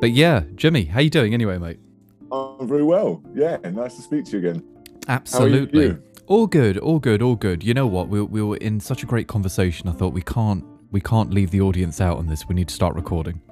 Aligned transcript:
But 0.00 0.12
yeah, 0.12 0.44
Jimmy, 0.54 0.86
how 0.86 1.00
you 1.00 1.10
doing 1.10 1.34
anyway, 1.34 1.58
mate? 1.58 1.78
I'm 2.32 2.66
very 2.66 2.82
well. 2.82 3.22
Yeah, 3.34 3.58
nice 3.70 3.96
to 3.96 4.02
speak 4.02 4.24
to 4.26 4.32
you 4.32 4.38
again. 4.38 4.64
Absolutely. 5.08 5.82
you? 5.82 6.02
All 6.26 6.46
good, 6.46 6.78
all 6.78 6.98
good, 6.98 7.20
all 7.20 7.36
good. 7.36 7.62
You 7.62 7.74
know 7.74 7.86
what? 7.86 8.08
We, 8.08 8.22
we 8.22 8.42
were 8.42 8.56
in 8.56 8.80
such 8.80 9.02
a 9.02 9.06
great 9.06 9.28
conversation. 9.28 9.88
I 9.88 9.92
thought 9.92 10.14
we 10.14 10.22
can't 10.22 10.64
we 10.90 11.00
can't 11.00 11.34
leave 11.34 11.50
the 11.50 11.60
audience 11.60 12.00
out 12.00 12.16
on 12.16 12.26
this. 12.26 12.48
We 12.48 12.54
need 12.54 12.68
to 12.68 12.74
start 12.74 12.94
recording. 12.94 13.42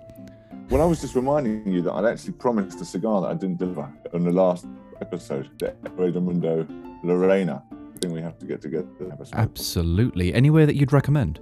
Well, 0.70 0.80
I 0.80 0.87
was 0.87 1.00
just 1.00 1.14
reminding 1.14 1.70
you 1.70 1.82
that 1.82 1.92
I'd 1.92 2.06
actually 2.06 2.32
promised 2.32 2.80
a 2.80 2.84
cigar 2.84 3.20
that 3.23 3.28
I 3.28 3.34
didn't 3.34 3.59
deliver 3.59 3.92
on 4.15 4.24
the 4.24 4.33
last 4.33 4.66
episode, 5.01 5.51
the 5.59 6.20
Mundo 6.20 6.66
Lorena. 7.02 7.62
I 7.70 7.98
think 7.98 8.15
we 8.15 8.23
have 8.23 8.38
to 8.38 8.46
get 8.46 8.62
together 8.62 8.88
and 9.01 9.10
have 9.10 9.20
a 9.20 9.27
smoke. 9.27 9.41
Absolutely. 9.41 10.33
Anywhere 10.33 10.66
that 10.66 10.77
you'd 10.77 10.92
recommend? 10.92 11.41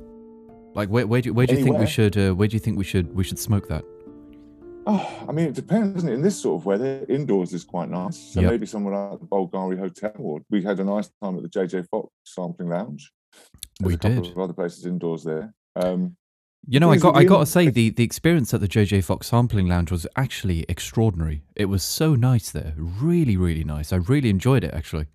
Like 0.75 0.89
where 0.89 1.07
where 1.07 1.23
do, 1.23 1.33
where 1.33 1.47
do 1.47 1.55
you 1.55 1.63
think 1.63 1.79
we 1.79 1.87
should 1.87 2.17
uh, 2.19 2.33
where 2.33 2.49
do 2.49 2.55
you 2.55 2.61
think 2.61 2.77
we 2.77 2.85
should 2.85 3.15
we 3.15 3.25
should 3.25 3.39
smoke 3.39 3.69
that? 3.69 3.85
Oh, 4.89 5.25
I 5.29 5.33
mean, 5.33 5.47
it 5.47 5.55
depends, 5.55 5.95
doesn't 5.95 6.09
it? 6.09 6.15
In 6.15 6.23
this 6.23 6.41
sort 6.41 6.61
of 6.61 6.67
weather, 6.67 7.05
indoors 7.09 7.53
is 7.53 7.65
quite 7.65 7.91
nice. 7.91 8.17
So 8.17 8.41
Yep. 8.41 8.51
maybe 8.51 8.67
somewhere 8.67 9.11
like 9.11 9.21
the 9.21 9.27
Bulgari 9.27 9.77
Hotel, 9.79 10.13
or 10.19 10.41
we 10.49 10.63
had 10.63 10.79
a 10.79 10.85
nice 10.85 11.11
time 11.23 11.37
at 11.37 11.43
the 11.43 11.49
JJ 11.49 11.89
Fox 11.91 12.09
Sampling 12.25 12.69
Lounge. 12.69 13.13
There's 13.81 13.89
We 13.89 13.95
a 13.95 13.99
couple 13.99 14.23
did. 14.23 14.33
of 14.33 14.39
other 14.39 14.53
places 14.53 14.87
indoors 14.87 15.25
there. 15.25 15.53
Um, 15.75 16.17
You 16.69 16.79
know, 16.81 16.91
I 16.91 16.99
got 16.99 17.17
I 17.17 17.25
got 17.25 17.41
to 17.41 17.47
say 17.47 17.69
the 17.69 17.91
the 17.91 18.05
experience 18.05 18.55
at 18.55 18.61
the 18.61 18.69
JJ 18.69 19.03
Fox 19.05 19.27
Sampling 19.29 19.69
Lounge 19.69 19.91
was 19.91 20.07
actually 20.17 20.65
extraordinary. 20.69 21.43
It 21.57 21.67
was 21.67 21.83
so 21.83 22.15
nice 22.15 22.51
there, 22.53 22.75
really 22.77 23.37
really 23.37 23.65
nice. 23.65 23.93
I 23.93 23.97
really 23.97 24.31
enjoyed 24.31 24.63
it 24.65 24.73
actually. 24.73 25.07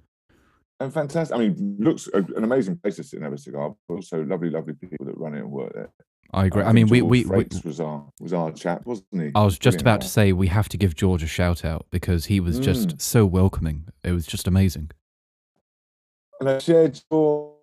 and 0.82 0.92
fantastic. 0.94 1.36
I 1.36 1.40
mean, 1.40 1.78
looks 1.80 2.08
an 2.14 2.44
amazing 2.44 2.78
place 2.78 2.96
to 2.98 3.04
sit 3.04 3.18
and 3.18 3.24
have 3.24 3.34
a 3.34 3.38
cigar, 3.38 3.76
but 3.88 3.96
also 3.96 4.24
lovely, 4.24 4.50
lovely 4.50 4.74
people 4.74 5.06
that 5.06 5.18
run 5.18 5.34
it 5.36 5.40
and 5.40 5.52
work 5.52 5.74
there. 5.74 5.90
I 6.34 6.46
agree. 6.46 6.64
I 6.64 6.70
I 6.70 6.72
mean, 6.74 6.88
we 6.88 7.02
we, 7.02 7.26
we 7.26 7.46
was 7.64 7.80
our 7.80 8.06
was 8.20 8.34
our 8.34 8.52
chap, 8.52 8.86
wasn't 8.86 9.08
he? 9.14 9.32
I 9.36 9.44
was 9.44 9.58
just 9.60 9.78
Brilliant 9.78 9.82
about 9.82 10.02
to 10.02 10.08
say 10.08 10.32
we 10.34 10.48
have 10.48 10.70
to 10.70 10.78
give 10.78 10.96
George 10.96 11.24
a 11.24 11.28
shout 11.28 11.66
out 11.66 11.86
because 11.92 12.26
he 12.26 12.40
was 12.40 12.60
just 12.60 12.90
Mm. 12.90 13.02
so 13.02 13.26
welcoming. 13.26 13.86
It 14.04 14.12
was 14.14 14.26
just 14.26 14.48
amazing. 14.48 14.92
And 16.40 16.50
I 16.50 16.58
shared 16.60 17.00
your, 17.12 17.56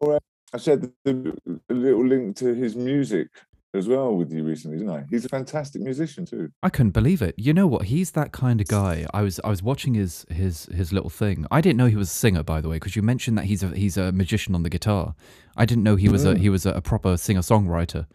I 0.53 0.59
shared 0.59 0.83
the, 0.83 0.93
the, 1.05 1.61
the 1.69 1.75
little 1.75 2.07
link 2.07 2.37
to 2.37 2.55
his 2.55 2.77
music 2.77 3.29
as 3.75 3.87
well 3.89 4.15
with 4.15 4.33
you 4.33 4.45
recently, 4.45 4.79
didn't 4.79 4.93
I? 4.93 5.05
He's 5.11 5.25
a 5.25 5.29
fantastic 5.29 5.83
musician 5.83 6.25
too. 6.25 6.51
I 6.63 6.71
couldn't 6.71 6.93
believe 6.93 7.21
it. 7.21 7.35
You 7.37 7.53
know 7.53 7.67
what? 7.67 7.87
He's 7.87 8.13
that 8.13 8.33
kind 8.33 8.61
of 8.61 8.67
guy. 8.69 9.07
I 9.13 9.23
was 9.23 9.41
I 9.45 9.49
was 9.51 9.63
watching 9.63 9.95
his 9.95 10.25
his 10.31 10.67
his 10.67 10.93
little 10.93 11.11
thing. 11.11 11.45
I 11.51 11.61
didn't 11.61 11.77
know 11.77 11.87
he 11.87 11.97
was 11.97 12.09
a 12.11 12.15
singer, 12.15 12.43
by 12.43 12.61
the 12.61 12.69
way, 12.69 12.77
because 12.77 12.97
you 12.97 13.03
mentioned 13.03 13.37
that 13.39 13.45
he's 13.47 13.63
a 13.63 13.69
he's 13.71 13.97
a 13.97 14.13
magician 14.13 14.55
on 14.55 14.63
the 14.63 14.71
guitar. 14.71 15.15
I 15.57 15.65
didn't 15.65 15.83
know 15.85 15.97
he 15.97 16.09
was 16.09 16.25
a 16.25 16.35
Mm. 16.35 16.39
he 16.39 16.49
was 16.49 16.65
a, 16.67 16.71
a 16.73 16.81
proper 16.81 17.17
singer 17.17 17.41
songwriter. 17.41 18.07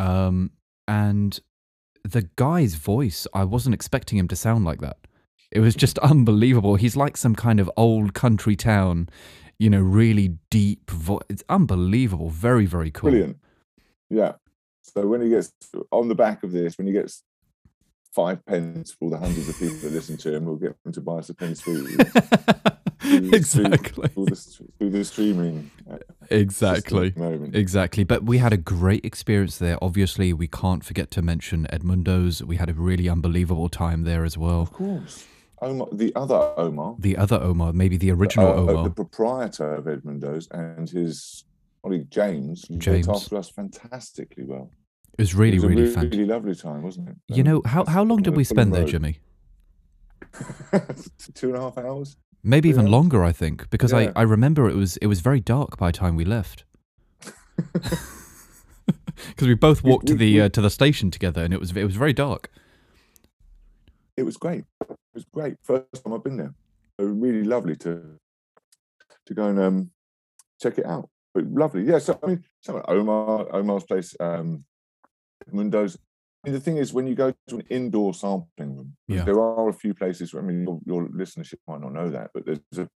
Um, 0.00 0.52
and 0.88 1.38
the 2.04 2.28
guy's 2.36 2.74
voice, 2.74 3.26
I 3.34 3.44
wasn't 3.44 3.74
expecting 3.74 4.18
him 4.18 4.28
to 4.28 4.36
sound 4.36 4.64
like 4.64 4.80
that. 4.80 4.96
It 5.50 5.60
was 5.60 5.74
just 5.74 5.98
unbelievable. 6.12 6.76
He's 6.76 6.96
like 6.96 7.16
some 7.16 7.34
kind 7.34 7.60
of 7.60 7.70
old 7.76 8.14
country 8.14 8.56
town, 8.56 9.10
you 9.58 9.68
know, 9.68 9.80
really 9.80 10.38
deep 10.50 10.90
voice. 10.90 11.22
It's 11.28 11.44
unbelievable. 11.48 12.30
Very 12.30 12.66
very 12.66 12.90
cool. 12.90 13.10
Brilliant. 13.10 13.36
Yeah. 14.08 14.32
So 14.82 15.06
when 15.06 15.20
he 15.20 15.28
gets 15.28 15.52
on 15.92 16.08
the 16.08 16.14
back 16.14 16.42
of 16.42 16.52
this, 16.52 16.78
when 16.78 16.86
he 16.86 16.92
gets 16.92 17.22
five 18.14 18.44
pence 18.46 18.92
for 18.92 19.04
all 19.04 19.10
the 19.10 19.18
hundreds 19.18 19.48
of 19.48 19.58
people 19.58 19.76
that 19.78 19.92
listen 19.92 20.16
to 20.18 20.34
him, 20.34 20.44
we'll 20.44 20.56
get 20.56 20.76
them 20.84 20.92
to 20.92 21.00
buy 21.00 21.14
us 21.18 21.28
a 21.28 21.34
penny 21.34 21.54
sweet. 21.54 21.86
through 23.00 23.30
exactly. 23.32 24.08
Through 24.08 24.26
the, 24.26 24.36
through 24.78 24.90
the 24.90 25.04
streaming. 25.04 25.70
uh, 25.90 25.98
Exactly. 26.30 27.08
at 27.08 27.14
the 27.14 27.20
moment. 27.20 27.56
Exactly. 27.56 28.04
But 28.04 28.24
we 28.24 28.38
had 28.38 28.52
a 28.52 28.56
great 28.56 29.04
experience 29.04 29.58
there. 29.58 29.78
Obviously, 29.82 30.32
we 30.32 30.46
can't 30.46 30.84
forget 30.84 31.10
to 31.12 31.22
mention 31.22 31.66
Edmundo's. 31.72 32.42
We 32.42 32.56
had 32.56 32.68
a 32.70 32.74
really 32.74 33.08
unbelievable 33.08 33.68
time 33.68 34.02
there 34.04 34.24
as 34.24 34.36
well. 34.36 34.60
Of 34.60 34.72
course. 34.72 35.26
Omar, 35.62 35.88
the 35.92 36.14
other 36.16 36.52
Omar, 36.56 36.96
The 36.98 37.16
other 37.18 37.36
Omar, 37.40 37.72
maybe 37.74 37.96
the 37.98 38.10
original 38.12 38.48
uh, 38.48 38.52
uh, 38.52 38.70
Omar. 38.70 38.84
the 38.84 38.90
proprietor 38.90 39.74
of 39.74 39.84
Edmundo's, 39.84 40.48
and 40.52 40.88
his 40.88 41.44
colleague 41.82 42.10
James, 42.10 42.62
James. 42.78 43.06
looked 43.06 43.22
after 43.24 43.36
us 43.36 43.50
fantastically 43.50 44.44
well. 44.44 44.70
It 45.20 45.22
was 45.22 45.34
really, 45.34 45.56
it 45.56 45.60
was 45.60 45.68
really 45.68 45.82
really, 45.82 45.94
fantastic. 45.94 46.18
really 46.18 46.24
lovely 46.34 46.54
time, 46.54 46.82
wasn't 46.82 47.08
it? 47.10 47.16
You 47.28 47.42
know, 47.42 47.62
how, 47.66 47.84
how 47.84 48.02
long 48.02 48.22
did 48.22 48.34
we 48.36 48.44
spend 48.44 48.72
there, 48.72 48.82
Road. 48.82 48.90
Jimmy? 48.90 49.18
Two 51.34 51.48
and 51.48 51.56
a 51.56 51.60
half 51.60 51.76
hours. 51.78 52.16
Maybe 52.42 52.68
even 52.70 52.86
Yeah. 52.86 52.92
longer, 52.92 53.22
I 53.24 53.32
think, 53.32 53.68
because 53.70 53.92
Yeah. 53.92 54.12
I, 54.16 54.20
I 54.20 54.22
remember 54.22 54.68
it 54.68 54.76
was 54.76 54.96
it 54.98 55.06
was 55.08 55.20
very 55.20 55.40
dark 55.40 55.76
by 55.76 55.88
the 55.90 55.98
time 55.98 56.16
we 56.16 56.24
left. 56.24 56.64
Because 59.28 59.48
we 59.48 59.54
both 59.54 59.82
We- 59.84 59.90
walked 59.90 60.06
to 60.06 60.14
the 60.14 60.34
we- 60.34 60.40
uh, 60.40 60.48
to 60.48 60.60
the 60.62 60.70
station 60.70 61.10
together, 61.10 61.42
and 61.44 61.52
it 61.52 61.60
was 61.60 61.76
it 61.76 61.84
was 61.84 61.96
very 61.96 62.14
dark. 62.14 62.50
It 64.16 64.22
was 64.22 64.36
great. 64.38 64.64
It 64.88 64.96
was 65.14 65.24
great. 65.34 65.56
First 65.62 66.02
time 66.04 66.14
I've 66.14 66.24
been 66.24 66.38
there. 66.38 66.54
So 66.98 67.06
really 67.06 67.44
lovely 67.44 67.76
to 67.76 68.18
to 69.26 69.34
go 69.34 69.44
and 69.48 69.58
um, 69.60 69.90
check 70.62 70.78
it 70.78 70.86
out. 70.86 71.08
But 71.34 71.44
lovely, 71.44 71.82
yeah. 71.84 71.98
So 71.98 72.18
I 72.22 72.26
mean, 72.26 72.44
Omar, 72.88 73.46
Omar's 73.54 73.84
place, 73.84 74.16
um, 74.20 74.64
Mundo's. 75.52 75.96
I 76.44 76.48
mean, 76.48 76.54
the 76.54 76.60
thing 76.60 76.78
is, 76.78 76.92
when 76.92 77.06
you 77.06 77.14
go 77.14 77.34
to 77.48 77.56
an 77.56 77.64
indoor 77.68 78.14
sampling 78.14 78.74
room, 78.76 78.96
Yeah. 79.08 79.24
there 79.24 79.40
are 79.40 79.68
a 79.68 79.74
few 79.74 79.92
places. 79.92 80.34
I 80.34 80.40
mean, 80.40 80.62
your, 80.62 80.80
your 80.86 81.08
listenership 81.08 81.58
might 81.68 81.82
not 81.82 81.92
know 81.92 82.08
that, 82.10 82.30
but 82.32 82.46
there's 82.46 82.58
a 82.78 82.88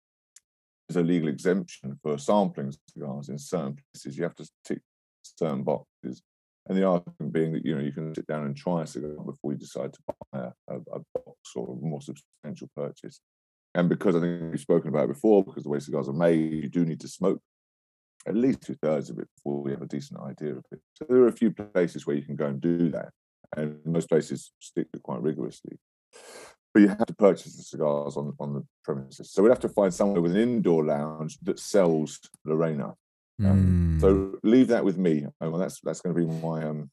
there's 0.89 0.97
a 0.97 1.03
legal 1.03 1.29
exemption 1.29 1.99
for 2.03 2.19
sampling 2.19 2.73
cigars 2.89 3.29
in 3.29 3.39
certain 3.39 3.77
places. 3.93 4.17
You 4.17 4.25
have 4.25 4.35
to 4.37 4.49
tick 4.65 4.81
certain 5.23 5.63
boxes, 5.65 6.23
and 6.69 6.77
the 6.79 6.85
argument 6.85 7.33
being 7.33 7.53
that 7.53 7.65
you 7.65 7.75
know 7.75 7.81
you 7.83 7.93
can 7.93 8.15
sit 8.15 8.27
down 8.27 8.47
and 8.47 8.57
try 8.57 8.83
a 8.83 8.87
cigar 8.87 9.11
before 9.25 9.53
you 9.53 9.59
decide 9.59 9.93
to 9.93 9.99
buy 10.07 10.39
a, 10.39 10.75
a, 10.75 10.77
a 10.77 10.99
box 11.15 11.39
or 11.57 11.73
a 11.73 11.85
more 11.85 12.01
substantial 12.01 12.69
purchase. 12.77 13.21
And 13.75 13.89
because 13.89 14.15
I 14.15 14.21
think 14.21 14.51
we've 14.53 14.61
spoken 14.61 14.89
about 14.89 15.05
it 15.05 15.15
before, 15.15 15.43
because 15.45 15.63
the 15.65 15.71
way 15.71 15.79
cigars 15.81 16.09
are 16.09 16.13
made, 16.13 16.53
you 16.53 16.69
do 16.69 16.85
need 16.85 17.01
to 17.01 17.09
smoke 17.09 17.41
at 18.27 18.37
least 18.37 18.63
two 18.63 18.75
thirds 18.75 19.11
of 19.11 19.19
it 19.19 19.29
before 19.37 19.63
we 19.63 19.71
have 19.71 19.83
a 19.83 19.87
decent 19.87 20.21
idea 20.21 20.53
of 20.53 20.65
it. 20.71 20.81
So 20.95 21.07
there 21.09 21.23
are 21.23 21.29
a 21.29 21.33
few 21.33 21.51
places 21.51 22.07
where 22.07 22.17
you 22.17 22.23
can 22.23 22.37
go 22.37 22.47
and 22.47 22.61
do 22.61 22.91
that, 22.91 23.11
and 23.57 23.79
most 23.85 24.09
places 24.09 24.53
stick 24.61 24.91
to 24.93 24.99
it 24.99 25.03
quite 25.03 25.23
rigorously. 25.23 25.79
But 26.75 26.81
you 26.81 26.89
have 26.89 27.07
to 27.07 27.15
purchase 27.15 27.57
the 27.57 27.63
cigars 27.63 28.17
on 28.17 28.33
on 28.41 28.55
the 28.55 28.65
premises. 28.85 29.33
So 29.33 29.43
we'd 29.43 29.51
have 29.51 29.61
to 29.61 29.69
find 29.69 29.93
somewhere 29.93 30.23
with 30.23 30.33
an 30.33 30.41
indoor 30.41 30.85
lounge 30.85 31.39
that 31.43 31.59
sells 31.59 32.21
Lorena. 32.45 32.95
Um, 33.45 33.83
Mm. 33.99 34.01
So 34.01 34.39
leave 34.43 34.69
that 34.69 34.85
with 34.85 34.99
me. 34.99 35.27
Um, 35.41 35.59
that's 35.59 35.81
that's 35.81 36.01
going 36.01 36.15
to 36.15 36.21
be 36.21 36.27
my 36.27 36.65
um, 36.65 36.91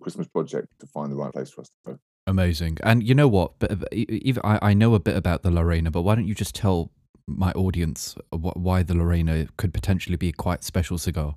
Christmas 0.00 0.26
project 0.28 0.68
to 0.80 0.86
find 0.86 1.10
the 1.12 1.16
right 1.16 1.32
place 1.32 1.50
for 1.50 1.62
us 1.62 1.68
to 1.68 1.92
go. 1.92 1.98
Amazing. 2.26 2.78
And 2.82 3.02
you 3.02 3.14
know 3.14 3.28
what? 3.28 3.58
But 3.58 3.78
but 3.78 3.92
even 3.92 4.42
I, 4.44 4.58
I 4.62 4.74
know 4.74 4.94
a 4.94 5.00
bit 5.00 5.16
about 5.16 5.42
the 5.42 5.50
Lorena, 5.50 5.90
but 5.90 6.02
why 6.02 6.14
don't 6.14 6.26
you 6.26 6.34
just 6.34 6.54
tell 6.54 6.90
my 7.28 7.52
audience 7.52 8.16
wh- 8.32 8.56
why 8.56 8.82
the 8.82 8.94
Lorena 8.94 9.46
could 9.56 9.72
potentially 9.74 10.16
be 10.16 10.32
quite 10.32 10.64
special 10.64 10.98
cigar? 10.98 11.34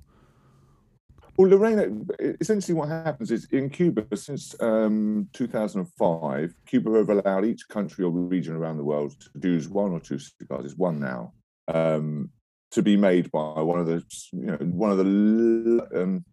Well, 1.36 1.48
Lorena, 1.48 1.88
essentially 2.40 2.74
what 2.74 2.88
happens 2.88 3.30
is 3.30 3.46
in 3.52 3.70
Cuba, 3.70 4.04
since 4.16 4.54
um, 4.60 5.28
2005, 5.32 6.54
Cuba 6.66 6.92
have 6.98 7.08
allowed 7.08 7.46
each 7.46 7.66
country 7.68 8.04
or 8.04 8.10
region 8.10 8.54
around 8.54 8.76
the 8.76 8.84
world 8.84 9.14
to 9.20 9.40
choose 9.40 9.68
one 9.68 9.92
or 9.92 10.00
two 10.00 10.18
cigars, 10.18 10.66
it's 10.66 10.76
one 10.76 11.00
now, 11.00 11.32
um, 11.68 12.28
to 12.70 12.82
be 12.82 12.96
made 12.96 13.30
by 13.30 13.60
one 13.60 13.80
of 13.80 13.86
the, 13.86 14.04
you 14.32 14.46
know, 14.46 14.56
one 14.56 14.90
of 14.90 14.98
the, 14.98 15.88
um, 15.94 16.24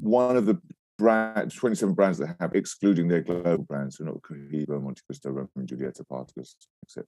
one 0.00 0.36
of 0.36 0.44
the 0.44 0.60
brand, 0.98 1.54
27 1.54 1.94
brands 1.94 2.18
that 2.18 2.36
have, 2.40 2.54
excluding 2.54 3.08
their 3.08 3.22
global 3.22 3.64
brands, 3.64 3.96
so 3.96 4.04
not 4.04 4.20
Cohiba, 4.20 4.68
Montecristo, 4.68 5.26
Romeo 5.26 5.48
and 5.56 5.68
Julieta, 5.68 6.02
Partagas, 6.06 6.56
etc. 6.84 7.06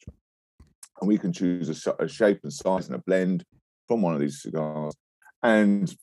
And 1.00 1.08
we 1.08 1.18
can 1.18 1.32
choose 1.32 1.86
a, 1.86 1.94
a 1.98 2.08
shape 2.08 2.40
and 2.42 2.52
size 2.52 2.86
and 2.86 2.96
a 2.96 3.02
blend 3.06 3.44
from 3.88 4.02
one 4.02 4.14
of 4.14 4.20
these 4.20 4.42
cigars. 4.42 4.94
And 5.42 5.94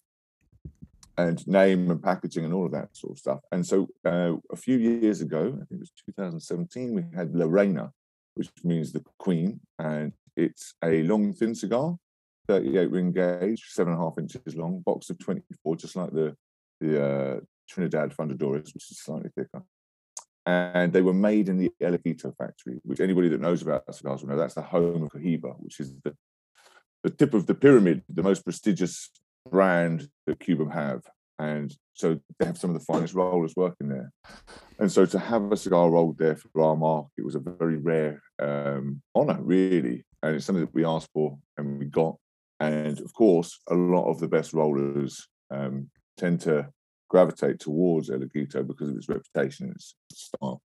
and 1.17 1.45
name 1.47 1.89
and 1.89 2.01
packaging 2.01 2.45
and 2.45 2.53
all 2.53 2.65
of 2.65 2.71
that 2.71 2.95
sort 2.95 3.13
of 3.13 3.17
stuff. 3.17 3.39
And 3.51 3.65
so 3.65 3.87
uh, 4.05 4.33
a 4.51 4.55
few 4.55 4.77
years 4.77 5.21
ago, 5.21 5.47
I 5.47 5.65
think 5.65 5.71
it 5.71 5.79
was 5.79 5.91
2017, 6.05 6.93
we 6.93 7.03
had 7.15 7.33
Lorena, 7.33 7.91
which 8.35 8.51
means 8.63 8.91
the 8.91 9.03
Queen, 9.17 9.59
and 9.79 10.13
it's 10.35 10.75
a 10.83 11.01
long, 11.03 11.33
thin 11.33 11.55
cigar, 11.55 11.97
38 12.47 12.91
ring 12.91 13.11
gauge, 13.11 13.63
seven 13.69 13.93
and 13.93 14.01
a 14.01 14.05
half 14.05 14.19
inches 14.19 14.55
long, 14.55 14.81
box 14.81 15.09
of 15.09 15.17
24, 15.19 15.75
just 15.75 15.95
like 15.95 16.11
the 16.11 16.35
the 16.79 17.03
uh, 17.03 17.39
Trinidad 17.67 18.15
Fundadores, 18.15 18.73
which 18.73 18.91
is 18.91 18.99
slightly 18.99 19.31
thicker. 19.35 19.63
And 20.47 20.93
they 20.93 21.01
were 21.01 21.13
made 21.13 21.49
in 21.49 21.57
the 21.57 21.69
El 21.81 21.97
factory, 22.37 22.79
which 22.83 23.01
anybody 23.01 23.27
that 23.29 23.41
knows 23.41 23.61
about 23.61 23.93
cigars 23.93 24.21
will 24.21 24.29
know 24.29 24.37
that's 24.37 24.53
the 24.53 24.61
home 24.61 25.03
of 25.03 25.09
Cohiba, 25.09 25.55
which 25.59 25.81
is 25.81 25.93
the 26.05 26.15
the 27.03 27.09
tip 27.09 27.33
of 27.33 27.45
the 27.47 27.53
pyramid, 27.53 28.03
the 28.09 28.23
most 28.23 28.43
prestigious 28.43 29.09
brand 29.49 30.09
that 30.25 30.39
Cuba 30.39 30.69
have. 30.71 31.01
And 31.39 31.75
so 31.93 32.19
they 32.39 32.45
have 32.45 32.57
some 32.57 32.71
of 32.71 32.79
the 32.79 32.85
finest 32.85 33.13
rollers 33.13 33.53
working 33.55 33.89
there. 33.89 34.11
And 34.79 34.91
so 34.91 35.05
to 35.05 35.19
have 35.19 35.51
a 35.51 35.57
cigar 35.57 35.89
rolled 35.89 36.17
there 36.17 36.35
for 36.35 36.61
our 36.61 36.75
mark, 36.75 37.07
it 37.17 37.25
was 37.25 37.35
a 37.35 37.39
very 37.39 37.77
rare 37.77 38.21
um, 38.39 39.01
honor, 39.13 39.37
really. 39.41 40.05
And 40.23 40.35
it's 40.35 40.45
something 40.45 40.65
that 40.65 40.73
we 40.73 40.85
asked 40.85 41.09
for 41.13 41.37
and 41.57 41.77
we 41.77 41.85
got. 41.85 42.15
And 42.59 42.99
of 42.99 43.13
course, 43.13 43.59
a 43.69 43.75
lot 43.75 44.09
of 44.09 44.19
the 44.19 44.27
best 44.27 44.53
rollers 44.53 45.27
um, 45.51 45.89
tend 46.17 46.41
to 46.41 46.69
gravitate 47.09 47.59
towards 47.59 48.09
El 48.09 48.19
Laguito 48.19 48.65
because 48.65 48.89
of 48.89 48.97
its 48.97 49.09
reputation 49.09 49.67
and 49.67 49.75
its 49.75 49.95
style. 50.13 50.61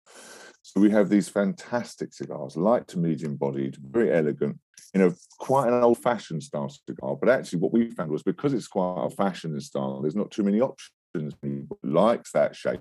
So 0.62 0.80
we 0.80 0.90
have 0.90 1.08
these 1.08 1.28
fantastic 1.28 2.12
cigars, 2.12 2.56
light 2.56 2.86
to 2.88 2.98
medium 2.98 3.36
bodied, 3.36 3.76
very 3.80 4.12
elegant, 4.12 4.58
in 4.94 5.02
a 5.02 5.12
quite 5.38 5.68
an 5.68 5.82
old 5.82 5.98
fashioned 5.98 6.42
style 6.42 6.68
cigar. 6.68 7.16
But 7.16 7.30
actually, 7.30 7.60
what 7.60 7.72
we 7.72 7.90
found 7.90 8.10
was 8.10 8.22
because 8.22 8.52
it's 8.52 8.68
quite 8.68 8.98
old 8.98 9.16
fashioned 9.16 9.62
style, 9.62 10.00
there's 10.00 10.16
not 10.16 10.30
too 10.30 10.42
many 10.42 10.60
options. 10.60 11.34
Likes 11.82 12.32
that 12.32 12.54
shape 12.54 12.80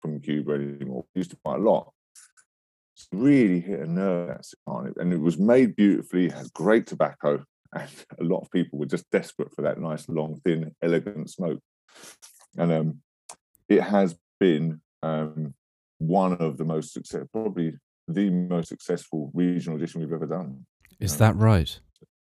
from 0.00 0.20
Cuba 0.20 0.52
anymore. 0.52 1.04
Used 1.14 1.30
to 1.30 1.38
quite 1.44 1.60
a 1.60 1.62
lot. 1.62 1.92
It's 2.94 3.08
really 3.12 3.60
hit 3.60 3.80
a 3.80 3.90
nerve 3.90 4.28
that 4.28 4.44
cigar, 4.44 4.92
and 4.96 5.12
it 5.12 5.20
was 5.20 5.38
made 5.38 5.76
beautifully. 5.76 6.28
Had 6.28 6.52
great 6.52 6.86
tobacco, 6.86 7.44
and 7.72 7.90
a 8.20 8.24
lot 8.24 8.40
of 8.40 8.50
people 8.50 8.78
were 8.78 8.86
just 8.86 9.10
desperate 9.10 9.54
for 9.54 9.62
that 9.62 9.80
nice, 9.80 10.08
long, 10.08 10.40
thin, 10.44 10.74
elegant 10.82 11.30
smoke. 11.30 11.60
And 12.56 12.72
um, 12.72 13.00
it 13.68 13.82
has 13.82 14.16
been 14.40 14.80
um, 15.02 15.54
one 15.98 16.34
of 16.34 16.56
the 16.56 16.64
most 16.64 16.92
success, 16.92 17.24
probably 17.32 17.74
the 18.06 18.30
most 18.30 18.68
successful 18.68 19.30
regional 19.34 19.76
edition 19.76 20.00
we've 20.00 20.12
ever 20.12 20.26
done. 20.26 20.64
Is 21.00 21.18
that 21.18 21.36
right? 21.36 21.78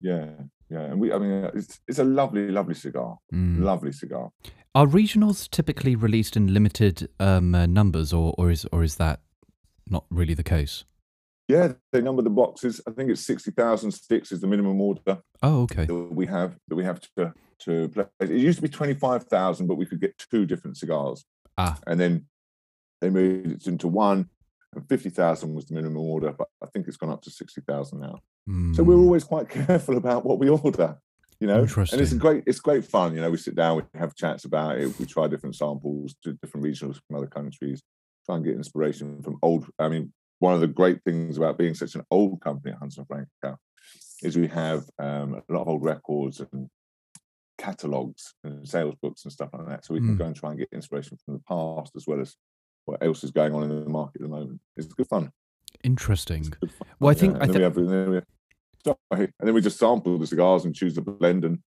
Yeah, 0.02 0.30
yeah, 0.70 0.82
and 0.82 1.00
we, 1.00 1.14
I 1.14 1.18
mean, 1.18 1.50
it's 1.54 1.80
it's 1.88 2.00
a 2.00 2.04
lovely, 2.04 2.50
lovely 2.50 2.76
cigar, 2.76 3.18
Mm. 3.34 3.62
lovely 3.64 3.92
cigar. 3.92 4.30
Are 4.76 4.86
regionals 4.86 5.50
typically 5.50 5.96
released 5.96 6.36
in 6.36 6.54
limited 6.54 7.10
um, 7.20 7.56
uh, 7.56 7.66
numbers, 7.66 8.14
or 8.14 8.34
or 8.38 8.52
is 8.52 8.66
or 8.72 8.84
is 8.84 8.96
that 8.96 9.22
not 9.90 10.06
really 10.10 10.34
the 10.34 10.44
case? 10.44 10.84
Yeah, 11.48 11.74
they 11.94 12.02
number 12.02 12.22
the 12.22 12.30
boxes. 12.30 12.82
I 12.88 12.92
think 12.92 13.10
it's 13.10 13.26
sixty 13.26 13.52
thousand 13.52 13.92
sticks 13.92 14.32
is 14.32 14.42
the 14.42 14.48
minimum 14.48 14.82
order 14.82 15.20
Oh, 15.42 15.62
okay. 15.64 15.86
that 15.86 15.94
we 15.94 16.26
have 16.26 16.58
that 16.68 16.76
we 16.76 16.84
have 16.84 17.00
to 17.16 17.34
to 17.60 17.88
play. 17.90 18.06
It 18.20 18.32
used 18.32 18.58
to 18.58 18.62
be 18.64 18.70
twenty 18.70 18.94
five 18.94 19.24
thousand, 19.24 19.68
but 19.68 19.76
we 19.76 19.86
could 19.86 20.02
get 20.02 20.18
two 20.18 20.46
different 20.46 20.78
cigars, 20.78 21.26
Ah, 21.58 21.78
and 21.88 22.00
then 22.00 22.26
they 23.02 23.10
moved 23.10 23.48
it 23.48 23.68
into 23.68 23.88
one. 23.88 24.30
And 24.76 24.88
fifty 24.90 25.10
thousand 25.10 25.54
was 25.56 25.66
the 25.68 25.76
minimum 25.76 25.98
order, 25.98 26.34
but 26.34 26.50
I 26.62 26.66
think 26.68 26.88
it's 26.88 26.98
gone 26.98 27.12
up 27.12 27.22
to 27.24 27.32
sixty 27.32 27.62
thousand 27.62 28.02
now. 28.02 28.20
So 28.74 28.84
we're 28.84 28.96
mm, 28.96 29.04
always 29.04 29.24
quite 29.24 29.50
careful 29.68 29.98
about 29.98 30.26
what 30.26 30.40
we 30.40 30.50
order, 30.50 30.98
you 31.40 31.48
know. 31.48 31.66
And 31.66 32.02
it's 32.02 32.14
great. 32.14 32.44
It's 32.46 32.60
great 32.60 32.84
fun, 32.84 33.16
you 33.16 33.22
know. 33.22 33.32
We 33.32 33.38
sit 33.38 33.56
down, 33.56 33.78
we 33.78 34.00
have 34.00 34.16
chats 34.16 34.44
about 34.44 34.80
it. 34.80 35.00
We 35.00 35.06
try 35.06 35.28
different 35.28 35.56
samples 35.56 36.16
to 36.24 36.34
different 36.34 36.66
regionals 36.66 37.00
from 37.08 37.18
other 37.18 37.28
countries. 37.28 37.82
Try 38.26 38.36
and 38.36 38.46
get 38.46 38.56
inspiration 38.56 39.22
from 39.22 39.38
old. 39.42 39.70
I 39.80 39.88
mean, 39.88 40.14
one 40.40 40.54
of 40.54 40.62
the 40.62 40.68
great 40.68 41.00
things 41.04 41.38
about 41.38 41.58
being 41.58 41.74
such 41.74 41.96
an 41.96 42.04
old 42.12 42.42
company 42.42 42.72
at 42.74 42.80
Hunter 42.80 43.04
Frankau 43.04 43.56
is 44.24 44.38
we 44.38 44.48
have 44.48 44.84
um, 45.00 45.36
a 45.36 45.54
lot 45.54 45.62
of 45.64 45.68
old 45.68 45.84
records 45.84 46.42
and 46.52 46.70
catalogs 47.58 48.34
and 48.44 48.68
sales 48.68 48.96
books 49.02 49.24
and 49.26 49.32
stuff 49.34 49.50
like 49.54 49.68
that. 49.68 49.86
So 49.86 49.94
we 49.94 50.00
can 50.00 50.16
Mm. 50.16 50.18
go 50.20 50.26
and 50.26 50.36
try 50.36 50.52
and 50.52 50.60
get 50.60 50.70
inspiration 50.72 51.18
from 51.26 51.36
the 51.36 51.40
past 51.48 51.94
as 51.96 52.06
well 52.08 52.20
as 52.22 52.36
what 52.86 53.02
else 53.04 53.24
is 53.24 53.32
going 53.32 53.54
on 53.54 53.64
in 53.64 53.70
the 53.84 53.90
market 53.90 54.22
at 54.22 54.24
the 54.24 54.28
moment. 54.36 54.62
It's 54.76 54.88
good 54.94 55.08
fun. 55.08 55.32
interesting. 55.84 56.44
Good 56.60 56.72
fun. 56.72 56.88
Well, 57.00 57.10
I 57.10 57.14
Yeah, 57.14 57.20
think- 57.20 57.36
I 57.36 57.40
and 57.40 57.50
then 57.50 57.54
thi- 57.54 57.58
we 57.60 57.64
have, 57.64 57.78
and 57.78 57.90
then 57.90 58.10
we 58.12 58.22
sorry, 58.86 59.34
and 59.40 59.48
then 59.48 59.54
we 59.54 59.62
just 59.62 59.78
sample 59.80 60.18
the 60.18 60.28
cigars 60.28 60.66
and 60.66 60.74
choose 60.76 60.96
the 60.96 61.02
blend 61.02 61.44
and 61.46 61.60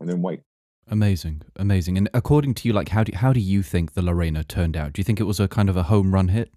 and 0.00 0.08
then 0.08 0.20
wait. 0.22 0.40
Amazing, 0.88 1.42
amazing. 1.56 1.96
And 1.98 2.08
according 2.14 2.54
to 2.54 2.68
you, 2.68 2.72
like, 2.74 2.88
how 2.90 3.04
do 3.04 3.12
how 3.14 3.32
do 3.32 3.40
you 3.40 3.62
think 3.62 3.92
the 3.92 4.02
Lorena 4.02 4.42
turned 4.44 4.76
out? 4.76 4.92
Do 4.94 5.00
you 5.00 5.04
think 5.04 5.20
it 5.20 5.24
was 5.24 5.38
a 5.40 5.46
kind 5.48 5.68
of 5.68 5.76
a 5.76 5.84
home 5.84 6.12
run 6.14 6.28
hit? 6.28 6.52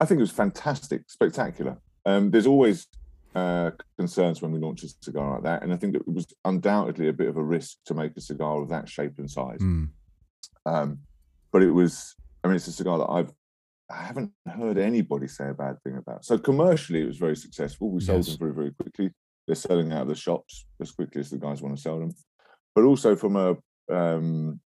I 0.00 0.06
think 0.06 0.18
it 0.18 0.22
was 0.22 0.30
fantastic, 0.30 1.10
spectacular. 1.10 1.76
Um, 2.06 2.30
there's 2.30 2.46
always 2.46 2.86
uh, 3.34 3.70
concerns 3.98 4.40
when 4.40 4.50
we 4.52 4.58
launch 4.58 4.82
a 4.82 4.88
cigar 5.02 5.34
like 5.34 5.42
that, 5.44 5.62
and 5.62 5.72
I 5.72 5.76
think 5.76 5.92
that 5.92 6.00
it 6.02 6.12
was 6.12 6.26
undoubtedly 6.44 7.08
a 7.08 7.12
bit 7.12 7.28
of 7.28 7.36
a 7.36 7.42
risk 7.42 7.76
to 7.86 7.94
make 7.94 8.16
a 8.16 8.20
cigar 8.20 8.60
of 8.62 8.68
that 8.70 8.88
shape 8.88 9.18
and 9.18 9.30
size. 9.30 9.60
Mm, 9.60 9.88
Um, 10.64 10.98
but 11.52 11.62
it 11.62 11.70
was, 11.70 12.14
I 12.42 12.48
mean, 12.48 12.56
it's 12.56 12.66
a 12.68 12.72
cigar 12.72 12.98
that 12.98 13.10
I've 13.10 13.32
I 13.92 14.04
haven't 14.04 14.30
heard 14.46 14.78
anybody 14.78 15.26
say 15.26 15.48
a 15.48 15.54
bad 15.54 15.82
thing 15.82 15.96
about. 15.96 16.24
So 16.24 16.38
commercially, 16.38 17.02
it 17.02 17.06
was 17.06 17.16
very 17.18 17.34
successful. 17.34 17.90
We 17.90 18.00
sold 18.00 18.18
Yes. 18.24 18.28
them 18.28 18.38
very, 18.38 18.54
very 18.54 18.70
quickly. 18.70 19.10
They're 19.46 19.56
selling 19.56 19.92
out 19.92 20.02
of 20.02 20.08
the 20.08 20.14
shops 20.14 20.64
as 20.80 20.92
quickly 20.92 21.20
as 21.20 21.30
the 21.30 21.38
guys 21.38 21.60
want 21.60 21.74
to 21.74 21.82
sell 21.82 21.98
them. 21.98 22.12
But 22.76 22.84
also 22.84 23.16
from 23.16 23.34
a 23.34 23.56
um, 23.92 24.60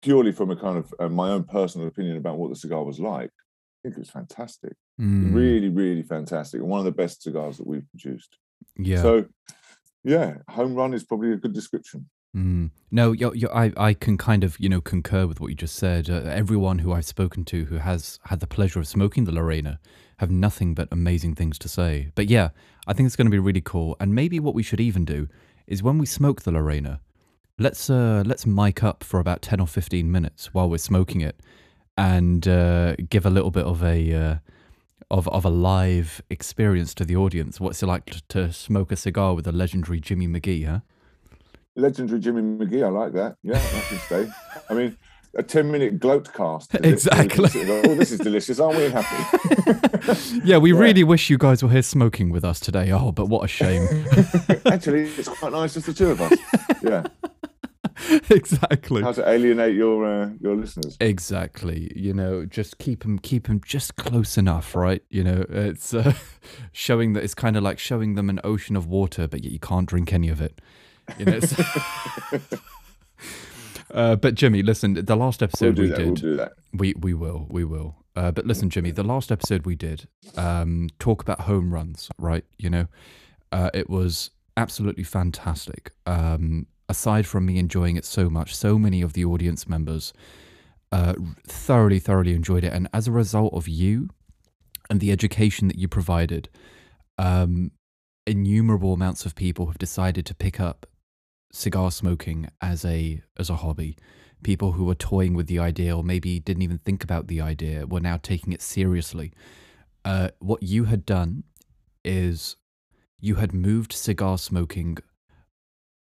purely 0.00 0.32
from 0.32 0.50
a 0.52 0.56
kind 0.56 0.78
of 0.78 0.94
uh, 0.98 1.10
my 1.10 1.28
own 1.32 1.44
personal 1.44 1.86
opinion 1.86 2.16
about 2.16 2.38
what 2.38 2.48
the 2.48 2.56
cigar 2.56 2.82
was 2.82 2.98
like, 2.98 3.30
think 3.86 3.96
it 3.96 4.00
was 4.00 4.10
fantastic. 4.10 4.74
mm, 5.00 5.34
Really, 5.34 5.68
really 5.68 6.02
fantastic, 6.02 6.60
and 6.60 6.68
one 6.68 6.80
of 6.80 6.84
the 6.84 6.92
best 6.92 7.22
cigars 7.22 7.58
that 7.58 7.66
we've 7.66 7.88
produced. 7.90 8.36
yeah. 8.76 9.02
So, 9.02 9.26
yeah, 10.04 10.38
home 10.48 10.74
run 10.74 10.94
is 10.94 11.04
probably 11.04 11.32
a 11.32 11.36
good 11.36 11.52
description. 11.52 12.08
Mm. 12.36 12.70
No, 12.90 13.12
you 13.12 13.32
you 13.34 13.48
I, 13.48 13.72
I 13.76 13.94
can 13.94 14.18
kind 14.18 14.44
of, 14.44 14.58
you 14.60 14.68
know, 14.68 14.80
concur 14.80 15.26
with 15.26 15.40
what 15.40 15.48
you 15.48 15.54
just 15.56 15.76
said. 15.76 16.10
Uh, 16.10 16.22
everyone 16.24 16.80
who 16.80 16.92
I've 16.92 17.06
spoken 17.06 17.44
to 17.46 17.64
who 17.64 17.78
has 17.78 18.18
had 18.24 18.40
the 18.40 18.46
pleasure 18.46 18.78
of 18.78 18.86
smoking 18.86 19.24
the 19.24 19.32
Lorena 19.32 19.78
have 20.18 20.30
nothing 20.30 20.74
but 20.74 20.88
amazing 20.90 21.34
things 21.34 21.58
to 21.60 21.68
say. 21.68 22.10
But 22.14 22.28
yeah, 22.28 22.50
I 22.86 22.92
think 22.92 23.06
it's 23.06 23.16
going 23.16 23.26
to 23.26 23.30
be 23.30 23.38
really 23.38 23.62
cool. 23.62 23.96
And 24.00 24.14
maybe 24.14 24.38
what 24.38 24.54
we 24.54 24.62
should 24.62 24.80
even 24.80 25.04
do 25.04 25.28
is 25.66 25.82
when 25.82 25.96
we 25.98 26.06
smoke 26.06 26.42
the 26.42 26.52
Lorena, 26.52 27.00
let's 27.58 27.88
uh 27.88 28.22
let's 28.26 28.44
mic 28.44 28.82
up 28.82 29.02
for 29.02 29.18
about 29.18 29.40
10 29.40 29.58
or 29.60 29.66
15 29.66 30.12
minutes 30.12 30.52
while 30.52 30.68
we're 30.68 30.76
smoking 30.78 31.22
it 31.22 31.40
and 31.96 32.46
uh, 32.46 32.94
give 33.08 33.24
a 33.26 33.30
little 33.30 33.50
bit 33.50 33.64
of 33.64 33.82
a 33.82 34.12
uh, 34.14 34.34
of 35.10 35.28
of 35.28 35.44
a 35.44 35.50
live 35.50 36.22
experience 36.30 36.94
to 36.94 37.04
the 37.04 37.16
audience. 37.16 37.60
What's 37.60 37.82
it 37.82 37.86
like 37.86 38.06
to, 38.06 38.22
to 38.28 38.52
smoke 38.52 38.92
a 38.92 38.96
cigar 38.96 39.34
with 39.34 39.44
the 39.44 39.52
legendary 39.52 40.00
Jimmy 40.00 40.26
McGhee, 40.28 40.66
huh? 40.66 40.80
Legendary 41.76 42.20
Jimmy 42.20 42.42
McGhee, 42.42 42.84
I 42.84 42.88
like 42.88 43.12
that. 43.12 43.36
Yeah, 43.42 43.54
that 43.58 43.84
can 43.88 43.98
stay. 43.98 44.26
I 44.70 44.74
mean, 44.74 44.96
a 45.36 45.42
10 45.42 45.70
minute 45.70 46.00
gloat 46.00 46.32
cast. 46.32 46.74
Exactly. 46.82 47.50
Oh, 47.70 47.94
this 47.94 48.10
is 48.12 48.18
delicious. 48.20 48.58
Aren't 48.58 48.78
we 48.78 48.88
happy? 48.90 50.40
Yeah, 50.44 50.56
we 50.58 50.72
Yeah. 50.72 50.78
really 50.78 51.04
wish 51.04 51.28
you 51.28 51.36
guys 51.36 51.62
were 51.62 51.68
here 51.68 51.82
smoking 51.82 52.30
with 52.30 52.44
us 52.44 52.60
today. 52.60 52.90
Oh, 52.92 53.12
but 53.12 53.26
what 53.28 53.44
a 53.44 53.48
shame. 53.48 53.82
Actually, 54.66 55.02
it's 55.02 55.28
quite 55.28 55.52
nice, 55.52 55.74
just 55.74 55.86
the 55.86 55.92
two 55.92 56.10
of 56.10 56.20
us. 56.20 56.38
Yeah. 56.82 57.04
exactly. 58.30 59.02
How 59.02 59.12
to 59.12 59.28
alienate 59.28 59.74
your 59.74 60.06
uh, 60.06 60.30
your 60.40 60.56
listeners. 60.56 60.96
Exactly. 61.00 61.92
You 61.94 62.12
know, 62.12 62.44
just 62.44 62.78
keep 62.78 63.02
them, 63.02 63.18
keep 63.18 63.46
them 63.46 63.60
just 63.64 63.96
close 63.96 64.36
enough, 64.36 64.74
right? 64.74 65.02
You 65.10 65.24
know, 65.24 65.44
it's 65.48 65.94
uh, 65.94 66.12
showing 66.72 67.14
that 67.14 67.24
it's 67.24 67.34
kind 67.34 67.56
of 67.56 67.62
like 67.62 67.78
showing 67.78 68.14
them 68.14 68.28
an 68.28 68.40
ocean 68.44 68.76
of 68.76 68.86
water, 68.86 69.26
but 69.26 69.42
yet 69.42 69.52
you 69.52 69.58
can't 69.58 69.88
drink 69.88 70.12
any 70.12 70.28
of 70.28 70.40
it. 70.40 70.60
You 71.18 71.24
know. 71.26 71.40
uh, 73.92 74.16
but 74.16 74.34
Jimmy, 74.34 74.62
listen, 74.62 74.94
the 74.94 75.16
last 75.16 75.40
We'll 75.40 75.48
episode 75.48 75.76
do 75.76 75.82
we 75.82 75.88
that. 75.88 75.96
did. 75.98 76.22
We'll. 76.22 76.48
We 76.72 76.94
we 76.98 77.14
will 77.14 77.46
we 77.48 77.64
will. 77.64 77.96
Uh, 78.14 78.30
but 78.30 78.46
listen, 78.46 78.70
Jimmy, 78.70 78.90
the 78.90 79.04
last 79.04 79.30
episode 79.30 79.66
we 79.66 79.74
did 79.74 80.08
um, 80.36 80.88
talk 80.98 81.20
about 81.20 81.42
home 81.42 81.72
runs, 81.72 82.08
right? 82.18 82.44
You 82.58 82.70
know, 82.70 82.86
uh, 83.52 83.70
it 83.74 83.90
was 83.90 84.30
absolutely 84.56 85.04
fantastic. 85.04 85.92
Um, 86.06 86.66
aside 86.88 87.26
from 87.26 87.46
me 87.46 87.58
enjoying 87.58 87.96
it 87.96 88.04
so 88.04 88.30
much, 88.30 88.54
so 88.54 88.78
many 88.78 89.02
of 89.02 89.12
the 89.12 89.24
audience 89.24 89.68
members 89.68 90.12
uh, 90.92 91.14
thoroughly, 91.46 91.98
thoroughly 91.98 92.34
enjoyed 92.34 92.64
it, 92.64 92.72
and 92.72 92.88
as 92.92 93.08
a 93.08 93.12
result 93.12 93.52
of 93.54 93.68
you 93.68 94.08
and 94.88 95.00
the 95.00 95.10
education 95.10 95.68
that 95.68 95.78
you 95.78 95.88
provided, 95.88 96.48
um, 97.18 97.72
innumerable 98.26 98.92
amounts 98.92 99.26
of 99.26 99.34
people 99.34 99.66
have 99.66 99.78
decided 99.78 100.24
to 100.26 100.34
pick 100.34 100.60
up 100.60 100.86
cigar 101.52 101.90
smoking 101.90 102.48
as 102.60 102.84
a 102.84 103.22
as 103.38 103.48
a 103.48 103.56
hobby 103.56 103.96
people 104.42 104.72
who 104.72 104.84
were 104.84 104.94
toying 104.94 105.34
with 105.34 105.46
the 105.46 105.58
idea 105.58 105.96
or 105.96 106.04
maybe 106.04 106.38
didn't 106.38 106.62
even 106.62 106.78
think 106.78 107.02
about 107.02 107.26
the 107.26 107.40
idea 107.40 107.86
were 107.86 108.00
now 108.00 108.16
taking 108.16 108.52
it 108.52 108.62
seriously. 108.62 109.32
Uh, 110.04 110.28
what 110.38 110.62
you 110.62 110.84
had 110.84 111.04
done 111.04 111.42
is 112.04 112.56
you 113.18 113.36
had 113.36 113.52
moved 113.52 113.92
cigar 113.92 114.38
smoking 114.38 114.98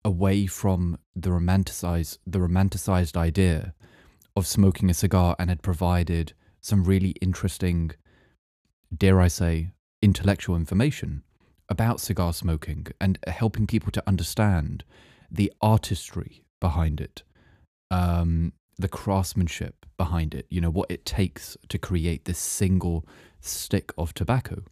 away 0.04 0.46
from 0.46 0.98
the 1.14 1.30
romanticized 1.30 2.18
the 2.26 2.38
romanticized 2.38 3.16
idea 3.16 3.74
of 4.36 4.46
smoking 4.46 4.88
a 4.90 4.94
cigar 4.94 5.36
and 5.38 5.50
had 5.50 5.62
provided 5.62 6.32
some 6.60 6.84
really 6.84 7.10
interesting, 7.20 7.90
dare 8.96 9.20
I 9.20 9.28
say, 9.28 9.72
intellectual 10.02 10.56
information 10.56 11.22
about 11.68 12.00
cigar 12.00 12.32
smoking 12.32 12.86
and 13.00 13.18
helping 13.26 13.66
people 13.66 13.92
to 13.92 14.02
understand 14.06 14.84
the 15.30 15.52
artistry 15.60 16.44
behind 16.60 17.00
it 17.00 17.22
um, 17.90 18.52
the 18.78 18.88
craftsmanship 18.88 19.84
behind 19.96 20.34
it, 20.34 20.46
you 20.48 20.60
know, 20.60 20.70
what 20.70 20.90
it 20.90 21.04
takes 21.04 21.56
to 21.68 21.78
create 21.78 22.24
this 22.24 22.38
single 22.38 23.04
stick 23.40 23.92
of 23.98 24.14
tobacco. 24.14 24.62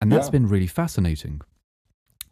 And 0.00 0.10
that's 0.10 0.28
Yeah. 0.28 0.32
been 0.32 0.48
really 0.48 0.66
fascinating. 0.66 1.42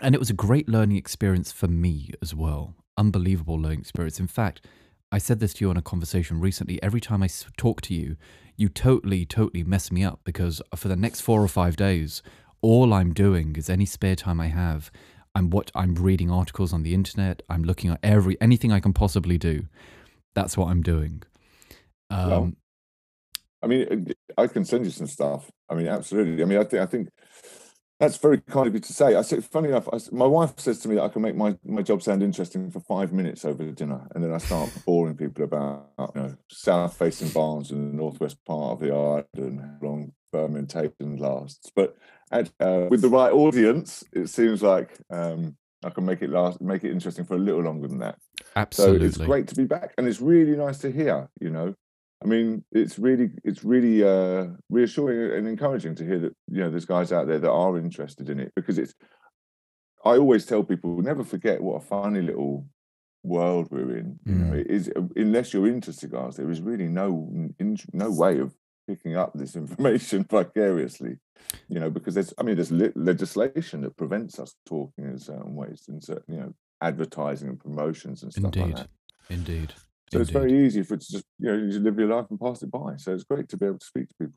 And 0.02 0.14
it 0.14 0.18
was 0.18 0.30
a 0.30 0.34
great 0.34 0.68
learning 0.68 0.96
experience 0.96 1.52
for 1.52 1.68
me 1.68 2.10
as 2.20 2.34
well. 2.34 2.74
Unbelievable 2.98 3.54
learning 3.54 3.80
experience. 3.80 4.20
In 4.20 4.26
fact, 4.26 4.66
I 5.12 5.18
said 5.18 5.40
this 5.40 5.54
to 5.54 5.64
you 5.64 5.70
on 5.70 5.76
a 5.76 5.82
conversation 5.82 6.40
recently. 6.40 6.82
Every 6.82 7.00
time 7.00 7.22
I 7.22 7.28
talk 7.56 7.80
to 7.82 7.94
you, 7.94 8.16
you 8.56 8.68
totally, 8.68 9.24
totally 9.24 9.62
mess 9.64 9.92
me 9.92 10.04
up 10.04 10.20
because 10.24 10.60
for 10.74 10.88
the 10.88 10.96
next 10.96 11.20
four 11.20 11.42
or 11.42 11.48
five 11.48 11.76
days, 11.76 12.22
all 12.60 12.92
I'm 12.92 13.12
doing 13.12 13.56
is 13.56 13.70
any 13.70 13.86
spare 13.86 14.16
time 14.16 14.40
I 14.40 14.48
have, 14.48 14.90
I'm 15.34 15.50
what 15.50 15.70
I'm 15.74 15.94
reading 15.94 16.30
articles 16.30 16.72
on 16.72 16.82
the 16.82 16.94
internet. 16.94 17.42
I'm 17.48 17.62
looking 17.64 17.90
at 17.90 18.00
every 18.02 18.40
anything 18.40 18.72
I 18.72 18.80
can 18.80 18.92
possibly 18.92 19.38
do 19.38 19.66
That's 20.34 20.56
what 20.56 20.68
I'm 20.68 20.82
doing. 20.82 21.22
Um, 22.10 22.30
Well, 22.30 22.52
I 23.62 23.66
mean, 23.66 24.14
uh, 24.36 24.42
I 24.42 24.46
can 24.46 24.64
send 24.64 24.84
you 24.84 24.90
some 24.90 25.06
stuff. 25.06 25.50
I 25.68 25.74
mean, 25.74 25.86
absolutely. 25.86 26.42
I 26.42 26.46
mean, 26.46 26.58
I 26.58 26.64
think 26.64 26.82
I 26.82 26.86
think 26.86 27.08
that's 28.02 28.16
very 28.16 28.40
kind 28.40 28.66
of 28.66 28.74
you 28.74 28.80
to 28.80 28.92
say. 28.92 29.14
I 29.14 29.22
said, 29.22 29.44
funny 29.44 29.68
enough, 29.68 29.88
I 29.92 29.98
my 30.10 30.26
wife 30.26 30.58
says 30.58 30.80
to 30.80 30.88
me 30.88 30.96
that 30.96 31.04
I 31.04 31.08
can 31.08 31.22
make 31.22 31.36
my 31.36 31.56
my 31.64 31.82
job 31.82 32.02
sound 32.02 32.20
interesting 32.20 32.68
for 32.68 32.80
five 32.80 33.12
minutes 33.12 33.44
over 33.44 33.64
dinner, 33.70 34.08
and 34.12 34.24
then 34.24 34.34
I 34.34 34.38
start 34.38 34.70
boring 34.86 35.16
people 35.16 35.44
about 35.44 35.86
you 36.16 36.20
know 36.20 36.36
south 36.50 36.96
facing 36.96 37.28
barns 37.28 37.70
in 37.70 37.92
the 37.92 37.96
northwest 37.96 38.44
part 38.44 38.72
of 38.72 38.80
the 38.80 38.88
yard 38.88 39.26
and 39.36 39.60
how 39.60 39.76
long 39.80 40.12
fermentation 40.32 41.16
lasts. 41.16 41.70
But 41.72 41.96
at, 42.32 42.50
uh, 42.58 42.88
with 42.90 43.02
the 43.02 43.08
right 43.08 43.32
audience, 43.32 44.02
it 44.12 44.28
seems 44.28 44.64
like 44.64 44.98
um, 45.08 45.56
I 45.84 45.90
can 45.90 46.04
make 46.04 46.22
it 46.22 46.30
last, 46.30 46.60
make 46.60 46.82
it 46.82 46.90
interesting 46.90 47.24
for 47.24 47.34
a 47.34 47.38
little 47.38 47.62
longer 47.62 47.86
than 47.86 47.98
that. 47.98 48.16
Absolutely, 48.56 49.12
so 49.12 49.20
it's 49.20 49.26
great 49.28 49.46
to 49.46 49.54
be 49.54 49.64
back, 49.64 49.94
and 49.96 50.08
it's 50.08 50.20
really 50.20 50.56
nice 50.56 50.78
to 50.78 50.90
hear. 50.90 51.28
You 51.40 51.50
know, 51.50 51.74
I 52.22 52.26
mean, 52.26 52.64
it's 52.72 52.98
really, 52.98 53.30
it's 53.44 53.64
really 53.64 54.02
uh, 54.04 54.46
reassuring 54.70 55.38
and 55.38 55.48
encouraging 55.48 55.94
to 55.96 56.04
hear 56.04 56.18
that 56.20 56.34
you 56.50 56.60
know 56.60 56.70
there's 56.70 56.84
guys 56.84 57.12
out 57.12 57.26
there 57.26 57.38
that 57.38 57.50
are 57.50 57.78
interested 57.78 58.28
in 58.30 58.40
it 58.40 58.52
because 58.54 58.78
it's. 58.78 58.94
I 60.04 60.16
always 60.18 60.44
tell 60.46 60.64
people 60.64 61.00
never 61.00 61.22
forget 61.24 61.62
what 61.62 61.76
a 61.76 61.80
funny 61.86 62.22
little 62.22 62.66
world 63.22 63.68
we're 63.70 63.96
in. 63.98 64.18
You 64.24 64.34
know, 64.34 64.52
Mm. 64.52 64.60
it 64.60 64.66
is 64.68 64.90
unless 65.16 65.52
you're 65.54 65.68
into 65.68 65.92
cigars, 65.92 66.36
there 66.36 66.50
is 66.50 66.60
really 66.60 66.88
no 66.88 67.30
no 67.92 68.10
way 68.10 68.38
of 68.40 68.52
picking 68.88 69.16
up 69.16 69.32
this 69.34 69.54
information 69.54 70.24
vicariously. 70.30 71.18
You 71.68 71.80
know, 71.80 71.90
because 71.90 72.14
there's, 72.14 72.32
I 72.38 72.42
mean, 72.42 72.56
there's 72.56 72.72
le- 72.72 72.92
legislation 72.96 73.80
that 73.82 73.96
prevents 73.96 74.38
us 74.38 74.54
talking 74.66 75.04
in 75.04 75.18
certain 75.18 75.54
ways, 75.54 75.84
in 75.88 76.00
certain, 76.00 76.34
you 76.34 76.40
know, 76.40 76.54
advertising 76.80 77.48
and 77.48 77.60
promotions 77.60 78.22
and 78.22 78.32
stuff 78.32 78.44
like 78.44 78.56
Indeed. 78.56 78.76
that. 78.76 78.88
Indeed. 79.30 79.72
So 80.12 80.20
it's 80.20 80.30
very 80.30 80.66
easy 80.66 80.82
for 80.82 80.94
it 80.94 81.00
to 81.00 81.12
just, 81.12 81.24
you 81.38 81.48
know, 81.50 81.56
you 81.58 81.68
just 81.68 81.80
live 81.80 81.98
your 81.98 82.08
life 82.14 82.26
and 82.30 82.38
pass 82.38 82.62
it 82.62 82.70
by. 82.70 82.96
So 82.96 83.12
it's 83.14 83.24
great 83.24 83.48
to 83.48 83.56
be 83.56 83.66
able 83.66 83.78
to 83.78 83.86
speak 83.86 84.08
to 84.08 84.14
people. 84.20 84.34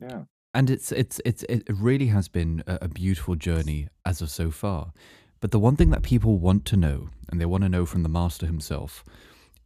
Yeah. 0.00 0.22
and 0.54 0.70
it's 0.70 0.92
it's 0.92 1.20
it's 1.24 1.42
it 1.48 1.64
really 1.68 2.06
has 2.06 2.28
been 2.28 2.62
a 2.66 2.88
beautiful 2.88 3.34
journey 3.34 3.88
as 4.06 4.22
of 4.22 4.30
so 4.30 4.50
far 4.50 4.92
but 5.40 5.50
the 5.50 5.58
one 5.58 5.74
thing 5.76 5.90
that 5.90 6.02
people 6.02 6.38
want 6.38 6.64
to 6.64 6.76
know 6.76 7.10
and 7.28 7.40
they 7.40 7.44
want 7.44 7.64
to 7.64 7.68
know 7.68 7.84
from 7.84 8.04
the 8.04 8.08
master 8.08 8.46
himself 8.46 9.04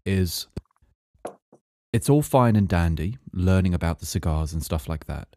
is 0.06 0.46
it's 1.92 2.08
all 2.08 2.22
fine 2.22 2.56
and 2.56 2.66
dandy 2.66 3.18
learning 3.32 3.74
about 3.74 3.98
the 3.98 4.06
cigars 4.06 4.54
and 4.54 4.64
stuff 4.64 4.88
like 4.88 5.04
that 5.06 5.28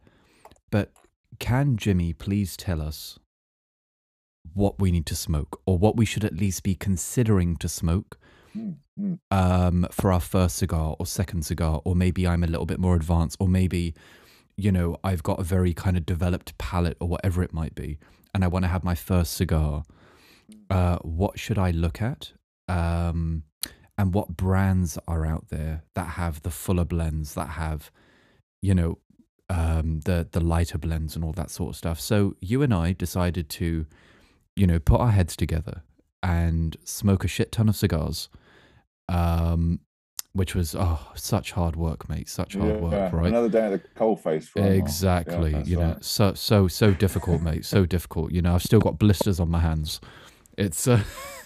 but 0.70 0.92
can 1.38 1.76
jimmy 1.76 2.14
please 2.14 2.56
tell 2.56 2.80
us 2.80 3.18
what 4.54 4.80
we 4.80 4.90
need 4.90 5.04
to 5.06 5.14
smoke 5.14 5.60
or 5.66 5.76
what 5.76 5.96
we 5.96 6.06
should 6.06 6.24
at 6.24 6.34
least 6.34 6.62
be 6.62 6.74
considering 6.74 7.54
to 7.56 7.68
smoke 7.68 8.18
Mm, 8.56 8.76
mm. 8.98 9.18
um, 9.30 9.86
for 9.90 10.12
our 10.12 10.20
first 10.20 10.56
cigar 10.56 10.96
or 10.98 11.06
second 11.06 11.44
cigar, 11.44 11.80
or 11.84 11.94
maybe 11.94 12.26
I'm 12.26 12.42
a 12.42 12.46
little 12.46 12.66
bit 12.66 12.78
more 12.78 12.96
advanced, 12.96 13.36
or 13.38 13.48
maybe, 13.48 13.94
you 14.56 14.72
know, 14.72 14.98
I've 15.04 15.22
got 15.22 15.38
a 15.38 15.42
very 15.42 15.74
kind 15.74 15.96
of 15.96 16.06
developed 16.06 16.56
palate 16.56 16.96
or 17.00 17.08
whatever 17.08 17.42
it 17.42 17.52
might 17.52 17.74
be, 17.74 17.98
and 18.32 18.44
I 18.44 18.48
want 18.48 18.64
to 18.64 18.68
have 18.68 18.84
my 18.84 18.94
first 18.94 19.34
cigar. 19.34 19.82
Uh, 20.70 20.96
what 21.02 21.38
should 21.38 21.58
I 21.58 21.70
look 21.72 22.00
at? 22.00 22.32
Um, 22.68 23.42
and 23.98 24.14
what 24.14 24.36
brands 24.36 24.98
are 25.08 25.26
out 25.26 25.48
there 25.48 25.82
that 25.94 26.10
have 26.10 26.42
the 26.42 26.50
fuller 26.50 26.84
blends, 26.84 27.34
that 27.34 27.50
have, 27.50 27.90
you 28.62 28.74
know, 28.74 28.98
um, 29.48 30.00
the 30.04 30.28
the 30.30 30.40
lighter 30.40 30.78
blends 30.78 31.14
and 31.14 31.24
all 31.24 31.32
that 31.32 31.50
sort 31.50 31.70
of 31.70 31.76
stuff. 31.76 32.00
So 32.00 32.34
you 32.40 32.62
and 32.62 32.74
I 32.74 32.92
decided 32.92 33.48
to, 33.50 33.86
you 34.54 34.66
know, 34.66 34.78
put 34.78 35.00
our 35.00 35.12
heads 35.12 35.36
together 35.36 35.82
and 36.22 36.76
smoke 36.84 37.24
a 37.24 37.28
shit 37.28 37.52
ton 37.52 37.68
of 37.68 37.76
cigars 37.76 38.28
um, 39.08 39.80
which 40.32 40.54
was 40.54 40.74
oh 40.74 41.00
such 41.14 41.52
hard 41.52 41.76
work, 41.76 42.08
mate, 42.08 42.28
such 42.28 42.54
hard 42.54 42.80
work, 42.80 43.12
right? 43.12 43.26
Another 43.26 43.48
day 43.48 43.66
at 43.66 43.70
the 43.70 43.88
coal 43.94 44.16
face. 44.16 44.50
Yeah, 44.54 44.64
Exactly, 44.64 45.52
that's 45.52 45.68
you 45.68 45.78
know, 45.78 45.96
so 46.00 46.34
so 46.34 46.68
so 46.68 46.92
difficult, 46.92 47.42
mate, 47.42 47.64
so 47.64 47.86
difficult. 47.96 48.32
You 48.32 48.42
know, 48.42 48.54
I've 48.54 48.62
still 48.62 48.80
got 48.80 48.98
blisters 48.98 49.40
on 49.40 49.50
my 49.50 49.60
hands. 49.60 50.00
It's 50.58 50.86
uh, 50.86 51.02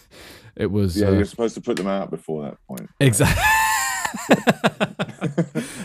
it 0.56 0.70
was 0.70 0.96
Yeah, 0.96 1.08
uh, 1.08 1.12
you're 1.12 1.24
supposed 1.24 1.54
to 1.54 1.60
put 1.60 1.76
them 1.76 1.86
out 1.86 2.10
before 2.10 2.42
that 2.42 2.56
point. 2.66 2.88
Yeah. 3.00 3.06
exactly. 3.06 3.42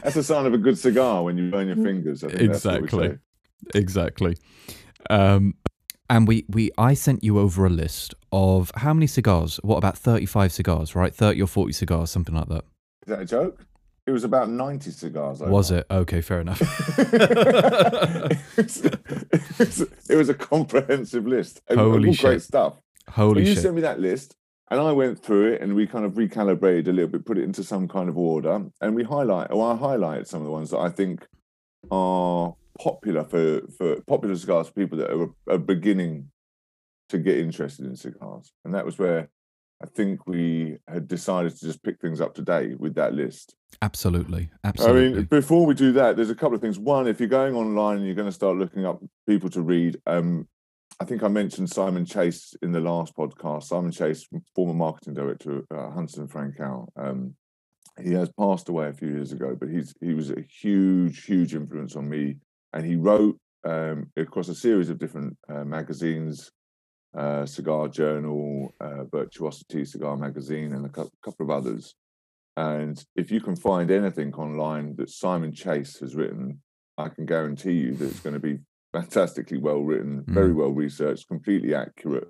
That's 0.03 0.15
a 0.15 0.24
sign 0.24 0.46
of 0.48 0.53
a 0.53 0.58
good 0.58 0.77
cigar 0.77 1.24
when 1.24 1.38
you 1.38 1.51
burn 1.51 1.67
your 1.67 1.75
fingers. 1.75 2.24
I 2.24 2.29
think 2.29 2.51
that's 2.51 2.65
what 2.65 2.82
we 2.82 2.88
Exactly. 2.88 3.20
exactly. 3.75 4.38
Um, 5.10 5.53
and 6.10 6.27
we 6.27 6.46
we 6.50 6.72
I 6.77 6.94
sent 6.94 7.24
you 7.24 7.39
over 7.39 7.65
a 7.65 7.70
list 7.70 8.15
of 8.36 8.72
how 8.75 8.94
many 8.94 9.08
cigars? 9.08 9.58
What 9.63 9.77
about 9.77 9.98
thirty 9.98 10.25
five 10.25 10.51
cigars? 10.51 10.94
Right, 10.96 11.15
thirty 11.15 11.42
or 11.42 11.48
forty 11.48 11.74
cigars, 11.74 12.12
something 12.12 12.36
like 12.36 12.50
that. 12.50 12.65
Is 13.06 13.08
that 13.08 13.22
a 13.22 13.25
joke? 13.25 13.65
It 14.08 14.12
was 14.12 14.24
about 14.24 14.50
90 14.51 14.92
cigars. 14.92 15.39
Was 15.39 15.72
it? 15.72 15.88
Okay, 15.89 16.22
fair 16.22 16.42
enough. 16.42 16.62
it, 17.00 18.38
was, 18.56 18.86
it 18.86 19.60
was- 19.60 19.82
it 20.10 20.15
was 20.15 20.30
a 20.30 20.36
comprehensive 20.36 21.25
list. 21.25 21.62
Holy 21.74 22.13
shit. 22.13 22.22
great 22.24 22.42
stuff. 22.44 22.80
Holy 23.10 23.42
you 23.48 23.54
shit! 23.56 23.63
sent 23.63 23.74
me 23.75 23.82
that 23.82 24.00
list, 24.00 24.36
and 24.70 24.80
I 24.80 24.92
went 24.92 25.18
through 25.24 25.54
it, 25.54 25.62
and 25.62 25.74
we 25.74 25.88
kind 25.88 26.06
of 26.06 26.13
recalibrated 26.13 26.88
a 26.88 26.92
little 26.92 27.10
bit, 27.10 27.25
put 27.25 27.39
it 27.39 27.44
into 27.44 27.63
some 27.63 27.88
kind 27.88 28.08
of 28.10 28.18
order, 28.18 28.63
and 28.82 28.96
we 28.96 29.04
highlight. 29.04 29.51
Or 29.51 29.74
I 29.74 29.75
highlighted 29.75 30.27
some 30.27 30.42
of 30.42 30.46
the 30.46 30.51
ones 30.51 30.70
that 30.70 30.80
I 30.80 30.89
think 30.89 31.25
are 31.92 32.54
popular 32.80 33.24
for 33.24 33.62
for 33.77 34.01
popular 34.01 34.36
cigars 34.36 34.68
for 34.68 34.74
people 34.74 34.98
that 35.00 35.12
are, 35.12 35.30
are 35.51 35.58
beginning 35.58 36.30
to 37.09 37.17
get 37.17 37.38
interested 37.38 37.85
in 37.85 37.95
cigars, 37.95 38.51
and 38.63 38.74
that 38.74 38.85
was 38.85 38.97
where 38.97 39.29
I 39.83 39.88
think 39.88 40.25
we 40.25 40.77
had 40.88 41.07
decided 41.07 41.55
to 41.57 41.65
just 41.65 41.83
pick 41.83 42.00
things 42.00 42.21
up 42.21 42.33
today 42.33 42.75
with 42.77 42.95
that 42.95 43.13
list. 43.13 43.55
Absolutely, 43.81 44.50
Absolutely. 44.63 45.07
I 45.07 45.09
mean, 45.09 45.24
before 45.25 45.65
we 45.65 45.74
do 45.74 45.91
that, 45.93 46.15
there's 46.15 46.29
a 46.29 46.35
couple 46.35 46.55
of 46.55 46.62
things. 46.62 46.79
One, 46.79 47.07
if 47.07 47.19
you're 47.19 47.27
going 47.27 47.55
online 47.55 47.97
and 47.97 48.05
you're 48.05 48.15
going 48.15 48.27
to 48.27 48.31
start 48.31 48.57
looking 48.57 48.85
up 48.85 49.03
people 49.27 49.50
to 49.50 49.62
read, 49.62 49.97
um, 50.07 50.47
I 51.00 51.05
think 51.05 51.24
I 51.24 51.27
mentioned 51.27 51.69
Simon 51.69 52.05
Chase 52.05 52.55
in 52.62 52.71
the 52.71 52.79
last 52.79 53.15
podcast. 53.17 53.63
Simon 53.63 53.91
Chase, 53.91 54.25
former 54.55 54.74
marketing 54.74 55.13
director 55.13 55.57
at 55.57 55.77
uh, 55.77 55.91
Frankau. 55.91 56.88
Um, 56.95 57.35
he 58.01 58.13
has 58.13 58.29
passed 58.39 58.69
away 58.69 58.88
a 58.88 58.93
few 58.93 59.09
years 59.09 59.31
ago, 59.33 59.57
but 59.59 59.69
he's 59.69 59.93
he 60.01 60.13
was 60.13 60.29
a 60.29 60.41
huge, 60.50 61.25
huge 61.25 61.53
influence 61.53 61.95
on 61.95 62.09
me, 62.09 62.38
and 62.74 62.85
he 62.85 62.95
wrote 62.95 63.38
um, 63.65 64.09
across 64.15 64.47
a 64.47 64.55
series 64.55 64.89
of 64.89 65.00
different 65.00 65.38
uh, 65.50 65.63
magazines, 65.65 66.51
uh, 67.17 67.45
Cigar 67.45 67.88
Journal, 67.88 68.74
uh, 68.79 69.03
Virtuosity 69.05 69.86
Cigar 69.86 70.17
Magazine, 70.17 70.74
and 70.74 70.86
a 70.86 70.89
cou- 70.89 71.12
couple 71.24 71.45
of 71.45 71.50
others. 71.50 71.95
And 72.57 73.03
if 73.15 73.31
you 73.31 73.41
can 73.41 73.55
find 73.55 73.91
anything 73.91 74.34
online 74.36 74.95
that 74.98 75.10
Simon 75.10 75.51
Chase 75.53 76.00
has 76.00 76.15
written, 76.15 76.62
I 76.98 77.10
can 77.10 77.25
guarantee 77.25 77.74
you 77.74 77.93
that 77.95 78.05
it's 78.05 78.19
going 78.22 78.34
to 78.34 78.39
be 78.39 78.60
fantastically 78.93 79.57
well 79.57 79.81
written, 79.81 80.24
very 80.27 80.53
well 80.53 80.72
researched, 80.72 81.27
completely 81.27 81.74
accurate, 81.75 82.29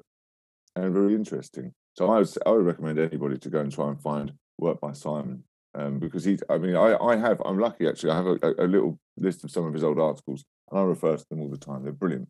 and 0.75 0.94
very 0.94 1.13
interesting. 1.13 1.74
So 1.98 2.10
I 2.10 2.18
would 2.20 2.30
I 2.46 2.51
would 2.51 2.65
recommend 2.65 3.00
anybody 3.00 3.38
to 3.38 3.50
go 3.50 3.60
and 3.60 3.72
try 3.72 3.88
and 3.89 4.01
find 4.01 4.34
work 4.58 4.82
by 4.82 4.94
Simon 4.94 5.44
um, 5.75 6.00
because 6.00 6.24
he. 6.25 6.38
I 6.50 6.58
mean, 6.58 6.75
I 6.75 6.96
I 6.98 7.15
have 7.18 7.39
I'm 7.46 7.60
lucky 7.60 7.88
actually. 7.88 8.12
I 8.12 8.15
have 8.18 8.25
a- 8.27 8.65
a 8.65 8.68
little 8.68 9.00
list 9.18 9.44
of 9.44 9.51
some 9.51 9.65
of 9.65 9.74
his 9.74 9.84
old 9.84 10.00
articles, 10.00 10.44
and 10.72 10.80
I 10.80 10.84
refer 10.84 11.15
to 11.18 11.25
them 11.30 11.39
all 11.42 11.50
the 11.50 11.58
time. 11.58 11.84
They're 11.84 11.94
brilliant. 11.94 12.27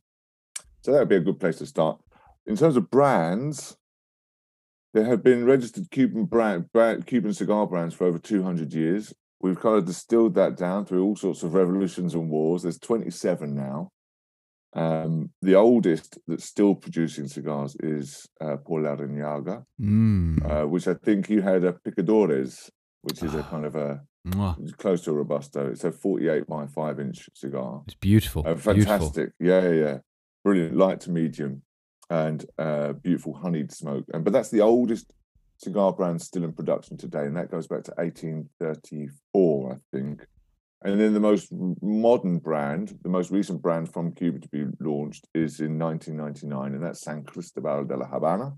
So 0.81 0.91
that 0.91 0.99
would 0.99 1.09
be 1.09 1.15
a 1.15 1.19
good 1.21 1.39
place 1.39 1.57
to 1.59 1.65
start. 1.65 1.99
In 2.47 2.55
terms 2.55 2.75
of 2.77 2.89
brands, 2.91 3.75
there 4.93 5.05
have 5.05 5.23
been 5.23 5.45
registered 5.45 5.89
Cuban 5.91 6.25
brand, 6.25 6.71
brand 6.71 7.05
Cuban 7.07 7.33
cigar 7.33 7.67
brands 7.67 7.95
for 7.95 8.05
over 8.07 8.19
200 8.19 8.73
years. 8.73 9.13
We've 9.41 9.59
kind 9.59 9.77
of 9.77 9.85
distilled 9.85 10.35
that 10.35 10.55
down 10.55 10.85
through 10.85 11.03
all 11.03 11.15
sorts 11.15 11.43
of 11.43 11.53
revolutions 11.53 12.13
and 12.13 12.29
wars. 12.29 12.63
There's 12.63 12.79
27 12.79 13.53
now. 13.55 13.89
Um, 14.73 15.31
the 15.41 15.55
oldest 15.55 16.17
that's 16.27 16.45
still 16.45 16.75
producing 16.75 17.27
cigars 17.27 17.75
is 17.81 18.27
uh, 18.41 18.57
Por 18.57 18.81
Larrañaga, 18.81 19.63
Mm. 19.81 20.43
uh, 20.63 20.67
which 20.67 20.87
I 20.87 20.95
think 20.95 21.29
you 21.29 21.41
had 21.41 21.63
a 21.63 21.73
Picadores, 21.73 22.69
which 23.01 23.23
is 23.23 23.33
a 23.33 23.43
kind 23.43 23.65
of 23.65 23.75
a 23.75 24.01
Mwah. 24.27 24.75
close 24.77 25.01
to 25.03 25.11
a 25.11 25.13
Robusto. 25.13 25.67
It's 25.71 25.83
a 25.85 25.91
48 25.93 26.45
by 26.47 26.67
5 26.67 26.99
inch 26.99 27.29
cigar. 27.33 27.83
It's 27.85 27.95
beautiful. 27.95 28.41
Uh, 28.45 28.55
beautiful. 28.55 28.73
fantastic. 28.73 29.29
Yeah, 29.39 29.61
yeah, 29.61 29.69
yeah. 29.71 29.97
Brilliant. 30.43 30.75
Light 30.75 30.99
to 31.01 31.11
medium 31.11 31.61
and 32.09 32.45
uh, 32.57 32.93
beautiful 32.93 33.33
honeyed 33.33 33.71
smoke. 33.71 34.05
And 34.13 34.23
but 34.23 34.33
that's 34.33 34.49
the 34.49 34.61
oldest 34.61 35.13
cigar 35.57 35.93
brand 35.93 36.21
still 36.21 36.43
in 36.43 36.53
production 36.53 36.97
today, 36.97 37.25
and 37.25 37.35
that 37.37 37.51
goes 37.51 37.67
back 37.67 37.83
to 37.85 37.93
1834, 37.97 39.73
I 39.73 39.97
think. 39.97 40.25
And 40.83 40.99
then 40.99 41.13
the 41.13 41.19
most 41.19 41.51
modern 41.81 42.37
brand, 42.37 42.97
the 43.01 43.09
most 43.09 43.31
recent 43.31 43.61
brand 43.61 43.91
from 43.91 44.11
Cuba 44.11 44.39
to 44.39 44.49
be 44.49 44.65
launched 44.79 45.27
is 45.33 45.59
in 45.59 45.79
1999, 45.79 46.73
and 46.75 46.83
that's 46.83 47.01
San 47.01 47.23
Cristobal 47.23 47.85
de 47.85 47.97
la 47.97 48.05
Habana, 48.05 48.53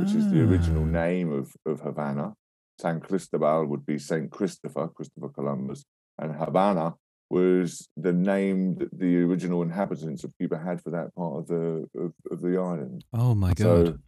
which 0.00 0.14
is 0.14 0.28
the 0.30 0.40
original 0.42 0.82
Ah. 0.82 0.86
name 1.04 1.30
of, 1.32 1.52
of 1.66 1.80
Havana. 1.80 2.34
San 2.80 2.98
Cristobal 2.98 3.66
would 3.66 3.84
be 3.86 3.98
Saint 3.98 4.30
Christopher, 4.32 4.88
Christopher 4.88 5.28
Columbus, 5.28 5.84
and 6.18 6.34
Havana 6.34 6.94
was 7.30 7.88
the 7.96 8.12
name 8.12 8.74
that 8.76 8.98
the 8.98 9.22
original 9.22 9.62
inhabitants 9.62 10.24
of 10.24 10.36
Cuba 10.38 10.58
had 10.58 10.82
for 10.82 10.90
that 10.90 11.14
part 11.14 11.38
of 11.38 11.46
the 11.46 11.88
of, 11.96 12.12
of 12.30 12.40
the 12.40 12.58
island. 12.58 13.04
Oh 13.12 13.34
my 13.34 13.54
god. 13.54 13.86
So, 13.86 13.98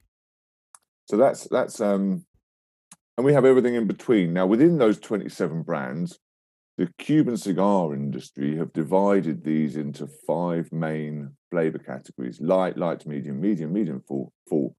so 1.08 1.16
that's 1.16 1.44
that's 1.44 1.80
um 1.80 2.24
and 3.16 3.24
we 3.24 3.34
have 3.34 3.44
everything 3.44 3.74
in 3.74 3.86
between. 3.86 4.32
Now, 4.32 4.46
within 4.46 4.78
those 4.78 4.98
27 4.98 5.62
brands, 5.62 6.18
the 6.78 6.88
Cuban 6.98 7.36
cigar 7.36 7.94
industry 7.94 8.56
have 8.56 8.72
divided 8.72 9.44
these 9.44 9.76
into 9.76 10.08
five 10.26 10.72
main 10.72 11.30
flavor 11.50 11.78
categories 11.78 12.40
light, 12.40 12.78
light, 12.78 13.06
medium, 13.06 13.40
medium, 13.40 13.72
medium, 13.72 14.02
full, 14.08 14.32
full. 14.48 14.74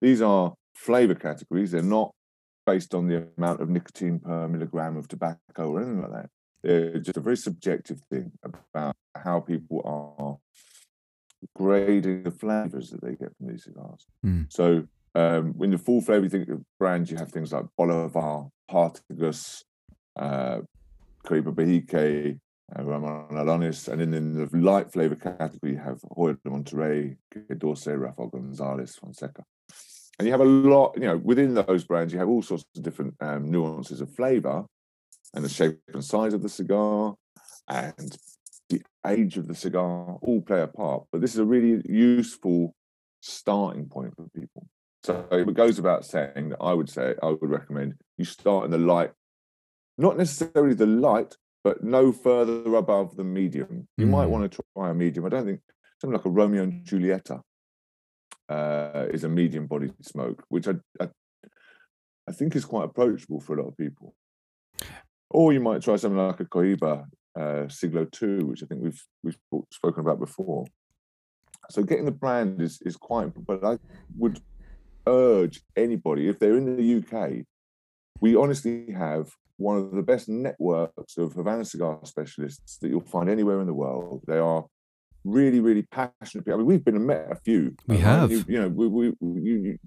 These 0.00 0.20
are 0.20 0.54
flavor 0.76 1.14
categories. 1.14 1.70
They're 1.70 1.82
not 1.82 2.12
based 2.66 2.94
on 2.94 3.08
the 3.08 3.26
amount 3.38 3.62
of 3.62 3.70
nicotine 3.70 4.20
per 4.20 4.46
milligram 4.46 4.96
of 4.96 5.08
tobacco 5.08 5.70
or 5.70 5.80
anything 5.80 6.02
like 6.02 6.12
that. 6.12 6.30
They're 6.62 6.98
just 6.98 7.16
a 7.16 7.20
very 7.20 7.36
subjective 7.36 8.00
thing 8.10 8.32
about 8.42 8.96
how 9.14 9.40
people 9.40 9.80
are 9.84 10.38
grading 11.54 12.24
the 12.24 12.30
flavors 12.30 12.90
that 12.90 13.00
they 13.00 13.14
get 13.14 13.36
from 13.36 13.48
these 13.48 13.64
cigars. 13.64 14.06
Mm. 14.24 14.52
So 14.52 14.84
um, 15.14 15.54
when 15.56 15.70
the 15.70 15.78
full 15.78 16.00
flavor 16.00 16.24
you 16.24 16.30
think 16.30 16.48
of 16.48 16.62
brands, 16.78 17.10
you 17.10 17.16
have 17.16 17.30
things 17.30 17.52
like 17.52 17.64
Bolivar, 17.76 18.48
Partagas, 18.70 19.62
uh, 20.16 20.60
Caribe 21.24 21.54
Bahique, 21.54 22.38
uh, 22.76 22.82
Ramon 22.82 23.28
Allones, 23.30 23.88
and 23.88 24.00
then 24.00 24.14
in 24.14 24.34
the 24.34 24.56
light 24.56 24.92
flavor 24.92 25.14
category, 25.14 25.72
you 25.72 25.78
have 25.78 26.00
Hoyo 26.02 26.36
de 26.42 26.50
Monterrey, 26.50 27.16
Dulce, 27.56 27.86
Rafael 27.86 28.28
Gonzalez, 28.28 28.96
Fonseca. 28.96 29.44
And 30.18 30.26
you 30.26 30.32
have 30.32 30.40
a 30.40 30.44
lot, 30.44 30.94
you 30.96 31.06
know, 31.06 31.16
within 31.16 31.54
those 31.54 31.84
brands, 31.84 32.12
you 32.12 32.18
have 32.18 32.28
all 32.28 32.42
sorts 32.42 32.64
of 32.76 32.82
different 32.82 33.14
um, 33.20 33.50
nuances 33.50 34.00
of 34.00 34.12
flavor 34.14 34.64
and 35.34 35.44
the 35.44 35.48
shape 35.48 35.78
and 35.92 36.04
size 36.04 36.34
of 36.34 36.42
the 36.42 36.48
cigar 36.48 37.14
and 37.68 38.16
the 38.68 38.82
age 39.06 39.36
of 39.36 39.48
the 39.48 39.54
cigar 39.54 40.18
all 40.22 40.40
play 40.42 40.60
a 40.60 40.66
part. 40.66 41.04
But 41.12 41.20
this 41.20 41.32
is 41.32 41.40
a 41.40 41.44
really 41.44 41.82
useful 41.88 42.74
starting 43.20 43.86
point 43.86 44.14
for 44.16 44.28
people. 44.34 44.66
So 45.04 45.26
it 45.30 45.54
goes 45.54 45.78
about 45.78 46.04
saying 46.04 46.50
that 46.50 46.58
I 46.60 46.74
would 46.74 46.90
say 46.90 47.14
I 47.22 47.28
would 47.28 47.50
recommend 47.50 47.94
you 48.16 48.24
start 48.24 48.64
in 48.64 48.70
the 48.70 48.78
light, 48.78 49.12
not 49.96 50.18
necessarily 50.18 50.74
the 50.74 50.86
light, 50.86 51.36
but 51.64 51.82
no 51.82 52.12
further 52.12 52.74
above 52.74 53.16
the 53.16 53.24
medium. 53.24 53.88
You 53.96 54.06
mm. 54.06 54.10
might 54.10 54.26
want 54.26 54.50
to 54.50 54.62
try 54.74 54.90
a 54.90 54.94
medium. 54.94 55.24
I 55.24 55.28
don't 55.28 55.46
think 55.46 55.60
something 56.00 56.16
like 56.16 56.26
a 56.26 56.30
Romeo 56.30 56.62
and 56.62 56.84
Julieta 56.84 57.40
uh, 58.48 59.06
is 59.10 59.24
a 59.24 59.28
medium 59.28 59.66
bodied 59.66 59.94
smoke, 60.02 60.44
which 60.48 60.68
I, 60.68 60.74
I, 61.00 61.08
I 62.28 62.32
think 62.32 62.56
is 62.56 62.64
quite 62.64 62.84
approachable 62.84 63.40
for 63.40 63.54
a 63.54 63.62
lot 63.62 63.68
of 63.68 63.76
people. 63.76 64.14
Or 65.30 65.52
you 65.52 65.60
might 65.60 65.82
try 65.82 65.96
something 65.96 66.18
like 66.18 66.40
a 66.40 66.44
Cohiba 66.44 67.04
uh, 67.38 67.68
Siglo 67.68 68.06
II, 68.20 68.44
which 68.44 68.62
I 68.62 68.66
think 68.66 68.82
we've 68.82 69.02
we've 69.22 69.38
spoken 69.70 70.00
about 70.00 70.18
before. 70.18 70.66
So 71.70 71.82
getting 71.82 72.06
the 72.06 72.10
brand 72.10 72.60
is 72.60 72.80
is 72.82 72.96
quite, 72.96 73.32
but 73.46 73.64
I 73.64 73.78
would 74.16 74.40
urge 75.06 75.60
anybody 75.76 76.28
if 76.28 76.38
they're 76.38 76.56
in 76.56 76.76
the 76.76 76.96
UK, 76.98 77.44
we 78.20 78.36
honestly 78.36 78.92
have 78.92 79.30
one 79.56 79.76
of 79.76 79.92
the 79.92 80.02
best 80.02 80.28
networks 80.28 81.16
of 81.16 81.32
Havana 81.32 81.64
cigar 81.64 81.98
specialists 82.04 82.78
that 82.78 82.88
you'll 82.88 83.00
find 83.00 83.28
anywhere 83.28 83.60
in 83.60 83.66
the 83.66 83.74
world. 83.74 84.22
They 84.26 84.38
are 84.38 84.64
really, 85.24 85.60
really 85.60 85.82
passionate 85.82 86.44
people. 86.44 86.54
I 86.54 86.56
mean, 86.58 86.66
we've 86.66 86.84
been 86.84 86.96
and 86.96 87.06
met 87.06 87.26
a 87.30 87.36
few. 87.36 87.74
We 87.86 87.98
have. 87.98 88.30
You, 88.30 88.44
you 88.48 88.60
know, 88.60 88.68
we 88.68 88.86
we, 88.88 89.12
you, 89.20 89.78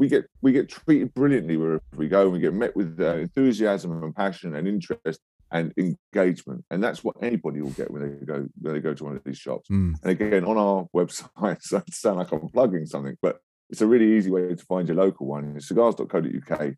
we 0.00 0.08
get 0.08 0.26
we 0.40 0.50
get 0.50 0.70
treated 0.70 1.12
brilliantly 1.12 1.58
wherever 1.58 1.82
we 1.94 2.08
go. 2.08 2.30
We 2.30 2.40
get 2.40 2.54
met 2.54 2.74
with 2.74 2.98
uh, 2.98 3.16
enthusiasm 3.16 4.02
and 4.02 4.16
passion 4.16 4.56
and 4.56 4.66
interest 4.66 5.20
and 5.52 5.74
engagement, 5.76 6.64
and 6.70 6.82
that's 6.82 7.04
what 7.04 7.16
anybody 7.20 7.60
will 7.60 7.70
get 7.72 7.90
when 7.90 8.02
they 8.02 8.24
go 8.24 8.48
when 8.62 8.72
they 8.72 8.80
go 8.80 8.94
to 8.94 9.04
one 9.04 9.16
of 9.16 9.22
these 9.24 9.36
shops. 9.36 9.68
Mm. 9.68 9.96
And 10.02 10.10
again, 10.10 10.46
on 10.46 10.56
our 10.56 10.86
website, 10.96 11.60
so 11.60 11.76
it 11.76 11.92
sound 11.92 12.16
like 12.16 12.32
I'm 12.32 12.48
plugging 12.48 12.86
something, 12.86 13.18
but 13.20 13.40
it's 13.68 13.82
a 13.82 13.86
really 13.86 14.16
easy 14.16 14.30
way 14.30 14.54
to 14.54 14.64
find 14.64 14.88
your 14.88 14.96
local 14.96 15.26
one. 15.26 15.52
It's 15.54 15.68
cigars.co.uk. 15.68 16.74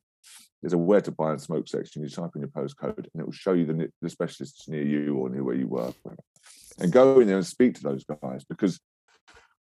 There's 0.60 0.72
a 0.72 0.78
where 0.78 1.00
to 1.00 1.12
buy 1.12 1.30
and 1.30 1.40
smoke 1.40 1.68
section. 1.68 2.02
You 2.02 2.08
type 2.08 2.30
in 2.34 2.40
your 2.40 2.50
postcode, 2.50 2.98
and 2.98 3.20
it 3.20 3.24
will 3.24 3.32
show 3.32 3.52
you 3.52 3.66
the, 3.66 3.88
the 4.00 4.10
specialists 4.10 4.68
near 4.68 4.82
you 4.82 5.14
or 5.16 5.30
near 5.30 5.44
where 5.44 5.54
you 5.54 5.68
work. 5.68 5.94
And 6.80 6.90
go 6.90 7.20
in 7.20 7.28
there 7.28 7.36
and 7.36 7.46
speak 7.46 7.74
to 7.76 7.82
those 7.84 8.04
guys 8.04 8.44
because 8.48 8.80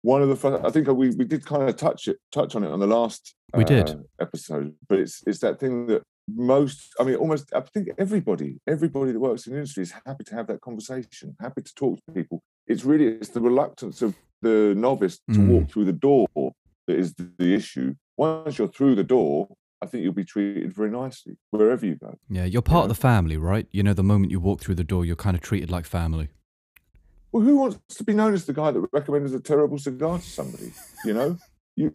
one 0.04 0.20
of 0.20 0.28
the 0.28 0.36
first, 0.36 0.62
I 0.62 0.68
think 0.68 0.86
we, 0.88 1.10
we 1.10 1.24
did 1.24 1.46
kind 1.46 1.66
of 1.66 1.76
touch 1.76 2.08
it 2.08 2.18
touch 2.30 2.54
on 2.54 2.62
it 2.62 2.70
on 2.70 2.78
the 2.78 2.86
last 2.86 3.34
we 3.56 3.64
uh, 3.64 3.66
did 3.66 4.04
episode, 4.20 4.74
but 4.86 4.98
it's 4.98 5.22
it's 5.26 5.38
that 5.38 5.58
thing 5.58 5.86
that 5.86 6.02
most 6.28 6.92
I 7.00 7.04
mean 7.04 7.16
almost 7.16 7.50
I 7.54 7.60
think 7.60 7.88
everybody 7.96 8.60
everybody 8.66 9.12
that 9.12 9.18
works 9.18 9.46
in 9.46 9.54
the 9.54 9.60
industry 9.60 9.82
is 9.82 9.94
happy 10.04 10.24
to 10.24 10.34
have 10.34 10.46
that 10.48 10.60
conversation, 10.60 11.34
happy 11.40 11.62
to 11.62 11.74
talk 11.74 11.98
to 12.04 12.12
people. 12.12 12.42
It's 12.66 12.84
really 12.84 13.06
it's 13.06 13.30
the 13.30 13.40
reluctance 13.40 14.02
of 14.02 14.14
the 14.42 14.74
novice 14.76 15.20
to 15.32 15.38
mm. 15.38 15.48
walk 15.48 15.70
through 15.70 15.86
the 15.86 15.92
door 15.92 16.26
that 16.86 16.98
is 16.98 17.14
the 17.14 17.54
issue. 17.54 17.94
Once 18.18 18.58
you're 18.58 18.68
through 18.68 18.96
the 18.96 19.04
door, 19.04 19.48
I 19.80 19.86
think 19.86 20.04
you'll 20.04 20.12
be 20.12 20.24
treated 20.24 20.74
very 20.74 20.90
nicely 20.90 21.38
wherever 21.50 21.86
you 21.86 21.96
go. 21.96 22.18
Yeah, 22.28 22.44
you're 22.44 22.60
part 22.60 22.84
of 22.84 22.88
the 22.90 22.94
family, 22.94 23.38
right? 23.38 23.66
You 23.70 23.82
know, 23.82 23.94
the 23.94 24.02
moment 24.02 24.30
you 24.30 24.38
walk 24.38 24.60
through 24.60 24.74
the 24.74 24.84
door, 24.84 25.06
you're 25.06 25.16
kind 25.16 25.34
of 25.34 25.40
treated 25.40 25.70
like 25.70 25.86
family. 25.86 26.28
Well, 27.34 27.42
who 27.42 27.56
wants 27.56 27.96
to 27.96 28.04
be 28.04 28.14
known 28.14 28.32
as 28.32 28.44
the 28.44 28.52
guy 28.52 28.70
that 28.70 28.88
recommends 28.92 29.34
a 29.34 29.40
terrible 29.40 29.76
cigar 29.76 30.18
to 30.18 30.24
somebody? 30.24 30.72
You 31.04 31.14
know, 31.14 31.36
you 31.76 31.90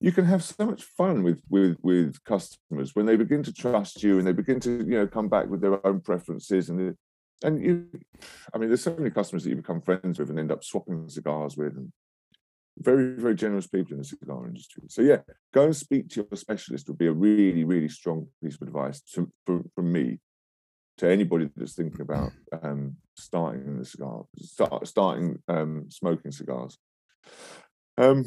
you 0.00 0.10
can 0.10 0.24
have 0.24 0.42
so 0.42 0.64
much 0.64 0.84
fun 0.84 1.22
with 1.22 1.42
with 1.50 1.76
with 1.82 2.24
customers 2.24 2.94
when 2.94 3.04
they 3.04 3.16
begin 3.16 3.42
to 3.42 3.52
trust 3.52 4.02
you 4.02 4.16
and 4.16 4.26
they 4.26 4.32
begin 4.32 4.58
to 4.60 4.70
you 4.70 4.96
know 4.96 5.06
come 5.06 5.28
back 5.28 5.50
with 5.50 5.60
their 5.60 5.86
own 5.86 6.00
preferences 6.00 6.70
and 6.70 6.96
and 7.44 7.62
you. 7.62 7.88
I 8.54 8.56
mean, 8.56 8.70
there's 8.70 8.82
so 8.82 8.96
many 8.96 9.10
customers 9.10 9.44
that 9.44 9.50
you 9.50 9.56
become 9.56 9.82
friends 9.82 10.18
with 10.18 10.30
and 10.30 10.38
end 10.38 10.50
up 10.50 10.64
swapping 10.64 11.10
cigars 11.10 11.58
with 11.58 11.76
and 11.76 11.92
very, 12.78 13.16
very 13.16 13.34
generous 13.34 13.66
people 13.66 13.92
in 13.92 13.98
the 13.98 14.04
cigar 14.04 14.46
industry. 14.46 14.84
So 14.88 15.02
yeah, 15.02 15.18
go 15.52 15.64
and 15.64 15.76
speak 15.76 16.08
to 16.10 16.26
your 16.30 16.36
specialist 16.38 16.88
would 16.88 16.96
be 16.96 17.08
a 17.08 17.12
really, 17.12 17.64
really 17.64 17.90
strong 17.90 18.28
piece 18.42 18.54
of 18.54 18.66
advice 18.66 19.02
to, 19.12 19.30
for, 19.44 19.60
from 19.74 19.92
me 19.92 20.20
to 21.00 21.10
anybody 21.10 21.48
that's 21.56 21.72
thinking 21.72 22.02
about 22.02 22.30
um, 22.62 22.94
starting 23.16 23.78
the 23.78 23.84
cigar, 23.86 24.22
start, 24.38 24.86
starting 24.86 25.42
um, 25.48 25.86
smoking 25.88 26.30
cigars. 26.30 26.76
Um, 27.96 28.26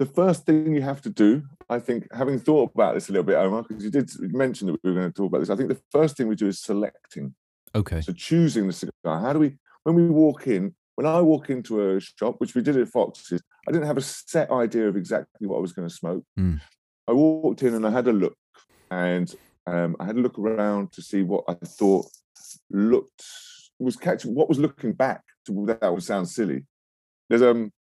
the 0.00 0.06
first 0.06 0.46
thing 0.46 0.74
you 0.74 0.82
have 0.82 1.00
to 1.02 1.10
do, 1.10 1.44
I 1.68 1.78
think, 1.78 2.08
having 2.12 2.40
thought 2.40 2.72
about 2.74 2.94
this 2.94 3.08
a 3.08 3.12
little 3.12 3.24
bit, 3.24 3.36
Omar, 3.36 3.62
because 3.62 3.84
you 3.84 3.90
did 3.90 4.10
mention 4.18 4.66
that 4.66 4.80
we 4.82 4.90
were 4.90 4.98
going 4.98 5.12
to 5.12 5.16
talk 5.16 5.28
about 5.28 5.38
this, 5.38 5.50
I 5.50 5.54
think 5.54 5.68
the 5.68 5.80
first 5.92 6.16
thing 6.16 6.26
we 6.26 6.34
do 6.34 6.48
is 6.48 6.58
selecting. 6.58 7.36
Okay. 7.72 8.00
So 8.00 8.12
choosing 8.12 8.66
the 8.66 8.72
cigar. 8.72 9.20
How 9.20 9.32
do 9.32 9.38
we, 9.38 9.56
when 9.84 9.94
we 9.94 10.08
walk 10.08 10.48
in, 10.48 10.74
when 10.96 11.06
I 11.06 11.20
walk 11.20 11.50
into 11.50 11.88
a 11.88 12.00
shop, 12.00 12.36
which 12.38 12.56
we 12.56 12.62
did 12.62 12.78
at 12.78 12.88
Fox's, 12.88 13.42
I 13.68 13.70
didn't 13.70 13.86
have 13.86 13.96
a 13.96 14.02
set 14.02 14.50
idea 14.50 14.88
of 14.88 14.96
exactly 14.96 15.46
what 15.46 15.58
I 15.58 15.60
was 15.60 15.72
going 15.72 15.88
to 15.88 15.94
smoke. 15.94 16.24
Mm. 16.38 16.60
I 17.06 17.12
walked 17.12 17.62
in 17.62 17.74
and 17.74 17.86
I 17.86 17.90
had 17.90 18.08
a 18.08 18.12
look, 18.12 18.36
and 18.90 19.32
um, 19.70 19.96
I 20.00 20.04
had 20.04 20.16
a 20.16 20.20
look 20.20 20.38
around 20.38 20.92
to 20.92 21.02
see 21.02 21.22
what 21.22 21.44
I 21.48 21.54
thought 21.54 22.06
looked 22.70 23.24
was 23.78 23.96
catching 23.96 24.34
what 24.34 24.48
was 24.48 24.58
looking 24.58 24.92
back 24.92 25.22
to 25.46 25.66
that 25.66 25.92
would 25.92 26.02
sound 26.02 26.28
silly. 26.28 26.64
There's 27.28 27.42
um 27.42 27.72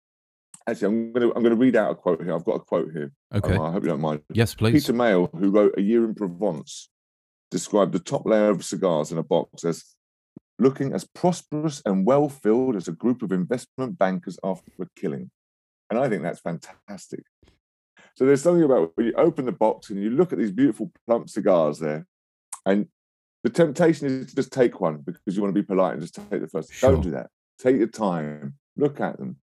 actually 0.68 0.88
I'm 0.88 1.12
gonna 1.12 1.33
I'm 1.35 1.42
gonna 1.42 1.57
read 1.57 1.77
out 1.77 1.90
a 1.90 1.94
quote 1.94 2.22
here. 2.22 2.35
I've 2.35 2.44
got 2.44 2.57
a 2.57 2.61
quote 2.61 2.92
here. 2.92 3.12
Okay. 3.35 3.57
Um, 3.57 3.62
I 3.62 3.72
hope 3.72 3.83
you 3.83 3.88
don't 3.88 4.01
mind. 4.01 4.20
Yes, 4.33 4.55
please. 4.55 4.72
Peter 4.72 4.92
Mayle, 4.92 5.29
who 5.38 5.51
wrote 5.51 5.74
A 5.77 5.83
Year 5.83 6.05
in 6.05 6.14
Provence, 6.14 6.88
described 7.51 7.92
the 7.92 7.98
top 7.98 8.27
layer 8.27 8.51
of 8.51 8.64
cigars 8.64 9.11
in 9.12 9.18
a 9.18 9.22
box 9.22 9.64
as 9.64 9.85
looking 10.59 10.92
as 10.92 11.05
prosperous 11.05 11.83
and 11.85 12.07
well 12.07 12.29
filled 12.29 12.77
as 12.77 12.88
a 12.88 12.92
group 12.92 13.22
of 13.22 13.33
investment 13.33 13.98
bankers 13.98 14.38
after 14.42 14.70
a 14.81 14.87
killing. 14.96 15.31
And 15.90 15.98
I 15.98 16.09
think 16.09 16.22
that's 16.22 16.40
fantastic. 16.40 17.22
So 18.18 18.26
there's 18.26 18.42
something 18.42 18.64
about 18.64 18.90
when 18.96 19.07
you 19.07 19.12
open 19.12 19.44
the 19.44 19.52
box 19.52 19.90
and 19.90 20.02
you 20.02 20.11
look 20.11 20.33
at 20.33 20.40
these 20.40 20.50
beautiful 20.50 20.90
plump 21.07 21.31
cigars 21.31 21.78
there, 21.78 22.04
and 22.66 22.88
the 23.44 23.48
temptation 23.48 24.09
is 24.09 24.26
to 24.26 24.35
just 24.35 24.52
take 24.52 24.81
one 24.81 25.04
because 25.07 25.37
you 25.37 25.40
want 25.40 25.54
to 25.54 25.62
be 25.62 25.64
polite 25.64 25.92
and 25.92 26.02
just 26.02 26.16
take 26.16 26.40
the 26.40 26.48
first. 26.48 26.74
Sure. 26.74 26.90
Don't 26.90 27.02
do 27.02 27.12
that. 27.12 27.31
Take 27.61 27.76
your 27.76 27.87
time. 27.87 28.54
Look 28.76 29.00
at 29.00 29.18
them. 29.18 29.37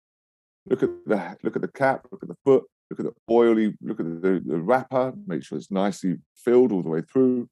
Look 0.66 0.84
at 0.84 0.90
the 1.06 1.38
look 1.42 1.56
at 1.56 1.62
the 1.62 1.70
cap. 1.70 2.06
Look 2.12 2.22
at 2.22 2.28
the 2.28 2.36
foot. 2.44 2.66
Look 2.90 3.00
at 3.00 3.06
the 3.06 3.14
oily. 3.32 3.78
Look 3.82 4.02
at 4.02 4.22
the, 4.22 4.44
the 4.46 4.58
wrapper. 4.58 5.14
Make 5.26 5.46
sure 5.46 5.58
it's 5.58 5.72
nicely 5.72 6.18
filled 6.36 6.74
all 6.74 6.84
the 6.84 6.90
way 6.90 7.02
through. 7.02 7.48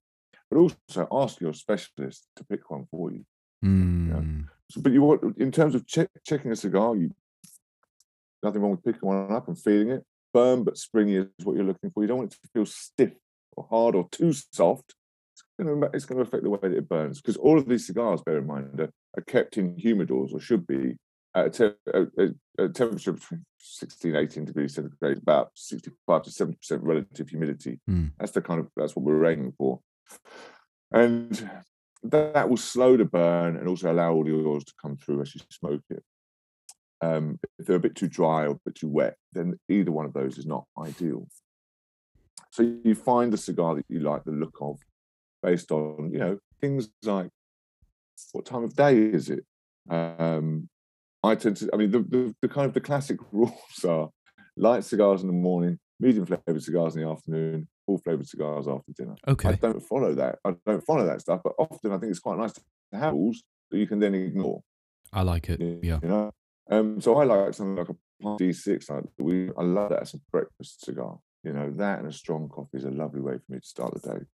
But 0.52 0.58
also 0.58 1.08
ask 1.10 1.40
your 1.40 1.54
specialist 1.54 2.28
to 2.36 2.44
pick 2.44 2.70
one 2.70 2.86
for 2.92 3.14
you. 3.14 3.26
Mm. 3.64 4.10
Yeah. 4.10 4.52
So, 4.72 4.82
but 4.82 4.92
you 4.92 5.02
want, 5.02 5.38
in 5.38 5.54
terms 5.54 5.74
of 5.74 5.88
check, 5.88 6.10
checking 6.26 6.52
a 6.52 6.56
cigar, 6.58 6.98
you 6.98 7.12
nothing 8.44 8.62
wrong 8.62 8.72
with 8.72 8.84
picking 8.84 9.08
one 9.08 9.32
up 9.32 9.48
and 9.48 9.58
feeling 9.58 9.92
it. 9.92 10.06
Firm 10.34 10.64
but 10.64 10.78
springy 10.78 11.18
is 11.18 11.28
what 11.44 11.56
you're 11.56 11.66
looking 11.66 11.92
for. 11.92 12.04
You 12.04 12.08
don't 12.08 12.18
want 12.18 12.34
it 12.34 12.42
to 12.42 12.50
feel 12.54 12.66
stiff 12.66 13.14
or 13.56 13.68
hard 13.70 13.96
or 13.96 14.08
too 14.12 14.34
soft. 14.34 14.96
It's 15.34 15.44
going 15.60 15.82
to, 15.82 15.90
it's 15.94 16.06
going 16.06 16.18
to 16.18 16.24
affect 16.24 16.44
the 16.44 16.50
way 16.50 16.60
that 16.62 16.74
it 16.74 16.90
burns 16.90 17.22
because 17.22 17.38
all 17.38 17.58
of 17.58 17.68
these 17.68 17.88
cigars, 17.88 18.22
bear 18.22 18.40
in 18.40 18.48
mind, 18.48 18.80
are, 18.80 18.92
are 19.18 19.24
kept 19.28 19.58
in 19.58 19.76
humidors 19.76 20.34
or 20.34 20.40
should 20.40 20.66
be 20.68 20.98
at 21.36 21.46
a, 21.46 21.50
te- 21.50 21.92
a, 21.94 22.02
a, 22.20 22.66
a 22.66 22.70
temperature 22.70 23.14
between 23.14 23.46
16, 23.60 24.16
18 24.16 24.46
degrees 24.46 24.76
centigrade, 24.76 25.18
about 25.18 25.52
65 25.56 26.24
to 26.24 26.32
70 26.32 26.58
percent 26.58 26.84
relative 26.84 27.30
humidity. 27.30 27.80
Mm. 27.90 28.12
That's 28.20 28.32
the 28.32 28.42
kind 28.42 28.60
of 28.60 28.70
that's 28.76 28.96
what 28.96 29.06
we're 29.06 29.26
aiming 29.26 29.54
for. 29.58 29.80
And 30.92 31.50
that 32.04 32.50
will 32.50 32.58
slow 32.58 32.98
the 32.98 33.06
burn 33.06 33.56
and 33.56 33.68
also 33.68 33.92
allow 33.92 34.14
all 34.14 34.24
the 34.24 34.36
oils 34.36 34.66
to 34.66 34.74
come 34.82 34.98
through 34.98 35.22
as 35.22 35.34
you 35.34 35.42
smoke 35.50 35.82
it. 35.90 36.04
Um, 37.04 37.40
if 37.60 37.66
they're 37.66 37.76
a 37.76 37.80
bit 37.88 37.96
too 37.96 38.08
dry 38.08 38.44
or 38.44 38.52
a 38.52 38.60
bit 38.66 38.76
too 38.76 38.88
wet, 38.88 39.16
then 39.34 39.60
either 39.70 39.92
one 39.92 40.06
of 40.06 40.14
those 40.14 40.38
is 40.38 40.46
not 40.46 40.66
ideal. 40.78 41.28
So 42.52 42.64
you 42.84 42.96
find 42.96 43.34
a 43.34 43.38
cigar 43.38 43.76
that 43.76 43.86
you 43.90 44.00
like 44.00 44.24
the 44.24 44.32
look 44.32 44.56
of, 44.62 44.80
based 45.42 45.72
on 45.72 46.12
you 46.14 46.20
know 46.20 46.38
things 46.62 46.90
like 47.04 47.30
what 48.32 48.46
time 48.46 48.64
of 48.64 48.76
day 48.76 48.98
is 48.98 49.30
it. 49.30 49.44
Um, 49.90 50.70
I 51.24 51.36
tend 51.36 51.58
to. 51.58 51.70
I 51.74 51.78
mean, 51.78 51.92
the, 51.92 52.00
the, 52.00 52.36
the 52.42 52.48
kind 52.50 52.68
of 52.68 52.74
the 52.74 52.82
classic 52.82 53.18
rules 53.32 53.86
are 53.88 54.10
light 54.56 54.84
cigars 54.84 55.22
in 55.22 55.28
the 55.28 55.34
morning, 55.34 55.80
medium 56.00 56.26
flavored 56.26 56.64
cigars 56.64 56.96
in 56.96 57.02
the 57.02 57.10
afternoon, 57.10 57.68
full 57.86 57.98
flavored 57.98 58.28
cigars 58.28 58.68
after 58.68 58.92
dinner. 58.96 59.16
Okay. 59.28 59.50
I 59.50 59.54
don't 59.54 59.82
follow 59.82 60.14
that. 60.16 60.40
I 60.46 60.54
don't 60.66 60.86
follow 60.86 61.06
that 61.06 61.22
stuff, 61.22 61.42
but 61.44 61.54
often 61.58 61.92
I 61.92 61.98
think 61.98 62.12
it's 62.12 62.20
quite 62.20 62.38
nice 62.38 62.54
to 62.54 62.62
have 62.94 63.14
rules 63.14 63.44
that 63.72 63.78
you 63.78 63.88
can 63.88 64.00
then 64.00 64.14
ignore. 64.14 64.62
I 65.12 65.22
like 65.24 65.50
it. 65.50 65.60
You 65.60 65.80
Yeah. 65.82 66.00
know, 66.04 66.32
um, 66.70 67.02
so 67.02 67.18
I 67.18 67.24
like 67.24 67.54
something 67.54 67.76
like 67.76 67.90
a 67.90 67.96
Palm 68.22 68.38
D6. 68.38 68.90
Like 68.90 69.04
we, 69.18 69.50
I 69.58 69.64
love 69.64 69.90
that 69.90 70.02
as 70.02 70.14
a 70.14 70.20
breakfast 70.32 70.86
cigar. 70.86 71.18
You 71.44 71.54
know, 71.54 71.72
that 71.72 72.00
and 72.00 72.08
a 72.08 72.12
strong 72.12 72.48
coffee 72.48 72.78
is 72.78 72.86
a 72.86 72.92
lovely 72.92 73.22
way 73.22 73.34
for 73.34 73.54
me 73.54 73.60
to 73.60 73.66
start 73.66 73.94
the 73.94 74.14
day. 74.14 74.26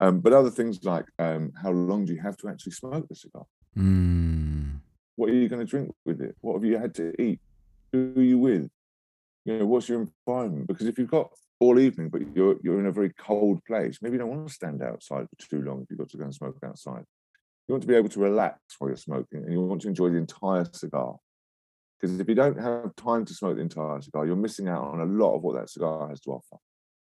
Um, 0.00 0.20
but 0.20 0.32
other 0.32 0.50
things 0.50 0.84
like 0.84 1.06
um, 1.18 1.52
how 1.62 1.70
long 1.70 2.04
do 2.04 2.12
you 2.12 2.20
have 2.20 2.36
to 2.38 2.48
actually 2.48 2.72
smoke 2.72 3.06
the 3.08 3.14
cigar? 3.14 3.46
Mm. 3.78 4.80
What 5.14 5.30
are 5.30 5.34
you 5.34 5.48
going 5.48 5.64
to 5.64 5.70
drink 5.70 5.94
with 6.04 6.20
it? 6.20 6.36
What 6.40 6.54
have 6.54 6.64
you 6.64 6.76
had 6.76 6.94
to 6.96 7.20
eat? 7.22 7.40
Who 7.92 8.12
are 8.16 8.22
you 8.22 8.38
with? 8.38 8.68
You 9.44 9.58
know, 9.58 9.66
what's 9.66 9.88
your 9.88 10.06
environment? 10.26 10.66
Because 10.66 10.86
if 10.86 10.98
you've 10.98 11.10
got 11.10 11.30
all 11.60 11.78
evening, 11.78 12.10
but 12.10 12.20
you're 12.34 12.56
you're 12.62 12.80
in 12.80 12.86
a 12.86 12.92
very 12.92 13.12
cold 13.16 13.64
place, 13.64 13.98
maybe 14.02 14.14
you 14.14 14.18
don't 14.18 14.28
want 14.28 14.48
to 14.48 14.52
stand 14.52 14.82
outside 14.82 15.26
for 15.30 15.48
too 15.48 15.62
long 15.62 15.82
if 15.82 15.86
you've 15.88 15.98
got 15.98 16.10
to 16.10 16.16
go 16.18 16.24
and 16.24 16.34
smoke 16.34 16.58
outside. 16.64 17.04
You 17.66 17.72
want 17.72 17.82
to 17.82 17.88
be 17.88 17.96
able 17.96 18.08
to 18.10 18.20
relax 18.20 18.60
while 18.78 18.90
you're 18.90 18.96
smoking, 18.96 19.42
and 19.42 19.52
you 19.52 19.60
want 19.60 19.82
to 19.82 19.88
enjoy 19.88 20.10
the 20.10 20.18
entire 20.18 20.66
cigar. 20.72 21.16
Because 22.00 22.20
if 22.20 22.28
you 22.28 22.34
don't 22.34 22.60
have 22.60 22.94
time 22.96 23.24
to 23.24 23.34
smoke 23.34 23.56
the 23.56 23.62
entire 23.62 24.00
cigar, 24.00 24.26
you're 24.26 24.36
missing 24.36 24.68
out 24.68 24.84
on 24.84 25.00
a 25.00 25.04
lot 25.04 25.34
of 25.34 25.42
what 25.42 25.56
that 25.56 25.70
cigar 25.70 26.08
has 26.08 26.20
to 26.20 26.30
offer. 26.30 26.58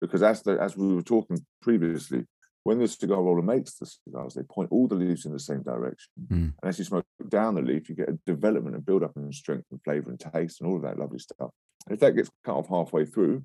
Because 0.00 0.22
as 0.22 0.42
the, 0.42 0.52
as 0.60 0.76
we 0.76 0.94
were 0.94 1.02
talking 1.02 1.44
previously, 1.60 2.24
when 2.62 2.78
the 2.78 2.86
cigar 2.86 3.22
roller 3.22 3.42
makes 3.42 3.74
the 3.74 3.86
cigars, 3.86 4.34
they 4.34 4.42
point 4.42 4.68
all 4.70 4.86
the 4.86 4.94
leaves 4.94 5.26
in 5.26 5.32
the 5.32 5.38
same 5.38 5.62
direction. 5.62 6.10
Mm. 6.30 6.52
And 6.62 6.68
as 6.68 6.78
you 6.78 6.84
smoke 6.84 7.06
down 7.28 7.54
the 7.54 7.62
leaf, 7.62 7.88
you 7.88 7.94
get 7.94 8.10
a 8.10 8.18
development 8.26 8.76
and 8.76 8.84
build 8.84 9.02
up 9.02 9.12
in 9.16 9.32
strength 9.32 9.66
and 9.70 9.82
flavor 9.82 10.10
and 10.10 10.20
taste 10.20 10.60
and 10.60 10.68
all 10.68 10.76
of 10.76 10.82
that 10.82 10.98
lovely 10.98 11.18
stuff. 11.18 11.50
And 11.86 11.94
if 11.94 12.00
that 12.00 12.14
gets 12.14 12.30
cut 12.44 12.56
off 12.56 12.68
halfway 12.68 13.06
through, 13.06 13.42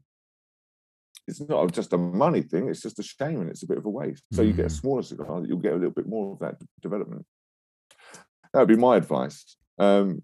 it's 1.27 1.41
not 1.41 1.71
just 1.71 1.93
a 1.93 1.97
money 1.97 2.41
thing, 2.41 2.67
it's 2.69 2.81
just 2.81 2.99
a 2.99 3.03
shame 3.03 3.41
and 3.41 3.49
it's 3.49 3.63
a 3.63 3.67
bit 3.67 3.77
of 3.77 3.85
a 3.85 3.89
waste. 3.89 4.23
So 4.33 4.41
you 4.41 4.53
get 4.53 4.65
a 4.65 4.69
Mm. 4.69 4.79
smaller 4.81 5.01
cigar 5.03 5.43
you'll 5.45 5.59
get 5.59 5.73
a 5.73 5.75
little 5.75 5.91
bit 5.91 6.07
more 6.07 6.33
of 6.33 6.39
that 6.39 6.55
development. 6.81 7.25
That 8.53 8.59
would 8.59 8.67
be 8.67 8.75
my 8.75 8.97
advice. 8.97 9.55
Um, 9.79 10.21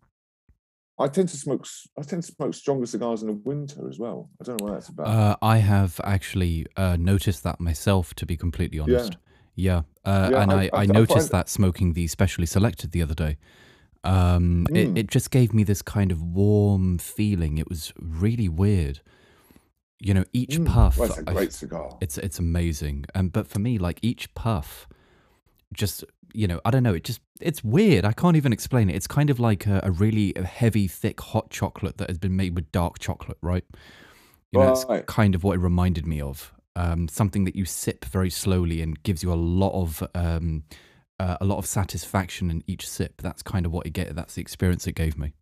I 1.00 1.08
tend 1.08 1.30
to 1.30 1.38
smoke. 1.38 1.66
I 1.98 2.02
tend 2.04 2.24
to 2.24 2.32
smoke 2.34 2.54
stronger 2.54 2.86
cigars 2.86 3.22
in 3.22 3.28
the 3.30 3.34
winter 3.34 3.88
as 3.88 3.98
well. 3.98 4.30
I 4.40 4.44
don't 4.44 4.60
know 4.60 4.66
what 4.66 4.74
that's 4.74 4.90
about. 4.90 5.08
Uh, 5.08 5.36
I 5.42 5.58
have 5.60 6.00
actually 6.04 6.68
uh, 6.76 6.98
noticed 7.00 7.44
that 7.44 7.60
myself, 7.62 8.14
to 8.16 8.26
be 8.26 8.36
completely 8.36 8.80
honest. 8.80 9.16
Yeah. 9.56 9.84
Uh, 10.06 10.30
Yeah, 10.32 10.42
and 10.44 10.52
I- 10.52 10.64
I, 10.64 10.70
I- 10.74 10.82
I, 10.82 10.86
noticed 10.86 11.32
that 11.32 11.48
smoking 11.50 11.94
the 11.94 12.08
specially 12.08 12.46
selected 12.46 12.92
the 12.92 13.02
other 13.02 13.16
day. 13.16 13.38
Um, 14.04 14.68
Mm. 14.70 14.78
it, 14.78 14.98
it 15.00 15.08
just 15.08 15.32
gave 15.32 15.54
me 15.54 15.64
this 15.64 15.82
kind 15.82 16.12
of 16.12 16.22
warm 16.22 16.98
feeling. 16.98 17.58
It 17.58 17.70
was 17.70 17.94
really 17.98 18.50
weird. 18.50 19.00
You 20.02 20.14
know, 20.14 20.24
each 20.34 20.58
Mm, 20.58 20.66
puff. 20.66 20.98
well, 20.98 21.10
it's 21.10 21.18
a 21.20 21.30
I- 21.30 21.34
great 21.34 21.52
cigar. 21.54 21.98
it's 22.02 22.18
it's 22.18 22.40
amazing. 22.40 23.06
Um, 23.16 23.30
but 23.30 23.48
for 23.48 23.60
me, 23.60 23.78
like 23.78 24.00
each 24.02 24.34
puff, 24.34 24.88
just 25.74 26.04
you 26.34 26.48
know, 26.48 26.62
I 26.64 26.72
don't 26.72 26.84
know. 26.84 26.94
It 26.94 27.04
just 27.04 27.22
it's 27.42 27.64
weird. 27.64 28.06
I 28.06 28.14
can't 28.14 28.38
even 28.38 28.54
explain 28.54 28.90
it. 28.90 28.96
It's 28.96 29.08
kind 29.08 29.30
of 29.30 29.40
like 29.40 29.66
a, 29.66 29.82
a 29.84 29.92
really 29.92 30.34
heavy, 30.44 30.88
thick, 30.88 31.20
hot 31.20 31.50
chocolate 31.50 31.98
that 31.98 32.08
has 32.10 32.18
been 32.18 32.36
made 32.36 32.56
with 32.56 32.72
dark 32.72 33.00
chocolate, 33.00 33.38
right? 33.42 33.66
You 34.52 34.60
know, 34.60 34.66
that's 34.68 34.86
Right. 34.86 35.06
kind 35.06 35.36
of 35.36 35.44
what 35.44 35.56
it 35.58 35.60
reminded 35.60 36.08
me 36.08 36.22
of. 36.22 36.54
Um, 36.76 37.08
something 37.10 37.44
that 37.46 37.56
you 37.56 37.66
sip 37.66 38.06
very 38.06 38.30
slowly 38.30 38.82
and 38.82 39.02
gives 39.04 39.22
you 39.24 39.34
a 39.34 39.36
lot 39.36 39.74
of 39.74 40.02
um, 40.16 40.64
uh, 41.20 41.38
a 41.42 41.46
lot 41.46 41.58
of 41.58 41.66
satisfaction 41.66 42.50
in 42.50 42.64
each 42.68 42.88
sip. 42.88 43.22
That's 43.22 43.42
kind 43.44 43.66
of 43.66 43.72
what 43.74 43.86
it 43.86 43.92
get. 43.92 44.16
That's 44.16 44.36
the 44.36 44.42
experience 44.42 44.88
it 44.88 44.94
gave 44.96 45.18
me. 45.18 45.34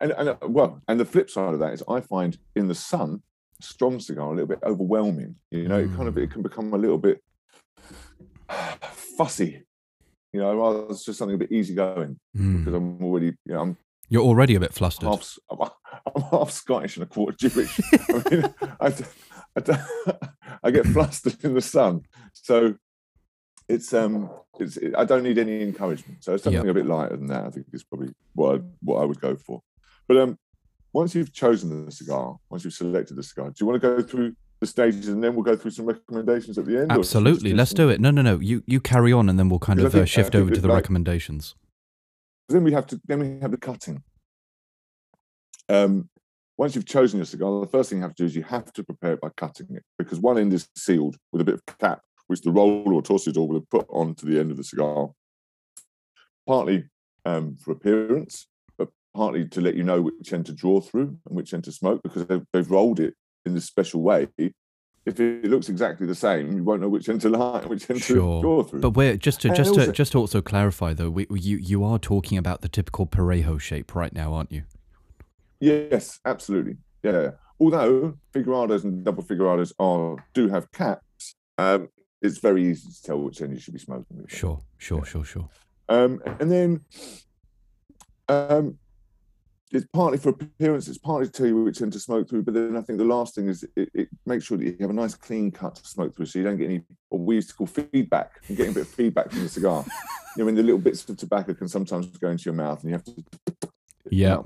And, 0.00 0.12
and 0.12 0.28
uh, 0.30 0.36
well, 0.42 0.80
and 0.88 0.98
the 0.98 1.04
flip 1.04 1.30
side 1.30 1.54
of 1.54 1.60
that 1.60 1.72
is, 1.72 1.82
I 1.88 2.00
find 2.00 2.36
in 2.56 2.68
the 2.68 2.74
sun, 2.74 3.22
strong 3.60 4.00
cigar 4.00 4.26
a 4.28 4.30
little 4.30 4.46
bit 4.46 4.58
overwhelming. 4.64 5.36
You 5.50 5.68
know, 5.68 5.78
it 5.78 5.94
kind 5.94 6.08
of 6.08 6.14
Mm. 6.14 6.24
it 6.24 6.30
can 6.30 6.42
become 6.42 6.72
a 6.74 6.78
little 6.78 6.98
bit 6.98 7.22
fussy. 9.16 9.62
You 10.32 10.40
know, 10.40 10.56
rather 10.56 10.86
it's 10.90 11.04
just 11.04 11.18
something 11.18 11.36
a 11.36 11.38
bit 11.38 11.52
easygoing 11.52 12.18
Mm. 12.36 12.58
because 12.64 12.74
I'm 12.74 13.02
already, 13.04 13.26
you 13.46 13.54
know, 13.54 13.60
I'm 13.60 13.76
You're 14.08 14.24
already 14.24 14.56
a 14.56 14.60
bit 14.60 14.74
flustered. 14.74 15.08
half, 15.08 15.38
I'm, 15.50 15.68
I'm 16.14 16.22
half 16.22 16.50
Scottish 16.50 16.96
and 16.96 17.04
a 17.04 17.06
quarter 17.06 17.36
Jewish. 17.36 17.80
I 18.10 18.22
mean, 18.30 18.54
I, 18.80 18.94
I, 19.56 20.18
I 20.64 20.70
get 20.72 20.86
flustered 20.86 21.36
in 21.44 21.54
the 21.54 21.60
sun, 21.60 22.02
so 22.32 22.74
it's 23.68 23.94
um, 23.94 24.28
it's 24.58 24.76
it, 24.76 24.94
I 24.96 25.04
don't 25.04 25.22
need 25.22 25.38
any 25.38 25.62
encouragement. 25.62 26.24
So 26.24 26.34
it's 26.34 26.44
something 26.44 26.68
a 26.68 26.74
bit 26.74 26.86
lighter 26.86 27.16
than 27.16 27.28
that, 27.28 27.44
I 27.46 27.50
think 27.50 27.66
is 27.72 27.84
probably 27.84 28.12
what 28.34 28.56
I, 28.56 28.62
what 28.82 29.00
I 29.02 29.04
would 29.04 29.20
go 29.20 29.36
for. 29.36 29.62
But 30.06 30.18
um, 30.18 30.38
once 30.92 31.14
you've 31.14 31.32
chosen 31.32 31.86
the 31.86 31.92
cigar, 31.92 32.36
once 32.50 32.64
you've 32.64 32.74
selected 32.74 33.16
the 33.16 33.22
cigar, 33.22 33.48
do 33.48 33.54
you 33.60 33.66
want 33.66 33.80
to 33.80 33.88
go 33.88 34.02
through 34.02 34.34
the 34.60 34.66
stages 34.66 35.08
and 35.08 35.22
then 35.22 35.34
we'll 35.34 35.42
go 35.44 35.56
through 35.56 35.72
some 35.72 35.86
recommendations 35.86 36.58
at 36.58 36.66
the 36.66 36.78
end? 36.78 36.92
Absolutely. 36.92 37.52
Let's 37.52 37.72
do 37.72 37.88
it. 37.88 38.00
No, 38.00 38.10
no, 38.10 38.22
no. 38.22 38.38
You 38.38 38.62
you 38.66 38.80
carry 38.80 39.12
on, 39.12 39.28
and 39.28 39.38
then 39.38 39.48
we'll 39.48 39.58
kind 39.58 39.80
of 39.80 39.86
uh, 39.86 39.88
think- 39.90 40.02
I 40.02 40.06
shift 40.06 40.34
over 40.34 40.50
to 40.50 40.60
the 40.60 40.68
like- 40.68 40.76
recommendations. 40.76 41.54
then 42.48 42.64
we 42.64 42.72
have 42.72 42.86
to 42.88 43.00
then 43.06 43.18
we 43.20 43.40
have 43.40 43.50
the 43.50 43.56
cutting. 43.56 44.02
Um, 45.68 46.08
once 46.56 46.74
you've 46.74 46.86
chosen 46.86 47.18
your 47.18 47.24
cigar, 47.26 47.60
the 47.60 47.66
first 47.66 47.88
thing 47.90 47.98
you 47.98 48.02
have 48.02 48.14
to 48.14 48.22
do 48.22 48.26
is 48.26 48.36
you 48.36 48.44
have 48.44 48.72
to 48.74 48.84
prepare 48.84 49.14
it 49.14 49.20
by 49.20 49.30
cutting 49.36 49.66
it 49.70 49.82
because 49.98 50.20
one 50.20 50.38
end 50.38 50.52
is 50.52 50.68
sealed 50.76 51.16
with 51.32 51.40
a 51.40 51.44
bit 51.44 51.54
of 51.54 51.66
cap, 51.66 52.02
which 52.28 52.42
the 52.42 52.50
roller 52.52 52.92
or 52.94 53.02
torcedor 53.02 53.46
will 53.48 53.56
have 53.56 53.70
put 53.70 53.86
onto 53.88 54.26
the 54.30 54.38
end 54.38 54.50
of 54.50 54.56
the 54.56 54.62
cigar, 54.62 55.08
partly 56.46 56.84
um, 57.24 57.56
for 57.56 57.72
appearance, 57.72 58.46
partly 59.14 59.46
to 59.48 59.60
let 59.60 59.74
you 59.76 59.82
know 59.84 60.02
which 60.02 60.32
end 60.32 60.46
to 60.46 60.52
draw 60.52 60.80
through 60.80 61.16
and 61.26 61.36
which 61.36 61.54
end 61.54 61.64
to 61.64 61.72
smoke 61.72 62.02
because 62.02 62.26
they've, 62.26 62.42
they've 62.52 62.70
rolled 62.70 63.00
it 63.00 63.14
in 63.46 63.54
this 63.54 63.64
special 63.66 64.02
way. 64.02 64.26
If 65.06 65.20
it 65.20 65.44
looks 65.44 65.68
exactly 65.68 66.06
the 66.06 66.14
same, 66.14 66.52
you 66.56 66.64
won't 66.64 66.80
know 66.80 66.88
which 66.88 67.08
end 67.10 67.20
to 67.22 67.28
light 67.28 67.60
and 67.62 67.70
which 67.70 67.88
end 67.90 68.02
to 68.04 68.14
draw 68.14 68.62
through. 68.62 68.80
But 68.80 68.90
wait, 68.90 69.20
just 69.20 69.40
to 69.42 69.48
just 69.50 69.74
to 69.74 69.80
also- 69.80 69.92
just 69.92 70.12
to 70.12 70.18
also 70.18 70.40
clarify 70.40 70.94
though, 70.94 71.10
we, 71.10 71.26
you 71.30 71.58
you 71.58 71.84
are 71.84 71.98
talking 71.98 72.38
about 72.38 72.62
the 72.62 72.68
typical 72.68 73.06
Parejo 73.06 73.60
shape 73.60 73.94
right 73.94 74.12
now, 74.14 74.32
aren't 74.32 74.50
you? 74.50 74.62
Yes, 75.60 76.20
absolutely. 76.24 76.76
Yeah. 77.02 77.32
Although 77.60 78.18
figurados 78.32 78.84
and 78.84 79.04
double 79.04 79.22
figurados 79.22 79.72
are 79.78 80.16
do 80.32 80.48
have 80.48 80.72
caps, 80.72 81.34
um, 81.58 81.88
it's 82.22 82.38
very 82.38 82.64
easy 82.66 82.88
to 82.90 83.02
tell 83.02 83.18
which 83.20 83.42
end 83.42 83.52
you 83.52 83.60
should 83.60 83.74
be 83.74 83.80
smoking 83.80 84.16
with. 84.16 84.30
Sure, 84.32 84.58
sure, 84.78 84.98
Yeah. 85.00 85.04
sure, 85.04 85.24
sure. 85.24 85.48
Um, 85.90 86.20
and 86.40 86.50
then 86.50 86.80
um, 88.28 88.78
it's 89.74 89.86
partly 89.92 90.18
for 90.18 90.30
appearance, 90.30 90.88
it's 90.88 90.98
partly 90.98 91.26
to 91.26 91.32
tell 91.32 91.46
you 91.46 91.62
which 91.64 91.82
end 91.82 91.92
to 91.92 91.98
smoke 91.98 92.28
through. 92.28 92.42
But 92.42 92.54
then 92.54 92.76
I 92.76 92.80
think 92.80 92.98
the 92.98 93.04
last 93.04 93.34
thing 93.34 93.48
is 93.48 93.64
it, 93.76 93.88
it 93.92 94.08
makes 94.24 94.44
sure 94.44 94.56
that 94.56 94.64
you 94.64 94.76
have 94.80 94.90
a 94.90 94.94
nice 94.94 95.14
clean 95.14 95.50
cut 95.50 95.74
to 95.76 95.86
smoke 95.86 96.14
through 96.14 96.26
so 96.26 96.38
you 96.38 96.44
don't 96.44 96.56
get 96.56 96.66
any 96.66 96.82
what 97.08 97.22
we 97.22 97.34
used 97.36 97.50
to 97.50 97.54
call 97.54 97.66
feedback. 97.66 98.40
You're 98.48 98.56
getting 98.56 98.72
a 98.72 98.74
bit 98.74 98.82
of 98.82 98.88
feedback 98.88 99.30
from 99.30 99.42
the 99.42 99.48
cigar. 99.48 99.84
you 100.36 100.42
know, 100.42 100.46
when 100.46 100.54
the 100.54 100.62
little 100.62 100.78
bits 100.78 101.08
of 101.08 101.16
tobacco 101.16 101.54
can 101.54 101.68
sometimes 101.68 102.06
go 102.18 102.30
into 102.30 102.44
your 102.44 102.54
mouth 102.54 102.82
and 102.82 102.90
you 102.90 102.94
have 102.96 103.04
to 103.04 103.70
Yeah. 104.10 104.42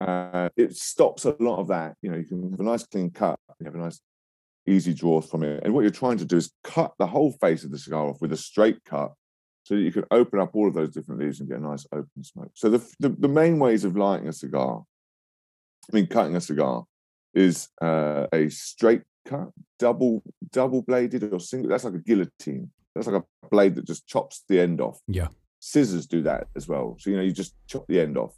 uh, 0.00 0.48
it 0.56 0.76
stops 0.76 1.24
a 1.26 1.36
lot 1.40 1.58
of 1.58 1.68
that. 1.68 1.96
You 2.02 2.10
know, 2.10 2.16
you 2.16 2.24
can 2.24 2.50
have 2.50 2.60
a 2.60 2.64
nice 2.64 2.86
clean 2.86 3.10
cut, 3.10 3.38
you 3.58 3.66
have 3.66 3.74
a 3.74 3.78
nice 3.78 4.00
easy 4.66 4.94
draw 4.94 5.20
from 5.20 5.42
it. 5.42 5.62
And 5.64 5.74
what 5.74 5.82
you're 5.82 5.90
trying 5.90 6.18
to 6.18 6.24
do 6.24 6.36
is 6.36 6.52
cut 6.64 6.92
the 6.98 7.06
whole 7.06 7.32
face 7.32 7.64
of 7.64 7.70
the 7.70 7.78
cigar 7.78 8.08
off 8.08 8.20
with 8.20 8.32
a 8.32 8.36
straight 8.36 8.82
cut 8.84 9.12
so 9.62 9.74
that 9.74 9.82
you 9.82 9.92
can 9.92 10.04
open 10.10 10.40
up 10.40 10.50
all 10.54 10.68
of 10.68 10.74
those 10.74 10.90
different 10.90 11.20
leaves 11.20 11.40
and 11.40 11.48
get 11.48 11.58
a 11.58 11.62
nice 11.62 11.86
open 11.92 12.24
smoke. 12.24 12.52
So 12.54 12.70
the, 12.70 12.78
the, 12.98 13.10
the 13.10 13.28
main 13.28 13.58
ways 13.58 13.84
of 13.84 13.96
lighting 13.96 14.28
a 14.28 14.32
cigar, 14.32 14.82
I 15.90 15.96
mean, 15.96 16.06
cutting 16.06 16.36
a 16.36 16.40
cigar, 16.40 16.84
is 17.34 17.68
uh, 17.80 18.26
a 18.32 18.48
straight 18.48 19.02
cut, 19.26 19.50
double 19.78 20.22
double 20.50 20.82
bladed 20.82 21.32
or 21.32 21.40
single. 21.40 21.70
That's 21.70 21.84
like 21.84 21.94
a 21.94 21.98
guillotine. 21.98 22.70
That's 22.94 23.06
like 23.06 23.22
a 23.22 23.48
blade 23.48 23.76
that 23.76 23.86
just 23.86 24.06
chops 24.06 24.44
the 24.48 24.60
end 24.60 24.80
off. 24.80 24.98
Yeah. 25.06 25.28
Scissors 25.60 26.06
do 26.06 26.22
that 26.22 26.48
as 26.56 26.66
well. 26.66 26.96
So 26.98 27.10
you 27.10 27.16
know, 27.16 27.22
you 27.22 27.32
just 27.32 27.54
chop 27.68 27.86
the 27.86 28.00
end 28.00 28.16
off, 28.16 28.34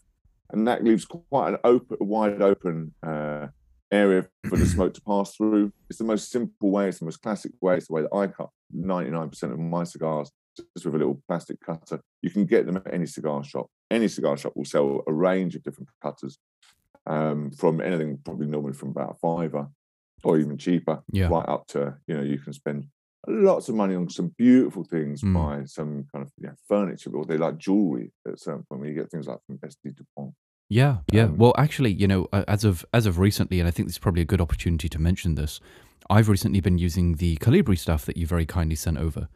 and 0.50 0.66
that 0.68 0.85
leaves 0.85 1.04
quite 1.04 1.50
an 1.50 1.58
open, 1.64 1.96
wide 2.00 2.42
open 2.42 2.92
uh, 3.06 3.46
area 3.90 4.26
for 4.48 4.56
the 4.56 4.66
smoke 4.66 4.92
to 4.94 5.02
pass 5.02 5.37
through. 5.37 5.72
It's 5.88 5.98
the 5.98 6.04
most 6.04 6.30
simple 6.30 6.70
way. 6.70 6.88
It's 6.88 6.98
the 6.98 7.04
most 7.04 7.22
classic 7.22 7.52
way. 7.61 7.76
It's 7.76 7.87
the 7.87 7.94
way 7.94 8.02
that 8.02 8.14
I 8.14 8.26
cut 8.26 8.50
ninety 8.72 9.11
nine 9.11 9.30
percent 9.30 9.52
of 9.52 9.58
my 9.58 9.85
cigars, 9.85 10.30
just 10.57 10.85
with 10.85 10.95
a 10.95 10.99
little 10.99 11.23
plastic 11.29 11.61
cutter. 11.61 12.01
You 12.23 12.31
can 12.31 12.45
get 12.47 12.67
them 12.67 12.77
at 12.77 12.93
any 12.93 13.07
cigar 13.07 13.43
shop. 13.45 13.67
Any 13.91 14.09
cigar 14.09 14.37
shop 14.37 14.53
will 14.57 14.65
sell 14.65 15.03
a 15.07 15.12
range 15.12 15.55
of 15.55 15.62
different 15.62 15.88
cutters, 16.03 16.38
um, 17.07 17.51
from 17.51 17.81
anything 17.81 18.19
probably 18.25 18.47
normally 18.47 18.73
from 18.75 18.91
about 18.91 19.12
a 19.12 19.15
fiver 19.15 19.69
or 20.25 20.38
even 20.38 20.57
cheaper, 20.57 21.03
Yeah. 21.11 21.29
right 21.29 21.49
up 21.49 21.67
to 21.69 21.97
you 22.07 22.15
know 22.17 22.23
you 22.23 22.38
can 22.38 22.53
spend 22.53 22.87
lots 23.27 23.69
of 23.69 23.75
money 23.75 23.95
on 23.95 24.09
some 24.09 24.33
beautiful 24.38 24.85
things, 24.85 25.23
Mm. 25.23 25.35
buy 25.35 25.65
some 25.65 26.05
kind 26.12 26.25
of 26.27 26.33
you 26.38 26.49
know, 26.49 26.55
furniture, 26.69 27.11
or 27.15 27.25
they 27.25 27.37
like 27.38 27.57
jewelry 27.59 28.12
at 28.27 28.38
certain 28.41 28.65
point. 28.65 28.81
When 28.81 28.88
you 28.91 28.97
get 28.97 29.11
things 29.11 29.27
like 29.29 29.38
from 29.47 29.59
ST 29.69 29.95
Dupont, 29.97 30.35
Yeah, 30.69 30.99
yeah. 31.12 31.25
Um, 31.25 31.37
Well, 31.37 31.53
actually, 31.59 31.93
you 31.93 32.07
know, 32.09 32.29
as 32.33 32.65
of 32.65 32.85
as 32.95 33.05
of 33.07 33.19
recently, 33.19 33.59
and 33.61 33.69
I 33.69 33.71
think 33.71 33.88
this 33.88 33.97
is 33.97 33.99
probably 33.99 34.23
a 34.23 34.27
good 34.33 34.41
opportunity 34.41 34.88
to 34.88 34.99
mention 34.99 35.35
this. 35.35 35.61
I've 36.11 36.29
recently 36.29 36.61
been 36.61 36.79
using 36.79 37.17
the 37.17 37.37
Colibri 37.37 37.79
stuff 37.79 38.07
that 38.07 38.17
you 38.17 38.27
very 38.27 38.47
kindly 38.47 38.75
sent 38.77 38.97
over. 38.99 39.29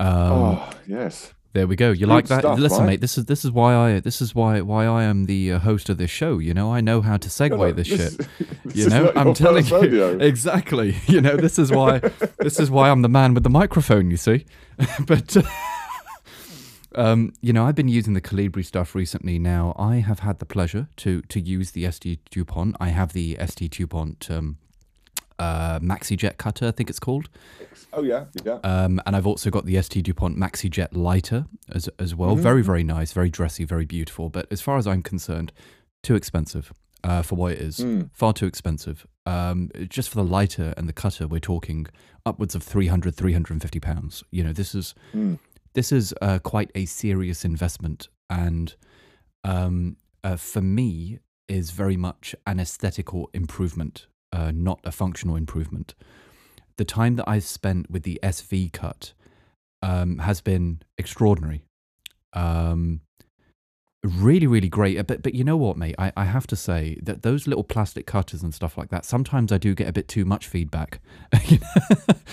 Um, 0.00 0.32
oh 0.32 0.70
yes, 0.86 1.32
There 1.52 1.66
we 1.68 1.76
go. 1.76 1.90
You 1.92 2.00
Good 2.06 2.08
like 2.08 2.26
that? 2.26 2.40
stuff, 2.40 2.58
Listen, 2.58 2.80
right? 2.80 2.86
mate. 2.86 3.00
This 3.00 3.16
is 3.16 3.26
this 3.26 3.44
is 3.44 3.52
why 3.52 3.74
I 3.74 4.00
this 4.00 4.20
is 4.20 4.34
why 4.34 4.60
why 4.60 4.86
I 4.86 5.04
am 5.04 5.26
the 5.26 5.52
uh, 5.52 5.58
host 5.60 5.88
of 5.88 5.98
this 5.98 6.10
show. 6.10 6.38
You 6.38 6.52
know, 6.52 6.72
I 6.74 6.80
know 6.80 7.00
how 7.00 7.16
to 7.16 7.28
segue 7.28 7.50
No, 7.50 7.56
no, 7.58 7.72
this, 7.72 7.86
shit. 7.86 8.16
this 8.64 8.76
You 8.76 8.88
know, 8.88 9.12
I'm 9.14 9.34
telling 9.34 9.64
you 9.66 10.18
exactly. 10.20 10.96
You 11.06 11.20
know, 11.20 11.36
this 11.36 11.58
is 11.58 11.70
why 11.70 12.00
this 12.38 12.58
is 12.58 12.70
why 12.70 12.90
I'm 12.90 13.02
the 13.02 13.08
man 13.08 13.34
with 13.34 13.44
the 13.44 13.50
microphone. 13.50 14.10
You 14.10 14.16
see, 14.16 14.46
but. 15.06 15.36
Uh, 15.36 15.42
Um, 16.96 17.32
you 17.40 17.52
know, 17.52 17.66
I've 17.66 17.74
been 17.74 17.88
using 17.88 18.14
the 18.14 18.20
Colibri 18.20 18.64
stuff 18.64 18.94
recently. 18.94 19.36
Now, 19.36 19.74
I 19.76 19.96
have 19.96 20.20
had 20.20 20.38
the 20.38 20.46
pleasure 20.46 20.86
to 20.98 21.22
to 21.22 21.40
use 21.40 21.72
the 21.72 21.90
ST 21.90 22.20
Dupont. 22.30 22.76
I 22.78 22.90
have 22.90 23.12
the 23.12 23.36
ST 23.44 23.72
Dupont 23.72 24.30
um, 24.30 24.58
uh, 25.38 25.78
Maxi 25.80 26.16
Jet 26.16 26.38
cutter, 26.38 26.68
I 26.68 26.70
think 26.70 26.90
it's 26.90 27.00
called. 27.00 27.28
Oh 27.92 28.02
yeah, 28.02 28.24
yeah. 28.44 28.58
Um, 28.64 29.00
and 29.06 29.14
I've 29.16 29.26
also 29.26 29.50
got 29.50 29.64
the 29.66 29.80
ST 29.82 30.04
Dupont 30.04 30.36
Maxi 30.38 30.70
Jet 30.70 30.94
lighter 30.96 31.46
as 31.72 31.88
as 31.98 32.14
well. 32.14 32.36
Mhm. 32.36 32.40
Very 32.40 32.62
very 32.62 32.84
nice, 32.84 33.12
very 33.12 33.30
dressy, 33.30 33.64
very 33.64 33.84
beautiful. 33.84 34.28
But 34.30 34.46
as 34.50 34.60
far 34.60 34.76
as 34.78 34.86
I'm 34.86 35.02
concerned, 35.02 35.52
too 36.02 36.14
expensive 36.14 36.72
uh, 37.02 37.22
for 37.22 37.34
what 37.36 37.52
it 37.52 37.60
is. 37.60 37.78
Mm. 37.78 38.10
Far 38.12 38.32
too 38.32 38.46
expensive. 38.46 39.06
Um, 39.26 39.70
just 39.88 40.08
for 40.10 40.16
the 40.16 40.24
lighter 40.24 40.72
and 40.76 40.88
the 40.88 40.92
cutter, 40.92 41.26
we're 41.26 41.38
talking 41.40 41.86
upwards 42.26 42.54
of 42.54 42.62
300, 42.62 43.14
350 43.14 43.80
pounds. 43.80 44.22
You 44.30 44.44
know, 44.44 44.52
this 44.52 44.74
is 44.74 44.94
Mm. 45.14 45.38
this 45.74 45.92
is 45.92 46.14
uh, 46.22 46.38
quite 46.38 46.70
a 46.74 46.84
serious 46.86 47.44
investment, 47.44 48.08
and 48.30 48.74
um, 49.44 49.96
uh, 50.22 50.36
for 50.36 50.60
me, 50.62 51.18
is 51.48 51.70
very 51.72 51.96
much 51.96 52.34
an 52.46 52.58
aesthetical 52.58 53.28
improvement, 53.34 54.06
uh, 54.34 54.50
not 54.52 54.80
a 54.84 54.90
functional 54.90 55.36
improvement. 55.36 55.94
The 56.76 56.84
time 56.84 57.14
that 57.16 57.28
I've 57.28 57.44
spent 57.44 57.90
with 57.90 58.02
the 58.02 58.18
SV 58.22 58.72
cut 58.72 59.12
um, 59.80 60.18
has 60.18 60.40
been 60.40 60.82
extraordinary. 60.98 61.62
Um, 62.32 63.02
really, 64.02 64.48
really 64.48 64.68
great. 64.68 65.06
But 65.06 65.22
but 65.22 65.34
you 65.34 65.44
know 65.44 65.56
what, 65.56 65.76
mate? 65.76 65.94
I, 65.98 66.12
I 66.16 66.24
have 66.24 66.48
to 66.48 66.56
say 66.56 66.98
that 67.02 67.22
those 67.22 67.46
little 67.46 67.62
plastic 67.62 68.06
cutters 68.06 68.42
and 68.42 68.52
stuff 68.52 68.76
like 68.76 68.90
that, 68.90 69.04
sometimes 69.04 69.52
I 69.52 69.58
do 69.58 69.74
get 69.74 69.86
a 69.86 69.92
bit 69.92 70.08
too 70.08 70.24
much 70.24 70.46
feedback. 70.46 71.00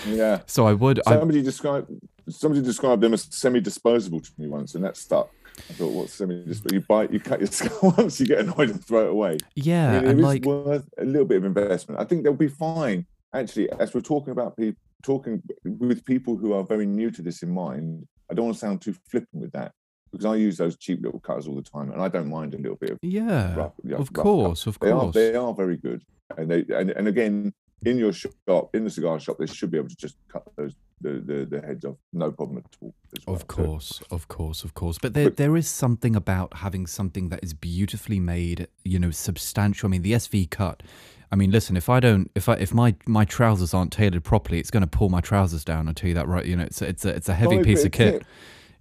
Yeah. 0.04 0.40
so 0.46 0.66
I 0.66 0.72
would. 0.72 1.00
I, 1.06 1.16
Somebody 1.16 1.42
described 1.42 1.88
somebody 2.28 2.60
described 2.60 3.02
them 3.02 3.14
as 3.14 3.28
semi-disposable 3.30 4.18
to 4.18 4.30
me 4.36 4.48
once, 4.48 4.74
and 4.74 4.82
that 4.82 4.96
stuck. 4.96 5.30
I 5.58 5.72
thought, 5.74 5.92
what's 5.92 6.14
semi-disposable? 6.14 6.74
You 6.74 6.80
bite, 6.88 7.12
you 7.12 7.20
cut 7.20 7.40
your 7.40 7.46
skull 7.50 7.94
once, 7.96 8.20
you 8.20 8.26
get 8.26 8.40
annoyed 8.40 8.70
and 8.70 8.84
throw 8.84 9.06
it 9.06 9.10
away. 9.10 9.38
yeah, 9.54 9.88
I 9.88 9.92
mean, 10.00 10.10
and 10.10 10.18
it 10.18 10.18
is 10.18 10.24
like 10.24 10.44
worth 10.44 10.88
a 10.98 11.04
little 11.04 11.26
bit 11.26 11.38
of 11.38 11.44
investment. 11.44 12.00
I 12.00 12.04
think 12.04 12.24
they'll 12.24 12.32
be 12.34 12.48
fine. 12.48 13.06
Actually, 13.34 13.70
as 13.72 13.94
we're 13.94 14.00
talking 14.00 14.32
about 14.32 14.56
people 14.56 14.80
talking 15.02 15.42
with 15.64 16.04
people 16.04 16.36
who 16.36 16.52
are 16.52 16.62
very 16.62 16.86
new 16.86 17.10
to 17.10 17.22
this 17.22 17.42
in 17.42 17.50
mind, 17.50 18.06
I 18.30 18.34
don't 18.34 18.44
want 18.46 18.54
to 18.56 18.60
sound 18.60 18.80
too 18.82 18.94
flippant 19.10 19.42
with 19.42 19.52
that 19.52 19.72
because 20.10 20.24
I 20.24 20.36
use 20.36 20.56
those 20.58 20.76
cheap 20.76 21.02
little 21.02 21.18
cutters 21.20 21.48
all 21.48 21.56
the 21.56 21.62
time, 21.62 21.90
and 21.90 22.00
I 22.00 22.08
don't 22.08 22.28
mind 22.28 22.54
a 22.54 22.58
little 22.58 22.76
bit 22.76 22.90
of 22.90 22.98
yeah, 23.02 23.54
rough. 23.56 23.72
yeah, 23.82 23.96
of 23.96 24.12
course, 24.12 24.66
of 24.66 24.78
They 24.78 24.90
are 24.90 25.00
course. 25.00 25.14
they 25.14 25.34
are 25.34 25.54
very 25.54 25.76
good, 25.76 26.02
and 26.36 26.50
they 26.50 26.64
and, 26.74 26.90
and 26.90 27.08
again 27.08 27.52
in 27.84 27.98
your 27.98 28.12
shop 28.12 28.70
in 28.74 28.84
the 28.84 28.90
cigar 28.90 29.18
shop, 29.18 29.38
they 29.38 29.46
should 29.46 29.70
be 29.70 29.78
able 29.78 29.88
to 29.88 29.96
just 29.96 30.16
cut 30.28 30.44
those 30.56 30.74
the 31.02 31.22
the, 31.24 31.44
the 31.46 31.66
heads 31.66 31.84
off, 31.84 31.96
no 32.12 32.30
problem 32.32 32.58
at 32.58 32.64
all. 32.80 32.94
well. 33.26 33.34
Of 33.36 33.40
So- 33.42 33.46
course, 33.46 34.02
of 34.10 34.28
course, 34.28 34.64
of 34.64 34.74
course. 34.74 34.98
But 34.98 35.14
there, 35.14 35.24
But- 35.30 35.36
there 35.36 35.56
is 35.56 35.68
something 35.68 36.16
about 36.16 36.58
having 36.58 36.86
something 36.86 37.28
that 37.30 37.40
is 37.42 37.52
beautifully 37.54 38.20
made, 38.20 38.68
you 38.84 38.98
know, 38.98 39.10
substantial. 39.10 39.88
I 39.88 39.90
mean, 39.90 40.02
the 40.02 40.12
SV 40.14 40.46
cut. 40.50 40.82
I 41.30 41.34
mean, 41.36 41.50
listen, 41.50 41.76
if 41.78 41.88
I 41.88 41.98
don't, 41.98 42.30
if 42.34 42.48
I, 42.48 42.54
if 42.54 42.74
my 42.74 42.94
my 43.06 43.24
trousers 43.24 43.72
aren't 43.74 43.92
tailored 43.92 44.22
properly, 44.24 44.58
it's 44.60 44.70
going 44.70 44.82
to 44.82 44.86
pull 44.98 45.08
my 45.08 45.20
trousers 45.20 45.64
down. 45.64 45.88
I'll 45.88 45.94
tell 45.94 46.08
you 46.08 46.14
that 46.14 46.28
right. 46.28 46.44
You 46.44 46.56
know, 46.56 46.64
it's 46.64 46.82
a, 46.82 46.88
it's 46.88 47.04
a, 47.04 47.08
it's 47.08 47.28
a 47.28 47.34
heavy 47.34 47.58
oh, 47.58 47.62
piece 47.64 47.84
of 47.84 47.92
kit. 47.92 48.12
tip. 48.20 48.24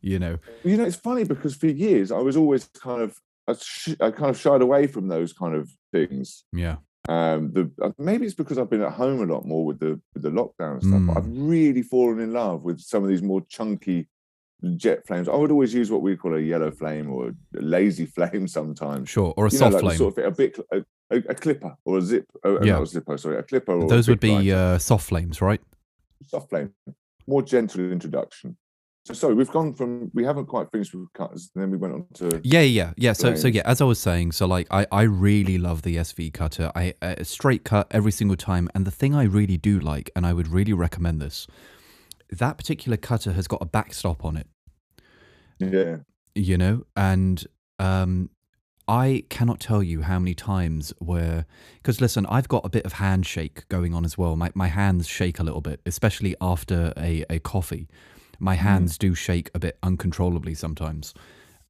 You 0.02 0.18
know, 0.20 0.38
You 0.64 0.78
know, 0.78 0.84
it's 0.86 0.96
funny 0.96 1.24
because 1.24 1.56
for 1.56 1.68
years 1.68 2.12
I 2.12 2.18
was 2.20 2.36
always 2.36 2.66
kind 2.66 3.02
of 3.04 3.22
I, 3.48 3.54
sh- 3.54 3.96
I 4.02 4.12
kind 4.12 4.30
of 4.32 4.38
shied 4.40 4.62
away 4.62 4.88
from 4.88 5.08
those 5.08 5.32
kind 5.32 5.56
of 5.56 5.70
things. 5.92 6.44
yeah, 6.52 6.78
Um, 7.10 7.52
the 7.52 7.72
uh, 7.82 7.92
maybe 7.98 8.26
it's 8.26 8.36
because 8.36 8.58
I've 8.58 8.70
been 8.70 8.82
at 8.84 8.94
home 8.94 9.22
a 9.28 9.34
lot 9.34 9.46
more 9.46 9.66
with 9.66 9.80
the 9.80 10.00
with 10.14 10.24
the 10.24 10.30
lockdown 10.30 10.74
and 10.74 10.84
stuff. 10.84 11.02
But 11.08 11.14
Mm. 11.16 11.18
I've 11.18 11.28
really 11.50 11.82
fallen 11.82 12.20
in 12.20 12.32
love 12.34 12.64
with 12.64 12.80
some 12.80 13.04
of 13.04 13.10
these 13.10 13.24
more 13.24 13.42
chunky 13.50 14.08
jet 14.78 15.06
flames. 15.08 15.28
I 15.28 15.36
would 15.36 15.50
always 15.52 15.74
use 15.74 15.90
what 15.90 16.04
we 16.04 16.16
call 16.16 16.36
a 16.36 16.40
yellow 16.40 16.70
flame 16.72 17.10
or 17.12 17.30
a 17.30 17.34
lazy 17.62 18.06
flame 18.16 18.48
sometimes. 18.48 19.10
sure, 19.10 19.34
or 19.36 19.48
a 19.48 19.50
you 19.52 19.58
know, 19.60 19.72
soft 19.72 19.74
like 19.74 19.82
flame. 19.82 19.98
sort 19.98 20.18
of 20.20 20.26
a 20.26 20.32
bit 20.32 20.60
a, 20.72 20.86
a, 21.10 21.18
a 21.30 21.36
clipper 21.36 21.76
or 21.86 21.98
a 21.98 22.02
zip. 22.02 22.26
Uh, 22.46 22.62
Yeah. 22.62 22.74
not 22.74 22.84
a 22.84 22.86
zipper, 22.86 23.18
sorry, 23.18 23.38
a 23.38 23.44
clipper. 23.44 23.74
Or 23.74 23.86
a 23.86 23.88
Those 23.88 24.08
would 24.08 24.20
be 24.20 24.52
uh, 24.52 24.78
soft 24.78 25.08
flames, 25.08 25.42
right? 25.42 25.62
soft 26.28 26.50
flame, 26.52 26.72
more 27.26 27.42
gentle 27.42 27.92
introduction. 27.92 28.56
So 29.04 29.16
sorry, 29.16 29.34
we've 29.34 29.50
gone 29.50 29.74
from 29.74 30.12
we 30.14 30.24
haven't 30.24 30.46
quite 30.46 30.70
finished 30.72 30.94
with 30.94 31.12
cutters, 31.14 31.50
and 31.56 31.64
then 31.64 31.72
we 31.72 31.78
went 31.78 31.94
on 31.94 32.06
to 32.16 32.40
Yeah, 32.44 32.62
yeah, 32.62 32.94
yeah. 32.98 33.14
So, 33.14 33.34
so 33.36 33.48
yeah, 33.48 33.64
as 33.66 33.82
I 33.82 33.86
was 33.86 34.00
saying, 34.00 34.34
so 34.34 34.46
like, 34.46 34.68
I, 34.70 34.86
I 34.92 35.02
really 35.04 35.58
love 35.58 35.82
the 35.82 35.96
SV 35.96 36.34
cutter. 36.34 36.72
I 36.76 36.94
a 37.02 37.26
straight 37.26 37.64
cut 37.64 37.88
every 37.90 38.12
single 38.12 38.38
time, 38.38 38.70
and 38.76 38.86
the 38.86 38.92
thing 38.92 39.16
I 39.16 39.24
really 39.24 39.58
do 39.58 39.80
like, 39.80 40.12
and 40.16 40.26
I 40.26 40.34
would 40.34 40.48
really 40.48 40.74
recommend 40.74 41.20
this, 41.20 41.48
that 42.30 42.58
particular 42.58 42.96
cutter 42.96 43.32
has 43.34 43.48
got 43.48 43.62
a 43.62 43.66
backstop 43.66 44.24
on 44.24 44.38
it. 44.38 44.48
yeah. 45.60 45.98
you 46.34 46.58
know 46.58 46.84
and 46.96 47.46
um 47.80 48.30
i 48.88 49.24
cannot 49.30 49.60
tell 49.60 49.84
you 49.84 50.02
how 50.02 50.18
many 50.18 50.34
times 50.34 50.94
where 51.00 51.46
because 51.78 52.02
listen 52.02 52.26
i've 52.28 52.48
got 52.48 52.66
a 52.66 52.70
bit 52.70 52.86
of 52.86 52.94
handshake 52.94 53.68
going 53.70 53.94
on 53.94 54.04
as 54.06 54.18
well 54.18 54.36
my, 54.36 54.50
my 54.56 54.68
hands 54.68 55.08
shake 55.08 55.40
a 55.40 55.44
little 55.44 55.62
bit 55.62 55.82
especially 55.86 56.36
after 56.42 56.94
a, 56.98 57.24
a 57.30 57.40
coffee 57.40 57.88
my 58.42 58.56
hands 58.56 58.98
do 58.98 59.14
shake 59.14 59.50
a 59.54 59.60
bit 59.60 59.78
uncontrollably 59.84 60.54
sometimes 60.54 61.14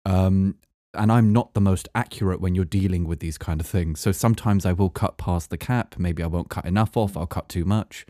um 0.06 0.56
and 0.94 1.12
i'm 1.12 1.32
not 1.32 1.54
the 1.54 1.62
most 1.62 1.88
accurate 1.94 2.40
when 2.42 2.56
you're 2.56 2.66
dealing 2.66 3.06
with 3.06 3.20
these 3.20 3.38
kind 3.38 3.60
of 3.62 3.68
things 3.68 4.00
so 4.00 4.12
sometimes 4.12 4.66
i 4.66 4.72
will 4.74 4.90
cut 4.90 5.18
past 5.18 5.50
the 5.50 5.58
cap 5.58 5.96
maybe 5.98 6.24
i 6.24 6.28
won't 6.28 6.50
cut 6.50 6.66
enough 6.66 6.96
off 6.98 7.16
i'll 7.18 7.28
cut 7.28 7.48
too 7.50 7.66
much 7.66 8.06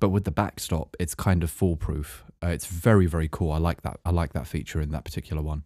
but 0.00 0.08
with 0.08 0.24
the 0.24 0.30
backstop 0.30 0.96
it's 0.98 1.14
kind 1.14 1.42
of 1.44 1.50
foolproof 1.50 2.24
uh, 2.42 2.48
it's 2.48 2.66
very 2.66 3.06
very 3.06 3.28
cool 3.30 3.52
i 3.52 3.58
like 3.58 3.82
that 3.82 3.98
i 4.04 4.10
like 4.10 4.32
that 4.32 4.46
feature 4.46 4.80
in 4.80 4.90
that 4.90 5.04
particular 5.04 5.42
one 5.42 5.62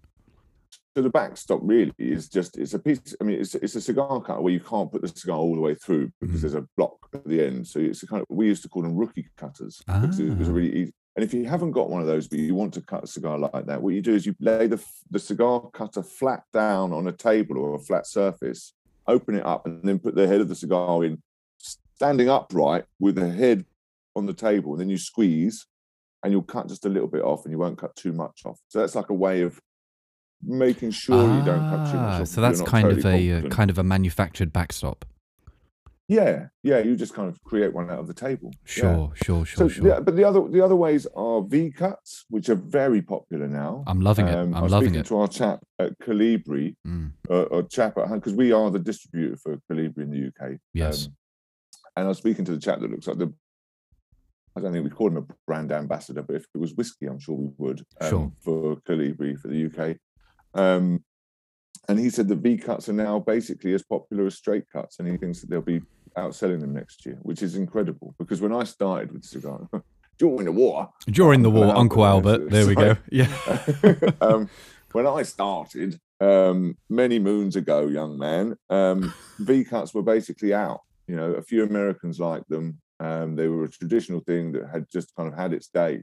So 0.97 1.03
the 1.03 1.11
backstop 1.11 1.61
really 1.63 1.93
is 1.99 2.29
just 2.29 2.59
it's 2.59 2.75
a 2.75 2.79
piece. 2.79 3.15
I 3.21 3.25
mean, 3.25 3.39
it's 3.41 3.55
it's 3.55 3.77
a 3.77 3.81
cigar 3.81 4.21
cutter 4.21 4.41
where 4.43 4.53
you 4.53 4.65
can't 4.73 4.91
put 4.91 5.01
the 5.03 5.09
cigar 5.09 5.39
all 5.39 5.55
the 5.55 5.61
way 5.69 5.75
through 5.77 6.11
because 6.21 6.39
Mhm. 6.39 6.43
there's 6.43 6.55
a 6.63 6.67
block 6.77 6.97
at 7.15 7.25
the 7.25 7.39
end. 7.47 7.67
So 7.71 7.79
it's 7.79 8.03
a 8.03 8.07
kind 8.11 8.21
of 8.23 8.27
we 8.41 8.47
used 8.53 8.63
to 8.65 8.69
call 8.69 8.83
them 8.83 8.97
rookie 8.97 9.29
cutters 9.37 9.75
because 9.87 10.19
it 10.19 10.37
was 10.39 10.49
Ah. 10.49 10.57
really 10.59 10.75
easy. 10.81 10.93
And 11.19 11.25
if 11.25 11.35
you 11.35 11.47
haven't 11.47 11.73
got 11.73 11.91
one 11.91 12.01
of 12.01 12.07
those, 12.07 12.29
but 12.29 12.39
you 12.39 12.55
want 12.55 12.73
to 12.75 12.81
cut 12.81 13.03
a 13.03 13.07
cigar 13.09 13.37
like 13.41 13.67
that, 13.67 13.83
what 13.83 13.93
you 13.93 14.01
do 14.01 14.15
is 14.15 14.25
you 14.25 14.37
lay 14.39 14.69
the 14.69 14.81
the 15.11 15.19
cigar 15.19 15.69
cutter 15.73 16.01
flat 16.01 16.45
down 16.53 16.93
on 16.93 17.09
a 17.09 17.13
table 17.13 17.59
or 17.59 17.75
a 17.75 17.79
flat 17.81 18.07
surface, 18.07 18.73
open 19.09 19.35
it 19.35 19.45
up, 19.45 19.67
and 19.67 19.83
then 19.83 19.99
put 19.99 20.15
the 20.15 20.29
head 20.29 20.41
of 20.41 20.49
the 20.49 20.55
cigar 20.55 21.03
in, 21.05 21.21
standing 21.59 22.29
upright 22.29 22.85
with 23.01 23.17
the 23.17 23.29
head 23.29 23.65
on 24.15 24.27
the 24.27 24.33
table, 24.33 24.71
and 24.75 24.81
then 24.81 24.89
you 24.89 24.97
squeeze, 24.97 25.67
and 26.23 26.33
you'll 26.33 26.41
cut 26.41 26.69
just 26.69 26.87
a 26.87 26.89
little 26.89 27.09
bit 27.09 27.23
off, 27.23 27.45
and 27.45 27.51
you 27.51 27.59
won't 27.59 27.79
cut 27.79 27.97
too 27.97 28.13
much 28.13 28.43
off. 28.45 28.61
So 28.69 28.79
that's 28.79 28.95
like 28.95 29.11
a 29.11 29.15
way 29.15 29.43
of 29.43 29.61
making 30.41 30.93
sure 30.93 31.21
you 31.37 31.45
don't 31.45 31.69
cut 31.69 31.91
too 31.91 31.99
much 31.99 32.15
Ah, 32.19 32.21
off. 32.23 32.29
So 32.29 32.41
that's 32.41 32.63
kind 32.63 32.93
of 32.93 32.99
a 33.05 33.09
uh, 33.09 33.11
confident. 33.11 33.53
kind 33.53 33.71
of 33.71 33.79
a 33.79 33.83
manufactured 33.83 34.53
backstop. 34.53 35.05
Yeah, 36.09 36.47
yeah. 36.63 36.79
You 36.79 36.97
just 36.97 37.13
kind 37.13 37.29
of 37.29 37.43
create 37.45 37.75
one 37.75 37.91
out 37.91 37.99
of 37.99 38.07
the 38.07 38.15
table. 38.15 38.51
Yeah. 38.65 38.71
Sure, 38.73 39.13
sure, 39.15 39.45
sure, 39.45 39.57
So, 39.59 39.69
sure. 39.69 39.87
yeah, 39.87 40.01
but 40.01 40.17
the 40.17 40.25
other 40.25 40.49
the 40.49 40.63
other 40.63 40.75
ways 40.77 41.07
are 41.15 41.43
V 41.43 41.71
cuts, 41.71 42.25
which 42.31 42.49
are 42.49 42.55
very 42.55 43.03
popular 43.03 43.47
now. 43.47 43.85
I'm 43.87 44.01
loving 44.01 44.27
it. 44.27 44.35
Um, 44.35 44.55
I 44.55 44.61
I'm 44.61 44.69
loving 44.69 44.95
it. 44.95 45.05
to 45.07 45.19
our 45.19 45.29
chap 45.29 45.61
at 45.79 45.99
Colibri, 45.99 46.77
Mm, 46.87 47.13
uh, 47.29 47.43
or 47.43 47.63
chap 47.65 47.99
at 47.99 48.09
because 48.11 48.33
we 48.35 48.53
are 48.53 48.71
the 48.71 48.79
distributor 48.79 49.37
for 49.37 49.59
Colibri 49.71 49.99
in 49.99 50.11
the 50.11 50.27
UK. 50.29 50.59
yes. 50.73 51.07
Um, 51.07 51.13
and 51.97 52.05
I 52.07 52.09
was 52.09 52.19
speaking 52.19 52.45
to 52.47 52.53
the 52.53 52.61
chap 52.61 52.81
that 52.81 52.91
looks 52.91 53.07
like 53.07 53.19
the. 53.19 53.33
I 54.57 54.61
don't 54.61 54.73
think 54.73 54.85
we 54.85 54.91
call 54.91 55.09
him 55.09 55.19
a 55.19 55.27
brand 55.47 55.71
ambassador, 55.73 56.23
but 56.23 56.37
if 56.37 56.47
it 56.55 56.59
was 56.59 56.73
whiskey, 56.75 57.07
I'm 57.07 57.19
sure 57.21 57.35
we 57.37 57.51
would 57.59 57.81
um, 58.01 58.09
Sure. 58.11 58.33
for 58.41 58.77
Colibri 58.77 59.39
for 59.39 59.49
the 59.49 59.67
UK. 59.67 59.97
Um, 60.55 61.05
and 61.89 61.99
he 61.99 62.11
said 62.11 62.29
the 62.29 62.35
V 62.35 62.57
cuts 62.57 62.89
are 62.89 62.93
now 62.95 63.19
basically 63.21 63.73
as 63.75 63.83
popular 63.85 64.27
as 64.27 64.35
straight 64.37 64.65
cuts, 64.73 64.99
and 64.99 65.07
he 65.09 65.17
thinks 65.17 65.41
that 65.41 65.49
they'll 65.51 65.61
be 65.61 65.81
outselling 66.17 66.61
them 66.61 66.73
next 66.73 67.05
year, 67.07 67.19
which 67.23 67.43
is 67.43 67.57
incredible. 67.57 68.15
Because 68.19 68.41
when 68.41 68.53
I 68.53 68.65
started 68.65 69.13
with 69.13 69.25
cigar 69.25 69.69
during 70.19 70.45
the 70.45 70.53
war, 70.53 70.91
During 71.07 71.43
the 71.43 71.51
war, 71.51 71.77
Uncle 71.77 72.05
Albert. 72.05 72.51
There 72.51 72.67
we 72.67 72.75
go. 72.75 72.97
Yeah. 73.11 73.29
um, 74.21 74.49
when 74.93 75.07
I 75.07 75.23
started 75.23 76.01
um, 76.21 76.77
many 76.89 77.19
moons 77.19 77.57
ago, 77.57 77.87
young 77.87 78.19
man, 78.19 78.57
um, 78.71 79.13
V 79.39 79.65
cuts 79.65 79.95
were 79.95 80.03
basically 80.03 80.55
out. 80.55 80.81
You 81.07 81.17
know, 81.17 81.33
a 81.33 81.43
few 81.43 81.63
Americans 81.63 82.21
liked 82.21 82.49
them. 82.49 82.81
Um, 83.01 83.37
they 83.37 83.49
were 83.49 83.65
a 83.65 83.71
traditional 83.71 84.21
thing 84.21 84.53
that 84.53 84.69
had 84.69 84.87
just 84.91 85.15
kind 85.15 85.29
of 85.33 85.39
had 85.39 85.53
its 85.53 85.69
day. 85.69 86.03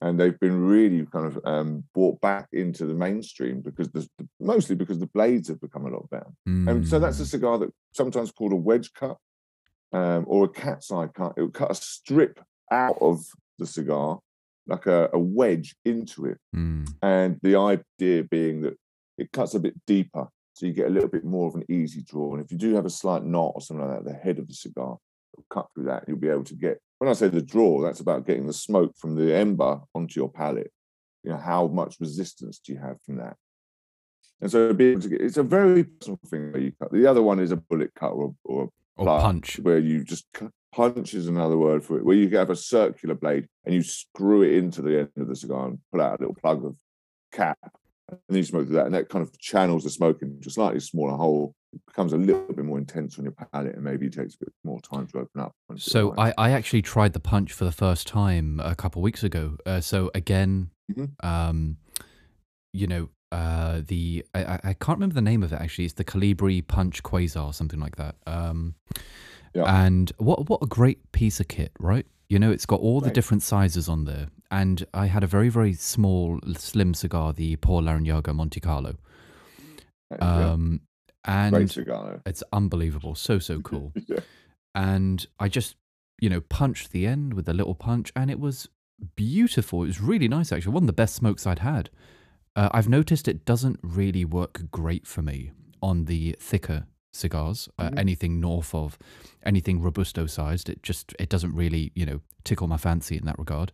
And 0.00 0.18
they've 0.18 0.38
been 0.40 0.58
really 0.58 1.04
kind 1.06 1.26
of 1.26 1.38
um, 1.44 1.84
brought 1.94 2.20
back 2.20 2.48
into 2.52 2.86
the 2.86 2.94
mainstream 2.94 3.60
because 3.60 3.90
the, 3.90 4.08
mostly 4.40 4.74
because 4.74 4.98
the 4.98 5.06
blades 5.08 5.48
have 5.48 5.60
become 5.60 5.86
a 5.86 5.90
lot 5.90 6.08
better. 6.10 6.30
Mm. 6.48 6.70
And 6.70 6.88
so 6.88 6.98
that's 6.98 7.20
a 7.20 7.26
cigar 7.26 7.58
that 7.58 7.70
sometimes 7.92 8.32
called 8.32 8.52
a 8.52 8.56
wedge 8.56 8.92
cut 8.94 9.18
um, 9.92 10.24
or 10.26 10.44
a 10.44 10.48
cat's 10.48 10.90
eye 10.90 11.08
cut. 11.08 11.34
It 11.36 11.42
would 11.42 11.54
cut 11.54 11.70
a 11.70 11.74
strip 11.74 12.40
out 12.70 12.96
of 13.00 13.22
the 13.58 13.66
cigar, 13.66 14.20
like 14.66 14.86
a, 14.86 15.10
a 15.12 15.18
wedge 15.18 15.76
into 15.84 16.26
it. 16.26 16.38
Mm. 16.56 16.88
And 17.02 17.38
the 17.42 17.56
idea 17.56 18.24
being 18.24 18.62
that 18.62 18.78
it 19.18 19.32
cuts 19.32 19.54
a 19.54 19.60
bit 19.60 19.74
deeper, 19.86 20.28
so 20.54 20.64
you 20.64 20.72
get 20.72 20.86
a 20.86 20.90
little 20.90 21.08
bit 21.08 21.24
more 21.24 21.46
of 21.46 21.54
an 21.54 21.64
easy 21.68 22.02
draw. 22.02 22.34
And 22.34 22.42
if 22.42 22.50
you 22.50 22.56
do 22.56 22.74
have 22.74 22.86
a 22.86 22.90
slight 22.90 23.24
knot 23.24 23.52
or 23.54 23.60
something 23.60 23.86
like 23.86 24.02
that, 24.02 24.10
the 24.10 24.16
head 24.16 24.38
of 24.38 24.48
the 24.48 24.54
cigar 24.54 24.96
cut 25.50 25.66
through 25.74 25.84
that. 25.84 26.04
You'll 26.06 26.18
be 26.18 26.28
able 26.28 26.44
to 26.44 26.54
get. 26.54 26.80
When 26.98 27.08
I 27.08 27.14
say 27.14 27.28
the 27.28 27.42
draw, 27.42 27.80
that's 27.82 28.00
about 28.00 28.26
getting 28.26 28.46
the 28.46 28.52
smoke 28.52 28.94
from 28.98 29.14
the 29.14 29.34
ember 29.34 29.80
onto 29.94 30.20
your 30.20 30.30
palate. 30.30 30.70
You 31.22 31.30
know 31.30 31.38
how 31.38 31.66
much 31.66 31.96
resistance 32.00 32.58
do 32.58 32.72
you 32.72 32.78
have 32.78 32.96
from 33.02 33.16
that? 33.16 33.36
And 34.40 34.50
so 34.50 34.72
be 34.72 34.86
able 34.86 35.02
to 35.02 35.08
get, 35.08 35.20
it's 35.20 35.36
a 35.36 35.42
very 35.42 35.84
personal 35.84 36.18
thing 36.26 36.52
where 36.52 36.62
you 36.62 36.72
cut. 36.80 36.92
The 36.92 37.06
other 37.06 37.22
one 37.22 37.40
is 37.40 37.52
a 37.52 37.56
bullet 37.56 37.90
cut 37.94 38.12
or, 38.12 38.34
or 38.44 38.70
Or 38.96 39.06
punch. 39.06 39.58
where 39.60 39.78
you 39.78 40.02
just 40.02 40.26
punch 40.72 41.14
is 41.14 41.26
another 41.26 41.58
word 41.58 41.84
for 41.84 41.98
it, 41.98 42.04
where 42.04 42.16
you 42.16 42.28
have 42.36 42.50
a 42.50 42.56
circular 42.56 43.14
blade 43.14 43.46
and 43.64 43.74
you 43.74 43.82
screw 43.82 44.42
it 44.42 44.54
into 44.54 44.80
the 44.82 45.00
end 45.00 45.10
of 45.18 45.28
the 45.28 45.36
cigar 45.36 45.68
and 45.68 45.78
pull 45.92 46.00
out 46.00 46.18
a 46.18 46.22
little 46.22 46.34
plug 46.34 46.64
of 46.64 46.74
cap, 47.32 47.58
and 48.08 48.18
then 48.28 48.38
you 48.38 48.44
smoke 48.44 48.66
through 48.66 48.76
that, 48.76 48.86
and 48.86 48.94
that 48.94 49.08
kind 49.08 49.22
of 49.22 49.38
channels 49.38 49.84
the 49.84 49.90
smoke 49.90 50.22
into 50.22 50.48
a 50.48 50.52
slightly 50.52 50.80
smaller 50.80 51.16
hole. 51.16 51.54
It 51.72 51.80
becomes 51.86 52.12
a 52.12 52.16
little 52.16 52.52
bit 52.54 52.64
more 52.64 52.78
intense 52.78 53.18
on 53.18 53.24
your 53.24 53.32
palate, 53.32 53.74
and 53.76 53.84
maybe 53.84 54.06
it 54.06 54.12
takes 54.12 54.34
a 54.34 54.38
bit 54.38 54.52
more 54.64 54.80
time 54.80 55.06
to 55.08 55.18
open 55.18 55.40
up. 55.40 55.52
So. 55.76 56.14
I, 56.18 56.32
I 56.36 56.50
actually 56.50 56.82
tried 56.82 57.12
the 57.12 57.20
punch 57.20 57.52
for 57.52 57.64
the 57.64 57.72
first 57.72 58.06
time 58.08 58.60
a 58.62 58.74
couple 58.74 59.00
weeks 59.02 59.22
ago. 59.22 59.56
Uh, 59.64 59.80
so 59.80 60.10
again, 60.14 60.70
Mhm. 60.90 61.10
um, 61.24 61.76
you 62.72 62.86
know, 62.88 63.08
uh, 63.30 63.82
the 63.86 64.24
I, 64.34 64.58
I- 64.64 64.74
can't 64.74 64.98
remember 64.98 65.14
the 65.14 65.22
name 65.22 65.44
of 65.44 65.52
it 65.52 65.60
actually. 65.60 65.84
It's 65.84 65.94
the 65.94 66.04
Colibri 66.04 66.66
Punch 66.66 67.02
Quasar, 67.04 67.54
something 67.54 67.78
like 67.80 67.96
that. 67.96 68.16
Um, 68.26 68.74
Yeah. 69.54 69.64
And 69.84 70.12
what 70.18 70.48
what 70.48 70.60
a 70.62 70.66
great 70.66 71.10
piece 71.12 71.38
of 71.40 71.46
kit, 71.48 71.72
right? 71.80 72.06
You 72.28 72.38
know, 72.38 72.50
it's 72.52 72.66
got 72.66 72.80
all 72.80 73.00
the 73.00 73.10
different 73.10 73.42
sizes 73.42 73.88
on 73.88 74.04
there. 74.04 74.28
And 74.52 74.84
I 74.94 75.06
had 75.06 75.22
a 75.24 75.26
very 75.28 75.48
very 75.48 75.74
small, 75.74 76.40
slim 76.56 76.94
cigar, 76.94 77.32
the 77.32 77.54
Por 77.56 77.80
Larrañaga 77.82 78.34
Monte 78.34 78.60
Carlo. 78.60 78.94
Yeah, 80.10 80.52
Great 81.24 81.34
and 81.34 81.54
it's 82.26 82.42
unbelievable, 82.52 83.14
so 83.14 83.38
so 83.38 83.60
cool 83.70 83.92
yeah. 84.08 84.20
and 84.74 85.26
I 85.38 85.48
just, 85.48 85.76
you 86.20 86.30
know, 86.30 86.40
punched 86.40 86.92
the 86.92 87.06
end 87.06 87.34
with 87.34 87.48
a 87.48 87.52
little 87.52 87.74
punch, 87.74 88.12
and 88.16 88.30
it 88.30 88.40
was 88.40 88.68
beautiful. 89.16 89.82
It 89.84 89.88
was 89.88 90.00
really 90.00 90.28
nice, 90.28 90.52
actually. 90.52 90.72
One 90.74 90.84
of 90.84 90.86
the 90.86 90.92
best 90.92 91.14
smokes 91.14 91.46
I'd 91.46 91.60
had. 91.60 91.90
Uh, 92.56 92.68
I've 92.72 92.88
noticed 92.88 93.28
it 93.28 93.44
doesn't 93.44 93.78
really 93.82 94.24
work 94.24 94.70
great 94.70 95.06
for 95.06 95.22
me 95.22 95.52
on 95.82 96.04
the 96.06 96.36
thicker 96.40 96.86
cigars. 97.12 97.68
Uh, 97.78 97.90
Mhm. 97.90 97.98
anything 97.98 98.40
north 98.40 98.74
of 98.74 98.98
anything 99.42 99.80
robusto 99.80 100.26
sized, 100.26 100.68
it 100.68 100.82
just 100.82 101.14
it 101.18 101.28
doesn't 101.28 101.54
really, 101.54 101.92
you 101.94 102.04
know, 102.06 102.20
tickle 102.44 102.66
my 102.66 102.76
fancy 102.76 103.16
in 103.16 103.24
that 103.26 103.38
regard. 103.38 103.72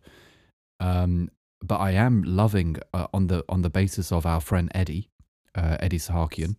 Um, 0.79 1.29
but 1.61 1.77
I 1.77 1.91
am 1.91 2.23
loving 2.23 2.77
uh, 2.93 3.07
on 3.13 3.27
the 3.27 3.43
on 3.49 3.61
the 3.61 3.69
basis 3.69 4.11
of 4.11 4.25
our 4.25 4.41
friend 4.41 4.71
Eddie, 4.75 5.09
uh, 5.55 5.77
Eddie 5.79 5.97
Sahakian, 5.99 6.57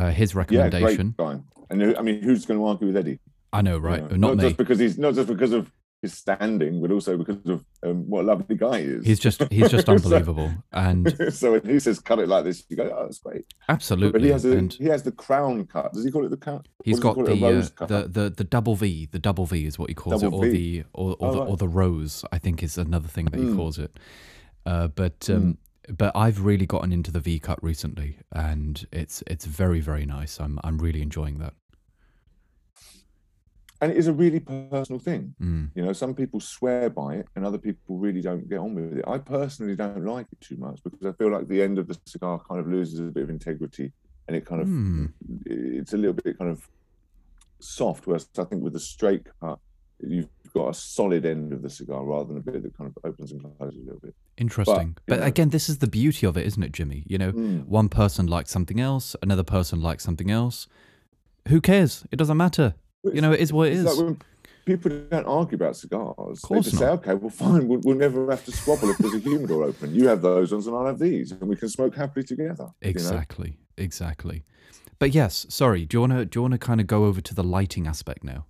uh, 0.00 0.10
his 0.10 0.32
Yeah, 0.34 0.38
recommendation. 0.40 1.14
great 1.16 1.26
guy. 1.26 1.40
And 1.70 1.96
I 1.96 2.02
mean, 2.02 2.20
who's 2.22 2.46
going 2.46 2.58
to 2.58 2.66
argue 2.66 2.88
with 2.88 2.96
Eddie? 2.96 3.18
I 3.52 3.62
know, 3.62 3.76
You 3.76 3.78
right? 3.78 4.10
know, 4.10 4.16
Not, 4.16 4.36
me. 4.36 4.42
just 4.44 4.56
because 4.56 4.78
he's 4.78 4.98
not 4.98 5.14
just 5.14 5.28
because 5.28 5.52
of 5.52 5.70
his 6.02 6.14
standing, 6.14 6.80
but 6.80 6.90
also 6.90 7.16
because 7.18 7.36
of 7.46 7.64
um, 7.82 8.08
what 8.08 8.22
a 8.24 8.26
lovely 8.28 8.56
guy 8.56 8.78
he 8.80 8.86
is. 8.86 9.06
He's 9.06 9.18
just 9.20 9.42
he's 9.52 9.70
just 9.70 9.86
So- 9.90 9.92
unbelievable, 9.92 10.50
and 10.72 11.14
so 11.34 11.52
when 11.52 11.64
he 11.66 11.78
says 11.78 11.98
cut 12.00 12.18
it 12.20 12.28
like 12.28 12.44
this, 12.44 12.64
you 12.68 12.76
go, 12.76 12.84
oh, 12.96 13.02
that's 13.04 13.18
great. 13.18 13.44
absolutely. 13.68 14.12
But 14.12 14.22
he 14.22 14.30
has 14.30 14.44
a, 14.46 14.52
and 14.56 14.72
he 14.72 14.84
has 14.86 15.02
the 15.02 15.12
crown 15.12 15.66
cut. 15.66 15.92
Does 15.92 16.04
he 16.04 16.10
call 16.10 16.24
it 16.24 16.30
the 16.30 16.36
cut? 16.38 16.66
he's 16.84 16.98
got 17.00 17.16
the, 17.16 17.32
uh, 17.80 17.86
the 17.86 18.08
the 18.08 18.30
the 18.30 18.44
double 18.44 18.76
V. 18.76 19.08
The 19.12 19.18
double 19.18 19.46
V 19.46 19.66
is 19.66 19.78
what 19.78 19.90
he 19.90 19.94
calls 19.94 20.22
Double 20.22 20.42
it, 20.42 20.46
or 20.46 20.50
V. 20.50 20.78
the 20.80 20.84
or, 20.94 21.10
or 21.10 21.16
Oh, 21.20 21.32
the 21.34 21.40
right. 21.40 21.48
or 21.50 21.56
the 21.56 21.68
rose. 21.68 22.24
I 22.32 22.38
think 22.38 22.62
is 22.62 22.78
another 22.78 23.08
thing 23.08 23.26
that 23.26 23.38
he 23.38 23.46
Mm. 23.46 23.56
calls 23.56 23.78
it. 23.78 23.92
Uh, 24.66 24.88
but 24.88 25.28
um, 25.30 25.58
but 25.88 26.14
I've 26.14 26.44
really 26.44 26.66
gotten 26.66 26.92
into 26.92 27.10
the 27.10 27.20
V 27.20 27.38
cut 27.38 27.62
recently, 27.62 28.18
and 28.32 28.86
it's 28.92 29.22
it's 29.26 29.44
very 29.44 29.80
very 29.80 30.06
nice. 30.06 30.38
I'm 30.40 30.58
I'm 30.64 30.78
really 30.78 31.02
enjoying 31.02 31.38
that. 31.38 31.54
and 33.82 33.90
it 33.90 33.96
is 33.96 34.08
a 34.08 34.12
really 34.12 34.40
personal 34.40 34.98
thing. 34.98 35.34
Mm. 35.40 35.70
You 35.74 35.82
know, 35.84 35.92
some 35.94 36.14
people 36.14 36.38
swear 36.40 36.90
by 36.90 37.14
it, 37.16 37.26
and 37.34 37.46
other 37.46 37.56
people 37.58 37.96
really 37.96 38.20
don't 38.20 38.46
get 38.48 38.58
on 38.58 38.74
with 38.74 38.98
it. 38.98 39.04
I 39.08 39.16
personally 39.18 39.74
don't 39.74 40.04
like 40.04 40.26
it 40.30 40.40
too 40.40 40.56
much 40.58 40.82
because 40.84 41.04
I 41.06 41.12
feel 41.12 41.30
like 41.32 41.48
the 41.48 41.62
end 41.62 41.78
of 41.78 41.88
the 41.88 41.98
cigar 42.04 42.38
kind 42.46 42.60
of 42.60 42.68
loses 42.68 43.00
a 43.00 43.04
bit 43.04 43.22
of 43.22 43.30
integrity, 43.30 43.92
and 44.28 44.36
it 44.36 44.44
kind 44.44 44.60
of 44.60 44.68
Hmm. 44.68 45.06
it's 45.46 45.94
a 45.94 45.96
little 45.96 46.12
bit 46.12 46.38
kind 46.38 46.50
of 46.50 46.68
soft. 47.60 48.06
Whereas 48.06 48.28
I 48.38 48.44
think 48.44 48.62
with 48.62 48.74
the 48.74 48.80
straight 48.80 49.26
cut, 49.40 49.58
you've 50.00 50.28
got 50.50 50.68
a 50.68 50.74
solid 50.74 51.24
end 51.24 51.52
of 51.52 51.62
the 51.62 51.70
cigar 51.70 52.04
rather 52.04 52.24
than 52.28 52.36
a 52.36 52.40
bit 52.40 52.62
that 52.62 52.76
kind 52.76 52.92
of 52.94 53.04
opens 53.10 53.32
and 53.32 53.42
closes 53.58 53.80
a 53.80 53.84
little 53.84 54.00
bit. 54.00 54.14
Interesting. 54.36 54.96
But, 55.06 55.20
know- 55.20 55.26
again, 55.26 55.48
this 55.50 55.68
is 55.68 55.78
the 55.78 55.86
beauty 55.86 56.26
of 56.26 56.36
it, 56.36 56.46
isn't 56.46 56.62
it, 56.62 56.72
Jimmy? 56.72 57.04
You 57.06 57.18
know, 57.18 57.32
Mm. 57.32 57.66
one 57.66 57.88
person 57.88 58.26
likes 58.26 58.50
something 58.50 58.80
else, 58.80 59.16
another 59.22 59.44
person 59.44 59.80
likes 59.80 60.04
something 60.04 60.30
else. 60.30 60.66
Who 61.48 61.60
cares? 61.60 62.04
It 62.10 62.16
doesn't 62.16 62.36
matter. 62.36 62.74
You 63.04 63.20
know, 63.20 63.32
it 63.32 63.40
is 63.40 63.52
what 63.52 63.68
It's 63.68 63.96
like 63.98 64.16
people 64.66 64.90
don't 65.10 65.24
argue 65.26 65.56
about 65.56 65.74
cigars. 65.76 66.40
course 66.40 66.66
they 66.66 66.70
just 66.72 66.78
say, 66.78 66.84
not. 66.84 66.98
okay, 67.00 67.14
well, 67.14 67.30
fine, 67.44 67.66
we'll, 67.66 67.80
we'll 67.82 67.96
never 67.96 68.28
have 68.30 68.44
to 68.44 68.52
squabble 68.52 68.90
if 68.90 68.98
there's 68.98 69.14
a 69.14 69.18
humidor 69.18 69.64
open. 69.64 69.94
You 69.94 70.06
have 70.08 70.20
those 70.22 70.52
ones 70.52 70.66
and 70.66 70.76
I'll 70.76 70.86
have 70.86 70.98
these, 70.98 71.32
and 71.32 71.42
we 71.42 71.56
can 71.56 71.68
smoke 71.68 71.94
happily 71.96 72.24
together. 72.24 72.66
you 72.82 72.86
know? 72.86 72.90
Exactly, 72.90 73.56
exactly. 73.78 74.44
But 74.98 75.14
yes, 75.14 75.46
sorry. 75.48 75.86
Do 75.86 75.96
you 75.96 76.00
want 76.02 76.12
to 76.12 76.24
do 76.26 76.38
you 76.38 76.42
want 76.42 76.52
to 76.52 76.58
kind 76.58 76.78
of 76.80 76.86
go 76.86 77.06
over 77.06 77.22
to 77.22 77.34
the 77.34 77.42
lighting 77.42 77.86
aspect 77.86 78.22
now? 78.22 78.44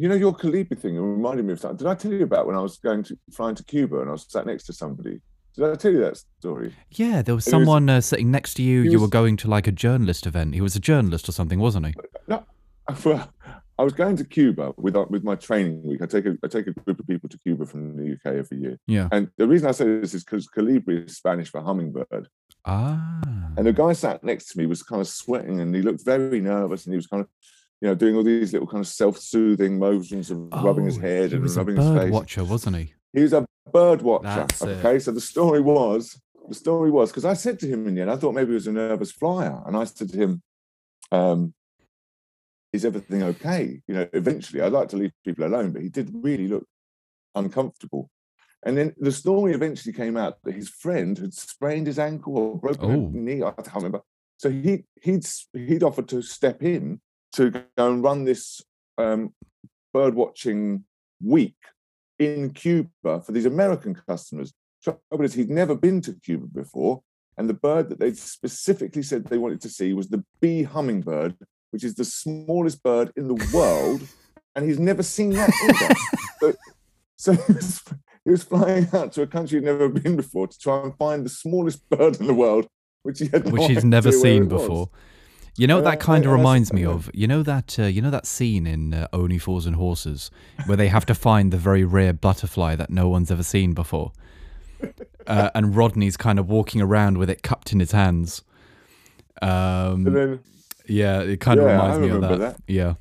You 0.00 0.08
know, 0.08 0.14
your 0.14 0.32
Colibri 0.34 0.78
thing 0.78 0.96
reminded 0.98 1.44
me 1.44 1.52
of 1.52 1.60
something. 1.60 1.76
Did 1.76 1.86
I 1.86 1.94
tell 1.94 2.10
you 2.10 2.22
about 2.22 2.46
when 2.46 2.56
I 2.56 2.60
was 2.60 2.78
going 2.78 3.02
to 3.04 3.18
flying 3.32 3.54
to 3.56 3.64
Cuba 3.64 4.00
and 4.00 4.08
I 4.08 4.12
was 4.12 4.24
sat 4.30 4.46
next 4.46 4.64
to 4.64 4.72
somebody? 4.72 5.20
Did 5.54 5.64
I 5.70 5.74
tell 5.74 5.92
you 5.92 6.00
that 6.00 6.16
story? 6.38 6.74
Yeah, 6.92 7.20
there 7.20 7.34
was 7.34 7.46
It 7.46 7.48
was- 7.54 7.60
someone 7.64 7.90
uh, 7.90 8.00
sitting 8.00 8.30
next 8.30 8.54
to 8.54 8.62
you. 8.62 8.80
You 8.80 8.98
were 8.98 9.08
going 9.08 9.36
to 9.36 9.48
like 9.48 9.66
a 9.66 9.72
journalist 9.72 10.26
event. 10.26 10.54
He 10.54 10.62
was 10.62 10.74
a 10.74 10.80
journalist 10.80 11.28
or 11.28 11.32
something, 11.32 11.58
wasn't 11.58 11.84
he? 11.88 11.94
No, 12.28 12.46
well, 13.04 13.30
I 13.78 13.82
was 13.82 13.92
going 13.92 14.16
to 14.16 14.24
Cuba 14.24 14.72
with 14.78 14.96
uh, 14.96 15.04
with 15.10 15.22
my 15.22 15.34
training 15.34 15.82
week. 15.86 16.00
I 16.00 16.06
take 16.06 16.24
a 16.24 16.34
I 16.42 16.48
take 16.48 16.66
a 16.68 16.72
group 16.72 16.98
of 16.98 17.06
people 17.06 17.28
to 17.28 17.38
Cuba 17.40 17.66
from 17.66 17.94
the 17.98 18.12
UK 18.14 18.36
every 18.38 18.56
year, 18.58 18.78
Yeah. 18.86 19.08
and 19.12 19.28
the 19.36 19.46
reason 19.46 19.68
I 19.68 19.72
say 19.72 19.84
this 19.84 20.14
is 20.14 20.24
because 20.24 20.48
Colibri 20.48 21.04
is 21.06 21.18
Spanish 21.18 21.50
for 21.50 21.60
hummingbird. 21.60 22.26
Ah. 22.64 23.20
And 23.58 23.66
the 23.66 23.74
guy 23.74 23.92
sat 23.92 24.24
next 24.24 24.46
to 24.52 24.58
me 24.58 24.64
was 24.64 24.82
kind 24.82 25.02
of 25.02 25.08
sweating, 25.08 25.60
and 25.60 25.74
he 25.74 25.82
looked 25.82 26.04
very 26.06 26.40
nervous, 26.40 26.86
and 26.86 26.94
he 26.94 26.96
was 26.96 27.06
kind 27.06 27.20
of, 27.22 27.28
you 27.80 27.88
know, 27.88 27.94
doing 27.94 28.14
all 28.16 28.22
these 28.22 28.52
little 28.52 28.68
kind 28.68 28.80
of 28.80 28.86
self-soothing 28.88 29.78
motions 29.78 30.30
of 30.30 30.38
rubbing 30.52 30.84
his 30.84 30.98
Oh, 30.98 31.00
head 31.00 31.30
he 31.30 31.36
and 31.36 31.56
rubbing 31.56 31.76
his 31.76 31.84
bird 31.86 32.00
face. 32.02 32.12
watcher, 32.12 32.44
wasn't 32.44 32.76
he? 32.76 32.94
He 33.12 33.22
was 33.22 33.32
a 33.32 33.46
bird 33.72 34.02
watcher. 34.02 34.24
That's 34.24 34.62
it. 34.62 34.68
okay, 34.84 34.98
so 34.98 35.10
the 35.12 35.20
story 35.20 35.60
was 35.60 36.20
the 36.48 36.54
story 36.54 36.90
was 36.90 37.10
because 37.10 37.24
I 37.24 37.34
said 37.34 37.58
to 37.60 37.66
him 37.68 37.86
in 37.86 37.94
the 37.94 38.00
end, 38.02 38.10
I 38.10 38.16
thought 38.16 38.34
maybe 38.34 38.48
he 38.48 38.54
was 38.54 38.66
a 38.66 38.72
nervous 38.72 39.12
flyer, 39.12 39.62
and 39.66 39.76
I 39.76 39.84
said 39.84 40.10
to 40.10 40.16
him, 40.16 40.42
um, 41.12 41.54
"Is 42.72 42.84
everything 42.84 43.22
okay?" 43.22 43.80
You 43.86 43.94
know, 43.94 44.08
eventually, 44.12 44.60
I'd 44.60 44.72
like 44.72 44.88
to 44.90 44.96
leave 44.96 45.12
people 45.24 45.44
alone, 45.46 45.72
but 45.72 45.82
he 45.82 45.88
did 45.88 46.10
really 46.12 46.48
look 46.48 46.66
uncomfortable. 47.34 48.10
And 48.64 48.76
then 48.76 48.94
the 48.98 49.12
story 49.12 49.52
eventually 49.54 49.92
came 49.94 50.16
out 50.16 50.38
that 50.44 50.54
his 50.54 50.68
friend 50.68 51.16
had 51.16 51.32
sprained 51.32 51.86
his 51.86 51.98
ankle 51.98 52.36
or 52.36 52.58
broken 52.58 52.90
Oh. 52.90 53.06
a 53.06 53.10
knee. 53.10 53.42
I 53.42 53.52
can't 53.52 53.74
remember. 53.76 54.02
So 54.38 54.50
he 54.50 54.84
he'd 55.02 55.26
he'd 55.52 55.82
offered 55.82 56.08
to 56.08 56.20
step 56.22 56.62
in 56.62 57.00
to 57.32 57.50
go 57.50 57.92
and 57.92 58.02
run 58.02 58.24
this 58.24 58.62
um, 58.98 59.32
bird 59.92 60.14
watching 60.14 60.84
week 61.22 61.56
in 62.18 62.50
Cuba 62.50 63.20
for 63.20 63.32
these 63.32 63.46
American 63.46 63.94
customers. 63.94 64.52
Trouble 64.82 65.24
is, 65.24 65.34
he'd 65.34 65.50
never 65.50 65.74
been 65.74 66.00
to 66.02 66.14
Cuba 66.14 66.46
before, 66.46 67.02
and 67.36 67.48
the 67.48 67.54
bird 67.54 67.88
that 67.88 67.98
they 67.98 68.12
specifically 68.12 69.02
said 69.02 69.24
they 69.24 69.38
wanted 69.38 69.60
to 69.62 69.68
see 69.68 69.92
was 69.92 70.08
the 70.08 70.24
bee 70.40 70.62
hummingbird, 70.62 71.36
which 71.70 71.84
is 71.84 71.94
the 71.94 72.04
smallest 72.04 72.82
bird 72.82 73.12
in 73.16 73.28
the 73.28 73.48
world, 73.52 74.02
and 74.54 74.64
he's 74.66 74.78
never 74.78 75.02
seen 75.02 75.30
that 75.30 75.50
either. 75.64 76.54
so, 77.16 77.32
so 77.32 77.32
he 78.24 78.30
was, 78.30 78.42
flying 78.42 78.88
out 78.92 79.12
to 79.12 79.22
a 79.22 79.26
country 79.26 79.58
he'd 79.58 79.64
never 79.64 79.88
been 79.88 80.16
before 80.16 80.46
to 80.46 80.58
try 80.58 80.82
and 80.82 80.96
find 80.96 81.24
the 81.24 81.30
smallest 81.30 81.88
bird 81.88 82.18
in 82.20 82.26
the 82.26 82.34
world, 82.34 82.66
which 83.02 83.18
he 83.18 83.28
had 83.28 83.46
no 83.46 83.52
Which 83.52 83.68
he's 83.68 83.84
never 83.84 84.12
seen 84.12 84.48
before. 84.48 84.68
was. 84.68 84.88
You 85.56 85.66
know 85.66 85.76
what 85.76 85.84
that 85.84 86.00
kind 86.00 86.24
of 86.24 86.32
reminds 86.32 86.72
me 86.72 86.84
of. 86.84 87.10
You 87.12 87.26
know 87.26 87.42
that 87.42 87.78
uh, 87.78 87.84
you 87.84 88.00
know 88.00 88.10
that 88.10 88.26
scene 88.26 88.66
in 88.66 88.94
uh, 88.94 89.08
Only 89.12 89.38
Fools 89.38 89.66
and 89.66 89.76
Horses 89.76 90.30
where 90.66 90.76
they 90.76 90.88
have 90.88 91.04
to 91.06 91.14
find 91.14 91.52
the 91.52 91.58
very 91.58 91.84
rare 91.84 92.12
butterfly 92.12 92.76
that 92.76 92.90
no 92.90 93.08
one's 93.08 93.30
ever 93.30 93.42
seen 93.42 93.74
before, 93.74 94.12
uh, 95.26 95.50
and 95.54 95.76
Rodney's 95.76 96.16
kind 96.16 96.38
of 96.38 96.48
walking 96.48 96.80
around 96.80 97.18
with 97.18 97.28
it 97.28 97.42
cupped 97.42 97.72
in 97.72 97.80
his 97.80 97.92
hands. 97.92 98.42
Um, 99.42 100.04
then 100.04 100.40
yeah, 100.86 101.20
it 101.20 101.40
kind 101.40 101.60
of 101.60 101.66
Yeah, 101.66 101.72
I 101.72 101.74
reminds 101.74 101.98
me 102.00 102.08
of 102.08 102.20
that. 102.22 102.38
that. 102.38 102.56
Yeah, 102.66 102.94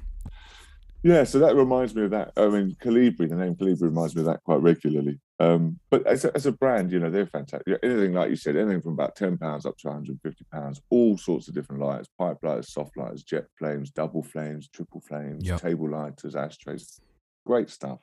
Yeah, 1.04 1.24
so 1.24 1.40
that 1.40 1.56
reminds 1.56 1.96
me 1.96 2.04
of 2.04 2.12
that. 2.12 2.34
I 2.38 2.48
mean, 2.48 2.76
Colibri, 2.82 3.30
the 3.30 3.36
name 3.36 3.56
Colibri 3.56 3.82
reminds 3.82 4.16
me 4.16 4.22
of 4.22 4.26
that 4.28 4.44
quite 4.44 4.62
regularly. 4.62 5.20
Um, 5.42 5.80
but 5.90 6.06
as 6.06 6.26
a, 6.26 6.36
as 6.36 6.46
a 6.46 6.52
brand, 6.52 6.92
you 6.92 7.00
know, 7.00 7.10
they're 7.10 7.26
fantastic. 7.26 7.80
Anything 7.82 8.14
like 8.14 8.30
you 8.30 8.36
said, 8.36 8.58
anything 8.58 8.82
from 8.82 8.94
about 8.94 9.16
ten 9.16 9.38
pounds 9.38 9.66
up 9.66 9.78
to 9.78 9.88
150 9.88 10.46
pounds, 10.52 10.82
all 10.90 11.18
sorts 11.18 11.48
of 11.48 11.54
different 11.54 11.82
lighters, 11.82 12.08
pipe 12.18 12.38
lighters, 12.44 12.74
soft 12.74 12.98
lighters, 12.98 13.24
jet 13.24 13.46
flames, 13.58 13.90
double 13.92 14.22
flames, 14.22 14.68
triple 14.68 15.00
flames, 15.02 15.46
Yep. 15.46 15.62
table 15.62 15.90
lighters, 15.90 16.36
ashtrays. 16.36 17.00
Great 17.46 17.70
stuff. 17.70 18.00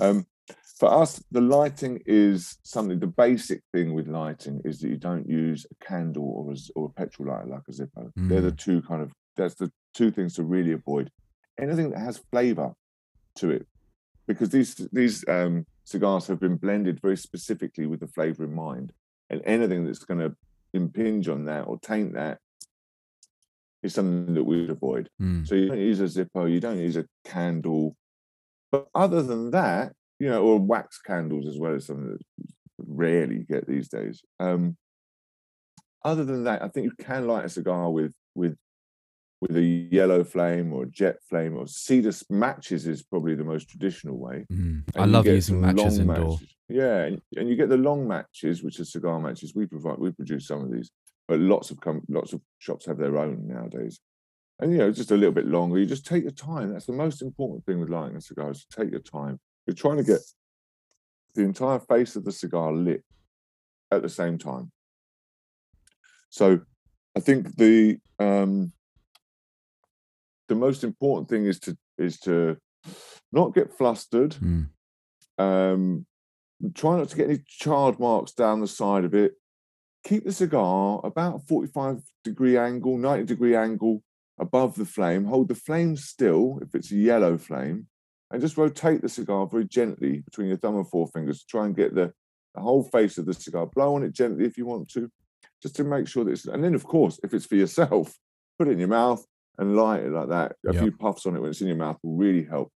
Um, 0.00 0.26
for 0.78 0.92
us, 0.92 1.22
the 1.30 1.40
lighting 1.40 2.02
is 2.06 2.58
something. 2.64 2.98
The 2.98 3.06
basic 3.06 3.62
thing 3.72 3.94
with 3.94 4.08
lighting 4.08 4.60
is 4.64 4.80
that 4.80 4.88
you 4.88 4.96
don't 4.96 5.28
use 5.28 5.64
a 5.70 5.84
candle 5.84 6.24
or 6.28 6.52
a, 6.52 6.56
or 6.74 6.86
a 6.86 6.88
petrol 6.90 7.28
lighter 7.28 7.46
like 7.46 7.62
a 7.68 7.72
Zippo. 7.72 8.10
They're 8.16 8.40
the 8.40 8.50
two 8.52 8.82
kind 8.82 9.00
of. 9.00 9.12
That's 9.36 9.54
the 9.54 9.70
two 9.94 10.10
things 10.10 10.34
to 10.34 10.42
really 10.42 10.72
avoid. 10.72 11.10
Anything 11.58 11.90
that 11.90 12.00
has 12.00 12.20
flavour 12.32 12.72
to 13.36 13.50
it, 13.50 13.66
because 14.26 14.50
these 14.50 14.74
these 14.92 15.24
um, 15.28 15.66
cigars 15.84 16.26
have 16.26 16.40
been 16.40 16.56
blended 16.56 17.00
very 17.00 17.16
specifically 17.16 17.86
with 17.86 18.00
the 18.00 18.06
flavour 18.08 18.44
in 18.44 18.54
mind, 18.54 18.92
and 19.30 19.42
anything 19.44 19.84
that's 19.84 20.04
going 20.04 20.20
to 20.20 20.34
impinge 20.72 21.28
on 21.28 21.44
that 21.44 21.62
or 21.62 21.78
taint 21.78 22.14
that 22.14 22.38
is 23.82 23.94
something 23.94 24.34
that 24.34 24.44
we'd 24.44 24.70
avoid. 24.70 25.08
Mm. 25.20 25.46
So 25.46 25.54
you 25.54 25.68
don't 25.68 25.78
use 25.78 26.00
a 26.00 26.04
Zippo, 26.04 26.50
you 26.50 26.60
don't 26.60 26.78
use 26.78 26.96
a 26.96 27.06
candle. 27.24 27.96
But 28.72 28.88
other 28.94 29.22
than 29.22 29.50
that, 29.52 29.92
you 30.18 30.28
know, 30.28 30.42
or 30.42 30.58
wax 30.58 30.98
candles 31.00 31.46
as 31.46 31.58
well 31.58 31.74
as 31.74 31.86
something 31.86 32.12
that 32.12 32.20
you 32.38 32.46
rarely 32.78 33.44
get 33.48 33.66
these 33.66 33.88
days. 33.88 34.22
Um, 34.40 34.76
other 36.04 36.24
than 36.24 36.44
that, 36.44 36.62
I 36.62 36.68
think 36.68 36.84
you 36.84 37.04
can 37.04 37.26
light 37.26 37.44
a 37.44 37.48
cigar 37.48 37.90
with 37.90 38.12
with 38.34 38.56
with 39.48 39.56
a 39.58 39.62
yellow 39.62 40.24
flame 40.24 40.72
or 40.72 40.84
a 40.84 40.90
jet 40.90 41.16
flame 41.28 41.56
or 41.56 41.66
cedar 41.66 42.12
matches 42.30 42.86
is 42.86 43.02
probably 43.02 43.34
the 43.34 43.44
most 43.44 43.68
traditional 43.68 44.16
way. 44.16 44.46
Mm. 44.50 44.84
I 44.96 45.04
love 45.04 45.26
using 45.26 45.60
matches 45.60 45.98
indoor. 45.98 46.30
matches. 46.30 46.54
Yeah, 46.68 47.02
and, 47.02 47.20
and 47.36 47.48
you 47.48 47.56
get 47.56 47.68
the 47.68 47.76
long 47.76 48.08
matches, 48.08 48.62
which 48.62 48.80
are 48.80 48.86
cigar 48.86 49.20
matches. 49.20 49.52
We 49.54 49.66
provide, 49.66 49.98
we 49.98 50.12
produce 50.12 50.46
some 50.46 50.62
of 50.62 50.72
these, 50.72 50.90
but 51.28 51.40
lots 51.40 51.70
of 51.70 51.78
com- 51.80 52.04
lots 52.08 52.32
of 52.32 52.40
shops 52.58 52.86
have 52.86 52.96
their 52.96 53.18
own 53.18 53.46
nowadays. 53.46 54.00
And 54.60 54.72
you 54.72 54.78
know, 54.78 54.90
just 54.90 55.10
a 55.10 55.16
little 55.16 55.34
bit 55.34 55.46
longer. 55.46 55.78
You 55.78 55.84
just 55.84 56.06
take 56.06 56.22
your 56.22 56.32
time. 56.32 56.72
That's 56.72 56.86
the 56.86 56.92
most 56.92 57.20
important 57.20 57.66
thing 57.66 57.80
with 57.80 57.90
lighting 57.90 58.16
a 58.16 58.20
cigar 58.22 58.50
is 58.50 58.64
to 58.64 58.80
take 58.80 58.90
your 58.90 59.00
time. 59.00 59.38
You're 59.66 59.74
trying 59.74 59.98
to 59.98 60.04
get 60.04 60.20
the 61.34 61.42
entire 61.42 61.80
face 61.80 62.16
of 62.16 62.24
the 62.24 62.32
cigar 62.32 62.72
lit 62.72 63.04
at 63.90 64.00
the 64.00 64.08
same 64.08 64.38
time. 64.38 64.72
So, 66.30 66.60
I 67.14 67.20
think 67.20 67.56
the 67.56 67.98
um, 68.18 68.72
the 70.48 70.54
most 70.54 70.84
important 70.84 71.28
thing 71.28 71.46
is 71.46 71.58
to 71.60 71.76
is 71.98 72.18
to 72.20 72.56
not 73.32 73.54
get 73.54 73.72
flustered 73.76 74.32
Mm. 74.34 74.68
um, 75.38 76.06
try 76.74 76.96
not 76.96 77.08
to 77.08 77.16
get 77.16 77.28
any 77.28 77.40
charred 77.46 77.98
marks 77.98 78.32
down 78.32 78.60
the 78.60 78.66
side 78.68 79.04
of 79.04 79.14
it. 79.14 79.32
Keep 80.04 80.24
the 80.24 80.32
cigar 80.32 81.00
about 81.04 81.36
a 81.36 81.38
45 81.40 82.02
degree 82.22 82.56
angle, 82.58 82.96
90 82.98 83.24
degree 83.24 83.56
angle 83.56 84.02
above 84.38 84.74
the 84.76 84.84
flame. 84.84 85.24
Hold 85.24 85.48
the 85.48 85.54
flame 85.54 85.96
still 85.96 86.58
if 86.62 86.74
it's 86.74 86.92
a 86.92 86.96
yellow 86.96 87.38
flame, 87.38 87.86
and 88.30 88.40
just 88.40 88.56
rotate 88.56 89.02
the 89.02 89.08
cigar 89.08 89.46
very 89.46 89.64
gently 89.64 90.20
between 90.20 90.48
your 90.48 90.56
thumb 90.58 90.76
and 90.76 90.86
forefingers 90.86 91.40
to 91.40 91.46
try 91.48 91.64
and 91.64 91.76
get 91.76 91.94
the, 91.94 92.12
the 92.54 92.60
whole 92.60 92.82
face 92.84 93.18
of 93.18 93.26
the 93.26 93.34
cigar. 93.34 93.66
Blow 93.66 93.94
on 93.94 94.04
it 94.04 94.12
gently 94.12 94.44
if 94.44 94.56
you 94.58 94.66
want 94.66 94.88
to, 94.90 95.10
just 95.62 95.76
to 95.76 95.84
make 95.84 96.06
sure 96.06 96.24
that 96.24 96.32
it's. 96.32 96.46
And 96.46 96.62
then, 96.62 96.74
of 96.74 96.84
course, 96.84 97.18
if 97.24 97.32
it's 97.34 97.46
for 97.46 97.56
yourself, 97.56 98.14
put 98.58 98.68
it 98.68 98.72
in 98.72 98.78
your 98.78 98.88
mouth 98.88 99.24
and 99.58 99.76
light 99.76 100.02
it 100.04 100.10
like 100.12 100.28
that. 100.28 100.56
A 100.68 100.72
Yep. 100.72 100.82
few 100.82 100.92
puffs 100.92 101.26
on 101.26 101.36
it 101.36 101.40
when 101.40 101.50
it's 101.50 101.60
in 101.60 101.68
your 101.68 101.76
mouth 101.76 101.98
will 102.02 102.16
really 102.16 102.44
help. 102.44 102.72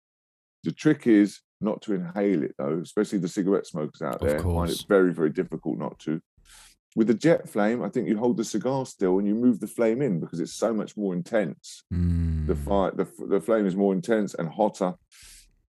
The 0.64 0.72
trick 0.72 1.08
is 1.08 1.40
not 1.62 1.82
to 1.84 1.94
inhale 1.94 2.44
it 2.44 2.54
though, 2.58 2.80
especially 2.80 3.20
the 3.20 3.28
cigarette 3.28 3.66
smokers 3.68 4.02
out 4.02 4.20
there 4.22 4.40
find 4.42 4.70
it 4.70 4.86
very, 4.88 5.14
very 5.14 5.30
difficult 5.30 5.78
not 5.78 5.98
to. 6.00 6.22
With 6.96 7.08
the 7.08 7.14
jet 7.14 7.50
flame, 7.50 7.84
I 7.84 7.90
think 7.90 8.08
you 8.08 8.18
hold 8.18 8.38
the 8.38 8.44
cigar 8.46 8.86
still 8.86 9.20
and 9.20 9.28
you 9.28 9.36
move 9.36 9.60
the 9.60 9.68
flame 9.68 10.02
in 10.02 10.20
because 10.20 10.40
it's 10.40 10.54
so 10.54 10.74
much 10.74 10.96
more 10.96 11.14
intense. 11.14 11.84
The 11.92 11.96
Mm. 11.98 12.58
fire, 12.58 12.92
the, 12.92 13.08
the 13.28 13.42
flame 13.42 13.66
is 13.66 13.76
more 13.76 13.94
intense 13.94 14.34
and 14.34 14.48
hotter 14.50 14.94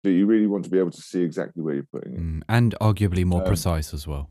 that 0.04 0.12
you 0.12 0.26
really 0.26 0.46
want 0.46 0.64
to 0.64 0.70
be 0.70 0.78
able 0.78 0.92
to 0.92 1.02
see 1.02 1.22
exactly 1.22 1.62
where 1.62 1.74
you're 1.74 1.88
putting 1.92 2.14
it. 2.14 2.20
Mm. 2.20 2.42
And 2.48 2.74
arguably 2.80 3.24
more 3.24 3.40
Um, 3.42 3.46
precise 3.48 3.92
as 3.92 4.06
well. 4.06 4.30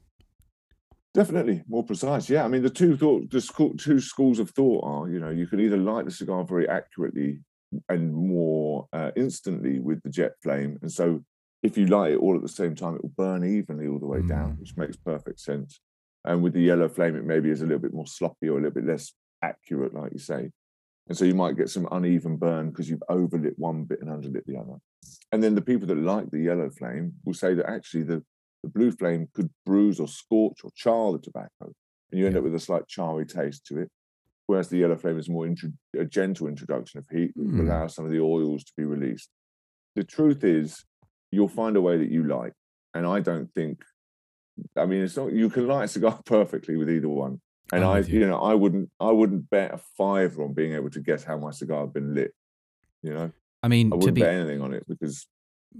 Definitely 1.16 1.64
more 1.68 1.84
precise. 1.84 2.30
Yeah, 2.30 2.44
I 2.44 2.48
mean 2.50 2.62
the 2.62 2.70
two 2.70 2.98
thought 2.98 3.32
the 3.32 3.40
school, 3.42 3.74
two 3.78 4.00
schools 4.02 4.38
of 4.40 4.50
thought 4.52 4.84
are 4.84 5.10
you 5.10 5.20
know 5.20 5.30
you 5.30 5.48
can 5.48 5.60
either 5.62 5.78
light 5.78 6.06
the 6.06 6.12
cigar 6.12 6.44
very 6.44 6.68
accurately 6.68 7.40
and 7.90 8.14
more 8.14 8.88
uh, 8.94 9.12
instantly 9.16 9.80
with 9.80 10.02
the 10.04 10.10
jet 10.10 10.34
flame, 10.44 10.78
and 10.82 10.92
so 10.92 11.24
if 11.64 11.78
you 11.78 11.86
light 11.88 12.12
it 12.12 12.18
all 12.20 12.36
at 12.36 12.42
the 12.42 12.48
same 12.50 12.76
time, 12.76 12.96
it 12.96 13.02
will 13.02 13.14
burn 13.18 13.44
evenly 13.44 13.88
all 13.88 13.98
the 13.98 14.06
way 14.06 14.22
down, 14.22 14.52
Mm. 14.54 14.60
which 14.60 14.78
makes 14.78 14.98
perfect 14.98 15.40
sense. 15.40 15.80
And 16.24 16.44
with 16.44 16.54
the 16.54 16.62
yellow 16.62 16.88
flame, 16.90 17.16
it 17.16 17.26
maybe 17.26 17.50
is 17.50 17.62
a 17.62 17.66
little 17.66 17.82
bit 17.82 17.94
more 17.94 18.06
sloppy 18.06 18.50
or 18.50 18.58
a 18.58 18.62
little 18.62 18.72
bit 18.80 18.86
less 18.86 19.14
accurate, 19.42 19.94
like 19.94 20.12
you 20.14 20.20
say. 20.20 20.52
And 21.08 21.18
so 21.18 21.26
you 21.26 21.34
might 21.34 21.58
get 21.58 21.70
some 21.70 21.88
uneven 21.92 22.36
burn 22.38 22.70
because 22.70 22.90
you've 22.90 23.04
overlit 23.10 23.54
one 23.58 23.84
bit 23.86 24.02
and 24.02 24.10
underlit 24.10 24.46
the 24.46 24.58
other. 24.58 24.78
And 25.32 25.42
then 25.44 25.56
the 25.56 25.62
people 25.62 25.88
that 25.88 25.98
like 25.98 26.30
the 26.30 26.40
yellow 26.40 26.70
flame 26.70 27.14
will 27.26 27.34
say 27.34 27.54
that 27.56 27.70
actually 27.70 28.04
the 28.04 28.24
the 28.66 28.72
blue 28.72 28.92
flame 28.92 29.28
could 29.34 29.52
bruise 29.64 30.00
or 30.00 30.08
scorch 30.08 30.62
or 30.64 30.72
char 30.76 31.12
the 31.12 31.20
tobacco, 31.20 31.72
and 32.12 32.20
you 32.20 32.26
end 32.26 32.34
Yeah. 32.34 32.40
up 32.40 32.46
with 32.46 32.56
a 32.56 32.60
slight 32.60 32.88
charry 32.88 33.26
taste 33.26 33.66
to 33.68 33.78
it. 33.78 33.92
Whereas 34.48 34.70
the 34.70 34.78
yellow 34.78 34.96
flame 34.96 35.20
is 35.20 35.30
more 35.30 35.46
intro- 35.46 35.72
a 35.96 36.06
gentle 36.06 36.48
introduction 36.48 37.00
of 37.00 37.08
heat 37.10 37.34
that 37.36 37.44
hmm. 37.44 37.60
allows 37.62 37.96
some 37.96 38.06
of 38.06 38.12
the 38.12 38.20
oils 38.20 38.64
to 38.64 38.74
be 38.76 38.84
released. 38.84 39.30
The 39.96 40.04
truth 40.04 40.44
is, 40.44 40.84
you'll 41.32 41.48
find 41.48 41.78
a 41.78 41.82
way 41.82 41.98
that 41.98 42.12
you 42.12 42.24
like, 42.24 42.54
and 42.94 43.06
I 43.06 43.20
don't 43.20 43.52
think. 43.54 43.84
I 44.76 44.86
mean, 44.86 45.04
it's 45.04 45.18
not 45.18 45.32
you 45.32 45.50
can 45.50 45.68
light 45.68 45.86
a 45.86 45.88
cigar 45.88 46.20
perfectly 46.26 46.76
with 46.76 46.90
either 46.90 47.10
one, 47.10 47.42
and 47.72 47.84
I'm 47.84 47.98
I, 47.98 48.00
you. 48.00 48.22
you 48.22 48.28
know, 48.28 48.40
I 48.40 48.56
wouldn't, 48.56 48.90
I 49.00 49.12
wouldn't 49.12 49.50
bet 49.50 49.76
a 49.76 49.78
fiver 49.78 50.44
on 50.44 50.54
being 50.54 50.74
able 50.74 50.90
to 50.90 51.02
guess 51.02 51.24
how 51.24 51.38
my 51.38 51.52
cigar 51.52 51.82
had 51.82 51.94
been 51.94 52.16
lit. 52.16 52.34
You 53.04 53.14
know, 53.14 53.32
I 53.62 53.68
mean, 53.68 53.88
I 53.88 53.90
to 53.92 53.98
wouldn't 53.98 54.16
be, 54.16 54.22
bet 54.22 54.34
anything 54.34 54.62
on 54.62 54.74
it 54.74 54.86
because 54.88 55.28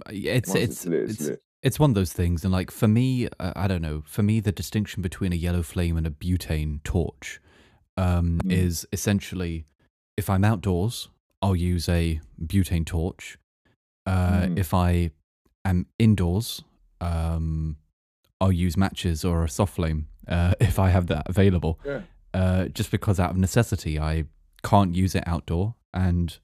uh, 0.06 0.10
it's 0.12 0.48
once 0.48 0.60
it's 0.60 0.86
lit, 0.86 1.02
it's, 1.02 1.12
it's 1.14 1.28
lit. 1.28 1.42
It's 1.66 1.78
one 1.80 1.90
of 1.90 1.94
those 2.00 2.12
things, 2.12 2.44
and 2.44 2.52
like 2.52 2.70
for 2.70 2.88
me, 2.88 3.28
uh, 3.40 3.52
I 3.56 3.66
don't 3.70 3.82
know. 3.82 4.02
For 4.06 4.22
me, 4.22 4.40
the 4.40 4.52
distinction 4.52 5.02
between 5.02 5.32
a 5.32 5.36
yellow 5.46 5.62
flame 5.72 5.96
and 5.98 6.06
a 6.06 6.10
butane 6.22 6.82
torch 6.84 7.40
um, 7.96 8.40
Mm. 8.44 8.52
is 8.52 8.86
essentially 8.92 9.64
if 10.16 10.30
I'm 10.30 10.44
outdoors, 10.44 11.08
I'll 11.42 11.56
use 11.74 11.88
a 11.88 12.20
butane 12.52 12.86
torch. 12.86 13.24
Uh, 14.06 14.42
Mm. 14.46 14.58
If 14.58 14.72
I 14.72 15.10
am 15.64 15.86
indoors, 15.98 16.62
um, 17.00 17.76
I'll 18.40 18.52
use 18.66 18.76
matches 18.76 19.24
or 19.24 19.44
a 19.44 19.48
soft 19.48 19.74
flame 19.74 20.06
uh, 20.28 20.54
if 20.60 20.78
I 20.78 20.88
have 20.90 21.06
that 21.08 21.24
available. 21.28 21.80
Yeah. 21.84 22.02
Uh, 22.34 22.62
just 22.78 22.90
because 22.90 23.18
out 23.18 23.30
of 23.30 23.36
necessity, 23.38 23.98
I 23.98 24.24
can't 24.62 24.94
use 24.94 25.14
it 25.14 25.24
outdoor, 25.26 25.74
and 25.94 26.38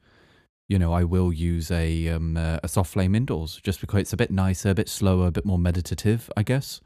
you 0.72 0.78
know 0.78 0.94
I 0.94 1.04
will 1.04 1.34
use 1.34 1.70
a 1.70 2.08
um, 2.08 2.38
uh, 2.38 2.58
a 2.62 2.68
soft 2.68 2.94
flame 2.94 3.14
indoors 3.14 3.60
just 3.62 3.82
because 3.82 4.00
it's 4.00 4.14
a 4.14 4.16
bit 4.16 4.30
nicer, 4.30 4.70
a 4.70 4.74
bit 4.74 4.88
slower, 4.88 5.26
a 5.26 5.30
bit 5.30 5.44
more 5.44 5.58
meditative, 5.58 6.30
I 6.34 6.42
guess. 6.42 6.80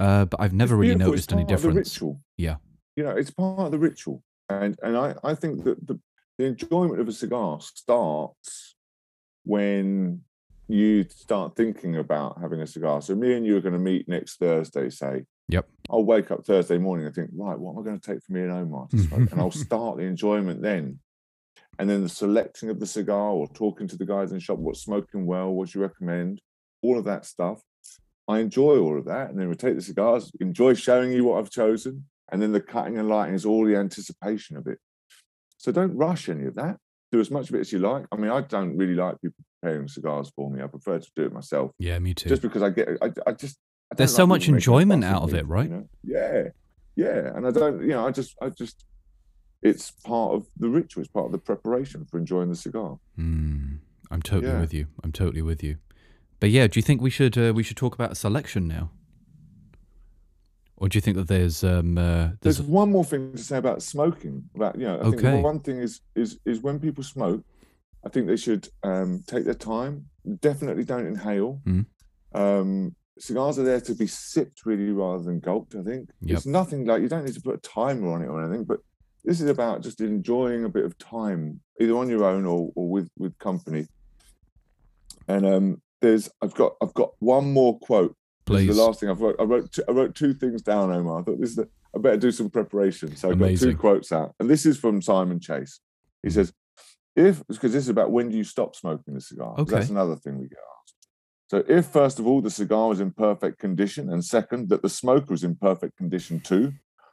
Uh, 0.00 0.24
but 0.24 0.40
I've 0.40 0.52
never 0.52 0.74
really 0.74 0.96
noticed 0.96 1.30
it's 1.30 1.32
any 1.32 1.44
part 1.44 1.54
of 1.54 1.62
the 1.62 1.68
difference. 1.68 1.94
ritual. 1.94 2.20
Yeah. 2.36 2.56
you 2.96 3.04
know, 3.04 3.10
it's 3.10 3.30
part 3.30 3.60
of 3.60 3.70
the 3.70 3.78
ritual, 3.78 4.24
and 4.48 4.76
and 4.82 4.96
I 4.96 5.14
I 5.22 5.36
think 5.36 5.62
that 5.62 5.86
the 5.86 6.00
the 6.36 6.46
enjoyment 6.46 7.00
of 7.00 7.06
a 7.06 7.12
cigar 7.12 7.60
starts 7.60 8.74
when 9.44 10.22
you 10.66 11.04
start 11.08 11.54
thinking 11.54 11.98
about 11.98 12.40
having 12.40 12.60
a 12.60 12.66
cigar. 12.66 13.02
So 13.02 13.14
me 13.14 13.34
and 13.34 13.46
you 13.46 13.56
are 13.56 13.60
going 13.60 13.74
to 13.74 13.78
meet 13.78 14.08
next 14.08 14.38
Thursday, 14.38 14.90
say. 14.90 15.22
Yep. 15.48 15.68
I'll 15.90 16.04
wake 16.04 16.30
up 16.30 16.44
Thursday 16.44 16.78
morning 16.78 17.06
and 17.06 17.14
think, 17.14 17.30
right, 17.34 17.58
what 17.58 17.72
am 17.72 17.78
I 17.78 17.82
going 17.84 18.00
to 18.00 18.12
take 18.12 18.22
for 18.24 18.32
me 18.32 18.40
and 18.40 18.50
Omar 18.50 18.88
to 18.88 18.98
smoke? 18.98 19.30
and 19.30 19.40
I'll 19.40 19.50
start 19.50 19.98
the 19.98 20.04
enjoyment 20.04 20.62
then. 20.62 20.98
And 21.78 21.88
then 21.88 22.02
the 22.02 22.08
selecting 22.08 22.68
of 22.68 22.78
the 22.78 22.86
cigar 22.86 23.30
or 23.30 23.48
talking 23.48 23.88
to 23.88 23.96
the 23.96 24.06
guys 24.06 24.30
in 24.30 24.36
the 24.36 24.42
shop, 24.42 24.58
what's 24.58 24.82
smoking 24.82 25.26
well, 25.26 25.50
what 25.50 25.70
do 25.70 25.78
you 25.78 25.82
recommend, 25.82 26.40
all 26.82 26.98
of 26.98 27.04
that 27.06 27.24
stuff. 27.24 27.60
I 28.28 28.38
enjoy 28.38 28.78
all 28.78 28.98
of 28.98 29.06
that. 29.06 29.30
And 29.30 29.38
then 29.38 29.48
we 29.48 29.54
take 29.54 29.74
the 29.74 29.82
cigars, 29.82 30.30
enjoy 30.40 30.74
showing 30.74 31.12
you 31.12 31.24
what 31.24 31.38
I've 31.38 31.50
chosen. 31.50 32.04
And 32.30 32.40
then 32.40 32.52
the 32.52 32.60
cutting 32.60 32.98
and 32.98 33.08
lighting 33.08 33.34
is 33.34 33.44
all 33.44 33.64
the 33.64 33.76
anticipation 33.76 34.56
of 34.56 34.66
it. 34.66 34.78
So 35.58 35.72
don't 35.72 35.96
rush 35.96 36.28
any 36.28 36.46
of 36.46 36.54
that. 36.54 36.76
Do 37.10 37.20
as 37.20 37.30
much 37.30 37.48
of 37.48 37.54
it 37.54 37.60
as 37.60 37.72
you 37.72 37.78
like. 37.78 38.06
I 38.10 38.16
mean, 38.16 38.30
I 38.30 38.40
don't 38.40 38.76
really 38.76 38.94
like 38.94 39.20
people 39.20 39.44
preparing 39.60 39.88
cigars 39.88 40.30
for 40.34 40.50
me. 40.50 40.62
I 40.62 40.66
prefer 40.66 40.98
to 40.98 41.10
do 41.14 41.24
it 41.24 41.32
myself 41.32 41.72
Yeah, 41.78 41.98
me 41.98 42.14
too. 42.14 42.28
just 42.28 42.42
because 42.42 42.62
I 42.62 42.70
get, 42.70 42.88
I, 43.02 43.10
I 43.26 43.32
just, 43.32 43.58
I 43.90 43.96
There's 43.96 44.14
so 44.14 44.26
much 44.26 44.42
people 44.42 44.54
making 44.54 44.54
a 44.54 44.56
enjoyment 44.56 45.04
out 45.04 45.22
of 45.22 45.34
it, 45.34 45.46
right? 45.46 45.68
You 45.68 45.76
know? 45.76 45.88
Yeah, 46.02 46.42
yeah. 46.96 47.36
And 47.36 47.46
I 47.46 47.50
don't, 47.50 47.82
you 47.82 47.88
know, 47.88 48.06
I 48.06 48.12
just, 48.12 48.34
I 48.40 48.48
just, 48.48 48.84
it's 49.62 49.90
part 49.90 50.34
of 50.34 50.46
the 50.56 50.68
ritual. 50.68 51.02
It's 51.02 51.10
part 51.12 51.26
of 51.26 51.32
the 51.32 51.38
preparation 51.38 52.04
for 52.04 52.18
enjoying 52.18 52.48
the 52.48 52.56
cigar. 52.56 52.98
Mm, 53.18 53.78
I'm 54.10 54.22
totally 54.22 54.52
Yeah. 54.52 54.60
with 54.60 54.74
you. 54.74 54.86
I'm 55.04 55.12
totally 55.12 55.42
with 55.42 55.62
you. 55.62 55.76
But 56.40 56.50
yeah, 56.50 56.66
do 56.66 56.78
you 56.78 56.82
think 56.82 57.00
we 57.00 57.10
should 57.10 57.38
uh, 57.38 57.52
we 57.54 57.62
should 57.62 57.76
talk 57.76 57.94
about 57.94 58.10
a 58.12 58.16
selection 58.16 58.66
now, 58.66 58.90
or 60.76 60.88
do 60.88 60.96
you 60.96 61.00
think 61.00 61.16
that 61.16 61.28
there's 61.28 61.62
um 61.62 61.96
uh, 61.96 62.30
There's 62.40 62.58
there's 62.58 62.62
one 62.62 62.90
more 62.90 63.04
thing 63.04 63.32
to 63.32 63.38
say 63.42 63.56
about 63.58 63.82
smoking. 63.82 64.48
About 64.54 64.76
you 64.78 64.84
know, 64.86 64.98
I 65.00 65.04
think 65.04 65.24
Okay. 65.24 65.40
one 65.40 65.60
thing 65.60 65.78
is 65.78 66.00
is 66.16 66.38
is 66.44 66.60
when 66.60 66.80
people 66.80 67.04
smoke, 67.04 67.42
I 68.04 68.08
think 68.08 68.26
they 68.26 68.36
should 68.36 68.68
um, 68.82 69.22
take 69.26 69.44
their 69.44 69.54
time. 69.54 70.06
Definitely 70.40 70.84
don't 70.84 71.06
inhale. 71.06 71.60
Mm. 71.66 71.86
Um, 72.34 72.96
cigars 73.18 73.58
are 73.58 73.64
there 73.64 73.80
to 73.80 73.94
be 73.94 74.06
sipped 74.06 74.64
really 74.66 74.90
rather 74.90 75.22
than 75.22 75.38
gulped. 75.38 75.74
I 75.76 75.82
think 75.82 76.10
Yep. 76.22 76.36
it's 76.38 76.46
nothing 76.46 76.84
like 76.86 77.02
you 77.02 77.08
don't 77.08 77.24
need 77.24 77.34
to 77.34 77.40
put 77.42 77.54
a 77.54 77.58
timer 77.58 78.08
on 78.12 78.22
it 78.22 78.26
or 78.26 78.42
anything, 78.42 78.64
but 78.64 78.80
this 79.24 79.40
is 79.40 79.48
about 79.48 79.82
just 79.82 80.00
enjoying 80.00 80.64
a 80.64 80.68
bit 80.68 80.84
of 80.84 80.96
time, 80.98 81.60
either 81.80 81.96
on 81.96 82.08
your 82.08 82.24
own 82.24 82.44
or, 82.46 82.70
or 82.74 82.88
with 82.88 83.08
with 83.18 83.36
company. 83.38 83.86
And 85.28 85.46
um, 85.46 85.82
there's 86.00 86.30
I've 86.42 86.54
got 86.54 86.74
I've 86.82 86.94
got 86.94 87.10
one 87.20 87.52
more 87.52 87.78
quote. 87.80 88.16
Please. 88.44 88.66
the 88.74 88.82
last 88.82 88.98
thing 89.00 89.08
I've 89.08 89.20
wrote. 89.20 89.36
I 89.38 89.44
wrote 89.44 89.70
two, 89.70 89.84
I 89.88 89.92
wrote 89.92 90.14
two 90.16 90.34
things 90.34 90.62
down, 90.62 90.90
Omar. 90.90 91.20
I 91.20 91.22
thought 91.22 91.40
this 91.40 91.50
is 91.50 91.56
the, 91.56 91.68
I 91.94 92.00
better 92.00 92.16
do 92.16 92.32
some 92.32 92.50
preparation. 92.50 93.14
So 93.14 93.28
I 93.28 93.32
got 93.32 93.44
Amazing. 93.44 93.70
two 93.72 93.76
quotes 93.76 94.10
out, 94.10 94.34
and 94.40 94.50
this 94.50 94.66
is 94.66 94.78
from 94.78 95.00
Simon 95.00 95.38
Chase. 95.38 95.78
He 96.24 96.28
Mhm. 96.28 96.32
says, 96.32 96.52
"If 97.14 97.46
because 97.46 97.72
this 97.72 97.84
is 97.84 97.88
about 97.88 98.10
when 98.10 98.30
do 98.30 98.36
you 98.36 98.42
stop 98.44 98.74
smoking 98.74 99.14
the 99.14 99.20
cigar? 99.20 99.54
'Cause 99.54 99.66
That's 99.68 99.90
another 99.90 100.16
thing 100.16 100.38
we 100.38 100.48
get 100.48 100.58
asked. 100.58 101.08
So 101.50 101.64
if 101.68 101.86
first 101.86 102.18
of 102.18 102.26
all 102.26 102.40
the 102.42 102.50
cigar 102.50 102.92
is 102.92 102.98
in 103.00 103.12
perfect 103.12 103.58
condition, 103.60 104.10
and 104.12 104.24
second 104.24 104.70
that 104.70 104.82
the 104.82 104.88
smoker 104.88 105.34
is 105.34 105.44
in 105.44 105.54
perfect 105.54 105.96
condition 105.96 106.40
too, 106.40 106.72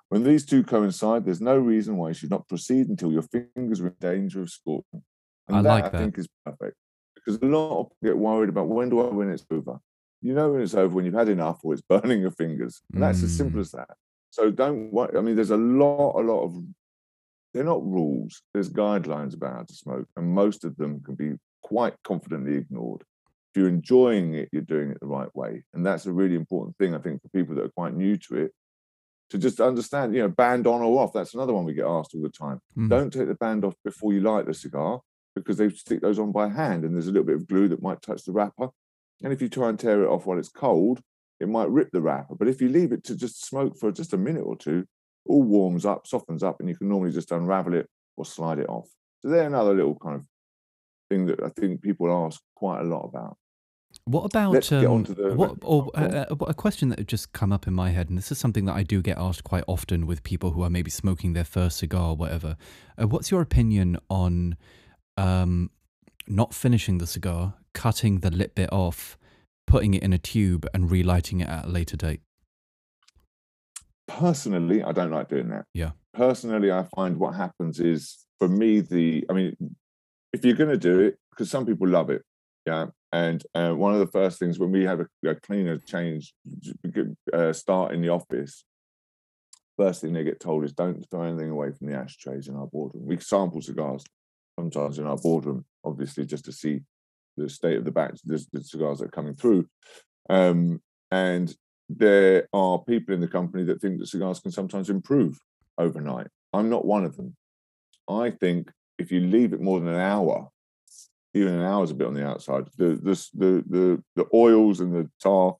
when 0.09 0.23
these 0.23 0.45
two 0.45 0.63
coincide, 0.63 1.25
there's 1.25 1.41
no 1.41 1.57
reason 1.57 1.97
why 1.97 2.09
you 2.09 2.13
should 2.13 2.31
not 2.31 2.47
proceed 2.47 2.89
until 2.89 3.11
your 3.11 3.23
fingers 3.23 3.79
are 3.81 3.87
in 3.87 3.95
danger 3.99 4.41
of 4.41 4.49
scorching. 4.49 5.03
And 5.47 5.57
I 5.57 5.61
that, 5.61 5.69
like 5.69 5.93
I 5.95 5.97
think 5.97 6.17
is 6.17 6.27
perfect 6.45 6.75
because 7.15 7.37
a 7.41 7.45
lot 7.45 7.79
of 7.79 7.85
people 7.89 8.13
get 8.13 8.17
worried 8.17 8.49
about 8.49 8.67
when 8.67 8.89
do 8.89 9.01
I 9.01 9.09
when 9.13 9.29
it's 9.29 9.45
over. 9.51 9.79
You 10.21 10.33
know 10.33 10.51
when 10.51 10.61
it's 10.61 10.73
over 10.73 10.93
when 10.93 11.05
you've 11.05 11.13
had 11.13 11.29
enough 11.29 11.59
or 11.63 11.73
it's 11.73 11.81
burning 11.89 12.21
your 12.21 12.31
fingers, 12.31 12.81
and 12.93 13.01
that's 13.01 13.23
as 13.23 13.35
simple 13.35 13.59
Mm. 13.59 13.61
as 13.61 13.71
that. 13.71 13.89
So 14.31 14.51
don't 14.51 14.91
worry. 14.91 15.17
I 15.17 15.21
mean, 15.21 15.35
there's 15.35 15.49
a 15.49 15.57
lot, 15.57 16.19
a 16.19 16.23
lot 16.23 16.43
of 16.43 16.55
they're 17.53 17.63
not 17.63 17.83
rules. 17.83 18.41
There's 18.53 18.69
guidelines 18.69 19.33
about 19.33 19.53
how 19.55 19.63
to 19.63 19.73
smoke, 19.73 20.07
and 20.15 20.27
most 20.27 20.63
of 20.65 20.75
them 20.77 21.01
can 21.03 21.15
be 21.15 21.33
quite 21.63 21.95
confidently 22.03 22.55
ignored. 22.57 23.01
If 23.53 23.59
you're 23.59 23.69
enjoying 23.69 24.35
it, 24.35 24.49
you're 24.51 24.61
doing 24.61 24.91
it 24.91 24.99
the 24.99 25.07
right 25.07 25.33
way, 25.35 25.63
and 25.73 25.83
that's 25.85 26.05
a 26.05 26.11
really 26.11 26.35
important 26.35 26.77
thing. 26.77 26.93
I 26.93 26.99
think 26.99 27.21
for 27.21 27.29
people 27.29 27.55
that 27.55 27.65
are 27.65 27.69
quite 27.69 27.95
new 27.95 28.17
to 28.17 28.35
it, 28.35 28.51
to 29.29 29.37
just 29.37 29.59
understand, 29.59 30.15
you 30.15 30.21
know, 30.21 30.29
band 30.29 30.67
on 30.67 30.81
or 30.81 31.01
off. 31.01 31.13
That's 31.13 31.33
another 31.33 31.53
one 31.53 31.65
we 31.65 31.73
get 31.73 31.85
asked 31.85 32.13
all 32.15 32.21
the 32.21 32.29
time. 32.29 32.59
Mm. 32.77 32.89
Don't 32.89 33.13
take 33.13 33.27
the 33.27 33.35
band 33.35 33.63
off 33.63 33.75
before 33.83 34.13
you 34.13 34.21
light 34.21 34.45
the 34.45 34.53
cigar 34.53 35.01
because 35.35 35.57
they 35.57 35.69
stick 35.69 36.01
those 36.01 36.19
on 36.19 36.31
by 36.31 36.49
hand, 36.49 36.83
and 36.83 36.93
there's 36.93 37.07
a 37.07 37.11
little 37.11 37.25
bit 37.25 37.35
of 37.35 37.47
glue 37.47 37.67
that 37.69 37.81
might 37.81 38.01
touch 38.01 38.23
the 38.23 38.31
wrapper. 38.31 38.69
And 39.23 39.31
if 39.31 39.41
you 39.41 39.49
try 39.49 39.69
and 39.69 39.79
tear 39.79 40.03
it 40.03 40.07
off 40.07 40.25
while 40.25 40.39
it's 40.39 40.49
cold, 40.49 41.01
it 41.39 41.47
might 41.47 41.69
rip 41.69 41.91
the 41.91 42.01
wrapper. 42.01 42.35
But 42.35 42.47
if 42.47 42.61
you 42.61 42.69
leave 42.69 42.91
it 42.91 43.03
to 43.05 43.15
just 43.15 43.45
smoke 43.45 43.77
for 43.77 43.91
just 43.91 44.13
a 44.13 44.17
minute 44.17 44.41
or 44.41 44.57
two, 44.57 44.85
all 45.25 45.43
warms 45.43 45.85
up, 45.85 46.07
softens 46.07 46.43
up, 46.43 46.59
and 46.59 46.67
you 46.67 46.75
can 46.75 46.89
normally 46.89 47.11
just 47.11 47.31
unravel 47.31 47.73
it 47.73 47.87
or 48.17 48.25
slide 48.25 48.59
it 48.59 48.69
off. 48.69 48.89
So 49.21 49.29
they're 49.29 49.47
another 49.47 49.73
little 49.73 49.95
kind 49.95 50.15
of 50.15 50.25
thing 51.09 51.27
that 51.27 51.41
I 51.43 51.49
think 51.49 51.81
people 51.81 52.11
ask 52.25 52.41
quite 52.55 52.81
a 52.81 52.83
lot 52.83 53.03
about. 53.03 53.37
What 54.09 54.25
about 54.25 54.53
Let's 54.53 54.71
get 54.71 54.85
um, 54.85 55.03
to 55.03 55.13
the- 55.13 55.35
what 55.35 55.57
or 55.61 55.91
uh, 55.93 56.25
uh, 56.31 56.35
a 56.47 56.53
question 56.55 56.89
that 56.89 56.97
had 56.97 57.07
just 57.07 57.31
come 57.31 57.53
up 57.53 57.67
in 57.67 57.75
my 57.75 57.91
head, 57.91 58.09
and 58.09 58.17
this 58.17 58.31
is 58.31 58.39
something 58.39 58.65
that 58.65 58.73
I 58.73 58.81
do 58.81 59.03
get 59.03 59.19
asked 59.19 59.43
quite 59.43 59.63
often 59.67 60.07
with 60.07 60.23
people 60.23 60.49
who 60.49 60.63
are 60.63 60.69
maybe 60.69 60.89
smoking 60.89 61.33
their 61.33 61.43
first 61.43 61.77
cigar 61.77 62.09
or 62.09 62.15
whatever. 62.15 62.57
Uh, 62.99 63.07
what's 63.07 63.29
your 63.29 63.39
opinion 63.39 63.99
on 64.09 64.57
um, 65.15 65.69
not 66.27 66.55
finishing 66.55 66.97
the 66.97 67.05
cigar, 67.05 67.53
cutting 67.75 68.21
the 68.21 68.31
lip 68.31 68.55
bit 68.55 68.73
off, 68.73 69.15
putting 69.67 69.93
it 69.93 70.01
in 70.01 70.11
a 70.11 70.17
tube, 70.17 70.65
and 70.73 70.89
relighting 70.89 71.41
it 71.41 71.47
at 71.47 71.65
a 71.65 71.69
later 71.69 71.95
date? 71.95 72.21
Personally, 74.07 74.81
I 74.81 74.91
don't 74.91 75.11
like 75.11 75.29
doing 75.29 75.49
that. 75.49 75.65
Yeah. 75.75 75.91
Personally, 76.15 76.71
I 76.71 76.87
find 76.95 77.17
what 77.17 77.35
happens 77.35 77.79
is 77.79 78.25
for 78.39 78.47
me, 78.47 78.79
the 78.81 79.23
I 79.29 79.33
mean, 79.33 79.55
if 80.33 80.43
you're 80.43 80.55
going 80.55 80.71
to 80.71 80.77
do 80.77 80.99
it, 80.99 81.19
because 81.29 81.51
some 81.51 81.67
people 81.67 81.87
love 81.87 82.09
it, 82.09 82.23
yeah. 82.65 82.87
And 83.11 83.43
uh, 83.55 83.71
one 83.73 83.93
of 83.93 83.99
the 83.99 84.07
first 84.07 84.39
things 84.39 84.59
when 84.59 84.71
we 84.71 84.83
have 84.83 84.99
a, 84.99 85.07
a 85.27 85.35
cleaner 85.35 85.77
change 85.77 86.33
uh, 87.33 87.53
start 87.53 87.93
in 87.93 88.01
the 88.01 88.09
office, 88.09 88.63
first 89.77 90.01
thing 90.01 90.13
they 90.13 90.23
get 90.23 90.39
told 90.39 90.63
is 90.63 90.73
don't 90.73 91.03
throw 91.09 91.23
anything 91.23 91.49
away 91.49 91.71
from 91.71 91.87
the 91.87 91.95
ashtrays 91.95 92.47
in 92.47 92.55
our 92.55 92.67
boardroom. 92.67 93.05
We 93.07 93.17
sample 93.17 93.61
cigars 93.61 94.03
sometimes 94.59 94.99
in 94.99 95.07
our 95.07 95.17
boardroom, 95.17 95.65
obviously, 95.83 96.25
just 96.25 96.45
to 96.45 96.51
see 96.51 96.81
the 97.37 97.49
state 97.49 97.77
of 97.77 97.85
the 97.85 97.91
batch, 97.91 98.19
the, 98.25 98.45
the 98.51 98.63
cigars 98.63 98.99
that 98.99 99.05
are 99.05 99.11
coming 99.11 99.35
through. 99.35 99.67
Um, 100.29 100.81
and 101.11 101.53
there 101.87 102.47
are 102.53 102.77
people 102.79 103.15
in 103.15 103.21
the 103.21 103.27
company 103.27 103.63
that 103.63 103.81
think 103.81 103.99
that 103.99 104.07
cigars 104.07 104.39
can 104.39 104.51
sometimes 104.51 104.89
improve 104.89 105.39
overnight. 105.77 106.27
I'm 106.53 106.69
not 106.69 106.85
one 106.85 107.05
of 107.05 107.15
them. 107.17 107.35
I 108.07 108.31
think 108.31 108.69
if 108.99 109.11
you 109.11 109.21
leave 109.21 109.53
it 109.53 109.61
more 109.61 109.79
than 109.79 109.89
an 109.89 109.99
hour, 109.99 110.49
even 111.33 111.53
an 111.53 111.65
hour's 111.65 111.91
a 111.91 111.95
bit 111.95 112.07
on 112.07 112.13
the 112.13 112.25
outside, 112.25 112.65
the 112.77 112.95
the 112.95 113.27
the 113.33 113.63
the, 113.67 114.03
the 114.15 114.25
oils 114.33 114.79
and 114.79 114.93
the 114.93 115.09
tar 115.21 115.55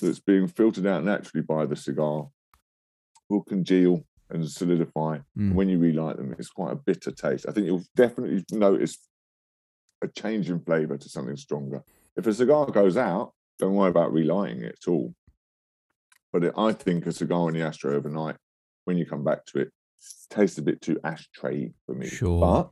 that's 0.00 0.20
being 0.20 0.48
filtered 0.48 0.86
out 0.86 1.04
naturally 1.04 1.42
by 1.42 1.64
the 1.66 1.76
cigar 1.76 2.26
will 3.28 3.42
congeal 3.42 4.04
and 4.30 4.48
solidify. 4.48 5.18
Mm. 5.38 5.54
When 5.54 5.68
you 5.68 5.78
relight 5.78 6.16
them, 6.16 6.34
it's 6.38 6.50
quite 6.50 6.72
a 6.72 6.76
bitter 6.76 7.12
taste. 7.12 7.46
I 7.48 7.52
think 7.52 7.66
you'll 7.66 7.84
definitely 7.94 8.44
notice 8.50 8.98
a 10.02 10.08
change 10.08 10.50
in 10.50 10.60
flavour 10.60 10.98
to 10.98 11.08
something 11.08 11.36
stronger. 11.36 11.82
If 12.16 12.26
a 12.26 12.34
cigar 12.34 12.66
goes 12.66 12.96
out, 12.96 13.32
don't 13.58 13.74
worry 13.74 13.90
about 13.90 14.12
relighting 14.12 14.62
it 14.62 14.78
at 14.82 14.88
all. 14.88 15.14
But 16.32 16.44
it, 16.44 16.54
I 16.56 16.72
think 16.72 17.06
a 17.06 17.12
cigar 17.12 17.48
in 17.48 17.54
the 17.54 17.62
ashtray 17.62 17.94
overnight, 17.94 18.36
when 18.84 18.98
you 18.98 19.06
come 19.06 19.22
back 19.22 19.46
to 19.46 19.60
it, 19.60 19.70
tastes 20.30 20.58
a 20.58 20.62
bit 20.62 20.80
too 20.80 20.98
ashtray 21.04 21.72
for 21.86 21.94
me. 21.94 22.08
Sure. 22.08 22.40
But 22.40 22.70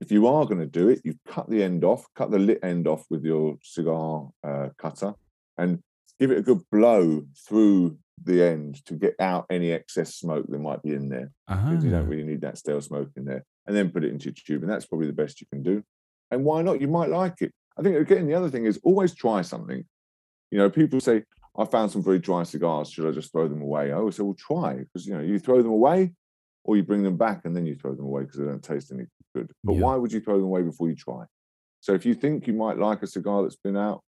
if 0.00 0.10
you 0.12 0.26
are 0.26 0.44
going 0.44 0.60
to 0.60 0.66
do 0.66 0.88
it, 0.88 1.00
you 1.04 1.14
cut 1.26 1.48
the 1.48 1.62
end 1.62 1.84
off, 1.84 2.06
cut 2.14 2.30
the 2.30 2.38
lit 2.38 2.60
end 2.62 2.86
off 2.86 3.04
with 3.10 3.24
your 3.24 3.56
cigar 3.62 4.28
uh, 4.44 4.68
cutter, 4.78 5.14
and 5.58 5.82
give 6.20 6.30
it 6.30 6.38
a 6.38 6.42
good 6.42 6.60
blow 6.70 7.22
through 7.46 7.98
the 8.24 8.42
end 8.42 8.84
to 8.86 8.94
get 8.94 9.14
out 9.20 9.46
any 9.50 9.72
excess 9.72 10.14
smoke 10.14 10.46
that 10.48 10.58
might 10.58 10.82
be 10.82 10.92
in 10.92 11.08
there 11.08 11.30
because 11.46 11.84
you 11.84 11.90
Ah, 11.94 11.98
don't 11.98 12.08
really 12.08 12.24
need 12.24 12.40
that 12.40 12.56
stale 12.58 12.80
smoke 12.80 13.10
in 13.16 13.24
there. 13.26 13.44
And 13.66 13.76
then 13.76 13.90
put 13.90 14.04
it 14.04 14.10
into 14.12 14.26
your 14.26 14.34
tube, 14.34 14.62
and 14.62 14.70
that's 14.70 14.86
probably 14.86 15.06
the 15.06 15.12
best 15.12 15.40
you 15.40 15.46
can 15.52 15.62
do. 15.62 15.82
And 16.30 16.44
why 16.44 16.62
not? 16.62 16.80
You 16.80 16.88
might 16.88 17.10
like 17.10 17.42
it. 17.42 17.52
I 17.78 17.82
think 17.82 17.96
again, 17.96 18.26
the 18.26 18.34
other 18.34 18.48
thing 18.50 18.64
is 18.64 18.80
always 18.84 19.14
try 19.14 19.42
something. 19.42 19.84
You 20.50 20.58
know, 20.58 20.70
people 20.70 21.00
say, 21.00 21.24
"I 21.58 21.64
found 21.64 21.90
some 21.90 22.02
very 22.02 22.18
dry 22.18 22.44
cigars. 22.44 22.90
Should 22.90 23.06
I 23.08 23.12
just 23.12 23.32
throw 23.32 23.48
them 23.48 23.60
away?" 23.62 23.92
I 23.92 23.96
always 23.96 24.16
say, 24.16 24.22
"Well, 24.22 24.36
try," 24.38 24.76
because 24.76 25.06
you 25.06 25.14
know, 25.14 25.20
you 25.20 25.38
throw 25.38 25.60
them 25.62 25.72
away, 25.72 26.12
or 26.66 26.76
you 26.76 26.82
bring 26.82 27.02
them 27.02 27.16
back 27.16 27.44
and 27.44 27.54
then 27.56 27.64
you 27.66 27.74
throw 27.74 27.94
them 27.94 28.04
away 28.04 28.22
because 28.22 28.38
they 28.38 28.44
don't 28.44 28.62
taste 28.62 28.92
any 28.92 29.06
good. 29.34 29.50
But 29.64 29.74
Yeah. 29.74 29.80
why 29.82 29.96
would 29.96 30.12
you 30.12 30.20
throw 30.20 30.34
them 30.36 30.44
away 30.46 30.62
before 30.62 30.88
you 30.88 30.96
try? 30.96 31.24
So 31.80 31.94
if 31.94 32.04
you 32.04 32.14
think 32.14 32.46
you 32.46 32.52
might 32.52 32.78
like 32.78 33.02
a 33.02 33.06
cigar 33.06 33.42
that's 33.42 33.56
been 33.56 33.76
out, 33.76 34.02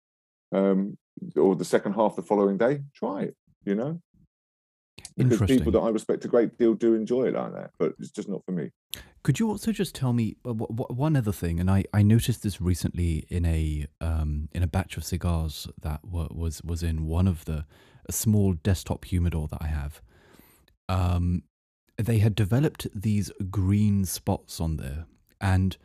um, 0.52 0.98
or 1.36 1.54
the 1.56 1.64
second 1.64 1.92
half 1.94 2.16
the 2.16 2.22
following 2.22 2.58
day, 2.58 2.82
try 2.94 3.22
it. 3.22 3.36
You 3.64 3.74
know, 3.74 4.00
because 5.16 5.40
people 5.42 5.72
that 5.72 5.80
I 5.80 5.90
respect 5.90 6.24
a 6.24 6.28
great 6.28 6.56
deal 6.58 6.74
do 6.74 6.94
enjoy 6.94 7.24
it 7.28 7.34
like 7.34 7.52
that, 7.52 7.70
but 7.78 7.94
it's 7.98 8.10
just 8.10 8.28
not 8.28 8.44
for 8.44 8.52
me. 8.52 8.70
Could 9.24 9.38
you 9.38 9.48
also 9.50 9.72
just 9.72 9.94
tell 9.94 10.12
me 10.12 10.36
uh, 10.44 10.54
wh- 10.54 10.72
wh- 10.74 10.90
one 10.96 11.16
other 11.16 11.32
thing? 11.32 11.60
And 11.60 11.70
I, 11.70 11.84
I 11.92 12.02
noticed 12.02 12.42
this 12.42 12.60
recently 12.60 13.26
in 13.28 13.44
a 13.44 13.86
um, 14.00 14.48
in 14.52 14.62
a 14.62 14.66
batch 14.66 14.96
of 14.96 15.04
cigars 15.04 15.68
that 15.82 16.00
wa- 16.04 16.28
was 16.30 16.62
was 16.62 16.82
in 16.82 17.04
one 17.04 17.28
of 17.28 17.44
the 17.44 17.66
a 18.08 18.12
small 18.12 18.54
desktop 18.54 19.04
humidor 19.04 19.48
that 19.48 19.58
I 19.60 19.66
have. 19.66 20.00
Um, 20.88 21.42
they 21.98 22.18
had 22.18 22.34
developed 22.34 22.86
these 22.94 23.30
green 23.50 24.04
spots 24.04 24.60
on 24.60 24.76
there, 24.76 25.06
and 25.40 25.76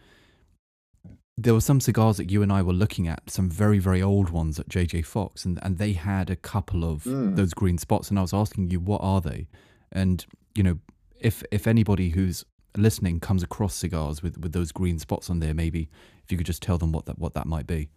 there 1.36 1.54
were 1.54 1.62
some 1.62 1.82
cigars 1.82 2.18
that 2.18 2.30
you 2.30 2.44
and 2.44 2.54
I 2.54 2.62
were 2.62 2.74
looking 2.74 3.08
at, 3.08 3.30
some 3.30 3.50
very 3.50 3.80
very 3.80 4.02
old 4.02 4.30
ones 4.30 4.60
at 4.60 4.70
JJ 4.70 5.06
Fox, 5.06 5.46
and 5.46 5.60
and 5.64 5.78
they 5.78 5.94
had 5.94 6.30
a 6.30 6.36
couple 6.36 6.84
of 6.84 7.04
Mm. 7.04 7.36
those 7.36 7.54
green 7.54 7.78
spots, 7.78 8.10
and 8.10 8.20
I 8.20 8.22
was 8.22 8.34
asking 8.34 8.70
you 8.70 8.80
what 8.80 9.02
are 9.02 9.22
they, 9.22 9.48
and 9.92 10.26
you 10.56 10.64
know 10.64 10.80
if 11.20 11.44
if 11.52 11.68
anybody 11.68 12.10
who's 12.10 12.46
listening 12.76 13.20
comes 13.20 13.44
across 13.44 13.76
cigars 13.76 14.24
with, 14.24 14.38
with 14.40 14.52
those 14.52 14.72
green 14.72 14.98
spots 15.00 15.30
on 15.30 15.40
there, 15.40 15.54
maybe 15.54 15.90
if 16.24 16.32
you 16.32 16.38
could 16.38 16.48
just 16.48 16.62
tell 16.64 16.78
them 16.78 16.92
what 16.92 17.06
that 17.06 17.18
what 17.20 17.34
that 17.34 17.48
might 17.48 17.68
be. 17.68 17.90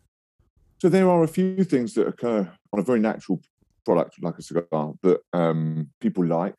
So 0.82 0.88
there 0.90 1.08
are 1.08 1.22
a 1.22 1.28
few 1.28 1.64
things 1.64 1.94
that 1.94 2.06
occur 2.06 2.50
on 2.72 2.78
a 2.78 2.82
very 2.82 3.00
natural 3.00 3.40
product 3.86 4.22
like 4.22 4.36
a 4.38 4.42
cigar 4.42 4.92
that 5.02 5.20
um, 5.32 5.88
people 6.00 6.24
like. 6.26 6.56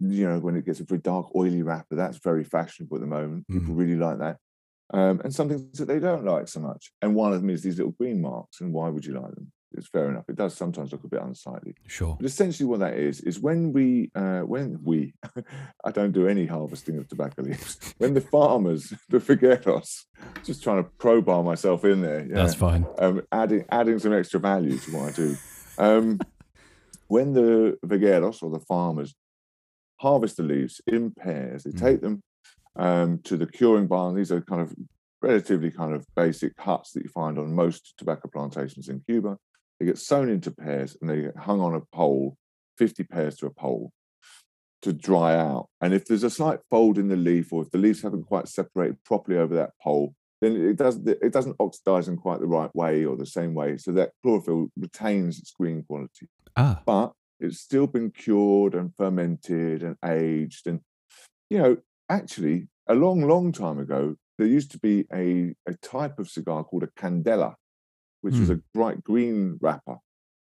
You 0.00 0.28
know, 0.28 0.38
when 0.38 0.56
it 0.56 0.64
gets 0.64 0.80
a 0.80 0.84
very 0.84 1.00
dark, 1.00 1.34
oily 1.36 1.62
wrapper, 1.62 1.94
that's 1.94 2.18
very 2.18 2.44
fashionable 2.44 2.96
at 2.96 3.00
the 3.00 3.06
moment. 3.06 3.46
People 3.48 3.74
really 3.74 3.96
like 3.96 4.18
that. 4.18 4.38
Um, 4.92 5.20
and 5.22 5.32
some 5.32 5.48
things 5.48 5.78
that 5.78 5.86
they 5.86 6.00
don't 6.00 6.24
like 6.24 6.48
so 6.48 6.60
much. 6.60 6.90
And 7.00 7.14
one 7.14 7.32
of 7.32 7.40
them 7.40 7.50
is 7.50 7.62
these 7.62 7.76
little 7.78 7.92
green 7.92 8.20
marks. 8.20 8.60
And 8.60 8.72
why 8.72 8.88
would 8.88 9.04
you 9.04 9.14
like 9.14 9.34
them? 9.34 9.52
It's 9.72 9.86
fair 9.86 10.10
enough. 10.10 10.24
It 10.28 10.34
does 10.34 10.56
sometimes 10.56 10.90
look 10.90 11.04
a 11.04 11.08
bit 11.08 11.22
unsightly. 11.22 11.76
Sure. 11.86 12.16
But 12.16 12.26
essentially, 12.26 12.66
what 12.66 12.80
that 12.80 12.94
is 12.94 13.20
is 13.20 13.38
when 13.38 13.72
we, 13.72 14.10
uh, 14.16 14.40
when 14.40 14.80
we, 14.82 15.14
I 15.84 15.92
don't 15.92 16.10
do 16.10 16.26
any 16.26 16.46
harvesting 16.46 16.98
of 16.98 17.06
tobacco 17.08 17.42
leaves. 17.42 17.78
When 17.98 18.14
the 18.14 18.20
farmers, 18.20 18.92
the 19.08 19.18
vegueros, 19.18 20.06
just 20.44 20.62
trying 20.62 20.82
to 20.82 20.90
crowbar 20.98 21.44
myself 21.44 21.84
in 21.84 22.00
there. 22.00 22.26
Yeah 22.26 22.34
That's 22.34 22.54
fine. 22.54 22.86
um, 22.98 23.22
adding 23.30 23.64
adding 23.70 23.98
some 23.98 24.12
extra 24.12 24.40
value 24.40 24.78
to 24.78 24.90
what 24.90 25.10
I 25.10 25.12
do. 25.12 25.36
Um, 25.78 26.18
when 27.06 27.32
the 27.32 27.78
vegueros 27.86 28.42
or 28.42 28.50
the 28.50 28.64
farmers 28.64 29.14
harvest 30.00 30.36
the 30.38 30.42
leaves 30.42 30.80
in 30.86 31.10
pairs, 31.12 31.64
they 31.64 31.70
Mm. 31.70 31.80
take 31.80 32.00
them 32.00 32.22
um, 32.76 33.18
to 33.24 33.36
the 33.36 33.46
curing 33.46 33.86
barn. 33.86 34.14
These 34.14 34.32
are 34.32 34.40
kind 34.40 34.62
of 34.62 34.74
relatively 35.22 35.70
kind 35.70 35.92
of 35.92 36.06
basic 36.16 36.52
huts 36.58 36.92
that 36.92 37.02
you 37.02 37.10
find 37.10 37.38
on 37.38 37.52
most 37.54 37.94
tobacco 37.98 38.28
plantations 38.32 38.88
in 38.88 39.00
Cuba. 39.00 39.36
They 39.78 39.86
get 39.86 39.98
sewn 39.98 40.28
into 40.30 40.50
pairs 40.50 40.96
and 41.00 41.10
they 41.10 41.22
get 41.22 41.36
hung 41.36 41.60
on 41.60 41.74
a 41.74 41.80
pole, 41.94 42.36
50 42.78 43.04
pairs 43.04 43.36
to 43.38 43.46
a 43.46 43.50
pole 43.50 43.92
to 44.82 44.92
dry 44.94 45.36
out. 45.36 45.68
And 45.82 45.92
if 45.92 46.06
there's 46.06 46.22
a 46.22 46.30
slight 46.30 46.60
fold 46.70 46.96
in 46.96 47.08
the 47.08 47.16
leaf, 47.16 47.52
or 47.52 47.62
if 47.62 47.70
the 47.70 47.78
leaves 47.78 48.00
haven't 48.02 48.24
quite 48.24 48.48
separated 48.48 49.02
properly 49.04 49.36
over 49.36 49.54
that 49.56 49.72
pole, 49.82 50.14
then 50.40 50.56
it 50.56 50.76
doesn't 50.76 51.06
it 51.06 51.32
doesn't 51.34 51.56
oxidize 51.60 52.08
in 52.08 52.16
quite 52.16 52.40
the 52.40 52.46
right 52.46 52.74
way 52.74 53.04
or 53.04 53.14
the 53.16 53.26
same 53.26 53.52
way, 53.52 53.76
so 53.76 53.92
that 53.92 54.12
chlorophyll 54.22 54.68
retains 54.78 55.38
its 55.38 55.50
green 55.50 55.82
quality. 55.82 56.26
Ah, 56.56 56.80
But 56.86 57.12
it's 57.40 57.60
still 57.60 57.86
been 57.86 58.10
cured 58.10 58.74
and 58.74 58.92
fermented 58.96 59.82
and 59.82 59.96
aged. 60.04 60.66
And 60.66 60.80
you 61.48 61.58
know, 61.58 61.76
actually, 62.08 62.68
a 62.88 62.94
long, 62.94 63.22
long 63.26 63.52
time 63.52 63.78
ago, 63.78 64.16
there 64.38 64.46
used 64.46 64.70
to 64.72 64.78
be 64.78 65.06
a, 65.12 65.54
a 65.66 65.74
type 65.82 66.18
of 66.18 66.28
cigar 66.30 66.64
called 66.64 66.82
a 66.84 66.88
candela, 66.88 67.54
which 68.22 68.36
was 68.38 68.48
Hmm. 68.48 68.54
a 68.54 68.60
bright 68.74 69.02
green 69.04 69.58
wrapper. 69.60 69.98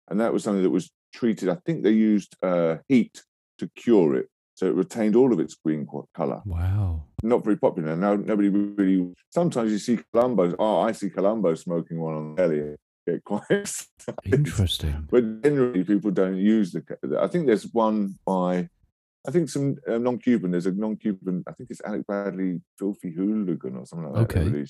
And 0.09 0.21
that 0.21 0.33
was 0.33 0.43
something 0.45 0.63
that 0.63 0.71
was 0.71 0.91
treated, 1.13 1.49
I 1.49 1.57
think 1.65 1.83
they 1.83 1.91
used 1.93 2.37
uh, 2.43 2.77
heat 2.89 3.23
to 3.59 3.69
cure 3.77 4.15
it. 4.17 4.29
So 4.55 4.67
it 4.67 4.75
retained 4.75 5.15
all 5.15 5.33
of 5.33 5.41
its 5.41 5.55
green 5.55 5.87
color. 6.15 6.43
wow. 6.45 7.05
Not 7.23 7.45
very 7.45 7.57
popular. 7.57 7.97
Now, 7.97 8.15
nobody 8.15 8.49
really. 8.49 9.13
Sometimes 9.31 9.73
you 9.73 9.79
see 9.79 9.99
Columbo. 10.13 10.55
Oh, 10.59 10.81
I 10.81 10.93
see 10.93 11.11
Columbo 11.11 11.55
smoking 11.55 11.99
one 12.01 12.15
on 12.15 12.35
the 12.35 12.43
telly. 12.43 12.77
Get 13.09 13.25
quite. 13.25 13.87
Interesting. 14.25 15.09
But 15.11 15.43
generally, 15.43 15.83
people 15.83 16.11
don't 16.11 16.37
use 16.37 16.73
the. 16.73 17.19
I 17.19 17.27
think 17.27 17.47
there's 17.47 17.73
one 17.73 18.19
by. 18.27 18.69
I 19.27 19.31
think 19.31 19.49
some 19.49 19.77
uh, 19.89 19.97
non-Cuban. 19.97 20.51
There's 20.51 20.67
a 20.67 20.73
non-Cuban. 20.73 21.45
I 21.49 21.53
think 21.53 21.71
it's 21.71 21.81
Alec 21.87 22.07
Bradley, 22.07 22.61
Filthy 22.79 23.11
Hooligan, 23.13 23.77
or 23.77 23.87
something 23.87 24.13
like 24.13 24.29
that. 24.29 24.39
Okay. 24.39 24.67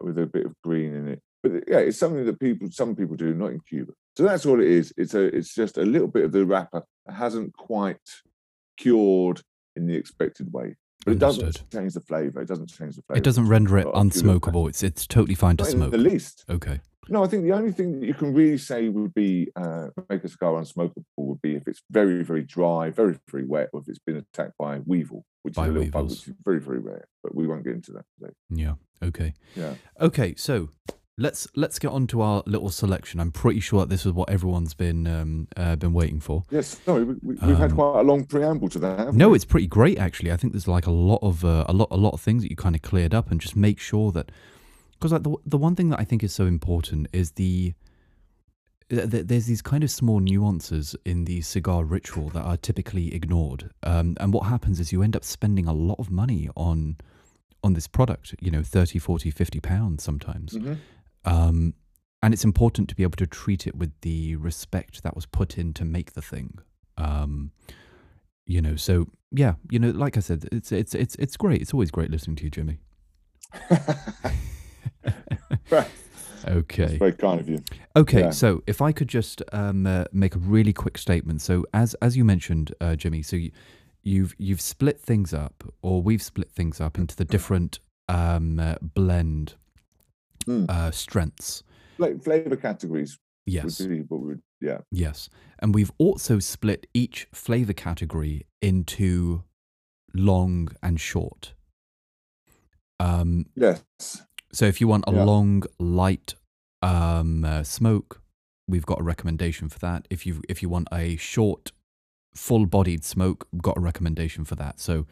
with 0.00 0.18
a 0.18 0.26
bit 0.26 0.46
of 0.46 0.54
green 0.64 0.94
in 0.94 1.08
it. 1.08 1.22
But 1.44 1.52
yeah, 1.68 1.78
it's 1.78 1.98
something 1.98 2.26
that 2.26 2.40
people, 2.40 2.68
some 2.72 2.96
people 2.96 3.14
do, 3.14 3.34
not 3.34 3.52
in 3.52 3.60
Cuba. 3.60 3.92
So 4.16 4.24
that's 4.24 4.46
all 4.46 4.60
it 4.60 4.66
is. 4.66 4.92
It's 4.96 5.14
a. 5.14 5.24
It's 5.26 5.54
just 5.54 5.78
a 5.78 5.82
little 5.82 6.08
bit 6.08 6.24
of 6.24 6.32
the 6.32 6.44
wrapper 6.44 6.82
that 7.06 7.14
hasn't 7.14 7.56
quite 7.56 8.00
cured 8.76 9.42
in 9.76 9.86
the 9.86 9.94
expected 9.94 10.52
way. 10.52 10.74
But 11.04 11.12
it 11.12 11.18
doesn't 11.20 11.62
change 11.72 11.94
the 11.94 12.00
flavor. 12.00 12.40
It 12.40 12.48
doesn't 12.48 12.66
change 12.66 12.96
the 12.96 13.02
flavor. 13.02 13.18
It 13.18 13.22
doesn't 13.22 13.46
render 13.46 13.78
it 13.78 13.86
unsmokable. 13.86 14.68
It's 14.68 14.82
it's 14.82 15.06
totally 15.06 15.36
fine 15.36 15.56
to 15.58 15.62
Not 15.62 15.72
in 15.72 15.78
smoke. 15.78 15.90
the 15.92 15.98
least. 15.98 16.44
Okay. 16.50 16.80
No, 17.08 17.22
I 17.24 17.28
think 17.28 17.44
the 17.44 17.52
only 17.52 17.72
thing 17.72 18.00
that 18.00 18.06
you 18.06 18.14
can 18.14 18.34
really 18.34 18.58
say 18.58 18.88
would 18.88 19.14
be 19.14 19.48
uh, 19.56 19.88
make 20.10 20.24
a 20.24 20.28
cigar 20.28 20.52
unsmokable 20.54 21.04
would 21.16 21.40
be 21.42 21.54
if 21.54 21.66
it's 21.68 21.80
very, 21.90 22.22
very 22.22 22.42
dry, 22.42 22.90
very, 22.90 23.18
very 23.30 23.44
wet, 23.44 23.68
or 23.72 23.80
if 23.80 23.88
it's 23.88 23.98
been 23.98 24.16
attacked 24.16 24.54
by 24.58 24.76
a 24.76 24.80
weevil, 24.86 25.24
which 25.42 25.54
By 25.54 25.64
is 25.64 25.70
a 25.70 25.72
little 25.72 25.90
bug, 25.90 26.10
which 26.10 26.28
is 26.28 26.34
very, 26.44 26.60
very 26.60 26.78
rare. 26.78 27.06
But 27.22 27.34
we 27.34 27.46
won't 27.46 27.64
get 27.64 27.74
into 27.74 27.92
that 27.92 28.04
today. 28.18 28.32
Yeah. 28.50 28.74
Okay. 29.02 29.34
Yeah. 29.54 29.74
Okay. 30.00 30.34
So 30.36 30.70
let's 31.18 31.46
let's 31.54 31.78
get 31.78 31.90
on 31.92 32.06
to 32.08 32.20
our 32.20 32.42
little 32.46 32.70
selection. 32.70 33.20
I'm 33.20 33.32
pretty 33.32 33.60
sure 33.60 33.80
that 33.80 33.88
this 33.88 34.04
is 34.04 34.12
what 34.12 34.28
everyone's 34.28 34.74
been 34.74 35.06
um 35.06 35.48
uh, 35.56 35.76
been 35.76 35.92
waiting 35.92 36.20
for. 36.20 36.44
Yes. 36.50 36.78
Sorry, 36.84 37.04
we, 37.04 37.14
we, 37.22 37.34
we've 37.34 37.58
had 37.58 37.70
Um, 37.70 37.76
quite 37.76 38.00
a 38.00 38.02
long 38.02 38.24
preamble 38.24 38.68
to 38.70 38.78
that. 38.80 39.14
No, 39.14 39.30
we? 39.30 39.36
it's 39.36 39.44
pretty 39.44 39.66
great 39.66 39.98
actually. 39.98 40.32
I 40.32 40.36
think 40.36 40.52
there's 40.52 40.68
like 40.68 40.86
a 40.86 40.90
lot 40.90 41.20
of 41.22 41.44
uh, 41.44 41.64
a 41.68 41.72
lot 41.72 41.88
a 41.90 41.96
lot 41.96 42.14
of 42.14 42.20
things 42.20 42.42
that 42.42 42.50
you 42.50 42.56
kind 42.56 42.74
of 42.74 42.82
cleared 42.82 43.14
up 43.14 43.30
and 43.30 43.40
just 43.40 43.56
make 43.56 43.78
sure 43.78 44.12
that 44.12 44.30
because 44.98 45.12
like 45.12 45.22
the 45.22 45.36
the 45.44 45.58
one 45.58 45.74
thing 45.74 45.90
that 45.90 46.00
I 46.00 46.04
think 46.04 46.22
is 46.22 46.32
so 46.32 46.46
important 46.46 47.08
is 47.12 47.32
the 47.32 47.74
th- 48.88 49.10
th- 49.10 49.26
there's 49.26 49.46
these 49.46 49.62
kind 49.62 49.84
of 49.84 49.90
small 49.90 50.20
nuances 50.20 50.96
in 51.04 51.24
the 51.24 51.40
cigar 51.42 51.84
ritual 51.84 52.28
that 52.30 52.42
are 52.42 52.56
typically 52.56 53.14
ignored. 53.14 53.70
Um, 53.82 54.16
and 54.20 54.32
what 54.32 54.46
happens 54.46 54.80
is 54.80 54.92
you 54.92 55.02
end 55.02 55.16
up 55.16 55.24
spending 55.24 55.66
a 55.66 55.72
lot 55.72 55.98
of 55.98 56.10
money 56.10 56.48
on 56.56 56.96
on 57.62 57.74
this 57.74 57.86
product, 57.88 58.34
you 58.40 58.50
know, 58.50 58.62
30, 58.62 58.98
40, 58.98 59.30
50 59.30 59.60
pounds 59.60 60.02
sometimes. 60.04 60.52
Mhm. 60.52 60.78
Um, 61.24 61.74
and 62.22 62.32
it's 62.32 62.44
important 62.44 62.88
to 62.88 62.94
be 62.94 63.02
able 63.02 63.16
to 63.16 63.26
treat 63.26 63.66
it 63.66 63.74
with 63.76 63.92
the 64.02 64.36
respect 64.36 65.02
that 65.02 65.14
was 65.14 65.26
put 65.26 65.58
in 65.58 65.72
to 65.74 65.84
make 65.84 66.12
the 66.12 66.22
thing. 66.22 66.58
Um, 66.96 67.50
you 68.46 68.62
know, 68.62 68.76
so 68.76 69.08
yeah, 69.32 69.54
you 69.70 69.78
know, 69.78 69.90
like 69.90 70.16
I 70.16 70.20
said, 70.20 70.48
it's 70.52 70.70
it's 70.70 70.94
it's 70.94 71.16
it's 71.16 71.36
great. 71.36 71.60
It's 71.60 71.74
always 71.74 71.90
great 71.90 72.10
listening 72.10 72.36
to 72.36 72.44
you, 72.44 72.50
Jimmy. 72.50 72.78
That's 75.70 75.90
Okay. 76.46 76.98
very 76.98 77.12
kind 77.12 77.40
of 77.40 77.48
you. 77.48 77.62
Okay, 77.96 78.20
Yeah. 78.20 78.30
so 78.30 78.62
if 78.66 78.80
I 78.80 78.92
could 78.92 79.08
just 79.08 79.42
um, 79.52 79.86
uh, 79.86 80.04
make 80.12 80.34
a 80.36 80.38
really 80.38 80.72
quick 80.72 80.98
statement. 80.98 81.40
So 81.42 81.64
as 81.74 81.94
as 82.02 82.16
you 82.16 82.24
mentioned, 82.24 82.72
uh, 82.80 82.94
Jimmy, 82.94 83.22
so 83.22 83.36
you, 83.36 83.50
you've 84.04 84.34
you've 84.38 84.60
split 84.60 85.00
things 85.00 85.32
up, 85.34 85.64
or 85.82 86.02
we've 86.02 86.22
split 86.22 86.50
things 86.52 86.80
up 86.80 86.98
into 86.98 87.16
the 87.16 87.24
different 87.24 87.80
um, 88.08 88.58
uh, 88.60 88.76
blend 88.80 89.54
Mm. 90.46 90.70
uh, 90.70 90.92
strengths. 90.92 91.64
Like 91.98 92.22
flavor 92.22 92.54
categories 92.56 93.18
Yes, 93.46 93.80
would 93.80 93.88
be 93.88 94.02
would 94.08 94.40
yeah. 94.60 94.78
yes, 94.92 95.28
and 95.58 95.74
we've 95.74 95.90
also 95.98 96.38
split 96.38 96.86
each 96.94 97.26
flavor 97.32 97.72
category 97.72 98.46
into 98.62 99.42
long 100.14 100.68
and 100.82 101.00
short. 101.00 101.54
Um, 103.00 103.46
Yes. 103.56 103.82
So 104.56 104.64
if 104.64 104.80
you 104.80 104.88
want 104.88 105.04
a 105.06 105.12
Yeah. 105.12 105.24
long, 105.24 105.64
light 105.78 106.34
um, 106.80 107.44
uh, 107.44 107.62
smoke, 107.62 108.22
we've 108.66 108.86
got 108.86 108.98
a 108.98 109.02
recommendation 109.02 109.68
for 109.68 109.78
that. 109.80 110.08
If 110.08 110.24
you 110.24 110.40
if 110.48 110.62
you 110.62 110.70
want 110.70 110.88
a 110.90 111.16
short, 111.16 111.72
full-bodied 112.34 113.04
smoke, 113.04 113.46
we've 113.52 113.60
got 113.60 113.76
a 113.76 113.80
recommendation 113.80 114.44
for 114.46 114.54
that. 114.54 114.80
So, 114.80 115.06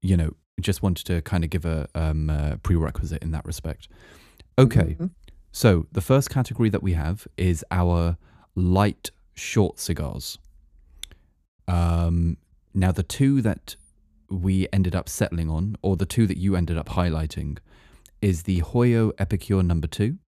you 0.00 0.16
know, 0.16 0.30
just 0.60 0.80
wanted 0.80 1.06
to 1.06 1.22
kind 1.22 1.42
of 1.42 1.50
give 1.50 1.64
a, 1.64 1.88
um, 1.96 2.30
a 2.30 2.58
prerequisite 2.62 3.20
in 3.20 3.32
that 3.32 3.44
respect. 3.44 3.88
Okay, 4.56 4.96
Mhm. 4.98 5.10
so 5.50 5.86
the 5.90 6.00
first 6.00 6.30
category 6.30 6.68
that 6.68 6.82
we 6.82 6.92
have 6.92 7.26
is 7.36 7.64
our 7.72 8.16
light, 8.54 9.10
short 9.34 9.80
cigars. 9.80 10.38
Um, 11.66 12.36
now, 12.74 12.92
the 12.92 13.02
two 13.02 13.42
that 13.42 13.74
we 14.30 14.68
ended 14.72 14.94
up 14.94 15.08
settling 15.08 15.50
on, 15.50 15.74
or 15.82 15.96
the 15.96 16.06
two 16.06 16.28
that 16.28 16.38
you 16.38 16.54
ended 16.54 16.76
up 16.76 16.90
highlighting, 16.90 17.58
is 18.20 18.42
the 18.44 18.60
Hoyo 18.62 19.12
Epicure 19.18 19.62
number 19.62 19.86
two 19.86 20.18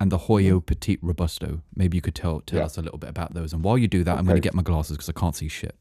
and 0.00 0.10
the 0.10 0.18
Hoyo 0.18 0.64
Petit 0.64 0.98
Robusto. 1.02 1.62
Maybe 1.74 1.96
you 1.96 2.02
could 2.02 2.14
tell 2.14 2.40
tell 2.40 2.60
Yeah. 2.60 2.64
us 2.66 2.78
a 2.78 2.82
little 2.82 2.98
bit 2.98 3.10
about 3.10 3.34
those. 3.34 3.52
And 3.52 3.62
while 3.64 3.78
you 3.78 3.88
do 3.88 4.04
that, 4.04 4.18
I'm 4.18 4.24
going 4.24 4.36
to 4.36 4.40
get 4.40 4.54
my 4.54 4.62
glasses 4.62 4.96
because 4.96 5.08
I 5.08 5.12
can't 5.18 5.36
see 5.36 5.48
shit. 5.48 5.76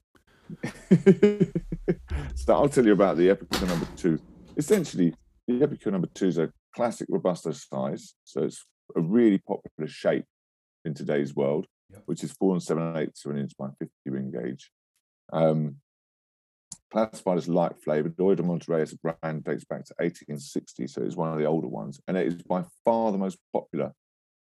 so 2.36 2.54
I'll 2.54 2.70
tell 2.70 2.86
you 2.86 2.94
about 2.94 3.18
the 3.18 3.30
Epicure 3.30 3.68
number 3.68 3.88
two. 3.96 4.20
Essentially, 4.58 5.14
the 5.48 5.62
Epicure 5.64 5.92
number 5.92 6.08
two 6.14 6.28
is 6.28 6.38
a 6.38 6.52
classic 6.76 7.08
Robusto 7.10 7.52
size. 7.52 8.14
So 8.24 8.44
it's 8.44 8.66
a 8.96 9.02
really 9.02 9.40
popular 9.40 9.88
shape 9.88 10.26
in 10.86 10.94
today's 10.94 11.36
world, 11.36 11.68
which 12.06 12.24
is 12.24 12.32
four 12.34 12.54
and 12.54 12.62
seven 12.64 12.96
eighths 12.98 13.26
of 13.26 13.32
an 13.32 13.38
inch 13.40 13.54
by 13.58 13.68
50 13.80 13.92
ring 14.08 14.32
gauge. 14.32 14.70
Um, 15.32 15.78
classified 16.94 17.40
as 17.40 17.50
light 17.50 17.76
flavored, 17.84 18.16
Hoyo 18.16 18.38
de 18.38 18.44
Monterrey 18.44 18.84
as 18.84 18.94
a 18.94 18.98
brand 18.98 19.44
dates 19.44 19.66
back 19.66 19.84
to 19.86 19.96
1860, 19.98 20.88
so 20.88 21.02
it's 21.02 21.16
one 21.16 21.34
of 21.34 21.40
the 21.40 21.46
older 21.46 21.68
ones, 21.68 22.00
and 22.08 22.16
it 22.16 22.28
is 22.28 22.44
by 22.44 22.64
far 22.86 23.12
the 23.12 23.18
most 23.18 23.40
popular 23.52 23.94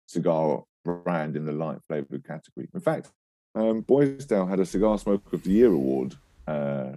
cigar 0.07 0.63
brand 0.85 1.37
in 1.37 1.45
the 1.45 1.53
light 1.53 1.79
flavored 1.89 2.25
category. 2.25 2.69
In 2.73 2.81
fact, 2.81 3.11
um, 3.57 3.81
Boisdale 3.81 4.47
had 4.47 4.61
a 4.61 4.67
Cigar 4.67 4.97
Smoker 4.99 5.35
of 5.35 5.43
the 5.43 5.51
Year 5.51 5.73
award 5.73 6.15
uh, 6.47 6.93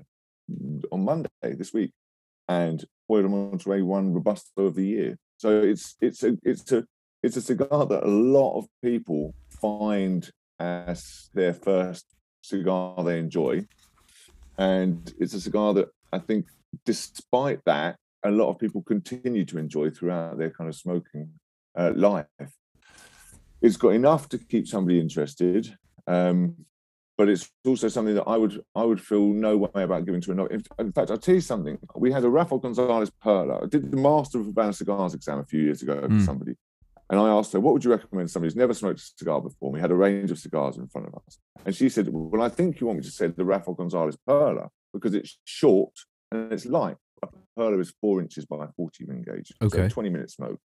on 0.91 1.03
Monday 1.03 1.29
this 1.41 1.73
week, 1.73 1.93
and 2.47 2.85
Hoyo 3.09 3.23
de 3.23 3.27
Monterrey 3.27 3.83
won 3.83 4.13
Robusto 4.13 4.67
of 4.67 4.75
the 4.75 4.85
Year. 4.85 5.17
So 5.37 5.61
it's 5.61 5.95
it's 5.99 6.23
a 6.23 6.37
it's 6.43 6.71
a 6.71 6.85
it's 7.23 7.37
a 7.37 7.41
cigar 7.41 7.87
that 7.87 8.03
a 8.03 8.07
lot 8.07 8.57
of 8.57 8.67
people 8.83 9.33
find 9.49 10.29
as 10.59 11.29
their 11.33 11.53
first 11.53 12.05
cigar 12.41 13.03
they 13.03 13.17
enjoy, 13.17 13.65
and 14.59 15.13
it's 15.19 15.33
a 15.33 15.41
cigar 15.41 15.73
that 15.73 15.87
I 16.13 16.19
think, 16.19 16.45
despite 16.85 17.61
that, 17.65 17.95
a 18.23 18.29
lot 18.29 18.49
of 18.49 18.59
people 18.59 18.81
continue 18.83 19.45
to 19.45 19.57
enjoy 19.57 19.89
throughout 19.89 20.37
their 20.37 20.51
kind 20.51 20.67
of 20.67 20.75
smoking 20.75 21.29
uh, 21.77 21.93
life. 21.95 22.25
It's 23.61 23.77
got 23.77 23.89
enough 23.89 24.27
to 24.29 24.37
keep 24.37 24.67
somebody 24.67 24.99
interested, 24.99 25.73
um, 26.07 26.55
but 27.17 27.29
it's 27.29 27.49
also 27.65 27.87
something 27.87 28.15
that 28.15 28.23
I 28.27 28.37
would 28.37 28.61
I 28.75 28.83
would 28.83 29.01
feel 29.01 29.27
no 29.33 29.57
way 29.57 29.83
about 29.83 30.05
giving 30.05 30.21
to 30.21 30.31
another. 30.31 30.49
In, 30.49 30.63
in 30.79 30.91
fact, 30.91 31.11
I'll 31.11 31.17
tell 31.17 31.35
you 31.35 31.41
something. 31.41 31.77
We 31.95 32.11
had 32.11 32.23
a 32.25 32.29
Rafael 32.29 32.59
Gonzalez 32.59 33.09
Perla. 33.21 33.63
I 33.63 33.67
did 33.67 33.89
the 33.91 33.97
Master 33.97 34.39
of 34.39 34.45
Havana 34.47 34.73
Cigars 34.73 35.13
exam 35.13 35.39
a 35.39 35.45
few 35.45 35.61
years 35.61 35.81
ago 35.81 35.99
for 36.01 36.07
Mm. 36.09 36.25
somebody, 36.25 36.55
and 37.09 37.19
I 37.19 37.29
asked 37.29 37.53
her, 37.53 37.59
"What 37.59 37.73
would 37.73 37.83
you 37.83 37.91
recommend 37.91 38.29
somebody 38.29 38.47
who's 38.47 38.55
never 38.55 38.73
smoked 38.73 38.99
a 38.99 39.03
cigar 39.03 39.41
before?" 39.41 39.71
We 39.71 39.79
had 39.79 39.91
a 39.91 39.95
range 39.95 40.31
of 40.31 40.39
cigars 40.39 40.77
in 40.77 40.87
front 40.87 41.07
of 41.07 41.15
us, 41.15 41.39
and 41.65 41.75
she 41.75 41.89
said, 41.89 42.09
"Well, 42.11 42.41
I 42.41 42.49
think 42.49 42.79
you 42.79 42.87
want 42.87 42.99
me 42.99 43.05
to 43.05 43.11
say 43.11 43.27
the 43.27 43.45
Rafael 43.45 43.75
Gonzalez 43.75 44.17
Perla 44.27 44.69
because 44.93 45.13
it's 45.13 45.37
short 45.43 45.93
and 46.31 46.51
it's 46.53 46.65
light. 46.65 46.97
A 47.23 47.27
Perla 47.55 47.79
is 47.79 47.93
four 48.01 48.21
inches 48.21 48.45
by 48.45 48.67
forty 48.75 49.05
ring 49.05 49.23
gauge, 49.23 49.51
Okay. 49.61 49.77
so 49.77 49.89
twenty 49.89 50.09
minute 50.09 50.31
smoke." 50.31 50.59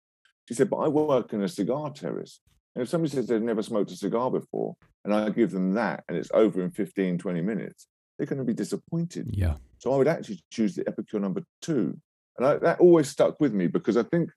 She 0.48 0.54
said, 0.54 0.70
"But 0.70 0.78
I 0.78 0.88
work 0.88 1.34
in 1.34 1.42
a 1.44 1.48
cigar 1.48 1.92
terrace." 1.92 2.40
And 2.76 2.82
if 2.84 2.90
somebody 2.90 3.14
says 3.14 3.28
they've 3.28 3.42
never 3.42 3.62
smoked 3.64 3.92
a 3.92 3.96
cigar 3.96 4.32
before, 4.32 4.76
and 5.04 5.14
I 5.14 5.30
give 5.30 5.52
them 5.52 5.74
that, 5.74 6.06
and 6.08 6.18
it's 6.18 6.32
over 6.34 6.62
in 6.62 6.72
15, 6.72 7.18
20 7.18 7.42
minutes, 7.42 7.88
they're 8.18 8.26
going 8.28 8.40
to 8.40 8.46
be 8.46 8.54
disappointed. 8.54 9.28
Yeah. 9.36 9.58
So 9.80 9.94
I 9.94 9.98
would 9.98 10.08
actually 10.08 10.42
choose 10.52 10.76
the 10.76 10.88
Epicure 10.88 11.20
number 11.20 11.44
two. 11.62 12.00
And 12.38 12.46
I, 12.48 12.58
that 12.60 12.80
always 12.80 13.10
stuck 13.10 13.42
with 13.42 13.54
me 13.54 13.68
because 13.68 13.98
I 13.98 14.04
think 14.04 14.32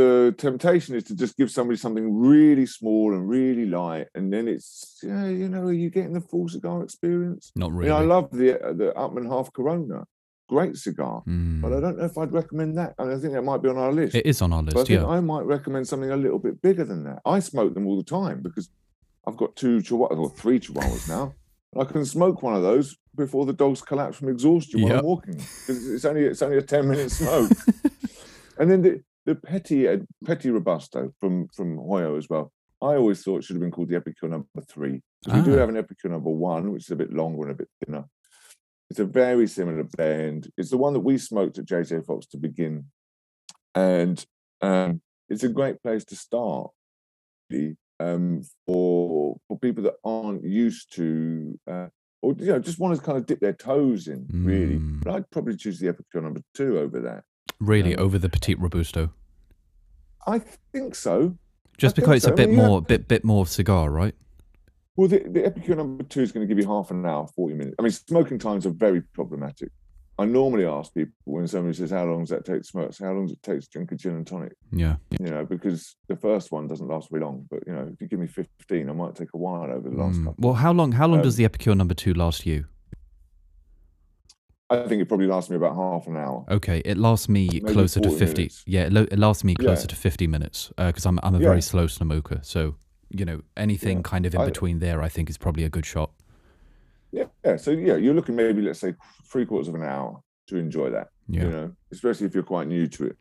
the 0.00 0.34
temptation 0.46 0.94
is 0.98 1.04
to 1.04 1.14
just 1.22 1.36
give 1.36 1.50
somebody 1.50 1.78
something 1.84 2.06
really 2.32 2.66
small 2.78 3.06
and 3.14 3.22
really 3.28 3.66
light, 3.66 4.06
and 4.16 4.32
then 4.32 4.44
it's 4.54 4.98
yeah, 5.02 5.26
you 5.40 5.48
know, 5.52 5.62
are 5.70 5.72
you 5.84 5.90
getting 5.90 6.14
the 6.18 6.20
full 6.30 6.46
cigar 6.48 6.82
experience? 6.82 7.44
Not 7.56 7.66
I 7.66 7.68
mean, 7.70 7.78
really. 7.78 7.90
I 7.90 8.02
love 8.14 8.26
the 8.40 8.48
uh, 8.66 8.72
the 8.82 8.88
Upman 9.04 9.26
Half 9.34 9.52
Corona, 9.52 9.98
great 10.48 10.76
cigar, 10.76 11.22
Mm. 11.26 11.60
but 11.62 11.70
I 11.76 11.80
don't 11.80 11.96
know 11.98 12.04
if 12.12 12.16
I'd 12.18 12.32
recommend 12.42 12.70
that. 12.80 12.90
I, 12.98 13.04
mean, 13.04 13.16
I 13.16 13.18
think 13.20 13.32
that 13.34 13.42
might 13.50 13.62
be 13.62 13.68
on 13.74 13.78
our 13.78 13.92
list. 14.00 14.14
It 14.14 14.26
is 14.32 14.40
on 14.42 14.52
our 14.52 14.62
But 14.62 14.74
I 14.74 14.78
list, 14.78 14.88
think 14.88 15.00
yeah. 15.02 15.06
I 15.16 15.20
might 15.20 15.46
recommend 15.56 15.86
something 15.88 16.10
a 16.10 16.16
little 16.24 16.38
bit 16.38 16.60
bigger 16.62 16.84
than 16.84 17.00
that. 17.04 17.18
I 17.24 17.38
smoke 17.40 17.74
them 17.74 17.86
all 17.88 17.96
the 18.02 18.10
time 18.20 18.40
because 18.42 18.66
I've 19.26 19.36
got 19.42 19.56
two 19.62 19.78
chihuahuas 19.86 20.18
or 20.24 20.30
three 20.30 20.58
chihuahuas 20.60 21.08
now. 21.16 21.34
I 21.78 21.84
can 21.84 22.04
smoke 22.06 22.42
one 22.42 22.54
of 22.54 22.62
those 22.62 22.96
before 23.14 23.44
the 23.44 23.52
dogs 23.52 23.82
collapse 23.82 24.16
from 24.18 24.28
exhaustion 24.30 24.80
while 24.82 24.90
Yep. 24.92 24.98
I'm 25.00 25.04
walking. 25.12 25.38
It's 25.68 26.04
only 26.10 26.22
it's 26.32 26.42
only 26.46 26.58
a 26.58 26.62
ten 26.74 26.84
minute 26.88 27.10
smoke. 27.10 27.50
and 28.58 28.70
then 28.70 28.80
the 28.82 29.02
the 29.28 29.34
petty 29.34 29.86
uh, 29.86 29.98
petty 30.24 30.50
robusto 30.50 31.12
from 31.20 31.48
from 31.56 31.76
Hoyo 31.76 32.16
as 32.16 32.28
well. 32.30 32.50
I 32.80 32.94
always 32.96 33.22
thought 33.22 33.38
it 33.38 33.44
should 33.44 33.56
have 33.56 33.60
been 33.60 33.70
called 33.76 33.88
the 33.90 33.96
Epicure 33.96 34.28
number 34.28 34.46
three. 34.68 35.02
'Cause 35.24 35.34
we 35.34 35.42
do 35.42 35.54
Ah. 35.56 35.58
have 35.60 35.68
an 35.68 35.76
Epicure 35.76 36.10
number 36.10 36.30
one, 36.30 36.70
which 36.72 36.84
is 36.86 36.90
a 36.92 36.96
bit 36.96 37.12
longer 37.12 37.42
and 37.42 37.50
a 37.50 37.54
bit 37.62 37.68
thinner. 37.84 38.04
It's 38.90 39.00
a 39.00 39.04
very 39.04 39.46
similar 39.48 39.84
blend. 39.84 40.50
It's 40.56 40.70
the 40.70 40.78
one 40.78 40.92
that 40.94 41.00
we 41.00 41.18
smoked 41.18 41.58
at 41.58 41.66
JJ 41.66 42.00
Fox 42.06 42.26
to 42.28 42.38
begin, 42.38 42.86
and 43.74 44.24
um, 44.62 45.02
it's 45.28 45.44
a 45.44 45.48
great 45.48 45.82
place 45.82 46.04
to 46.06 46.16
start 46.16 46.70
really, 47.50 47.76
um, 48.00 48.42
for 48.66 49.36
for 49.46 49.58
people 49.58 49.82
that 49.84 49.96
aren't 50.04 50.44
used 50.44 50.94
to, 50.94 51.58
uh, 51.66 51.88
or 52.22 52.34
you 52.38 52.46
know, 52.46 52.58
just 52.60 52.78
want 52.78 52.96
to 52.96 53.02
kind 53.04 53.18
of 53.18 53.26
dip 53.26 53.40
their 53.40 53.52
toes 53.70 54.08
in. 54.08 54.26
Really, 54.32 54.78
Mm. 54.78 55.02
but 55.04 55.14
I'd 55.14 55.30
probably 55.30 55.56
choose 55.56 55.78
the 55.80 55.88
Epicure 55.88 56.22
number 56.22 56.40
two 56.54 56.78
over 56.78 57.00
that. 57.00 57.24
Really, 57.60 57.94
Um, 57.96 58.04
over 58.04 58.18
the 58.18 58.28
Petite 58.28 58.58
Robusto. 58.60 59.10
I 60.26 60.40
think 60.72 60.94
so. 60.94 61.36
Just 61.76 61.96
think 61.96 62.06
because 62.06 62.16
it's 62.18 62.24
so. 62.24 62.30
a 62.30 62.32
I 62.32 62.36
bit 62.36 62.48
mean, 62.50 62.56
you 62.56 62.60
have 62.62 62.68
more, 62.70 62.82
bit 62.82 63.08
bit 63.08 63.24
more 63.24 63.46
cigar, 63.46 63.90
right? 63.90 64.14
Well, 64.96 65.08
the, 65.08 65.20
the 65.28 65.44
Epicure 65.46 65.76
number 65.76 66.02
two 66.04 66.22
is 66.22 66.32
going 66.32 66.46
to 66.46 66.52
give 66.52 66.60
you 66.62 66.68
half 66.68 66.90
an 66.90 67.06
hour, 67.06 67.26
40 67.28 67.54
minutes. 67.54 67.76
I 67.78 67.82
mean, 67.82 67.92
smoking 67.92 68.38
times 68.38 68.66
are 68.66 68.70
very 68.70 69.00
problematic. 69.00 69.70
I 70.20 70.24
normally 70.24 70.64
ask 70.66 70.92
people 70.92 71.12
when 71.24 71.46
somebody 71.46 71.74
says, 71.76 71.90
How 71.92 72.04
long 72.04 72.20
does 72.22 72.30
that 72.30 72.44
take 72.44 72.62
to 72.62 72.64
smoke? 72.64 72.88
I 72.88 72.90
say, 72.90 73.04
How 73.04 73.12
long 73.12 73.26
does 73.26 73.36
it 73.36 73.42
take 73.44 73.60
to 73.60 73.68
drink 73.70 73.92
a 73.92 73.94
gin 73.94 74.16
and 74.16 74.26
tonic? 74.26 74.54
Yeah. 74.72 74.96
You 75.20 75.30
know, 75.30 75.44
because 75.44 75.94
the 76.08 76.16
first 76.16 76.50
one 76.50 76.66
doesn't 76.66 76.88
last 76.88 77.10
very 77.10 77.22
long. 77.22 77.46
But, 77.48 77.60
you 77.68 77.72
know, 77.72 77.88
if 77.92 78.00
you 78.00 78.08
give 78.08 78.18
me 78.18 78.26
15, 78.26 78.90
I 78.90 78.92
might 78.92 79.14
take 79.14 79.28
a 79.34 79.38
while 79.38 79.70
over 79.70 79.88
the 79.88 79.94
last 79.96 80.16
Mm. 80.18 80.24
couple. 80.24 80.44
Well, 80.48 80.54
how 80.54 80.72
long? 80.72 80.90
How 80.92 81.06
long 81.06 81.18
Um, 81.18 81.22
does 81.24 81.36
the 81.36 81.44
Epicure 81.44 81.76
number 81.76 81.94
two 81.94 82.12
last 82.14 82.44
you? 82.46 82.64
I 84.70 84.86
think 84.86 85.00
it 85.00 85.06
probably 85.06 85.26
lasts 85.26 85.48
me 85.50 85.56
about 85.56 85.74
half 85.76 86.06
an 86.06 86.16
hour. 86.16 86.44
Okay, 86.50 86.82
it 86.84 86.98
lasts 86.98 87.28
me 87.28 87.48
Maybe 87.50 87.72
closer 87.72 88.00
to 88.00 88.10
fifty. 88.10 88.42
minutes. 88.42 88.64
Yeah, 88.66 88.84
it, 88.84 88.92
lo- 88.92 89.06
it 89.10 89.18
lasts 89.18 89.42
me 89.44 89.54
closer 89.54 89.82
Yeah. 89.82 89.86
to 89.86 89.96
fifty 89.96 90.26
minutes 90.26 90.70
uh, 90.76 90.88
because 90.88 91.06
I'm 91.06 91.18
I'm 91.22 91.34
a 91.34 91.38
Yeah. 91.38 91.48
very 91.48 91.62
slow 91.62 91.86
smoker. 91.86 92.40
So 92.42 92.74
you 93.10 93.24
know 93.24 93.40
anything 93.56 93.98
Yeah. 93.98 94.02
kind 94.02 94.26
of 94.26 94.34
in 94.34 94.40
I- 94.42 94.44
between 94.44 94.78
there, 94.80 95.00
I 95.02 95.08
think 95.08 95.30
is 95.30 95.38
probably 95.38 95.64
a 95.64 95.70
good 95.70 95.86
shot. 95.86 96.10
Yeah. 97.12 97.24
Yeah. 97.44 97.56
So, 97.56 97.70
yeah, 97.70 97.96
you're 97.96 98.12
looking 98.12 98.36
maybe, 98.36 98.60
let's 98.60 98.80
say, 98.80 98.94
three 99.24 99.46
quarters 99.46 99.68
of 99.68 99.74
an 99.74 99.82
hour 99.82 100.20
to 100.48 100.56
enjoy 100.58 100.90
that. 100.90 101.08
Yeah. 101.26 101.44
you 101.44 101.50
know, 101.50 101.72
especially 101.90 102.26
if 102.26 102.34
you're 102.34 102.42
quite 102.42 102.68
new 102.68 102.86
to 102.88 103.06
it. 103.06 103.16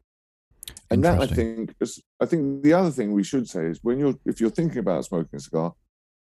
And 0.91 1.03
that 1.05 1.21
I 1.21 1.27
think 1.27 1.73
is, 1.79 2.01
I 2.19 2.25
think 2.25 2.63
the 2.63 2.73
other 2.73 2.91
thing 2.91 3.13
we 3.13 3.23
should 3.23 3.47
say 3.47 3.65
is 3.67 3.79
when 3.83 3.99
you're 3.99 4.15
if 4.25 4.41
you're 4.41 4.49
thinking 4.49 4.79
about 4.79 5.05
smoking 5.05 5.37
a 5.37 5.39
cigar, 5.39 5.73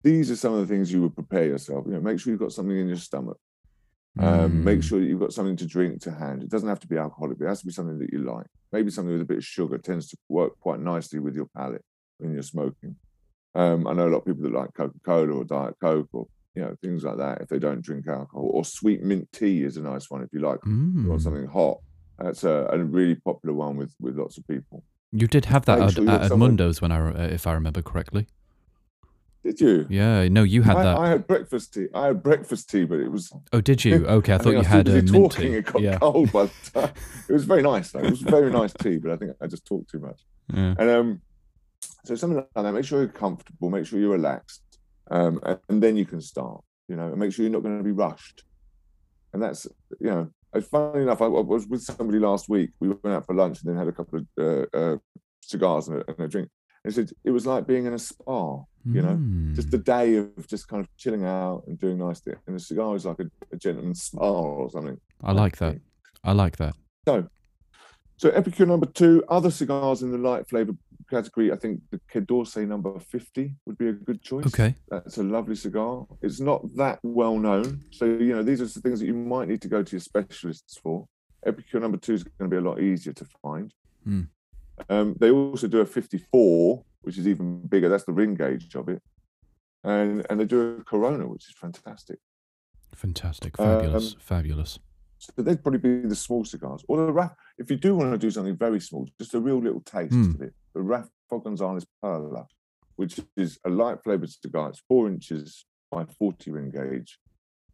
these 0.05 0.31
are 0.31 0.37
some 0.37 0.55
of 0.55 0.61
the 0.61 0.67
things 0.73 0.93
you 0.93 1.03
would 1.03 1.15
prepare 1.17 1.45
yourself. 1.47 1.85
You 1.87 1.95
know, 1.95 2.01
make 2.01 2.21
sure 2.21 2.31
you've 2.33 2.39
got 2.41 2.53
something 2.53 2.77
in 2.79 2.87
your 2.87 2.97
stomach. 2.97 3.39
Um, 4.19 4.65
make 4.65 4.79
Mm. 4.81 4.83
sure 4.85 5.01
that 5.01 5.07
you've 5.07 5.21
got 5.21 5.33
something 5.33 5.57
to 5.57 5.67
drink 5.67 6.01
to 6.03 6.11
hand. 6.11 6.43
It 6.43 6.49
doesn't 6.49 6.69
have 6.69 6.81
to 6.81 6.87
be 6.89 6.97
alcoholic, 6.97 7.39
but 7.39 7.45
it 7.45 7.49
has 7.49 7.61
to 7.61 7.67
be 7.67 7.73
something 7.73 7.99
that 7.99 8.13
you 8.13 8.21
like. 8.21 8.47
Maybe 8.73 8.91
something 8.91 9.13
with 9.13 9.23
a 9.23 9.27
bit 9.27 9.39
of 9.39 9.45
sugar 9.45 9.79
tends 9.79 10.09
to 10.09 10.17
work 10.29 10.59
quite 10.61 10.81
nicely 10.81 11.19
with 11.19 11.35
your 11.35 11.47
palate 11.55 11.85
when 12.19 12.33
you're 12.33 12.43
smoking. 12.43 12.97
Um, 13.55 13.87
I 13.87 13.93
know 13.93 14.09
a 14.09 14.11
lot 14.11 14.19
of 14.19 14.25
people 14.25 14.43
that 14.45 14.53
like 14.53 14.73
Coca 14.75 14.99
Cola 15.05 15.33
or 15.33 15.45
Diet 15.45 15.75
Coke 15.81 16.09
or 16.13 16.27
you 16.55 16.63
know 16.63 16.75
things 16.83 17.05
like 17.05 17.19
that 17.19 17.43
if 17.43 17.49
they 17.49 17.59
don't 17.59 17.83
drink 17.83 18.07
alcohol. 18.09 18.49
Or 18.53 18.65
sweet 18.65 19.03
mint 19.03 19.31
tea 19.33 19.63
is 19.65 19.77
a 19.77 19.83
nice 19.83 20.11
one 20.11 20.23
if 20.23 20.29
you 20.33 20.41
like 20.41 20.61
you 20.67 20.73
want 21.09 21.21
Mm. 21.21 21.23
something 21.23 21.47
hot. 21.47 21.79
That's 22.19 22.45
a, 22.45 22.69
a 22.73 22.83
really 22.83 23.17
popular 23.17 23.55
one 23.55 23.77
with 23.77 23.95
with 24.01 24.17
lots 24.19 24.39
of 24.39 24.47
people. 24.47 24.83
You 25.13 25.27
did 25.27 25.45
have 25.47 25.65
that 25.67 25.79
Make 25.79 25.89
at, 25.89 25.95
sure 25.95 26.11
at 26.11 26.29
someone- 26.29 26.57
Edmundo's 26.57 26.81
when 26.81 26.93
I, 26.93 27.11
uh, 27.11 27.27
if 27.29 27.47
I 27.47 27.53
remember 27.53 27.81
correctly. 27.83 28.27
Did 29.47 29.61
you? 29.61 29.87
Yeah, 29.89 30.27
no, 30.27 30.43
you 30.43 30.63
had 30.63 30.77
I, 30.79 30.83
that. 30.83 30.99
I 30.99 31.09
had 31.09 31.27
breakfast 31.29 31.75
tea. 31.75 31.87
I 31.95 32.07
had 32.07 32.21
breakfast 32.21 32.69
tea, 32.69 32.85
but 32.85 32.99
it 32.99 33.09
was. 33.09 33.31
oh, 33.53 33.61
did 33.61 33.85
you? 33.85 34.05
Okay, 34.19 34.33
I 34.33 34.35
I 34.35 34.39
thought 34.39 34.45
think 34.45 34.65
you 34.65 34.69
I 34.69 34.77
had 34.77 34.89
a 34.89 35.01
busy 35.01 35.13
mint 35.19 35.33
tea. 35.33 35.55
It 35.55 35.67
got 35.67 35.83
Yeah, 35.83 35.99
cold 35.99 36.33
by 36.33 36.47
the 36.47 36.53
time. 36.75 36.93
It 37.29 37.33
was 37.33 37.45
very 37.45 37.63
nice 37.63 37.93
though. 37.93 38.01
It 38.01 38.11
was 38.11 38.23
very 38.23 38.51
nice 38.51 38.73
tea, 38.73 38.97
but 38.97 39.13
I 39.13 39.17
think 39.17 39.33
I 39.41 39.47
just 39.47 39.65
talked 39.65 39.89
too 39.89 40.01
much. 40.01 40.21
yeah. 40.53 40.75
And 40.81 40.91
um, 40.91 41.21
so 42.05 42.17
something 42.17 42.39
like 42.39 42.49
that. 42.65 42.73
Make 42.73 42.85
sure 42.85 42.99
you're 43.01 43.09
comfortable. 43.09 43.71
Make 43.71 43.87
sure 43.87 44.01
you're 44.01 44.11
relaxed, 44.11 44.63
um, 45.13 45.39
and, 45.45 45.59
and 45.69 45.81
then 45.81 45.97
you 45.97 46.07
can 46.07 46.21
start. 46.21 46.61
You 46.89 46.97
know, 46.97 47.07
and 47.07 47.19
make 47.19 47.33
sure 47.33 47.45
you're 47.45 47.53
not 47.53 47.63
going 47.63 47.79
to 47.79 47.85
be 47.85 47.93
rushed. 47.93 48.43
And 49.33 49.41
that's 49.41 49.65
you 50.01 50.11
know, 50.11 50.31
funny 50.61 51.03
enough. 51.03 51.23
I, 51.23 51.27
I 51.27 51.29
was 51.29 51.69
with 51.69 51.83
somebody 51.83 52.19
last 52.19 52.49
week. 52.49 52.71
We 52.81 52.89
went 52.89 53.15
out 53.17 53.27
for 53.27 53.35
lunch 53.37 53.63
and 53.63 53.71
then 53.71 53.79
had 53.79 53.87
a 53.87 53.93
couple 53.93 54.19
of 54.19 54.27
uh, 54.41 54.77
uh, 54.77 54.97
cigars 55.41 55.87
and 55.87 55.99
a, 56.01 56.05
and 56.11 56.21
a 56.21 56.29
drink. 56.29 56.49
And 56.85 56.93
he 56.93 56.97
said 56.97 57.11
it 57.25 57.31
was 57.31 57.47
like 57.47 57.65
being 57.69 57.87
in 57.87 57.93
a 57.95 57.99
spa. 57.99 58.59
You 58.95 59.03
know, 59.03 59.17
just 59.55 59.69
Mm. 59.71 59.75
a 59.75 59.79
day 59.79 60.17
of 60.17 60.47
just 60.47 60.69
kind 60.69 60.81
of 60.81 60.89
chilling 60.97 61.25
out 61.25 61.65
and 61.67 61.79
doing 61.79 61.99
nice 61.99 62.21
things. 62.21 62.39
And 62.47 62.57
a 62.57 62.61
cigar 62.61 62.95
is 62.95 63.05
like 63.05 63.19
a, 63.21 63.27
a 63.53 63.57
gentleman's 63.57 64.03
spa 64.03 64.21
or 64.31 64.71
something. 64.71 64.99
I 65.25 65.33
like 65.33 65.57
that. 65.57 65.81
I 66.23 66.33
like 66.33 66.57
that. 66.59 66.75
So, 67.09 67.29
so 68.17 68.29
Epicure 68.31 68.67
number 68.67 68.87
two, 68.87 69.25
other 69.29 69.51
cigars 69.51 70.03
in 70.03 70.13
the 70.13 70.19
light 70.19 70.49
flavor 70.49 70.73
category. 71.11 71.53
I 71.53 71.57
think 71.57 71.81
the 71.91 72.01
Quai 72.11 72.21
d'Orsay 72.23 72.67
number 72.67 72.99
50 72.99 73.55
would 73.67 73.79
be 73.79 73.89
a 73.89 73.93
good 73.93 74.23
choice. 74.23 74.47
Okay. 74.47 74.75
That's 74.89 75.19
a 75.19 75.23
lovely 75.23 75.55
cigar. 75.57 76.07
It's 76.23 76.41
not 76.41 76.63
that 76.77 76.99
well 77.03 77.39
known. 77.39 77.83
So, 77.91 78.05
you 78.05 78.35
know, 78.35 78.43
these 78.43 78.61
are 78.61 78.67
the 78.67 78.81
things 78.81 79.01
that 79.01 79.07
you 79.07 79.15
might 79.15 79.49
need 79.49 79.63
to 79.63 79.69
go 79.69 79.83
to 79.83 79.93
your 79.93 80.01
specialists 80.01 80.79
for. 80.79 81.07
Epicure 81.45 81.81
number 81.81 81.99
two 81.99 82.15
is 82.15 82.25
going 82.25 82.51
to 82.51 82.55
be 82.55 82.59
a 82.59 82.69
lot 82.69 82.81
easier 82.81 83.13
to 83.13 83.25
find. 83.43 83.73
Hmm. 84.05 84.23
Um, 84.91 85.17
they 85.19 85.31
also 85.31 85.69
do 85.69 85.81
a 85.81 85.87
54, 85.87 86.85
which 87.07 87.17
is 87.19 87.29
even 87.29 87.61
bigger. 87.69 87.89
That's 87.89 88.03
the 88.05 88.13
ring 88.13 88.35
gauge 88.35 88.75
of 88.75 88.89
it. 88.89 89.01
And, 89.85 90.27
and 90.29 90.41
they 90.41 90.45
do 90.45 90.79
a 90.81 90.85
Corona, 90.85 91.29
which 91.29 91.49
is 91.49 91.55
fantastic. 91.57 92.19
Fantastic. 92.97 93.59
Um, 93.61 93.67
Fabulous. 93.67 94.17
Fabulous. 94.19 94.79
So 95.19 95.33
they'd 95.43 95.63
probably 95.63 95.79
be 95.79 96.09
the 96.09 96.17
small 96.17 96.45
cigars. 96.45 96.85
Or 96.89 97.07
the 97.07 97.13
Raf, 97.13 97.31
if 97.59 97.71
you 97.71 97.77
do 97.77 97.95
want 97.95 98.11
to 98.13 98.19
do 98.19 98.31
something 98.33 98.57
very 98.57 98.81
small, 98.81 99.09
just 99.21 99.35
a 99.35 99.41
real 99.41 99.59
little 99.63 99.81
taste 99.83 100.13
Hmm. 100.13 100.35
of 100.35 100.41
it, 100.43 100.55
the 100.75 100.83
Rafa 100.83 101.09
Gonzalez 101.45 101.87
Perla, 102.03 102.47
which 102.97 103.21
is 103.37 103.59
a 103.65 103.71
light 103.71 104.03
flavored 104.03 104.31
cigar. 104.31 104.71
It's 104.71 104.83
four 104.89 105.07
inches 105.09 105.65
by 105.93 106.05
40 106.19 106.51
ring 106.51 106.71
gauge. 106.71 107.19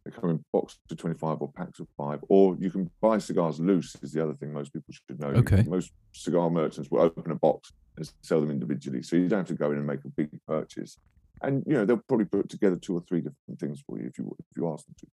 They 0.05 0.11
come 0.11 0.29
in 0.31 0.43
boxes 0.51 0.79
of 0.91 0.97
25 0.97 1.37
or 1.41 1.51
packs 1.53 1.79
of 1.79 1.87
five. 1.97 2.19
Or 2.27 2.55
you 2.59 2.69
can 2.69 2.89
buy 3.01 3.17
cigars 3.19 3.59
loose, 3.59 3.95
is 4.01 4.11
the 4.11 4.21
other 4.23 4.33
thing 4.33 4.51
most 4.51 4.73
people 4.73 4.93
should 4.93 5.19
know. 5.19 5.27
Okay. 5.29 5.63
Most 5.67 5.91
cigar 6.11 6.49
merchants 6.49 6.89
will 6.91 7.01
open 7.01 7.31
a 7.31 7.35
box 7.35 7.71
and 7.95 8.11
sell 8.21 8.41
them 8.41 8.51
individually. 8.51 9.01
So 9.01 9.15
you 9.15 9.29
don't 9.29 9.39
have 9.39 9.47
to 9.47 9.53
go 9.55 9.71
in 9.71 9.77
and 9.77 9.87
make 9.87 10.03
a 10.03 10.09
big 10.09 10.29
purchase. 10.47 10.97
And 11.41 11.63
you 11.65 11.73
know, 11.73 11.85
they'll 11.85 11.97
probably 12.07 12.25
put 12.25 12.49
together 12.49 12.75
two 12.75 12.95
or 12.97 13.01
three 13.07 13.19
different 13.21 13.59
things 13.59 13.81
for 13.87 13.97
you 13.97 14.07
if 14.07 14.17
you 14.17 14.35
if 14.39 14.45
you 14.57 14.71
ask 14.71 14.85
them 14.85 14.95
to. 14.99 15.07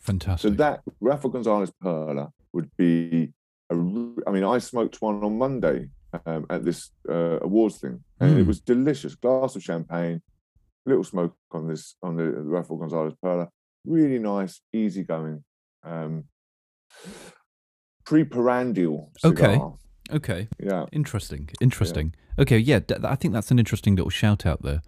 Fantastic. 0.00 0.50
So 0.50 0.54
that 0.56 0.80
Rafa 1.00 1.28
Gonzalez 1.30 1.72
Perla 1.80 2.30
would 2.52 2.70
be. 2.76 3.32
a, 3.70 3.74
I 3.74 4.30
mean, 4.30 4.44
I 4.44 4.58
smoked 4.58 5.00
one 5.00 5.22
on 5.24 5.38
Monday 5.38 5.88
um, 6.26 6.44
at 6.50 6.64
this 6.64 6.90
uh, 7.08 7.38
awards 7.40 7.78
thing, 7.78 8.02
and 8.20 8.38
it 8.38 8.44
Mm. 8.44 8.46
was 8.46 8.60
delicious. 8.60 9.14
Glass 9.14 9.56
of 9.56 9.62
champagne, 9.62 10.20
little 10.84 11.04
smoke 11.04 11.34
on 11.52 11.66
this 11.68 11.96
on 12.02 12.16
the 12.16 12.24
Rafa 12.24 12.76
Gonzalez 12.76 13.14
Perla. 13.22 13.48
Really 13.84 14.18
nice, 14.18 14.60
easygoing, 14.72 15.44
um, 15.82 16.24
pre-perandial 18.04 19.10
Okay. 19.24 19.52
cigar. 19.54 19.74
okay. 20.10 20.48
Yeah, 20.58 20.86
Interesting. 20.92 21.48
Interesting. 21.60 22.14
Okay. 22.38 22.58
Yeah. 22.58 22.80
d- 22.80 22.94
I 23.04 23.14
think 23.14 23.32
that's 23.34 23.50
an 23.50 23.58
interesting 23.58 23.94
little 23.96 24.10
shout 24.10 24.44
out 24.46 24.62
there. 24.62 24.82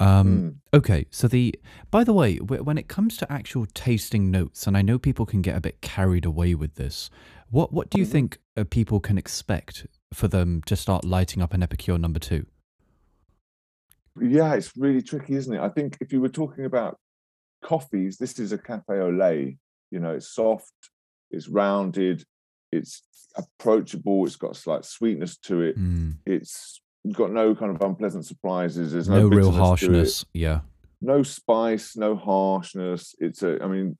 Um, 0.00 0.26
Mm. 0.38 0.54
Okay, 0.78 1.06
so 1.10 1.26
the 1.26 1.54
by 1.90 2.04
the 2.04 2.12
way, 2.12 2.36
wh- 2.36 2.64
when 2.64 2.78
it 2.78 2.86
comes 2.86 3.16
to 3.16 3.32
actual 3.32 3.66
tasting 3.66 4.30
notes, 4.30 4.66
and 4.68 4.76
I 4.76 4.82
know 4.82 4.96
people 4.98 5.26
can 5.26 5.42
get 5.42 5.56
a 5.56 5.60
bit 5.60 5.80
carried 5.80 6.24
away 6.24 6.54
with 6.54 6.74
this, 6.76 7.10
what 7.50 7.72
what 7.72 7.90
do 7.90 7.98
you 7.98 8.06
Mhm. 8.06 8.10
think 8.12 8.38
uh, 8.56 8.62
people 8.70 9.00
can 9.00 9.18
expect 9.18 9.86
for 10.14 10.28
them 10.28 10.62
to 10.66 10.76
start 10.76 11.04
lighting 11.04 11.42
up 11.42 11.52
an 11.52 11.62
Epicure 11.64 11.98
number 11.98 12.20
two? 12.20 12.46
yeah. 14.20 14.54
It's 14.54 14.76
really 14.76 15.02
tricky, 15.02 15.34
isn't 15.34 15.52
it? 15.54 15.60
I 15.60 15.68
think 15.68 15.96
if 16.00 16.12
you 16.12 16.20
were 16.20 16.28
talking 16.28 16.64
about 16.64 17.00
coffees, 17.62 18.16
this 18.18 18.38
is 18.38 18.52
a 18.52 18.58
cafe 18.58 18.94
au 19.00 19.10
lait. 19.10 19.56
You 19.90 20.00
know, 20.00 20.12
it's 20.12 20.28
soft, 20.28 20.72
it's 21.30 21.48
rounded, 21.48 22.24
it's 22.72 23.02
approachable, 23.36 24.26
it's 24.26 24.36
got 24.36 24.52
a 24.52 24.54
slight 24.54 24.84
sweetness 24.84 25.36
to 25.38 25.62
it. 25.62 25.78
Mm, 25.78 26.16
It's 26.26 26.80
got 27.12 27.32
no 27.32 27.54
kind 27.54 27.74
of 27.74 27.80
unpleasant 27.82 28.26
surprises. 28.26 28.92
There's 28.92 29.08
no 29.08 29.20
no, 29.20 29.28
real 29.28 29.50
bitterness 29.50 29.54
to 29.54 29.56
it, 29.56 29.66
harshness. 29.66 30.24
Yeah. 30.34 30.60
no 31.00 31.22
spice, 31.22 31.96
no 31.96 32.16
harshness. 32.16 33.14
It's 33.18 33.42
a, 33.42 33.62
I 33.62 33.66
mean, 33.68 33.96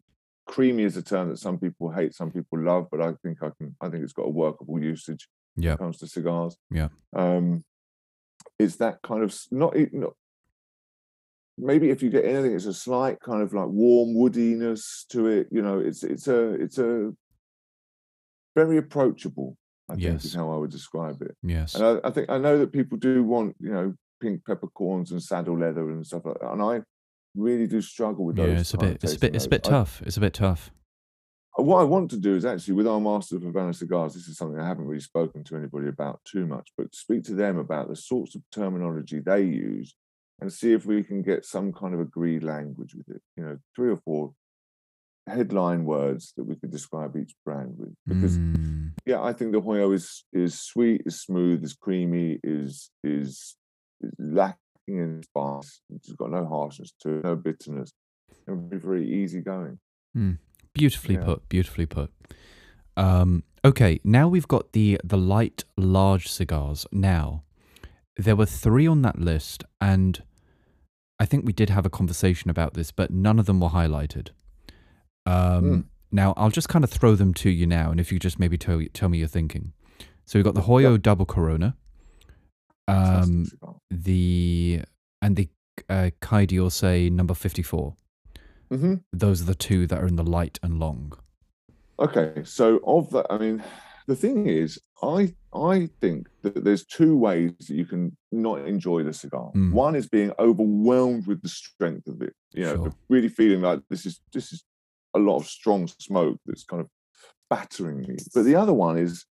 creamy 0.46 0.82
is 0.84 0.96
a 0.96 1.02
term 1.02 1.28
that 1.30 1.38
some 1.38 1.58
people 1.58 1.90
hate, 1.90 2.14
some 2.14 2.30
people 2.30 2.58
love, 2.60 2.88
but 2.90 3.00
I 3.00 3.12
think 3.22 3.42
I 3.42 3.50
can, 3.56 3.74
I 3.80 3.88
think 3.88 4.02
it's 4.04 4.12
got 4.12 4.26
a 4.26 4.30
workable 4.30 4.82
usage. 4.82 5.28
Yeah. 5.56 5.70
when 5.70 5.74
it 5.74 5.78
comes 5.78 5.98
to 5.98 6.06
cigars. 6.06 6.56
Yeah. 6.70 6.88
Um, 7.14 7.64
it's 8.58 8.76
that 8.76 9.00
kind 9.02 9.22
of 9.24 9.36
not, 9.50 9.74
not 9.92 10.12
maybe 11.58 11.90
if 11.90 12.02
you 12.02 12.10
get 12.10 12.24
anything, 12.24 12.54
it's 12.54 12.66
a 12.66 12.74
slight 12.74 13.18
kind 13.20 13.42
of 13.42 13.52
like 13.52 13.68
warm 13.68 14.14
woodiness 14.14 15.06
to 15.08 15.26
it. 15.26 15.48
You 15.50 15.62
know, 15.62 15.78
it's 15.78 16.02
it's 16.04 16.28
a 16.28 16.50
it's 16.54 16.78
a 16.78 17.12
very 18.54 18.78
approachable. 18.78 19.56
I 19.90 19.94
think 19.94 20.02
Yes. 20.04 20.24
is 20.26 20.34
how 20.34 20.50
I 20.52 20.56
would 20.56 20.70
describe 20.70 21.22
it. 21.22 21.34
Yes. 21.42 21.74
And 21.74 21.84
I, 21.84 22.08
I 22.08 22.10
think 22.10 22.28
I 22.28 22.38
know 22.38 22.58
that 22.58 22.72
people 22.72 22.98
do 22.98 23.24
want, 23.24 23.56
you 23.60 23.70
know, 23.72 23.94
pink 24.20 24.44
peppercorns 24.46 25.12
and 25.12 25.22
saddle 25.22 25.58
leather 25.58 25.90
and 25.90 26.06
stuff 26.06 26.24
like 26.26 26.38
that. 26.40 26.52
And 26.52 26.60
I 26.62 26.82
really 27.34 27.66
do 27.66 27.80
struggle 27.80 28.24
with 28.26 28.36
Yeah, 28.36 28.46
those. 28.46 28.60
it's 28.60 28.74
a 28.74 28.78
bit 28.78 29.02
it's 29.02 29.14
a 29.14 29.18
bit 29.18 29.34
it's 29.34 29.46
a 29.46 29.48
bit 29.48 29.66
I- 29.66 29.70
tough. 29.70 30.02
It's 30.04 30.16
a 30.16 30.20
bit 30.20 30.34
tough. 30.34 30.70
Uh, 31.58 31.62
what 31.62 31.80
I 31.80 31.84
want 31.84 32.10
to 32.10 32.18
do 32.18 32.34
is 32.36 32.44
actually 32.44 32.74
with 32.74 32.86
our 32.86 33.00
Master 33.00 33.36
of 33.36 33.42
Havana 33.42 33.72
cigars, 33.72 34.12
this 34.14 34.28
is 34.28 34.36
something 34.36 34.60
I 34.60 34.66
haven't 34.68 34.86
really 34.86 35.00
spoken 35.00 35.42
to 35.44 35.56
anybody 35.56 35.88
about 35.88 36.20
too 36.24 36.46
much, 36.46 36.68
but 36.76 36.94
speak 36.94 37.24
to 37.24 37.34
them 37.34 37.56
about 37.58 37.88
the 37.88 37.96
sorts 37.96 38.34
of 38.34 38.42
terminology 38.52 39.20
they 39.20 39.42
use 39.42 39.94
and 40.40 40.52
see 40.52 40.72
if 40.72 40.86
we 40.86 41.02
can 41.02 41.22
get 41.22 41.44
some 41.44 41.72
kind 41.72 41.94
of 41.94 42.00
agreed 42.00 42.42
language 42.42 42.94
with 42.94 43.08
it. 43.08 43.22
You 43.36 43.44
know, 43.44 43.58
three 43.74 43.90
or 43.90 43.96
four 43.96 44.32
headline 45.26 45.84
words 45.84 46.32
that 46.36 46.44
we 46.44 46.56
could 46.56 46.70
describe 46.70 47.16
each 47.16 47.34
brand 47.44 47.74
with. 47.76 47.94
Because 48.06 48.38
Mm, 48.38 48.92
yeah, 49.04 49.22
I 49.22 49.32
think 49.32 49.52
the 49.52 49.60
Hoyo 49.60 49.94
is 49.94 50.24
is 50.32 50.58
sweet, 50.58 51.02
is 51.06 51.20
smooth, 51.20 51.64
is 51.64 51.74
creamy, 51.74 52.38
is 52.42 52.90
is, 53.02 53.56
is 54.00 54.14
lacking 54.18 54.58
in 54.88 55.22
spice. 55.22 55.80
It's 55.94 56.12
got 56.12 56.30
no 56.30 56.46
harshness 56.46 56.92
to 57.00 57.18
it, 57.18 57.24
no 57.24 57.36
bitterness. 57.36 57.92
And 58.46 58.70
be 58.70 58.78
very 58.78 59.04
easy 59.04 59.38
easygoing. 59.38 59.78
beautifully 60.72 61.14
Yeah. 61.16 61.24
put. 61.24 61.48
Beautifully 61.48 61.86
put. 61.86 62.10
Um, 62.96 63.44
okay, 63.64 64.00
now 64.04 64.28
we've 64.28 64.48
got 64.48 64.72
the 64.72 65.00
the 65.04 65.18
light 65.18 65.64
large 65.76 66.28
cigars. 66.28 66.86
Now, 66.92 67.44
there 68.16 68.36
were 68.36 68.46
three 68.46 68.86
on 68.86 69.02
that 69.02 69.18
list, 69.18 69.64
and 69.80 70.22
I 71.18 71.24
think 71.26 71.44
we 71.44 71.52
did 71.52 71.70
have 71.70 71.84
a 71.84 71.90
conversation 71.90 72.50
about 72.50 72.74
this, 72.74 72.90
but 72.92 73.10
none 73.10 73.38
of 73.38 73.46
them 73.46 73.60
were 73.60 73.68
highlighted. 73.70 74.28
Um, 75.26 75.64
Mm. 75.64 75.84
Now, 76.10 76.32
I'll 76.38 76.48
just 76.50 76.70
kind 76.70 76.84
of 76.84 76.90
throw 76.90 77.14
them 77.16 77.34
to 77.34 77.50
you 77.50 77.66
now, 77.66 77.90
and 77.90 78.00
if 78.00 78.10
you 78.10 78.18
just 78.18 78.38
maybe 78.38 78.56
tell 78.56 78.80
tell 78.94 79.10
me 79.10 79.18
your 79.18 79.28
thinking. 79.28 79.72
So 80.24 80.38
we've 80.38 80.44
got 80.44 80.54
the 80.54 80.62
Hoyo 80.62 81.00
Double 81.02 81.26
Corona, 81.26 81.76
um, 82.86 83.46
the 83.90 84.82
and 85.20 85.36
the 85.36 85.48
uh, 85.90 86.10
Quai 86.22 86.46
d'Orsay 86.46 87.10
number 87.10 87.34
fifty 87.34 87.62
four. 87.62 87.94
Mhm. 88.70 89.02
Those 89.12 89.42
are 89.42 89.44
the 89.44 89.54
two 89.54 89.86
that 89.86 89.98
are 90.02 90.06
in 90.06 90.16
the 90.16 90.24
light 90.24 90.58
and 90.62 90.78
long. 90.80 91.12
Okay, 91.98 92.42
so 92.44 92.80
of 92.86 93.10
that, 93.10 93.26
I 93.28 93.36
mean, 93.36 93.62
the 94.06 94.16
thing 94.16 94.46
is, 94.46 94.78
I 95.02 95.34
I 95.54 95.88
think 96.00 96.28
that 96.42 96.64
there's 96.64 96.84
two 96.84 97.16
ways 97.16 97.52
that 97.58 97.70
you 97.74 97.86
can 97.86 98.16
not 98.32 98.66
enjoy 98.66 99.02
the 99.02 99.12
cigar. 99.12 99.50
Mm. 99.54 99.72
One 99.72 99.94
is 99.96 100.08
being 100.08 100.32
overwhelmed 100.38 101.26
with 101.26 101.42
the 101.42 101.48
strength 101.48 102.06
of 102.08 102.20
it, 102.22 102.34
you 102.52 102.64
know, 102.64 102.76
Sure. 102.76 102.94
really 103.08 103.28
feeling 103.28 103.60
like 103.62 103.80
this 103.88 104.06
is 104.06 104.20
this 104.32 104.52
is 104.52 104.64
a 105.14 105.18
lot 105.18 105.36
of 105.36 105.46
strong 105.46 105.86
smoke 105.86 106.38
that's 106.46 106.64
kind 106.64 106.80
of 106.80 106.88
battering 107.48 108.00
me. 108.00 108.16
But 108.34 108.44
the 108.44 108.56
other 108.56 108.74
one 108.74 108.98
is 108.98 109.24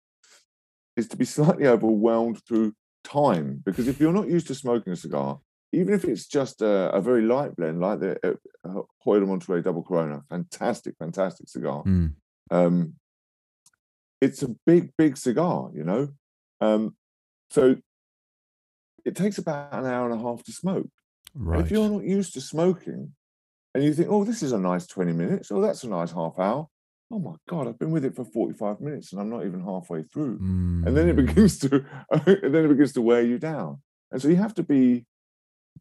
is 0.97 1.09
to 1.09 1.17
be 1.17 1.25
slightly 1.25 1.67
overwhelmed 1.67 2.43
through 2.47 2.73
time, 3.03 3.63
because 3.65 3.89
if 3.89 4.01
you're 4.01 4.13
not 4.13 4.29
used 4.29 4.47
to 4.49 4.55
smoking 4.55 4.93
a 4.93 4.97
cigar, 4.97 5.41
even 5.73 5.93
if 5.93 6.05
it's 6.05 6.27
just 6.27 6.63
a, 6.63 6.93
a 6.93 7.01
very 7.01 7.23
light 7.23 7.57
blend 7.57 7.81
like 7.81 8.01
the 8.01 8.19
uh, 8.25 8.35
uh, 8.65 8.83
Monterrey 9.05 9.63
Double 9.63 9.83
Corona, 9.83 10.23
fantastic, 10.29 10.95
fantastic 10.99 11.49
cigar 11.49 11.83
Mm, 11.85 12.15
um, 12.51 12.95
it's 14.25 14.43
a 14.43 14.49
big, 14.67 14.93
big 14.97 15.17
cigar, 15.17 15.71
you 15.75 15.85
know. 15.85 16.09
Um, 16.61 16.97
so 17.51 17.77
it 19.05 19.15
takes 19.17 19.39
about 19.39 19.73
an 19.73 19.87
hour 19.87 20.11
and 20.11 20.19
a 20.19 20.23
half 20.23 20.43
to 20.45 20.53
smoke. 20.53 20.89
Right. 21.35 21.61
If 21.61 21.71
you're 21.71 21.89
not 21.89 22.05
used 22.05 22.35
to 22.35 22.41
smoking, 22.41 23.15
and 23.75 23.85
you 23.85 23.95
think, 23.95 24.09
"Oh, 24.11 24.25
this 24.25 24.43
is 24.43 24.53
a 24.53 24.59
nice 24.59 24.87
twenty 24.87 25.13
minutes," 25.13 25.51
"Oh, 25.53 25.61
that's 25.61 25.85
a 25.85 25.89
nice 25.89 26.13
half 26.13 26.39
hour," 26.39 26.69
"Oh 27.11 27.21
my 27.21 27.37
god, 27.49 27.69
I've 27.69 27.79
been 27.79 27.93
with 27.93 28.05
it 28.05 28.17
for 28.17 28.25
forty-five 28.25 28.81
minutes 28.81 29.13
and 29.13 29.21
I'm 29.21 29.31
not 29.31 29.47
even 29.47 29.61
halfway 29.63 30.05
through," 30.05 30.43
and 30.85 30.97
then 30.97 31.09
it 31.09 31.17
Mm, 31.17 31.27
begins 31.27 31.59
to, 31.61 31.85
and 32.11 32.23
then 32.55 32.65
it 32.67 32.69
begins 32.69 32.95
to 32.95 33.03
wear 33.03 33.23
you 33.23 33.39
down. 33.39 33.83
And 34.13 34.23
so 34.23 34.29
you 34.29 34.37
have 34.37 34.55
to 34.57 34.65
be 34.65 35.07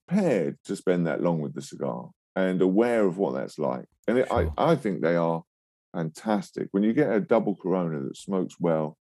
prepared 0.07 0.57
to 0.65 0.75
spend 0.75 1.07
that 1.07 1.21
long 1.21 1.41
with 1.41 1.53
the 1.55 1.61
cigar 1.61 2.09
and 2.35 2.61
aware 2.61 3.05
of 3.05 3.17
what 3.17 3.33
that's 3.33 3.59
like. 3.59 3.85
And 4.07 4.17
it, 4.19 4.27
Sure. 4.27 4.57
I, 4.57 4.71
I 4.73 4.75
think 4.75 5.01
they 5.01 5.15
are 5.15 5.43
fantastic. 5.93 6.67
When 6.71 6.83
you 6.83 6.93
get 6.93 7.11
a 7.11 7.19
double 7.19 7.55
Corona 7.55 8.01
that 8.01 8.17
smokes 8.17 8.55
well, 8.59 8.97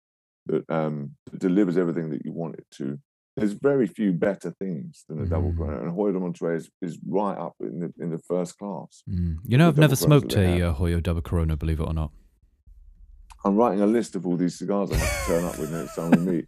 that, 0.47 0.68
um, 0.70 1.12
that 1.30 1.40
delivers 1.40 1.76
everything 1.76 2.11
that 2.11 2.24
you 2.24 2.32
want 2.32 2.57
it 2.57 2.66
to, 2.72 2.99
there's 3.36 3.53
very 3.53 3.86
few 3.86 4.12
better 4.12 4.51
things 4.61 5.05
than 5.09 5.22
a 5.22 5.26
double 5.26 5.53
Mm. 5.53 5.57
Corona. 5.57 5.82
And 5.82 5.93
Hoyo 5.97 6.12
de 6.12 6.18
Monterrey 6.20 6.57
is, 6.57 6.70
is 6.82 6.99
right 7.07 7.38
up 7.38 7.55
in 7.61 7.80
the 7.80 7.93
in 7.99 8.11
the 8.11 8.18
first 8.18 8.59
class. 8.59 9.03
Mm. 9.09 9.36
You 9.47 9.57
know, 9.59 9.68
I've 9.68 9.78
never 9.78 9.97
smoked 9.97 10.34
a 10.36 10.68
uh, 10.68 10.74
Hoyo 10.74 11.03
Double 11.03 11.22
Corona, 11.22 11.57
believe 11.57 11.80
it 11.80 11.84
or 11.84 11.95
not. 11.95 12.11
I'm 13.45 13.57
writing 13.57 13.80
a 13.80 13.86
list 13.86 14.14
of 14.14 14.26
all 14.26 14.36
these 14.36 14.57
cigars 14.59 14.93
I 14.93 14.97
have 14.97 15.26
to 15.26 15.32
turn 15.32 15.45
up 15.45 15.59
with 15.59 15.72
next 15.72 15.97
time 15.97 16.11
we 16.12 16.18
meet. 16.32 16.45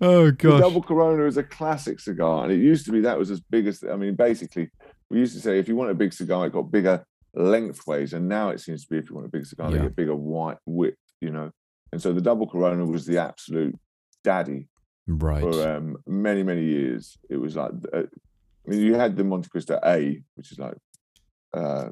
oh 0.00 0.26
The 0.30 0.32
gosh. 0.32 0.60
double 0.60 0.82
Corona 0.82 1.24
is 1.24 1.36
a 1.36 1.42
classic 1.42 2.00
cigar, 2.00 2.44
and 2.44 2.52
it 2.52 2.58
used 2.58 2.84
to 2.86 2.92
be 2.92 3.00
that 3.02 3.18
was 3.18 3.30
as 3.30 3.40
big 3.40 3.66
as 3.66 3.82
I 3.90 3.96
mean, 3.96 4.14
basically, 4.14 4.70
we 5.10 5.18
used 5.18 5.34
to 5.34 5.40
say 5.40 5.58
if 5.58 5.68
you 5.68 5.76
want 5.76 5.90
a 5.90 5.94
big 5.94 6.12
cigar, 6.12 6.46
it 6.46 6.52
got 6.52 6.70
bigger 6.70 7.04
lengthways, 7.34 8.12
and 8.12 8.28
now 8.28 8.50
it 8.50 8.60
seems 8.60 8.84
to 8.84 8.90
be 8.90 8.98
if 8.98 9.08
you 9.08 9.14
want 9.14 9.26
a 9.26 9.30
big 9.30 9.46
cigar, 9.46 9.70
Yeah. 9.70 9.78
they 9.78 9.82
get 9.84 9.96
bigger 9.96 10.14
wide 10.16 10.58
width, 10.66 10.96
you 11.20 11.30
know. 11.30 11.50
And 11.92 12.00
so 12.02 12.12
the 12.12 12.20
double 12.20 12.46
Corona 12.48 12.84
was 12.84 13.06
the 13.06 13.18
absolute 13.18 13.76
daddy 14.24 14.68
Right. 15.06 15.40
for 15.40 15.68
um, 15.76 15.96
many 16.06 16.42
many 16.42 16.64
years. 16.64 17.16
It 17.30 17.36
was 17.36 17.54
like, 17.56 17.72
uh, 17.92 18.02
I 18.02 18.68
mean, 18.70 18.80
you 18.80 18.94
had 18.94 19.16
the 19.16 19.22
Montecristo 19.22 19.78
A, 19.84 20.22
which 20.34 20.50
is 20.52 20.58
like 20.58 20.76
uh, 21.54 21.90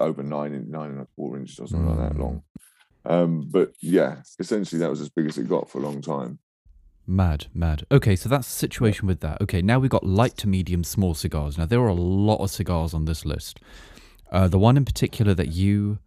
over 0.00 0.22
nine 0.22 0.70
nine 0.70 0.90
and 0.92 1.00
a 1.02 1.06
quarter 1.14 1.38
inches 1.40 1.58
or 1.60 1.66
something 1.66 1.88
like 1.88 1.98
that 2.10 2.16
Mm. 2.16 2.20
long. 2.20 2.42
Um, 3.06 3.48
but 3.50 3.74
yeah, 3.82 4.22
essentially 4.38 4.78
that 4.80 4.88
was 4.90 5.02
as 5.02 5.10
big 5.10 5.26
as 5.26 5.36
it 5.36 5.46
got 5.48 5.68
for 5.68 5.78
a 5.78 5.82
long 5.82 6.00
time. 6.00 6.38
Mad, 7.06 7.46
mad. 7.52 7.84
Okay, 7.92 8.16
so 8.16 8.28
that's 8.28 8.48
the 8.48 8.54
situation 8.54 9.06
with 9.06 9.20
that. 9.20 9.40
Okay, 9.42 9.60
now 9.60 9.78
we've 9.78 9.90
got 9.90 10.04
light 10.06 10.36
to 10.38 10.48
medium 10.48 10.82
small 10.84 11.14
cigars. 11.14 11.58
Now, 11.58 11.66
there 11.66 11.80
are 11.80 11.88
a 11.88 11.92
lot 11.94 12.38
of 12.42 12.50
cigars 12.50 12.94
on 12.94 13.04
this 13.04 13.24
list. 13.26 13.60
Uh, 14.32 14.48
the 14.48 14.58
one 14.58 14.76
in 14.76 14.84
particular 14.84 15.34
that 15.34 15.48
you 15.52 15.98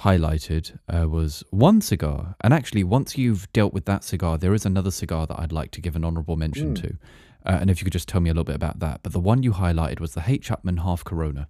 highlighted 0.00 0.78
uh, 0.92 1.08
was 1.08 1.42
one 1.50 1.80
cigar. 1.80 2.34
And 2.42 2.52
actually, 2.52 2.84
once 2.84 3.16
you've 3.16 3.50
dealt 3.52 3.72
with 3.72 3.84
that 3.86 4.04
cigar, 4.04 4.38
there 4.38 4.54
is 4.54 4.66
another 4.66 4.90
cigar 4.90 5.26
that 5.26 5.38
I'd 5.38 5.52
like 5.52 5.70
to 5.72 5.80
give 5.80 5.96
an 5.96 6.04
honorable 6.04 6.36
mention 6.36 6.74
Mm. 6.74 6.80
to. 6.82 6.98
Uh, 7.46 7.58
and 7.60 7.70
if 7.70 7.80
you 7.80 7.84
could 7.84 7.92
just 7.92 8.08
tell 8.08 8.20
me 8.20 8.28
a 8.28 8.32
little 8.32 8.44
bit 8.44 8.56
about 8.56 8.80
that. 8.80 9.02
But 9.02 9.12
the 9.12 9.20
one 9.20 9.42
you 9.42 9.52
highlighted 9.52 10.00
was 10.00 10.14
the 10.14 10.24
H. 10.26 10.50
Upman 10.50 10.82
Half 10.82 11.04
Corona. 11.04 11.48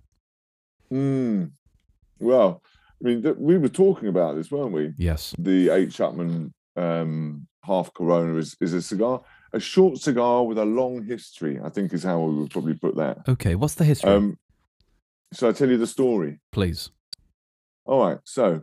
Mm. 0.93 1.53
Well, 2.21 2.63
I 3.03 3.09
mean, 3.09 3.23
th- 3.23 3.37
we 3.39 3.59
were 3.59 3.69
talking 3.69 4.09
about 4.09 4.37
this, 4.37 4.51
weren't 4.51 4.73
we? 4.73 4.93
Yes. 4.99 5.35
The 5.39 5.71
H. 5.71 5.99
Upman 5.99 6.53
um, 6.77 7.47
half 7.69 7.95
Corona 7.95 8.37
is, 8.37 8.57
is 8.61 8.73
a 8.73 8.83
cigar, 8.83 9.23
a 9.53 9.61
short 9.61 9.99
cigar 9.99 10.45
with 10.45 10.59
a 10.59 10.65
long 10.65 11.05
history. 11.05 11.61
I 11.63 11.69
think 11.69 11.93
is 11.93 12.03
how 12.03 12.21
we 12.21 12.35
would 12.35 12.51
probably 12.51 12.75
put 12.75 12.97
that. 12.97 13.29
Okay, 13.29 13.55
what's 13.55 13.75
the 13.75 13.85
history? 13.85 14.11
Um, 14.11 14.39
so 15.33 15.49
I 15.49 15.53
tell 15.53 15.69
you 15.69 15.79
the 15.79 15.87
story. 15.87 16.41
Please. 16.51 16.91
All 17.85 18.05
right. 18.05 18.19
So, 18.25 18.63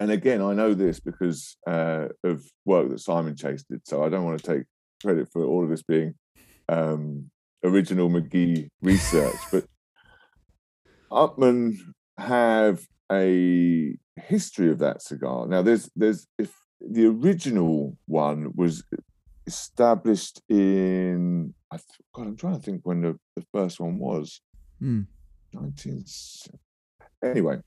and 0.00 0.10
again, 0.10 0.42
I 0.42 0.54
know 0.54 0.74
this 0.74 0.98
because 0.98 1.56
uh, 1.66 2.08
of 2.24 2.44
work 2.64 2.88
that 2.90 3.00
Simon 3.00 3.36
Chase 3.36 3.64
did. 3.68 3.86
So 3.86 4.02
I 4.02 4.08
don't 4.08 4.24
want 4.24 4.42
to 4.42 4.54
take 4.54 4.64
credit 5.02 5.28
for 5.32 5.44
all 5.44 5.62
of 5.62 5.70
this 5.70 5.82
being 5.82 6.14
um, 6.68 7.30
original 7.64 8.08
McGhee 8.08 8.68
research, 8.80 9.36
but 9.50 9.64
Upman 11.10 11.76
have 12.18 12.86
a 13.10 13.96
history 14.16 14.70
of 14.70 14.78
that 14.78 15.02
cigar. 15.02 15.46
Now, 15.46 15.62
there's 15.62 15.90
there's 15.94 16.26
if 16.38 16.52
the 16.90 17.06
original 17.06 17.96
one 18.06 18.52
was 18.54 18.84
established 19.46 20.40
in 20.48 21.54
I 21.70 21.76
th- 21.76 21.86
God, 22.12 22.26
I'm 22.26 22.36
trying 22.36 22.56
to 22.56 22.62
think 22.62 22.82
when 22.84 23.02
the, 23.02 23.18
the 23.36 23.44
first 23.52 23.80
one 23.80 23.98
was. 23.98 24.40
Hmm. 24.78 25.02
19 25.54 26.04
anyway 27.22 27.58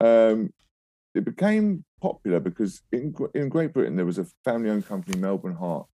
um 0.00 0.52
it 1.14 1.24
became 1.24 1.82
popular 2.02 2.38
because 2.38 2.82
in 2.92 3.14
in 3.34 3.48
Great 3.48 3.72
Britain 3.72 3.96
there 3.96 4.04
was 4.04 4.18
a 4.18 4.26
family 4.44 4.68
owned 4.68 4.86
company 4.86 5.18
Melbourne 5.18 5.54
Hart 5.54 5.86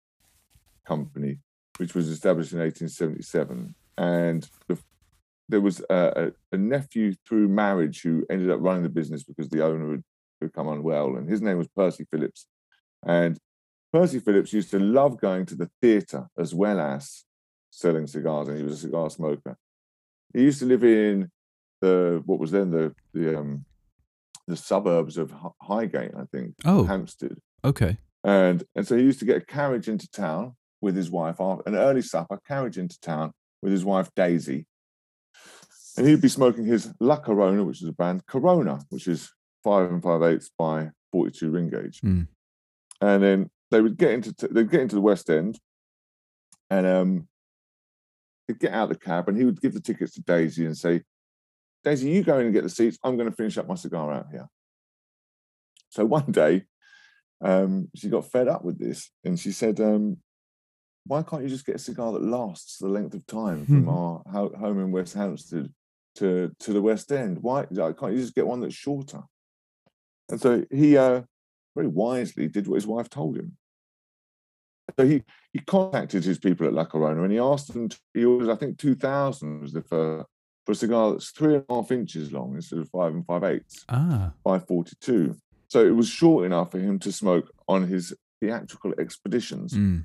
company 0.86 1.38
which 1.76 1.94
was 1.94 2.08
established 2.08 2.52
in 2.52 2.60
1877 2.60 3.74
and 3.98 4.48
the, 4.68 4.78
there 5.48 5.60
was 5.60 5.80
a, 5.90 6.32
a, 6.52 6.56
a 6.56 6.58
nephew 6.58 7.14
through 7.28 7.46
marriage 7.48 8.00
who 8.02 8.24
ended 8.30 8.50
up 8.50 8.60
running 8.60 8.82
the 8.82 8.88
business 8.88 9.22
because 9.22 9.50
the 9.50 9.62
owner 9.62 9.92
had 9.92 10.04
become 10.42 10.68
unwell 10.68 11.16
and 11.16 11.28
his 11.28 11.40
name 11.42 11.58
was 11.58 11.68
Percy 11.68 12.04
Phillips 12.10 12.46
and 13.04 13.38
Percy 13.92 14.18
Phillips 14.20 14.52
used 14.52 14.70
to 14.70 14.78
love 14.78 15.20
going 15.20 15.44
to 15.46 15.54
the 15.54 15.70
theatre 15.80 16.28
as 16.38 16.54
well 16.54 16.80
as 16.80 17.24
selling 17.70 18.06
cigars 18.06 18.48
and 18.48 18.56
he 18.58 18.62
was 18.64 18.74
a 18.74 18.76
cigar 18.78 19.08
smoker 19.10 19.56
he 20.34 20.42
used 20.42 20.58
to 20.60 20.66
live 20.66 20.84
in 20.84 21.30
the 21.80 22.22
what 22.26 22.38
was 22.38 22.50
then 22.50 22.70
the 22.70 22.94
the 23.12 23.38
um 23.38 23.64
the 24.48 24.56
suburbs 24.56 25.18
of 25.18 25.32
Highgate, 25.62 26.10
I 26.18 26.24
think, 26.32 26.54
Oh, 26.64 26.82
Hampstead. 26.82 27.38
okay. 27.64 27.96
And 28.24 28.64
and 28.74 28.84
so 28.86 28.96
he 28.96 29.04
used 29.04 29.20
to 29.20 29.24
get 29.24 29.36
a 29.36 29.44
carriage 29.44 29.88
into 29.88 30.10
town 30.10 30.56
with 30.80 30.96
his 30.96 31.10
wife, 31.12 31.36
af- 31.38 31.60
an 31.66 31.76
early 31.76 32.02
supper 32.02 32.40
carriage 32.46 32.76
into 32.76 32.98
town 33.00 33.32
with 33.62 33.70
his 33.72 33.84
wife 33.84 34.10
Daisy. 34.16 34.66
And 35.96 36.06
he'd 36.08 36.20
be 36.20 36.28
smoking 36.28 36.64
his 36.64 36.92
La 37.00 37.16
Corona, 37.18 37.62
which 37.62 37.82
is 37.82 37.88
a 37.88 37.92
brand, 37.92 38.26
Corona, 38.26 38.80
which 38.88 39.06
is 39.06 39.30
five 39.62 39.90
and 39.90 40.02
five 40.02 40.22
eighths 40.22 40.50
by 40.58 40.90
42 41.12 41.50
ring 41.50 41.70
gauge. 41.70 42.00
Mm. 42.00 42.26
And 43.00 43.22
then 43.22 43.50
they 43.70 43.80
would 43.80 43.96
get 43.96 44.12
into 44.12 44.32
t- 44.32 44.48
they'd 44.50 44.70
get 44.70 44.80
into 44.80 44.94
the 44.94 45.00
West 45.00 45.30
End 45.30 45.58
and 46.70 46.86
um 46.86 47.28
he'd 48.48 48.58
get 48.58 48.72
out 48.72 48.84
of 48.84 48.88
the 48.90 49.04
cab 49.04 49.28
and 49.28 49.36
he 49.36 49.44
would 49.44 49.60
give 49.60 49.74
the 49.74 49.80
tickets 49.80 50.14
to 50.14 50.22
Daisy 50.22 50.66
and 50.66 50.76
say, 50.76 51.02
Daisy, 51.84 52.10
you 52.10 52.22
go 52.22 52.38
in 52.38 52.46
and 52.46 52.54
get 52.54 52.62
the 52.62 52.70
seats. 52.70 52.98
I'm 53.02 53.16
going 53.16 53.30
to 53.30 53.36
finish 53.36 53.58
up 53.58 53.68
my 53.68 53.74
cigar 53.74 54.12
out 54.12 54.26
here. 54.30 54.48
So 55.90 56.04
one 56.06 56.30
day, 56.30 56.64
um, 57.40 57.88
she 57.94 58.08
got 58.08 58.30
fed 58.30 58.48
up 58.48 58.64
with 58.64 58.78
this 58.78 59.10
and 59.24 59.38
she 59.38 59.52
said, 59.52 59.80
um, 59.80 60.18
why 61.04 61.22
can't 61.22 61.42
you 61.42 61.48
just 61.48 61.66
get 61.66 61.76
a 61.76 61.80
cigar 61.80 62.12
that 62.12 62.22
lasts 62.22 62.78
the 62.78 62.88
length 62.88 63.14
of 63.14 63.26
time 63.26 63.66
from 63.66 63.88
our 63.88 64.22
ho- 64.32 64.54
home 64.58 64.78
in 64.80 64.92
West 64.92 65.14
Hampstead 65.14 65.72
to, 66.16 66.52
to 66.60 66.72
the 66.72 66.82
West 66.82 67.10
End? 67.10 67.38
Why 67.40 67.66
like, 67.70 67.98
can't 67.98 68.12
you 68.12 68.20
just 68.20 68.34
get 68.34 68.46
one 68.46 68.60
that's 68.60 68.74
shorter? 68.74 69.22
And 70.32 70.40
so 70.40 70.64
he 70.70 70.96
uh, 70.96 71.22
very 71.76 71.86
wisely 71.86 72.48
did 72.48 72.66
what 72.66 72.76
his 72.76 72.86
wife 72.86 73.08
told 73.08 73.36
him. 73.36 73.56
So 74.98 75.06
he 75.06 75.22
he 75.52 75.60
contacted 75.60 76.24
his 76.24 76.38
people 76.38 76.66
at 76.66 76.72
La 76.72 76.86
Corona 76.86 77.22
and 77.22 77.30
he 77.30 77.38
asked 77.38 77.72
them. 77.72 77.90
To, 77.90 77.98
he 78.14 78.24
ordered, 78.24 78.50
I 78.50 78.56
think, 78.56 78.78
two 78.78 78.94
thousand 78.96 79.60
was 79.60 79.72
the 79.72 79.82
for 79.82 80.26
for 80.64 80.72
a 80.72 80.74
cigar 80.74 81.12
that's 81.12 81.30
three 81.30 81.56
and 81.56 81.64
a 81.68 81.74
half 81.74 81.92
inches 81.92 82.32
long 82.32 82.54
instead 82.54 82.78
of 82.78 82.88
five 82.88 83.12
and 83.12 83.26
five 83.26 83.44
eighths 83.44 83.84
Ah, 83.88 84.32
by 84.42 84.58
forty 84.58 84.96
two. 85.00 85.36
So 85.68 85.84
it 85.84 85.94
was 85.94 86.08
short 86.08 86.46
enough 86.46 86.70
for 86.72 86.78
him 86.78 86.98
to 87.00 87.12
smoke 87.12 87.50
on 87.68 87.86
his 87.86 88.14
theatrical 88.40 88.94
expeditions. 88.98 89.74
mm. 89.74 90.04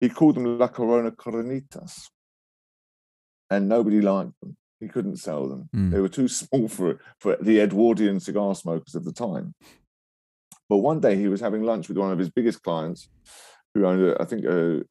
He 0.00 0.08
called 0.10 0.36
them 0.36 0.58
La 0.58 0.68
Corona 0.68 1.10
Coronitas, 1.10 2.08
and 3.50 3.68
nobody 3.68 4.00
liked 4.02 4.38
them. 4.40 4.56
He 4.84 4.88
couldn't 4.88 5.16
sell 5.16 5.48
them. 5.48 5.68
Mm. 5.74 5.90
They 5.90 6.00
were 6.00 6.10
too 6.10 6.28
small 6.28 6.68
for 6.68 7.00
for 7.18 7.36
the 7.40 7.60
Edwardian 7.60 8.20
cigar 8.20 8.54
smokers 8.54 8.94
of 8.94 9.04
the 9.04 9.12
time. 9.12 9.54
But 10.68 10.78
one 10.78 11.00
day 11.00 11.16
he 11.16 11.28
was 11.28 11.40
having 11.40 11.62
lunch 11.62 11.88
with 11.88 11.96
one 11.96 12.12
of 12.12 12.18
his 12.18 12.30
biggest 12.30 12.62
clients, 12.62 13.08
who 13.72 13.86
owned, 13.86 14.02
a, 14.02 14.20
I 14.20 14.24
think, 14.24 14.44
a, 14.44 14.82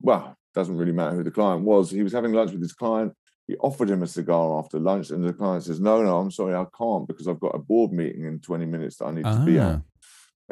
well, 0.00 0.34
doesn't 0.54 0.76
really 0.76 0.92
matter 0.92 1.16
who 1.16 1.22
the 1.22 1.30
client 1.30 1.62
was. 1.64 1.90
He 1.90 2.02
was 2.02 2.12
having 2.12 2.32
lunch 2.32 2.52
with 2.52 2.62
his 2.62 2.72
client. 2.72 3.12
He 3.46 3.56
offered 3.56 3.90
him 3.90 4.02
a 4.02 4.06
cigar 4.06 4.58
after 4.58 4.78
lunch, 4.78 5.10
and 5.10 5.22
the 5.22 5.34
client 5.34 5.64
says, 5.64 5.80
"No, 5.80 6.02
no, 6.02 6.18
I'm 6.18 6.30
sorry, 6.30 6.54
I 6.54 6.64
can't 6.76 7.06
because 7.06 7.28
I've 7.28 7.40
got 7.40 7.54
a 7.54 7.58
board 7.58 7.92
meeting 7.92 8.24
in 8.24 8.40
20 8.40 8.64
minutes 8.64 8.96
that 8.96 9.06
I 9.06 9.12
need 9.12 9.24
to 9.24 9.42
be 9.44 9.58
at." 9.58 9.76
Ah. 9.76 9.80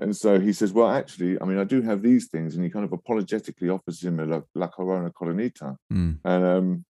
And 0.01 0.17
so 0.17 0.39
he 0.39 0.53
says, 0.53 0.73
Well, 0.73 0.89
actually, 0.89 1.41
I 1.41 1.45
mean, 1.45 1.59
I 1.59 1.65
do 1.65 1.83
have 1.83 2.03
these 2.03 2.29
things. 2.29 2.55
And 2.55 2.65
he 2.65 2.71
kind 2.71 2.85
of 2.85 2.93
apologetically 2.93 3.69
offers 3.69 4.03
him 4.03 4.21
a 4.21 4.27
La, 4.27 4.41
La 4.55 4.69
Corona 4.69 5.11
Colonita. 5.11 5.77
Mm. 5.93 6.19
And 6.25 6.45
um, 6.45 6.85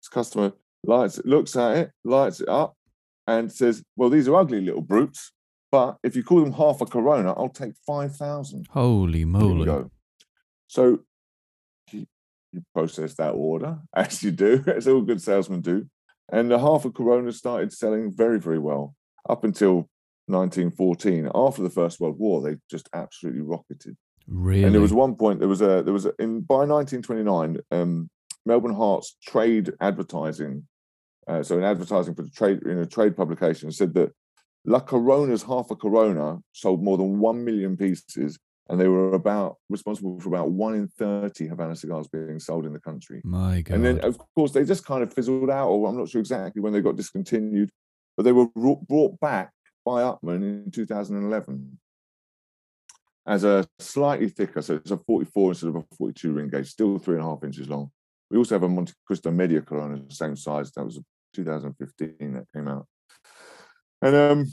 his 0.00 0.08
customer 0.08 0.52
lights, 0.84 1.18
it, 1.18 1.26
looks 1.26 1.56
at 1.56 1.76
it, 1.76 1.90
lights 2.04 2.40
it 2.40 2.48
up, 2.48 2.74
and 3.26 3.50
says, 3.50 3.82
Well, 3.96 4.10
these 4.10 4.28
are 4.28 4.36
ugly 4.36 4.60
little 4.60 4.82
brutes. 4.82 5.32
But 5.70 5.96
if 6.02 6.14
you 6.14 6.22
call 6.22 6.40
them 6.40 6.52
half 6.52 6.82
a 6.82 6.86
Corona, 6.86 7.32
I'll 7.32 7.48
take 7.48 7.72
5,000. 7.86 8.66
Holy 8.70 9.24
moly. 9.24 9.64
go. 9.64 9.90
So 10.66 11.00
you, 11.90 12.06
he 12.52 12.60
processed 12.74 13.16
that 13.16 13.30
order, 13.30 13.78
as 13.96 14.22
you 14.22 14.30
do, 14.30 14.62
as 14.66 14.86
all 14.86 15.00
good 15.00 15.22
salesmen 15.22 15.62
do. 15.62 15.86
And 16.30 16.50
the 16.50 16.58
half 16.58 16.84
a 16.84 16.90
Corona 16.90 17.32
started 17.32 17.72
selling 17.72 18.12
very, 18.14 18.38
very 18.38 18.58
well 18.58 18.94
up 19.28 19.44
until 19.44 19.88
1914. 20.26 21.30
After 21.34 21.62
the 21.62 21.70
First 21.70 22.00
World 22.00 22.18
War, 22.18 22.42
they 22.42 22.56
just 22.70 22.88
absolutely 22.94 23.42
rocketed. 23.42 23.96
Really? 24.26 24.64
And 24.64 24.74
there 24.74 24.80
was 24.80 24.92
one 24.92 25.14
point, 25.16 25.40
there 25.40 25.48
was 25.48 25.62
a, 25.62 25.82
there 25.82 25.92
was 25.92 26.06
a, 26.06 26.12
in 26.18 26.40
by 26.40 26.64
1929, 26.64 27.58
um, 27.70 28.08
Melbourne 28.46 28.74
Hart's 28.74 29.16
trade 29.24 29.72
advertising, 29.80 30.66
uh, 31.26 31.42
so 31.42 31.58
in 31.58 31.64
advertising 31.64 32.14
for 32.14 32.22
the 32.22 32.30
trade 32.30 32.62
in 32.62 32.78
a 32.78 32.86
trade 32.86 33.16
publication, 33.16 33.70
said 33.70 33.94
that 33.94 34.12
La 34.64 34.80
Corona's 34.80 35.42
half 35.42 35.70
a 35.70 35.76
Corona 35.76 36.38
sold 36.52 36.82
more 36.82 36.96
than 36.96 37.18
one 37.18 37.44
million 37.44 37.76
pieces, 37.76 38.38
and 38.68 38.80
they 38.80 38.88
were 38.88 39.14
about 39.14 39.56
responsible 39.68 40.20
for 40.20 40.28
about 40.28 40.50
one 40.50 40.74
in 40.74 40.88
30 40.88 41.48
Havana 41.48 41.74
cigars 41.74 42.08
being 42.08 42.38
sold 42.38 42.66
in 42.66 42.72
the 42.72 42.80
country. 42.80 43.20
My 43.24 43.60
God. 43.60 43.74
And 43.74 43.84
then, 43.84 44.00
of 44.00 44.18
course, 44.34 44.52
they 44.52 44.64
just 44.64 44.84
kind 44.84 45.02
of 45.02 45.12
fizzled 45.12 45.50
out, 45.50 45.68
or 45.68 45.88
I'm 45.88 45.96
not 45.96 46.08
sure 46.08 46.20
exactly 46.20 46.62
when 46.62 46.72
they 46.72 46.80
got 46.80 46.96
discontinued, 46.96 47.70
but 48.16 48.22
they 48.22 48.32
were 48.32 48.46
brought 48.54 49.18
back 49.20 49.50
by 49.84 50.02
Upman 50.02 50.64
in 50.64 50.70
2011 50.70 51.78
as 53.26 53.44
a 53.44 53.66
slightly 53.78 54.28
thicker, 54.28 54.62
so 54.62 54.74
it's 54.74 54.90
a 54.90 54.96
44 54.96 55.50
instead 55.52 55.68
of 55.68 55.76
a 55.76 55.84
42 55.96 56.32
ring 56.32 56.48
gauge, 56.48 56.68
still 56.68 56.98
three 56.98 57.14
and 57.14 57.24
a 57.24 57.26
half 57.26 57.44
inches 57.44 57.68
long. 57.68 57.90
We 58.30 58.38
also 58.38 58.54
have 58.54 58.62
a 58.62 58.68
Monte 58.68 58.94
Cristo 59.06 59.30
Media 59.30 59.60
Corona, 59.60 60.00
the 60.08 60.14
same 60.14 60.36
size. 60.36 60.72
That 60.72 60.84
was 60.84 61.00
2015 61.32 62.34
that 62.34 62.46
came 62.54 62.68
out, 62.68 62.86
and 64.00 64.14
um, 64.16 64.46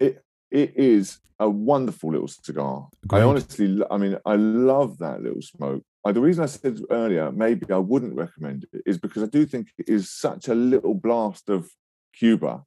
it 0.00 0.22
it 0.50 0.76
is 0.76 1.18
a 1.38 1.48
wonderful 1.48 2.10
little 2.12 2.28
cigar. 2.28 2.88
I 3.10 3.22
honestly, 3.22 3.80
I 3.90 3.96
mean, 3.96 4.16
I 4.26 4.34
love 4.36 4.98
that 4.98 5.22
little 5.22 5.42
smoke. 5.42 5.82
Uh, 6.04 6.12
the 6.12 6.20
reason 6.20 6.42
I 6.42 6.46
said 6.46 6.80
earlier 6.90 7.30
maybe 7.30 7.70
I 7.72 7.78
wouldn't 7.78 8.14
recommend 8.16 8.66
it 8.72 8.82
is 8.86 8.98
because 8.98 9.22
I 9.22 9.26
do 9.26 9.46
think 9.46 9.68
it 9.78 9.88
is 9.88 10.10
such 10.10 10.48
a 10.48 10.54
little 10.54 10.94
blast 10.94 11.48
of 11.48 11.70
Cuba 12.14 12.64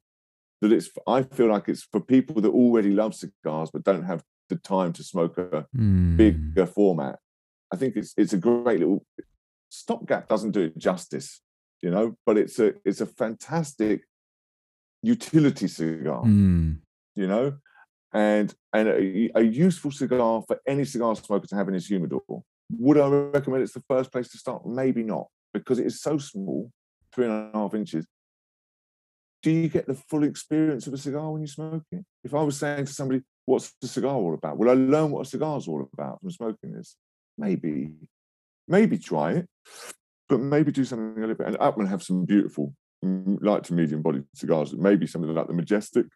that 0.60 0.72
it's. 0.72 0.90
I 1.06 1.22
feel 1.22 1.48
like 1.48 1.68
it's 1.68 1.82
for 1.82 2.00
people 2.00 2.40
that 2.42 2.50
already 2.50 2.90
love 2.92 3.14
cigars 3.14 3.70
but 3.70 3.84
don't 3.84 4.04
have 4.04 4.22
the 4.48 4.56
time 4.56 4.92
to 4.94 5.02
smoke 5.04 5.38
a 5.38 5.66
Mm. 5.76 6.16
bigger 6.16 6.66
format. 6.66 7.18
I 7.72 7.76
think 7.76 7.96
it's 7.96 8.12
it's 8.16 8.32
a 8.34 8.38
great 8.38 8.80
little 8.80 9.04
stopgap. 9.70 10.28
Doesn't 10.28 10.52
do 10.52 10.60
it 10.62 10.78
justice, 10.78 11.40
you 11.82 11.90
know, 11.90 12.16
but 12.24 12.38
it's 12.38 12.58
a 12.58 12.74
it's 12.84 13.00
a 13.00 13.06
fantastic 13.06 14.02
utility 15.02 15.66
cigar 15.68 16.22
Mm. 16.24 16.78
you 17.16 17.26
know, 17.26 17.58
and 18.14 18.54
and 18.72 18.88
a, 18.88 19.30
a 19.34 19.42
useful 19.42 19.90
cigar 19.90 20.42
for 20.46 20.60
any 20.66 20.84
cigar 20.84 21.14
smoker 21.16 21.46
to 21.48 21.56
have 21.56 21.68
in 21.68 21.74
his 21.74 21.86
humidor. 21.86 22.22
Would 22.78 22.98
I 22.98 23.08
recommend 23.08 23.64
it's 23.64 23.74
the 23.74 23.84
first 23.88 24.10
place 24.12 24.30
to 24.30 24.38
start? 24.38 24.64
Maybe 24.64 25.02
not, 25.02 25.26
because 25.52 25.78
it 25.78 25.86
is 25.86 26.00
so 26.00 26.16
small, 26.18 26.70
three 27.14 27.26
and 27.26 27.54
a 27.54 27.58
half 27.58 27.74
inches. 27.74 28.06
Do 29.42 29.50
you 29.50 29.68
get 29.68 29.86
the 29.86 29.94
full 29.94 30.22
experience 30.22 30.86
of 30.86 30.94
a 30.94 30.98
cigar 30.98 31.30
when 31.32 31.42
you 31.42 31.48
smoke 31.48 31.82
it? 31.90 32.04
If 32.22 32.32
I 32.32 32.42
was 32.42 32.56
saying 32.56 32.86
to 32.86 32.92
somebody, 32.92 33.22
"What's 33.44 33.72
the 33.80 33.88
cigar 33.88 34.14
all 34.14 34.34
about?" 34.34 34.56
Will 34.56 34.70
I 34.70 34.74
learn 34.74 35.10
what 35.10 35.26
a 35.26 35.28
cigar's 35.28 35.66
all 35.66 35.86
about 35.92 36.20
from 36.20 36.30
smoking 36.30 36.72
this? 36.72 36.96
Maybe, 37.36 37.92
maybe 38.68 38.98
try 38.98 39.32
it, 39.32 39.48
but 40.32 40.40
maybe 40.40 40.72
do 40.72 40.84
something 40.84 41.16
a 41.18 41.20
little 41.20 41.34
bit. 41.36 41.46
And 41.46 41.58
Upman 41.58 41.88
have 41.88 42.02
some 42.02 42.24
beautiful 42.24 42.74
light 43.02 43.64
to 43.64 43.74
medium 43.74 44.00
bodied 44.00 44.24
cigars. 44.34 44.72
Maybe 44.74 45.06
something 45.06 45.32
like 45.34 45.46
the 45.46 45.52
Majestic. 45.52 46.06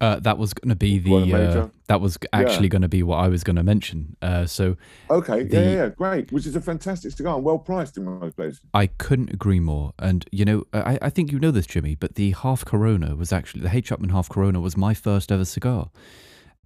Uh, 0.00 0.18
that 0.20 0.38
was 0.38 0.54
going 0.54 0.70
to 0.70 0.76
be 0.76 0.98
the. 0.98 1.12
Uh, 1.34 1.68
that 1.88 2.00
was 2.00 2.16
Yeah. 2.22 2.28
actually 2.40 2.68
going 2.70 2.82
to 2.82 2.88
be 2.88 3.02
what 3.02 3.16
I 3.16 3.28
was 3.28 3.42
going 3.44 3.56
to 3.56 3.62
mention. 3.62 4.16
Uh, 4.22 4.46
so 4.46 4.76
Okay, 5.10 5.42
The- 5.42 5.56
yeah, 5.56 5.62
yeah, 5.62 5.74
yeah, 5.76 5.88
great. 5.90 6.32
Which 6.32 6.46
is 6.46 6.56
a 6.56 6.60
fantastic 6.60 7.12
cigar 7.12 7.34
and 7.36 7.44
well 7.44 7.58
priced 7.58 7.98
in 7.98 8.04
most 8.04 8.36
places. 8.36 8.60
I 8.72 8.86
couldn't 8.86 9.30
agree 9.34 9.60
more. 9.60 9.92
And 9.98 10.24
you 10.32 10.44
know, 10.46 10.64
I, 10.72 10.98
I 11.02 11.10
think 11.10 11.32
you 11.32 11.38
know 11.38 11.50
this, 11.50 11.66
Jimmy, 11.66 11.96
but 11.96 12.14
the 12.14 12.30
half 12.30 12.64
Corona 12.64 13.14
was 13.16 13.30
actually 13.32 13.62
the 13.62 13.74
H. 13.76 13.90
Upman 13.90 14.10
half 14.12 14.28
Corona 14.28 14.60
was 14.60 14.76
my 14.76 14.94
first 14.94 15.30
ever 15.32 15.44
cigar. 15.44 15.90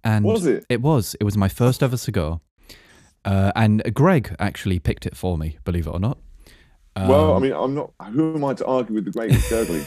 And 0.03 0.23
Was 0.23 0.45
it? 0.45 0.65
It 0.69 0.81
was. 0.81 1.15
It 1.19 1.25
was 1.25 1.35
my 1.35 1.49
first 1.49 1.83
ever 1.83 1.97
cigar. 1.97 2.39
Uh, 3.25 3.51
and 3.55 3.83
Greg 3.93 4.33
actually 4.39 4.79
picked 4.79 5.05
it 5.05 5.17
for 5.17 5.37
me, 5.37 5.57
believe 5.65 5.87
it 5.87 5.89
or 5.93 5.99
not. 5.99 6.19
Well, 7.07 7.33
I 7.33 7.35
Um, 7.37 7.41
mean, 7.43 7.53
I'm 7.53 7.75
not. 7.75 7.91
Who 8.11 8.35
am 8.35 8.43
I 8.45 8.53
to 8.55 8.65
argue 8.65 8.95
with 8.95 9.05
the 9.05 9.11
great 9.11 9.31
Gurgley? 9.49 9.83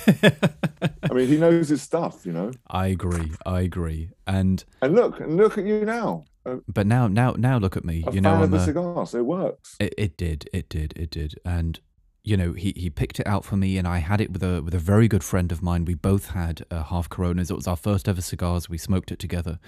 I 1.11 1.13
mean, 1.15 1.29
he 1.29 1.37
knows 1.37 1.69
his 1.69 1.83
stuff, 1.83 2.25
you 2.25 2.33
know. 2.33 2.53
I 2.69 2.87
agree. 2.89 3.33
I 3.45 3.61
agree. 3.61 4.11
And 4.27 4.65
And 4.81 4.95
look, 4.95 5.21
and 5.21 5.37
look 5.37 5.59
at 5.59 5.65
you 5.65 5.85
now, 5.85 6.25
but 6.67 6.87
now, 6.87 7.07
now, 7.09 7.35
now, 7.39 7.59
look 7.59 7.77
at 7.77 7.85
me. 7.85 8.03
a 8.07 8.13
You 8.13 8.21
know, 8.21 8.31
fan 8.31 8.39
of 8.39 8.45
I'm 8.45 8.51
the 8.51 8.57
a, 8.59 8.65
cigar, 8.65 9.07
so 9.07 9.19
it 9.19 9.27
works. 9.27 9.77
It, 9.79 9.95
it 9.99 10.17
did, 10.17 10.49
it 10.53 10.69
did, 10.69 10.93
it 10.97 11.11
did, 11.11 11.35
and 11.45 11.79
you 12.25 12.37
know 12.37 12.53
he 12.53 12.73
he 12.77 12.89
picked 12.91 13.19
it 13.21 13.27
out 13.27 13.45
for 13.45 13.57
me, 13.57 13.79
and 13.79 13.87
I 13.87 13.99
had 13.99 14.21
it 14.21 14.31
with 14.33 14.43
a 14.43 14.63
with 14.63 14.75
a 14.75 14.79
very 14.79 15.09
good 15.09 15.25
friend 15.25 15.51
of 15.53 15.63
mine. 15.63 15.85
We 15.85 15.95
both 15.95 16.31
had 16.31 16.63
uh, 16.71 16.85
half 16.85 17.09
Coronas. 17.09 17.51
It 17.51 17.57
was 17.57 17.67
our 17.67 17.77
first 17.77 18.09
ever 18.09 18.21
cigars. 18.23 18.69
We 18.69 18.79
smoked 18.79 19.11
it 19.13 19.19
together, 19.19 19.59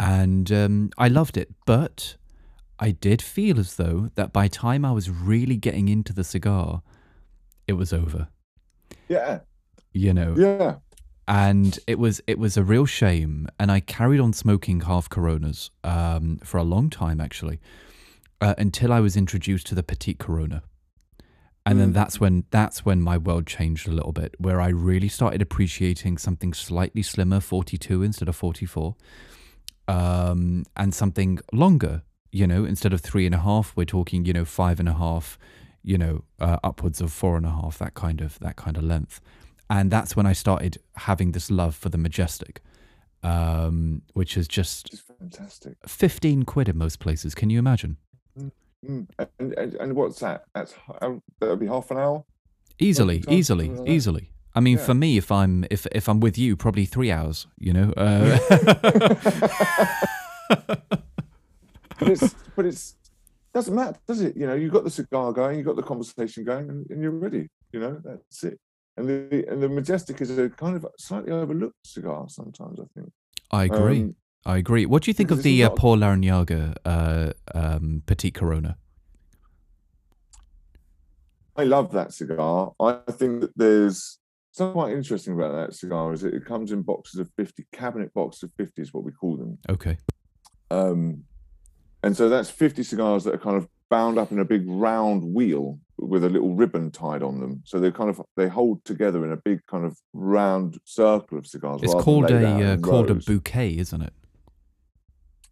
and 0.00 0.50
um, 0.50 0.90
I 0.98 1.08
loved 1.08 1.36
it. 1.36 1.54
But 1.66 2.16
I 2.78 2.90
did 2.90 3.22
feel 3.22 3.58
as 3.60 3.76
though 3.76 4.10
that 4.16 4.32
by 4.32 4.48
time 4.48 4.84
I 4.84 4.92
was 4.92 5.08
really 5.10 5.56
getting 5.56 5.88
into 5.88 6.12
the 6.12 6.24
cigar, 6.24 6.82
it 7.66 7.74
was 7.74 7.92
over. 7.92 8.28
Yeah, 9.08 9.40
You 9.92 10.12
know, 10.12 10.34
yeah. 10.36 10.76
and 11.28 11.78
it 11.86 11.98
was 11.98 12.20
it 12.26 12.38
was 12.38 12.56
a 12.56 12.62
real 12.62 12.84
shame 12.86 13.48
and 13.58 13.70
i 13.72 13.80
carried 13.80 14.20
on 14.20 14.32
smoking 14.34 14.80
half 14.82 15.08
coronas 15.08 15.70
um, 15.82 16.38
for 16.44 16.58
a 16.58 16.62
long 16.62 16.90
time 16.90 17.18
actually 17.20 17.58
uh, 18.42 18.54
until 18.58 18.92
i 18.92 19.00
was 19.00 19.16
introduced 19.16 19.66
to 19.66 19.74
the 19.74 19.82
petite 19.82 20.18
corona 20.18 20.62
And 21.66 21.80
then 21.80 21.90
Mm. 21.92 21.94
that's 21.94 22.20
when 22.20 22.44
that's 22.50 22.84
when 22.84 23.00
my 23.00 23.16
world 23.16 23.46
changed 23.46 23.88
a 23.88 23.94
little 23.98 24.12
bit, 24.12 24.34
where 24.38 24.60
I 24.60 24.68
really 24.68 25.08
started 25.08 25.40
appreciating 25.40 26.18
something 26.18 26.52
slightly 26.54 27.02
slimmer, 27.02 27.40
42 27.40 28.02
instead 28.02 28.28
of 28.28 28.36
44, 28.36 28.94
um, 29.88 30.64
and 30.76 30.92
something 30.94 31.38
longer. 31.52 32.02
You 32.34 32.48
know, 32.48 32.64
instead 32.64 32.92
of 32.92 33.00
three 33.00 33.26
and 33.26 33.34
a 33.34 33.38
half, 33.38 33.72
we're 33.76 33.84
talking, 33.84 34.24
you 34.24 34.32
know, 34.32 34.44
five 34.44 34.80
and 34.80 34.88
a 34.88 34.94
half, 34.94 35.38
you 35.84 35.96
know, 35.96 36.24
uh, 36.40 36.56
upwards 36.64 37.00
of 37.00 37.12
four 37.12 37.36
and 37.36 37.46
a 37.46 37.50
half, 37.50 37.78
that 37.78 37.94
kind 37.94 38.20
of 38.20 38.40
that 38.40 38.56
kind 38.56 38.76
of 38.76 38.82
length. 38.82 39.20
And 39.70 39.88
that's 39.88 40.16
when 40.16 40.26
I 40.26 40.32
started 40.32 40.78
having 40.96 41.30
this 41.30 41.48
love 41.48 41.76
for 41.76 41.90
the 41.90 41.96
majestic, 41.96 42.60
um, 43.22 44.02
which 44.14 44.36
is 44.36 44.48
just 44.48 44.92
It's 44.92 45.02
fantastic. 45.02 45.76
15 45.86 46.42
quid 46.42 46.68
in 46.68 46.76
most 46.76 46.98
places. 46.98 47.36
Can 47.36 47.50
you 47.50 47.60
imagine? 47.60 47.98
Mm. 48.36 49.06
And, 49.38 49.52
and 49.56 49.74
and 49.74 49.92
what's 49.94 50.18
that? 50.18 50.44
That's 50.54 50.74
um, 51.02 51.22
that'll 51.38 51.54
be 51.56 51.68
half 51.68 51.92
an 51.92 51.98
hour. 51.98 52.24
Easily, 52.80 53.20
time, 53.20 53.32
easily, 53.32 53.68
like 53.68 53.88
easily. 53.88 54.30
I 54.56 54.60
mean, 54.60 54.76
Yeah. 54.78 54.84
for 54.84 54.94
me, 54.94 55.16
if 55.18 55.30
I'm 55.30 55.64
if 55.70 55.86
if 55.92 56.08
I'm 56.08 56.18
with 56.18 56.36
you, 56.36 56.56
probably 56.56 56.84
three 56.84 57.12
hours. 57.12 57.46
You 57.60 57.72
know. 57.74 57.92
Uh, 57.96 58.38
But 61.98 62.08
it's 62.08 62.34
but 62.56 62.66
it's 62.66 62.96
doesn't 63.52 63.74
matter, 63.74 63.98
does 64.06 64.20
it? 64.20 64.36
You 64.36 64.46
know, 64.46 64.54
you've 64.54 64.72
got 64.72 64.84
the 64.84 64.90
cigar 64.90 65.32
going, 65.32 65.56
you've 65.58 65.66
got 65.66 65.76
the 65.76 65.82
conversation 65.82 66.44
going, 66.44 66.68
and, 66.68 66.86
and 66.90 67.02
you're 67.02 67.12
ready. 67.12 67.48
You 67.72 67.80
know, 67.80 68.00
that's 68.04 68.42
it. 68.44 68.58
And 68.96 69.08
the 69.08 69.44
and 69.48 69.62
the 69.62 69.68
majestic 69.68 70.20
is 70.20 70.36
a 70.36 70.50
kind 70.50 70.76
of 70.76 70.86
slightly 70.98 71.32
overlooked 71.32 71.86
cigar 71.86 72.26
sometimes. 72.28 72.80
I 72.80 72.84
think. 72.94 73.12
I 73.50 73.64
agree. 73.64 74.02
Um, 74.02 74.16
I 74.46 74.58
agree. 74.58 74.86
What 74.86 75.02
do 75.02 75.10
you 75.10 75.14
think 75.14 75.30
of 75.30 75.42
the 75.42 75.64
uh, 75.64 75.70
Por 75.70 75.96
Larrañaga 75.96 76.74
uh, 76.84 77.32
um, 77.54 78.02
Petit 78.06 78.30
Corona? 78.30 78.76
I 81.56 81.64
love 81.64 81.92
that 81.92 82.12
cigar. 82.12 82.72
I 82.80 82.98
think 83.12 83.40
that 83.40 83.52
there's 83.56 84.18
something 84.52 84.72
quite 84.72 84.92
interesting 84.92 85.34
about 85.34 85.52
that 85.52 85.74
cigar. 85.74 86.12
Is 86.12 86.24
it, 86.24 86.34
it 86.34 86.44
comes 86.44 86.72
in 86.72 86.82
boxes 86.82 87.20
of 87.20 87.30
fifty, 87.36 87.64
cabinet 87.72 88.12
boxes 88.12 88.42
of 88.42 88.52
fifty 88.56 88.82
is 88.82 88.92
what 88.92 89.04
we 89.04 89.12
call 89.12 89.36
them. 89.36 89.58
Okay. 89.70 89.96
Um, 90.70 91.24
and 92.04 92.14
so 92.14 92.28
that's 92.28 92.50
50 92.50 92.82
cigars 92.82 93.24
that 93.24 93.34
are 93.34 93.38
kind 93.38 93.56
of 93.56 93.66
bound 93.88 94.18
up 94.18 94.30
in 94.30 94.38
a 94.38 94.44
big 94.44 94.64
round 94.68 95.22
wheel 95.24 95.78
with 95.96 96.22
a 96.22 96.28
little 96.28 96.54
ribbon 96.54 96.90
tied 96.90 97.22
on 97.22 97.40
them. 97.40 97.62
So 97.64 97.80
they 97.80 97.90
kind 97.90 98.10
of 98.10 98.20
they 98.36 98.46
hold 98.46 98.84
together 98.84 99.24
in 99.24 99.32
a 99.32 99.38
big 99.38 99.64
kind 99.66 99.86
of 99.86 99.96
round 100.12 100.78
circle 100.84 101.38
of 101.38 101.46
cigars. 101.46 101.80
It's 101.82 101.94
called 101.94 102.30
a 102.30 102.72
uh, 102.72 102.76
called 102.76 103.10
a 103.10 103.14
bouquet, 103.14 103.78
isn't 103.78 104.02
it? 104.02 104.12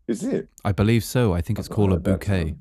Is 0.08 0.24
it? 0.24 0.48
I 0.62 0.72
believe 0.72 1.04
so. 1.04 1.32
I 1.32 1.40
think 1.40 1.58
it's 1.58 1.68
called 1.68 1.92
a 1.92 1.98
bouquet. 1.98 2.56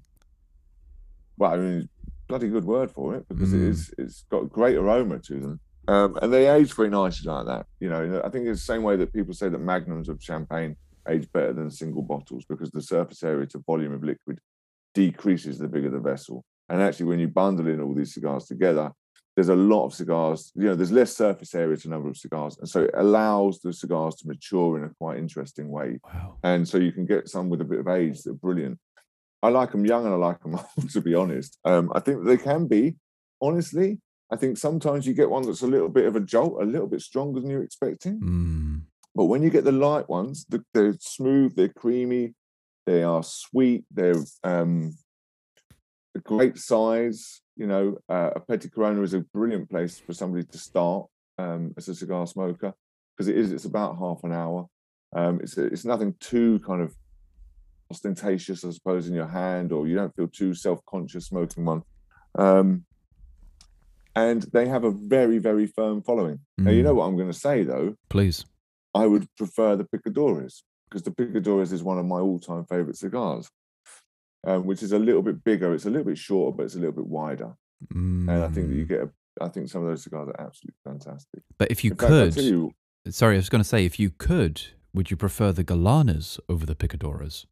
Well, 1.37 1.51
I 1.51 1.57
mean, 1.57 1.89
bloody 2.29 2.47
good 2.47 2.63
word 2.63 2.91
for 2.91 3.15
it 3.15 3.27
because 3.27 3.51
it 3.51 3.57
Mm. 3.57 3.69
is. 3.69 3.93
It's 3.97 4.23
got 4.31 4.49
great 4.49 4.77
aroma 4.77 5.19
to 5.19 5.39
them, 5.39 5.59
um, 5.89 6.17
and 6.21 6.31
they 6.31 6.47
age 6.47 6.73
very 6.73 6.89
nicely 6.89 7.29
like 7.29 7.45
that. 7.47 7.65
You 7.81 7.89
know, 7.89 8.21
I 8.23 8.29
think 8.29 8.47
it's 8.47 8.61
the 8.61 8.73
same 8.73 8.83
way 8.83 8.95
that 8.95 9.11
people 9.11 9.33
say 9.33 9.49
that 9.49 9.57
magnums 9.59 10.07
of 10.07 10.23
champagne 10.23 10.77
age 11.09 11.31
better 11.31 11.53
than 11.53 11.69
single 11.71 12.01
bottles 12.01 12.45
because 12.47 12.71
the 12.71 12.81
surface 12.81 13.23
area 13.23 13.47
to 13.47 13.59
volume 13.59 13.93
of 13.93 14.03
liquid 14.03 14.39
decreases 14.93 15.57
the 15.57 15.67
bigger 15.67 15.89
the 15.89 15.99
vessel. 15.99 16.43
And 16.69 16.81
actually, 16.81 17.07
when 17.07 17.19
you 17.19 17.27
bundle 17.27 17.67
in 17.67 17.81
all 17.81 17.93
these 17.93 18.13
cigars 18.13 18.45
together, 18.45 18.91
there's 19.35 19.49
a 19.49 19.55
lot 19.55 19.85
of 19.85 19.93
cigars. 19.93 20.51
You 20.55 20.65
know, 20.65 20.75
there's 20.75 20.91
less 20.91 21.15
surface 21.15 21.55
area 21.55 21.77
to 21.77 21.89
number 21.89 22.09
of 22.09 22.17
cigars, 22.17 22.57
and 22.59 22.67
so 22.67 22.81
it 22.83 22.91
allows 22.95 23.59
the 23.61 23.71
cigars 23.73 24.15
to 24.15 24.27
mature 24.27 24.77
in 24.77 24.83
a 24.83 24.89
quite 24.99 25.17
interesting 25.17 25.69
way 25.69 25.99
Wow. 26.03 26.37
and 26.43 26.67
so 26.67 26.77
you 26.77 26.91
can 26.91 27.05
get 27.05 27.29
some 27.29 27.49
with 27.49 27.61
a 27.61 27.65
bit 27.65 27.79
of 27.79 27.87
age 27.87 28.21
that 28.23 28.31
are 28.31 28.33
brilliant. 28.33 28.77
I 29.43 29.49
like 29.49 29.71
them 29.71 29.85
young 29.85 30.05
and 30.05 30.13
I 30.13 30.17
like 30.17 30.41
them 30.41 30.55
old, 30.77 30.89
to 30.91 31.01
be 31.01 31.15
honest. 31.15 31.57
Um, 31.65 31.91
I 31.95 31.99
think 31.99 32.25
they 32.25 32.37
can 32.37 32.67
be, 32.67 32.95
honestly. 33.41 33.99
I 34.33 34.37
think 34.37 34.57
sometimes 34.57 35.05
you 35.05 35.13
get 35.13 35.29
one 35.29 35.43
that's 35.43 35.61
a 35.61 35.67
little 35.67 35.89
bit 35.89 36.05
of 36.05 36.15
a 36.15 36.21
jolt, 36.21 36.61
a 36.61 36.65
little 36.65 36.87
bit 36.87 37.01
stronger 37.01 37.41
than 37.41 37.49
you're 37.49 37.63
expecting. 37.63 38.19
Mm. 38.21 38.81
But 39.16 39.26
when 39.26 39.43
you 39.43 39.49
get 39.49 39.64
the 39.66 39.72
light 39.72 40.07
ones, 40.09 40.45
the, 40.49 40.64
they're 40.74 40.95
smooth, 40.99 41.55
they're 41.55 41.68
creamy, 41.70 42.34
they 42.86 43.03
are 43.03 43.24
sweet, 43.24 43.84
they're 43.91 44.16
um, 44.43 44.93
a 46.16 46.20
great 46.20 46.57
size. 46.57 47.41
You 47.57 47.68
know, 47.68 47.97
uh, 48.09 48.32
a 48.36 48.39
Petit 48.39 48.70
Corona 48.70 49.01
is 49.01 49.14
a 49.14 49.20
brilliant 49.20 49.70
place 49.70 49.99
for 49.99 50.14
somebody 50.14 50.45
to 50.45 50.57
start 50.57 51.07
um, 51.38 51.74
as 51.78 51.89
a 51.89 51.95
cigar 51.95 52.26
smoker 52.26 52.74
because 53.16 53.28
it 53.28 53.38
is. 53.38 53.51
It's 53.51 53.66
about 53.66 53.97
half 53.97 54.24
an 54.24 54.32
hour. 54.32 54.68
Um, 55.14 55.41
it's 55.43 55.57
it's 55.57 55.84
nothing 55.86 56.16
too 56.22 56.59
kind 56.66 56.82
of 56.82 56.95
ostentatious, 57.91 58.64
I 58.64 58.70
suppose, 58.72 59.07
in 59.09 59.14
your 59.14 59.28
hand, 59.28 59.74
or 59.74 59.86
you 59.88 59.95
don't 59.95 60.16
feel 60.16 60.30
too 60.30 60.53
self-conscious 60.53 61.26
smoking 61.28 61.66
one. 61.66 61.84
Um, 62.36 62.86
and 64.16 64.41
they 64.53 64.68
have 64.68 64.84
a 64.86 64.91
very, 64.91 65.38
very 65.38 65.68
firm 65.68 66.01
following. 66.01 66.39
Now, 66.57 66.72
you 66.72 66.82
Mm. 66.82 66.86
know 66.86 66.93
what 66.95 67.05
I'm 67.05 67.16
going 67.16 67.32
to 67.32 67.38
say 67.38 67.64
though. 67.64 67.95
Please. 68.09 68.45
I 68.93 69.05
would 69.05 69.27
prefer 69.37 69.75
the 69.75 69.85
Picadores 69.85 70.63
because 70.89 71.03
the 71.03 71.11
Picadores 71.11 71.71
is 71.71 71.83
one 71.83 71.97
of 71.97 72.05
my 72.05 72.19
all-time 72.19 72.65
favorite 72.65 72.97
cigars, 72.97 73.49
um, 74.45 74.65
which 74.65 74.83
is 74.83 74.91
a 74.91 74.99
little 74.99 75.21
bit 75.21 75.43
bigger. 75.43 75.73
It's 75.73 75.85
a 75.85 75.89
little 75.89 76.05
bit 76.05 76.17
shorter, 76.17 76.55
but 76.55 76.63
it's 76.63 76.75
a 76.75 76.79
little 76.79 76.95
bit 76.95 77.07
wider. 77.07 77.55
And 77.89 78.29
I 78.29 78.47
think 78.49 78.67
that 78.69 78.75
you 78.75 78.85
Mm. 78.85 78.89
get. 78.89 79.01
A, 79.03 79.09
I 79.43 79.47
think 79.47 79.69
some 79.69 79.81
of 79.83 79.87
those 79.87 80.03
cigars 80.03 80.27
are 80.27 80.41
absolutely 80.45 80.75
fantastic. 80.83 81.41
But 81.57 81.71
if 81.71 81.83
you 81.85 81.91
In 81.91 81.97
could, 81.97 82.33
tell 82.33 82.43
you, 82.43 82.71
sorry, 83.09 83.35
I 83.35 83.37
was 83.39 83.49
going 83.49 83.63
to 83.63 83.67
say, 83.67 83.85
if 83.85 83.97
you 83.97 84.09
could, 84.09 84.61
would 84.93 85.09
you 85.09 85.15
prefer 85.17 85.51
the 85.53 85.63
Galanas 85.63 86.37
over 86.49 86.65
the 86.65 86.75
Picadores? 86.75 87.45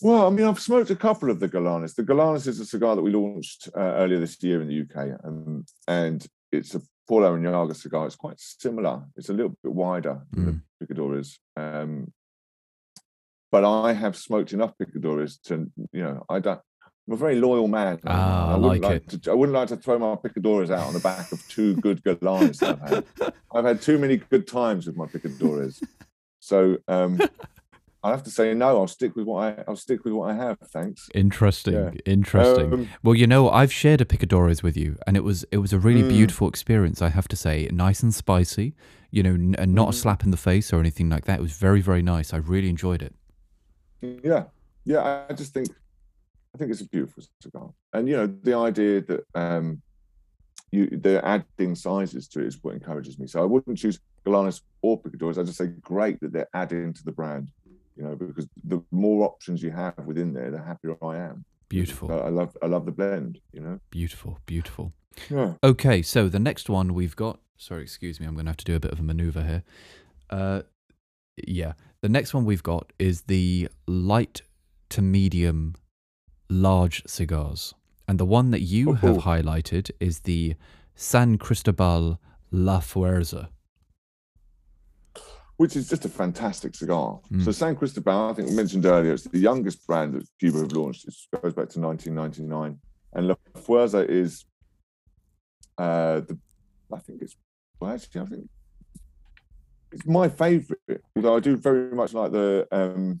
well, 0.00 0.26
I 0.26 0.30
mean, 0.30 0.46
I've 0.46 0.58
smoked 0.58 0.88
a 0.90 0.96
couple 0.96 1.30
of 1.30 1.40
the 1.40 1.48
Galanas. 1.48 1.94
The 1.94 2.02
Galanas 2.02 2.46
is 2.46 2.58
a 2.58 2.64
cigar 2.64 2.96
that 2.96 3.02
we 3.02 3.10
launched 3.12 3.68
uh, 3.76 3.80
earlier 3.80 4.18
this 4.18 4.42
year 4.42 4.62
in 4.62 4.68
the 4.68 4.80
UK, 4.80 5.10
um, 5.24 5.66
and 5.86 6.26
it's 6.50 6.74
a 6.74 6.80
Por 7.10 7.22
Larrañaga 7.22 7.74
cigar. 7.74 8.06
It's 8.06 8.14
quite 8.14 8.38
similar. 8.38 9.02
It's 9.16 9.30
a 9.30 9.32
little 9.32 9.56
bit 9.64 9.72
wider 9.72 10.22
than 10.32 10.44
Mm. 10.44 10.62
the 10.78 10.86
Picadores. 10.86 11.38
Um, 11.56 12.12
but 13.50 13.64
I 13.64 13.94
have 13.94 14.16
smoked 14.16 14.52
enough 14.52 14.74
Picadores 14.78 15.40
to, 15.46 15.68
you 15.92 16.02
know, 16.04 16.24
I 16.28 16.38
don't. 16.38 16.60
I'm 17.08 17.14
a 17.14 17.16
very 17.16 17.34
loyal 17.40 17.66
man. 17.66 17.98
Ah, 18.06 18.52
I 18.54 18.56
wouldn't 18.56 18.82
like 18.84 19.06
To, 19.08 19.30
I 19.32 19.34
wouldn't 19.34 19.58
like 19.58 19.66
to 19.70 19.76
throw 19.76 19.98
my 19.98 20.14
Picadores 20.14 20.70
out 20.70 20.86
on 20.86 20.94
the 20.94 21.00
back 21.00 21.32
of 21.32 21.44
two 21.48 21.74
good 21.86 22.00
Galanas 22.04 22.60
that 22.60 22.78
I've 22.80 22.88
had. 23.18 23.34
I've 23.52 23.64
had 23.64 23.82
too 23.82 23.98
many 23.98 24.18
good 24.18 24.46
times 24.46 24.86
with 24.86 24.96
my 24.96 25.06
Picadores. 25.06 25.82
So 26.38 26.76
um, 26.86 27.18
I 28.02 28.10
have 28.10 28.22
to 28.22 28.30
say 28.30 28.54
no. 28.54 28.78
I'll 28.78 28.86
stick 28.86 29.14
with 29.14 29.26
what 29.26 29.58
I. 29.58 29.64
I'll 29.68 29.76
stick 29.76 30.04
with 30.04 30.14
what 30.14 30.30
I 30.30 30.34
have. 30.34 30.58
Thanks. 30.72 31.08
Interesting, 31.14 31.74
Yeah. 31.74 31.90
interesting. 32.06 32.72
Um, 32.72 32.88
well, 33.02 33.14
you 33.14 33.26
know, 33.26 33.50
I've 33.50 33.72
shared 33.72 34.00
a 34.00 34.04
Picadores 34.06 34.62
with 34.62 34.76
you, 34.76 34.96
and 35.06 35.16
it 35.16 35.24
was 35.24 35.44
it 35.50 35.58
was 35.58 35.72
a 35.72 35.78
really 35.78 36.02
Mm. 36.02 36.08
beautiful 36.08 36.48
experience. 36.48 37.02
I 37.02 37.10
have 37.10 37.28
to 37.28 37.36
say, 37.36 37.68
nice 37.72 38.02
and 38.02 38.14
spicy. 38.14 38.74
You 39.10 39.22
know, 39.24 39.34
n- 39.34 39.56
and 39.58 39.74
not 39.74 39.88
a 39.88 39.92
Mhm. 39.92 39.94
slap 40.02 40.24
in 40.24 40.30
the 40.30 40.36
face 40.36 40.72
or 40.72 40.78
anything 40.80 41.08
like 41.10 41.24
that. 41.26 41.40
It 41.40 41.42
was 41.42 41.52
very 41.58 41.80
very 41.82 42.00
nice. 42.02 42.32
I 42.32 42.38
really 42.38 42.68
enjoyed 42.70 43.02
it. 43.02 43.14
yeah, 44.00 44.44
yeah. 44.84 45.26
I 45.28 45.34
just 45.34 45.52
think, 45.52 45.68
I 46.54 46.58
think 46.58 46.70
it's 46.70 46.80
a 46.80 46.88
beautiful 46.88 47.22
cigar, 47.42 47.70
and 47.92 48.08
you 48.08 48.16
know, 48.16 48.26
the 48.26 48.54
idea 48.54 49.02
that 49.02 49.24
um, 49.34 49.82
you 50.72 50.86
they're 50.90 51.24
adding 51.24 51.74
sizes 51.74 52.28
to 52.28 52.40
it 52.40 52.46
is 52.46 52.58
what 52.62 52.74
encourages 52.74 53.18
me. 53.18 53.26
So 53.26 53.42
I 53.42 53.44
wouldn't 53.44 53.76
choose 53.78 53.98
Galanas 54.24 54.62
or 54.80 54.98
Picadores. 55.02 55.36
I 55.38 55.42
just 55.42 55.58
say 55.58 55.66
great 55.66 56.18
that 56.20 56.32
they're 56.32 56.48
adding 56.54 56.92
to 56.94 57.04
the 57.04 57.12
brand. 57.12 57.50
You 58.00 58.06
know, 58.06 58.16
because 58.16 58.48
the 58.64 58.82
more 58.90 59.26
options 59.26 59.62
you 59.62 59.70
have 59.72 59.94
within 60.06 60.32
there, 60.32 60.50
the 60.50 60.62
happier 60.62 60.96
I 61.04 61.18
am. 61.18 61.44
Beautiful, 61.68 62.08
So 62.08 62.18
I 62.18 62.30
love, 62.30 62.56
I 62.62 62.66
love 62.66 62.86
the 62.86 62.92
blend. 62.92 63.38
You 63.52 63.60
know. 63.60 63.78
beautiful, 63.90 64.38
beautiful. 64.46 64.94
Yeah. 65.28 65.54
Okay, 65.62 66.00
so 66.00 66.28
the 66.30 66.38
next 66.38 66.70
one 66.70 66.94
we've 66.94 67.14
got. 67.14 67.40
Sorry, 67.58 67.82
excuse 67.82 68.18
me. 68.18 68.26
I'm 68.26 68.32
going 68.34 68.46
to 68.46 68.50
have 68.50 68.56
to 68.56 68.64
do 68.64 68.74
a 68.74 68.80
bit 68.80 68.90
of 68.92 69.00
a 69.00 69.02
maneuver 69.02 69.42
here. 69.44 69.62
Uh, 70.30 70.62
yeah, 71.46 71.74
the 72.00 72.08
next 72.08 72.32
one 72.32 72.46
we've 72.46 72.62
got 72.62 72.90
is 72.98 73.22
the 73.22 73.68
light 73.86 74.40
to 74.90 75.02
medium 75.02 75.74
large 76.48 77.02
cigars, 77.06 77.74
and 78.08 78.18
the 78.18 78.24
one 78.24 78.50
that 78.50 78.62
you 78.62 78.94
have 78.94 79.18
Oh. 79.18 79.20
highlighted 79.20 79.90
is 80.00 80.20
the 80.20 80.54
San 80.94 81.36
Cristobal 81.36 82.18
La 82.50 82.80
Fuerza. 82.80 83.48
Which 85.60 85.76
is 85.76 85.90
just 85.90 86.06
a 86.06 86.08
fantastic 86.08 86.74
cigar. 86.74 87.20
Mm. 87.30 87.44
So 87.44 87.52
San 87.52 87.76
Cristobal, 87.76 88.30
I 88.30 88.32
think 88.32 88.48
we 88.48 88.54
mentioned 88.54 88.86
earlier, 88.86 89.12
it's 89.12 89.24
the 89.24 89.38
youngest 89.38 89.86
brand 89.86 90.14
that 90.14 90.26
Cuba 90.38 90.60
have 90.60 90.72
launched. 90.72 91.06
It 91.06 91.14
goes 91.42 91.52
back 91.52 91.68
to 91.68 91.80
1999, 91.80 92.78
and 93.12 93.28
La 93.28 93.34
Fuerza 93.58 94.08
is 94.08 94.46
uh, 95.76 96.20
the 96.20 96.38
I 96.90 96.98
think 97.00 97.20
it's 97.20 97.36
well 97.78 97.92
actually 97.92 98.22
I 98.22 98.24
think 98.24 98.48
it's 99.92 100.06
my 100.06 100.30
favourite. 100.30 101.02
Although 101.14 101.36
I 101.36 101.40
do 101.40 101.56
very 101.56 101.94
much 101.94 102.14
like 102.14 102.32
the 102.32 102.66
um, 102.72 103.20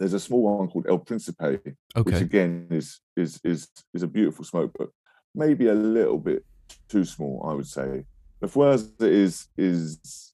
there's 0.00 0.14
a 0.14 0.18
small 0.18 0.58
one 0.58 0.66
called 0.66 0.86
El 0.88 0.98
Principe, 0.98 1.76
which 2.02 2.22
again 2.22 2.66
is 2.72 2.98
is 3.16 3.40
is 3.44 3.68
is 3.94 4.02
a 4.02 4.08
beautiful 4.08 4.44
smoke, 4.44 4.72
but 4.76 4.88
maybe 5.32 5.68
a 5.68 5.74
little 5.74 6.18
bit 6.18 6.44
too 6.88 7.04
small, 7.04 7.46
I 7.48 7.54
would 7.54 7.68
say. 7.68 8.04
La 8.40 8.48
Fuerza 8.48 8.90
is 9.02 9.46
is 9.56 10.33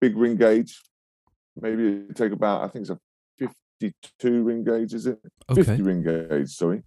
big 0.00 0.16
ring 0.16 0.36
gauge. 0.36 0.80
Maybe 1.60 2.06
take 2.14 2.32
about 2.32 2.62
I 2.64 2.68
think 2.68 2.82
it's 2.82 2.90
a 2.90 2.98
52 3.80 4.42
ring 4.42 4.64
gauge, 4.64 4.94
is 4.94 5.06
it? 5.06 5.18
50 5.54 5.72
okay, 5.72 5.82
ring 5.82 6.02
gauge, 6.02 6.50
sorry. 6.50 6.82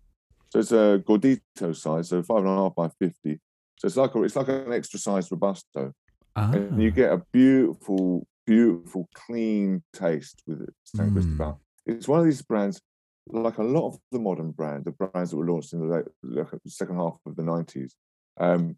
So 0.49 0.59
it's 0.59 0.71
a 0.71 1.01
gordito 1.05 1.75
size, 1.75 2.09
so 2.09 2.21
five 2.23 2.39
and 2.39 2.47
a 2.47 2.55
half 2.55 2.75
by 2.75 2.89
fifty. 2.99 3.39
So 3.77 3.87
it's 3.87 3.97
like 3.97 4.13
a, 4.13 4.23
it's 4.23 4.35
like 4.35 4.49
an 4.49 4.71
extra 4.71 4.99
size 4.99 5.29
robusto, 5.31 5.93
Ah, 6.35 6.51
and 6.51 6.81
you 6.81 6.91
get 6.91 7.11
a 7.11 7.21
beautiful, 7.31 8.25
beautiful, 8.45 9.09
clean 9.15 9.83
taste 9.93 10.43
with 10.47 10.61
it. 10.61 10.73
San 10.83 11.09
Mm. 11.09 11.13
Cristobal. 11.13 11.61
It's 11.85 12.07
one 12.07 12.19
of 12.19 12.25
these 12.25 12.41
brands, 12.43 12.79
like 13.27 13.57
a 13.57 13.63
lot 13.63 13.87
of 13.87 13.99
the 14.11 14.19
modern 14.19 14.51
brands, 14.51 14.85
the 14.85 14.91
brands 14.91 15.31
that 15.31 15.37
were 15.37 15.47
launched 15.49 15.73
in 15.73 15.79
the 15.79 15.95
late, 15.95 16.05
the 16.21 16.59
second 16.69 16.97
half 16.97 17.17
of 17.25 17.35
the 17.35 17.43
nineties, 17.43 17.95
um, 18.39 18.77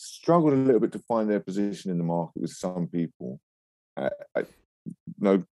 struggled 0.00 0.54
a 0.54 0.56
little 0.56 0.80
bit 0.80 0.92
to 0.92 0.98
find 1.00 1.28
their 1.28 1.40
position 1.40 1.90
in 1.90 1.98
the 1.98 2.04
market 2.04 2.40
with 2.40 2.50
some 2.50 2.86
people. 2.86 3.38
Uh, 3.96 4.08
I, 4.34 4.44
no 5.18 5.44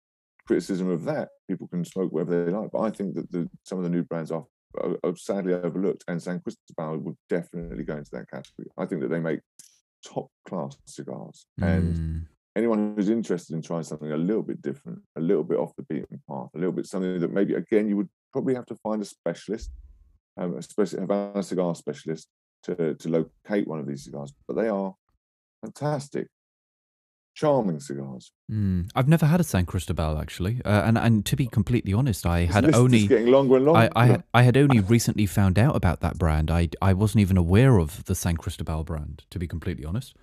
criticism 0.45 0.89
of 0.89 1.03
that. 1.03 1.29
People 1.49 1.67
can 1.67 1.83
smoke 1.83 2.11
wherever 2.11 2.45
they 2.45 2.51
like, 2.51 2.69
but 2.71 2.81
I 2.81 2.89
think 2.89 3.15
that 3.15 3.29
the, 3.29 3.49
some 3.63 3.77
of 3.77 3.83
the 3.83 3.89
new 3.89 4.03
brands 4.03 4.31
are, 4.31 4.45
are, 4.79 4.97
are 5.03 5.15
sadly 5.17 5.53
overlooked, 5.53 6.05
and 6.07 6.21
San 6.21 6.39
Cristobal 6.39 6.97
would 6.99 7.17
definitely 7.29 7.83
go 7.83 7.97
into 7.97 8.11
that 8.13 8.29
category. 8.29 8.69
I 8.77 8.85
think 8.85 9.01
that 9.01 9.09
they 9.09 9.19
make 9.19 9.41
top 10.05 10.29
class 10.47 10.77
cigars, 10.85 11.45
and 11.61 11.95
mm, 11.97 12.25
anyone 12.55 12.93
who's 12.95 13.09
interested 13.09 13.53
in 13.53 13.61
trying 13.61 13.83
something 13.83 14.13
a 14.13 14.17
little 14.17 14.43
bit 14.43 14.61
different, 14.61 14.99
a 15.17 15.21
little 15.21 15.43
bit 15.43 15.57
off 15.57 15.75
the 15.75 15.83
beaten 15.83 16.21
path, 16.29 16.49
a 16.55 16.57
little 16.57 16.71
bit 16.71 16.85
something 16.85 17.19
that 17.19 17.33
maybe 17.33 17.55
again 17.55 17.89
you 17.89 17.97
would 17.97 18.09
probably 18.31 18.55
have 18.55 18.65
to 18.67 18.75
find 18.75 19.01
a 19.01 19.05
specialist, 19.05 19.71
um, 20.37 20.55
especially 20.57 21.01
Havana 21.01 21.43
cigar 21.43 21.75
specialist 21.75 22.29
to 22.63 22.95
to 22.95 23.09
locate 23.09 23.67
one 23.67 23.79
of 23.79 23.87
these 23.87 24.03
cigars. 24.05 24.33
But 24.47 24.55
they 24.55 24.67
are 24.67 24.95
fantastic, 25.61 26.27
charming 27.35 27.79
cigars. 27.79 28.31
mm. 28.51 28.89
I've 28.95 29.07
never 29.07 29.25
had 29.25 29.39
a 29.39 29.43
San 29.43 29.65
Cristobal 29.65 30.17
actually, 30.19 30.61
uh, 30.65 30.83
and 30.85 30.97
and 30.97 31.25
to 31.25 31.35
be 31.35 31.47
completely 31.47 31.93
honest, 31.93 32.25
I 32.25 32.45
This 32.45 32.55
had 32.55 32.75
only 32.75 33.07
getting 33.07 33.27
longer 33.27 33.57
and 33.57 33.65
longer. 33.65 33.89
I, 33.95 34.03
I 34.03 34.05
had 34.07 34.23
I 34.33 34.41
had 34.43 34.57
only 34.57 34.79
recently 34.79 35.25
found 35.25 35.57
out 35.59 35.75
about 35.75 36.01
that 36.01 36.17
brand. 36.17 36.51
I 36.51 36.69
I 36.81 36.93
wasn't 36.93 37.21
even 37.21 37.37
aware 37.37 37.77
of 37.77 38.05
the 38.05 38.15
San 38.15 38.37
Cristobal 38.37 38.83
brand. 38.83 39.23
To 39.31 39.39
be 39.39 39.47
completely 39.47 39.85
honest. 39.85 40.15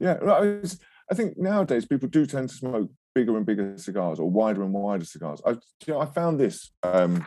Yeah, 0.00 0.14
right, 0.22 0.44
it's- 0.44 0.78
I 1.10 1.14
think 1.14 1.36
nowadays 1.38 1.86
people 1.86 2.08
do 2.08 2.26
tend 2.26 2.48
to 2.48 2.54
smoke 2.54 2.90
bigger 3.14 3.36
and 3.36 3.44
bigger 3.46 3.76
cigars 3.78 4.18
or 4.18 4.30
wider 4.30 4.62
and 4.62 4.72
wider 4.72 5.04
cigars. 5.04 5.40
I, 5.46 5.50
you 5.50 5.58
know, 5.88 6.00
I 6.00 6.06
found 6.06 6.40
this 6.40 6.72
um, 6.82 7.26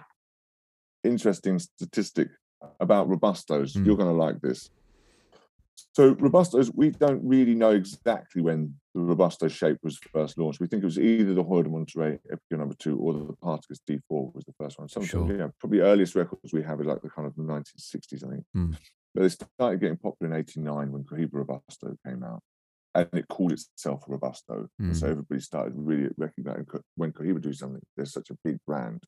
interesting 1.03 1.59
statistic 1.59 2.29
about 2.79 3.09
robustos. 3.09 3.75
Mm. 3.75 3.85
You're 3.85 3.97
going 3.97 4.09
to 4.09 4.15
like 4.23 4.41
this. 4.41 4.69
So 5.93 6.13
robustos, 6.15 6.71
we 6.73 6.89
don't 6.91 7.21
really 7.23 7.55
know 7.55 7.71
exactly 7.71 8.41
when 8.41 8.75
the 8.93 9.01
robusto 9.01 9.47
shape 9.47 9.77
was 9.84 9.97
first 10.11 10.38
launched. 10.38 10.59
We 10.59 10.67
think 10.67 10.84
it 10.84 10.85
was 10.85 10.99
either 10.99 11.34
the 11.34 11.43
Hoyo 11.43 11.63
de 11.63 11.69
Monterrey 11.69 12.19
Epicure 12.31 12.57
number 12.57 12.75
two 12.77 12.97
or 12.97 13.13
the 13.13 13.34
Partagas 13.43 13.79
D4 13.89 14.34
was 14.34 14.43
the 14.45 14.53
first 14.59 14.77
one. 14.79 14.89
Some 14.89 15.03
Sure. 15.05 15.31
yeah, 15.35 15.47
probably 15.59 15.79
earliest 15.81 16.15
records 16.15 16.53
we 16.53 16.63
have 16.63 16.79
is 16.81 16.88
like 16.88 17.01
the 17.01 17.09
kind 17.09 17.27
of 17.27 17.35
the 17.35 17.43
1960s, 17.43 18.23
I 18.25 18.29
think. 18.31 18.43
Mm. 18.55 18.77
But 19.13 19.21
they 19.23 19.29
started 19.29 19.79
getting 19.79 19.97
popular 19.97 20.34
in 20.34 20.39
89 20.39 20.91
when 20.91 21.03
Cohiba 21.03 21.29
Robusto 21.34 21.95
came 22.05 22.23
out. 22.23 22.41
And 22.95 23.07
it 23.13 23.27
called 23.27 23.51
itself 23.51 24.03
Robusto. 24.07 24.67
And 24.79 24.95
so 24.97 25.07
Mm. 25.07 25.11
everybody 25.11 25.41
started 25.41 25.73
really 25.75 26.09
recognizing 26.17 26.65
when 26.95 27.11
Cohiba 27.11 27.39
do 27.41 27.53
something, 27.53 27.81
they're 27.95 28.05
such 28.05 28.29
a 28.31 28.38
big 28.43 28.57
brand. 28.65 29.03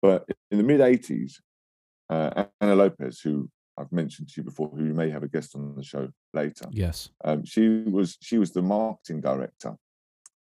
But 0.00 0.28
in 0.50 0.58
the 0.58 0.64
mid 0.64 0.80
80s, 0.80 1.40
uh, 2.10 2.44
Anna 2.60 2.74
Lopez, 2.74 3.20
who 3.20 3.48
I've 3.78 3.92
mentioned 3.92 4.28
to 4.28 4.34
you 4.40 4.44
before, 4.44 4.68
who 4.68 4.84
you 4.84 4.94
may 4.94 5.10
have 5.10 5.22
a 5.22 5.28
guest 5.28 5.54
on 5.56 5.74
the 5.76 5.82
show 5.82 6.08
later, 6.34 6.66
Yes. 6.70 7.08
um, 7.24 7.44
she 7.44 7.68
was 7.68 8.16
she 8.20 8.38
was 8.38 8.52
the 8.52 8.62
marketing 8.62 9.20
director 9.20 9.74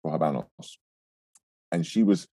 for 0.01 0.17
Habanos, 0.17 0.45
and 1.71 1.85
she 1.85 2.03
was 2.03 2.27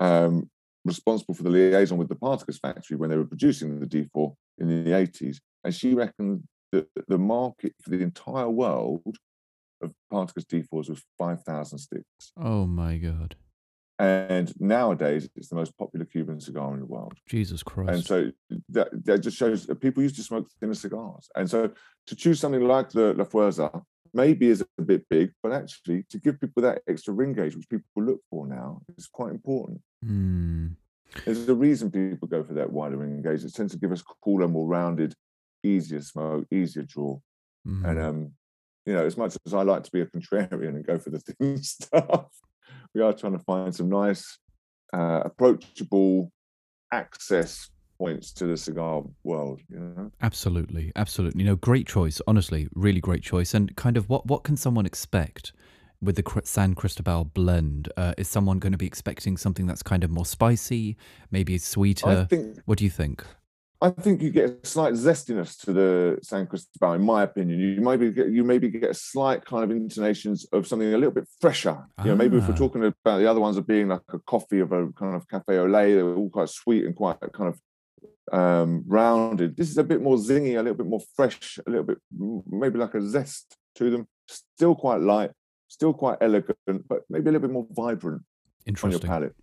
um, 0.00 0.50
responsible 0.84 1.34
for 1.34 1.42
the 1.42 1.50
liaison 1.50 1.98
with 1.98 2.08
the 2.08 2.16
Partagas 2.16 2.58
factory 2.60 2.96
when 2.96 3.10
they 3.10 3.16
were 3.16 3.24
producing 3.26 3.80
the 3.80 3.86
D4 3.86 4.34
in 4.58 4.68
the 4.84 4.90
80s. 4.90 5.38
And 5.64 5.74
she 5.74 5.94
reckoned 5.94 6.44
that 6.72 6.88
the 7.08 7.18
market 7.18 7.72
for 7.82 7.90
the 7.90 8.02
entire 8.02 8.48
world 8.50 9.16
of 9.82 9.92
Partagas 10.12 10.44
D4s 10.46 10.90
was 10.90 11.02
5,000 11.18 11.78
sticks. 11.78 12.32
Oh 12.36 12.66
my 12.66 12.96
god. 12.98 13.36
And 13.98 14.52
nowadays, 14.60 15.28
it's 15.36 15.48
the 15.48 15.54
most 15.54 15.76
popular 15.78 16.04
Cuban 16.04 16.40
cigar 16.40 16.74
in 16.74 16.80
the 16.80 16.86
world. 16.86 17.14
Jesus 17.28 17.62
Christ. 17.62 17.90
And 17.92 18.04
so 18.04 18.30
that, 18.70 18.88
that 19.04 19.18
just 19.20 19.36
shows 19.36 19.66
that 19.66 19.80
people 19.80 20.02
used 20.02 20.16
to 20.16 20.22
smoke 20.22 20.48
thinner 20.58 20.74
cigars. 20.74 21.28
And 21.36 21.48
so 21.48 21.70
to 22.08 22.16
choose 22.16 22.40
something 22.40 22.66
like 22.66 22.90
the 22.90 23.14
La 23.14 23.24
Fuerza 23.24 23.82
maybe 24.12 24.48
is 24.48 24.64
a 24.78 24.82
bit 24.82 25.08
big, 25.08 25.32
but 25.42 25.52
actually 25.52 26.04
to 26.08 26.18
give 26.18 26.40
people 26.40 26.62
that 26.62 26.82
extra 26.88 27.12
ring 27.14 27.32
gauge, 27.34 27.56
which 27.56 27.68
people 27.68 27.84
look 27.96 28.20
for 28.30 28.46
now, 28.46 28.80
is 28.96 29.06
quite 29.06 29.30
important. 29.30 29.80
Mm, 30.04 30.74
There's 31.24 31.48
a 31.48 31.54
reason 31.54 31.90
people 31.90 32.28
go 32.28 32.42
for 32.42 32.54
that 32.54 32.72
wider 32.72 32.96
ring 32.96 33.22
gauge. 33.22 33.44
It 33.44 33.54
tends 33.54 33.72
to 33.72 33.78
give 33.78 33.92
us 33.92 34.02
cooler, 34.22 34.48
more 34.48 34.66
rounded, 34.66 35.14
easier 35.62 36.00
smoke, 36.00 36.46
easier 36.50 36.82
draw. 36.82 37.18
mm. 37.66 37.84
And 37.88 37.98
um, 37.98 38.32
you 38.86 38.92
know, 38.92 39.04
as 39.04 39.16
much 39.16 39.36
as 39.46 39.54
I 39.54 39.62
like 39.62 39.82
to 39.84 39.90
be 39.90 40.00
a 40.02 40.06
contrarian 40.06 40.68
and 40.68 40.86
go 40.86 40.98
for 40.98 41.10
the 41.10 41.18
thin 41.20 41.58
stuff, 41.62 42.26
we 42.94 43.02
are 43.02 43.12
trying 43.12 43.32
to 43.32 43.44
find 43.44 43.74
some 43.74 43.88
nice, 43.88 44.38
uh, 44.92 45.22
approachable 45.24 46.30
access 46.92 47.70
points 47.98 48.32
to 48.32 48.46
the 48.46 48.56
cigar 48.56 49.02
world. 49.22 49.60
You 49.68 49.78
know, 49.78 50.10
Absolutely, 50.22 50.92
absolutely. 50.96 51.44
No, 51.44 51.56
great 51.56 51.86
choice. 51.86 52.20
Honestly, 52.26 52.68
really 52.74 53.00
great 53.00 53.22
choice. 53.22 53.54
And 53.54 53.74
kind 53.76 53.96
of 53.96 54.08
what 54.08 54.26
what 54.26 54.44
can 54.44 54.56
someone 54.56 54.86
expect 54.86 55.52
with 56.00 56.16
the 56.16 56.42
San 56.44 56.74
Cristobal 56.74 57.24
blend? 57.24 57.90
Uh, 57.96 58.14
is 58.18 58.28
someone 58.28 58.58
going 58.58 58.72
to 58.72 58.78
be 58.78 58.86
expecting 58.86 59.36
something 59.36 59.66
that's 59.66 59.82
kind 59.82 60.04
of 60.04 60.10
more 60.10 60.26
spicy, 60.26 60.96
maybe 61.30 61.58
sweeter? 61.58 62.26
think 62.28 62.58
What 62.66 62.78
do 62.78 62.84
you 62.84 62.90
think? 62.90 63.24
I 63.82 63.90
think 63.90 64.22
you 64.22 64.30
get 64.30 64.50
a 64.62 64.66
slight 64.66 64.94
zestiness 64.94 65.60
to 65.64 65.72
the 65.72 66.18
San 66.22 66.46
Cristobal, 66.46 66.94
in 66.94 67.02
my 67.02 67.22
opinion. 67.24 67.58
You 67.60 67.80
maybe 67.82 68.10
get 68.12 68.30
you 68.30 68.42
maybe 68.42 68.68
get 68.70 68.90
a 68.90 68.94
slight 68.94 69.44
kind 69.44 69.62
of 69.64 69.70
intonations 69.70 70.46
of 70.52 70.66
something 70.66 70.88
a 70.88 70.96
little 70.96 71.10
bit 71.10 71.28
fresher. 71.40 71.84
You 72.02 72.10
know, 72.10 72.16
maybe 72.16 72.38
if 72.38 72.48
we're 72.48 72.54
Ah. 72.54 72.56
talking 72.56 72.82
about 72.84 73.18
the 73.18 73.26
other 73.30 73.40
ones 73.40 73.56
of 73.58 73.66
being 73.66 73.88
like 73.88 74.00
a 74.12 74.18
coffee 74.20 74.60
of 74.60 74.72
a 74.72 74.88
kind 74.92 75.14
of 75.16 75.28
cafe 75.28 75.58
au 75.58 75.66
lait, 75.66 75.94
they 75.94 76.02
were 76.02 76.14
all 76.16 76.30
quite 76.30 76.48
sweet 76.48 76.86
and 76.86 76.94
quite 76.96 77.18
kind 77.32 77.48
of 77.52 77.60
um 78.32 78.84
rounded. 78.86 79.56
This 79.56 79.68
is 79.70 79.76
a 79.78 79.84
bit 79.84 80.00
more 80.00 80.16
zingy, 80.16 80.54
a 80.58 80.62
little 80.62 80.74
bit 80.82 80.86
more 80.86 81.02
fresh, 81.14 81.58
a 81.66 81.70
little 81.70 81.84
bit 81.84 81.98
maybe 82.48 82.78
like 82.78 82.94
a 82.94 83.02
zest 83.02 83.56
to 83.74 83.90
them. 83.90 84.06
Still 84.28 84.74
quite 84.74 85.00
light, 85.02 85.32
still 85.68 85.92
quite 85.92 86.18
elegant, 86.22 86.56
but 86.88 87.02
maybe 87.10 87.28
a 87.28 87.32
little 87.32 87.46
bit 87.48 87.52
more 87.52 87.66
vibrant 87.70 88.22
on 88.22 88.90
your 88.92 89.00
palate. 89.10 89.34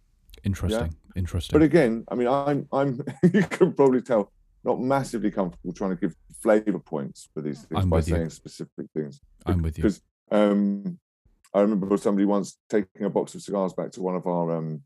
interesting, 0.43 0.95
interesting. 1.15 1.57
But 1.57 1.63
again, 1.63 2.05
I 2.09 2.15
mean, 2.15 2.27
I'm 2.27 2.67
I'm 2.71 3.01
you 3.33 3.43
can 3.43 3.73
probably 3.73 4.01
tell 4.01 4.31
not 4.63 4.79
massively 4.79 5.31
comfortable 5.31 5.73
trying 5.73 5.89
to 5.91 5.95
give 5.95 6.15
flavor 6.41 6.79
points 6.79 7.29
for 7.33 7.41
these 7.41 7.63
things 7.63 7.83
I'm 7.83 7.89
by 7.89 7.97
with 7.97 8.09
you. 8.09 8.15
saying 8.15 8.29
specific 8.29 8.85
things. 8.95 9.19
I'm 9.45 9.61
with 9.63 9.77
you. 9.77 9.83
Because 9.83 10.01
um, 10.31 10.99
I 11.53 11.61
remember 11.61 11.97
somebody 11.97 12.25
once 12.25 12.57
taking 12.69 13.05
a 13.05 13.09
box 13.09 13.33
of 13.35 13.41
cigars 13.41 13.73
back 13.73 13.91
to 13.93 14.01
one 14.01 14.15
of 14.15 14.25
our 14.27 14.55
um, 14.55 14.81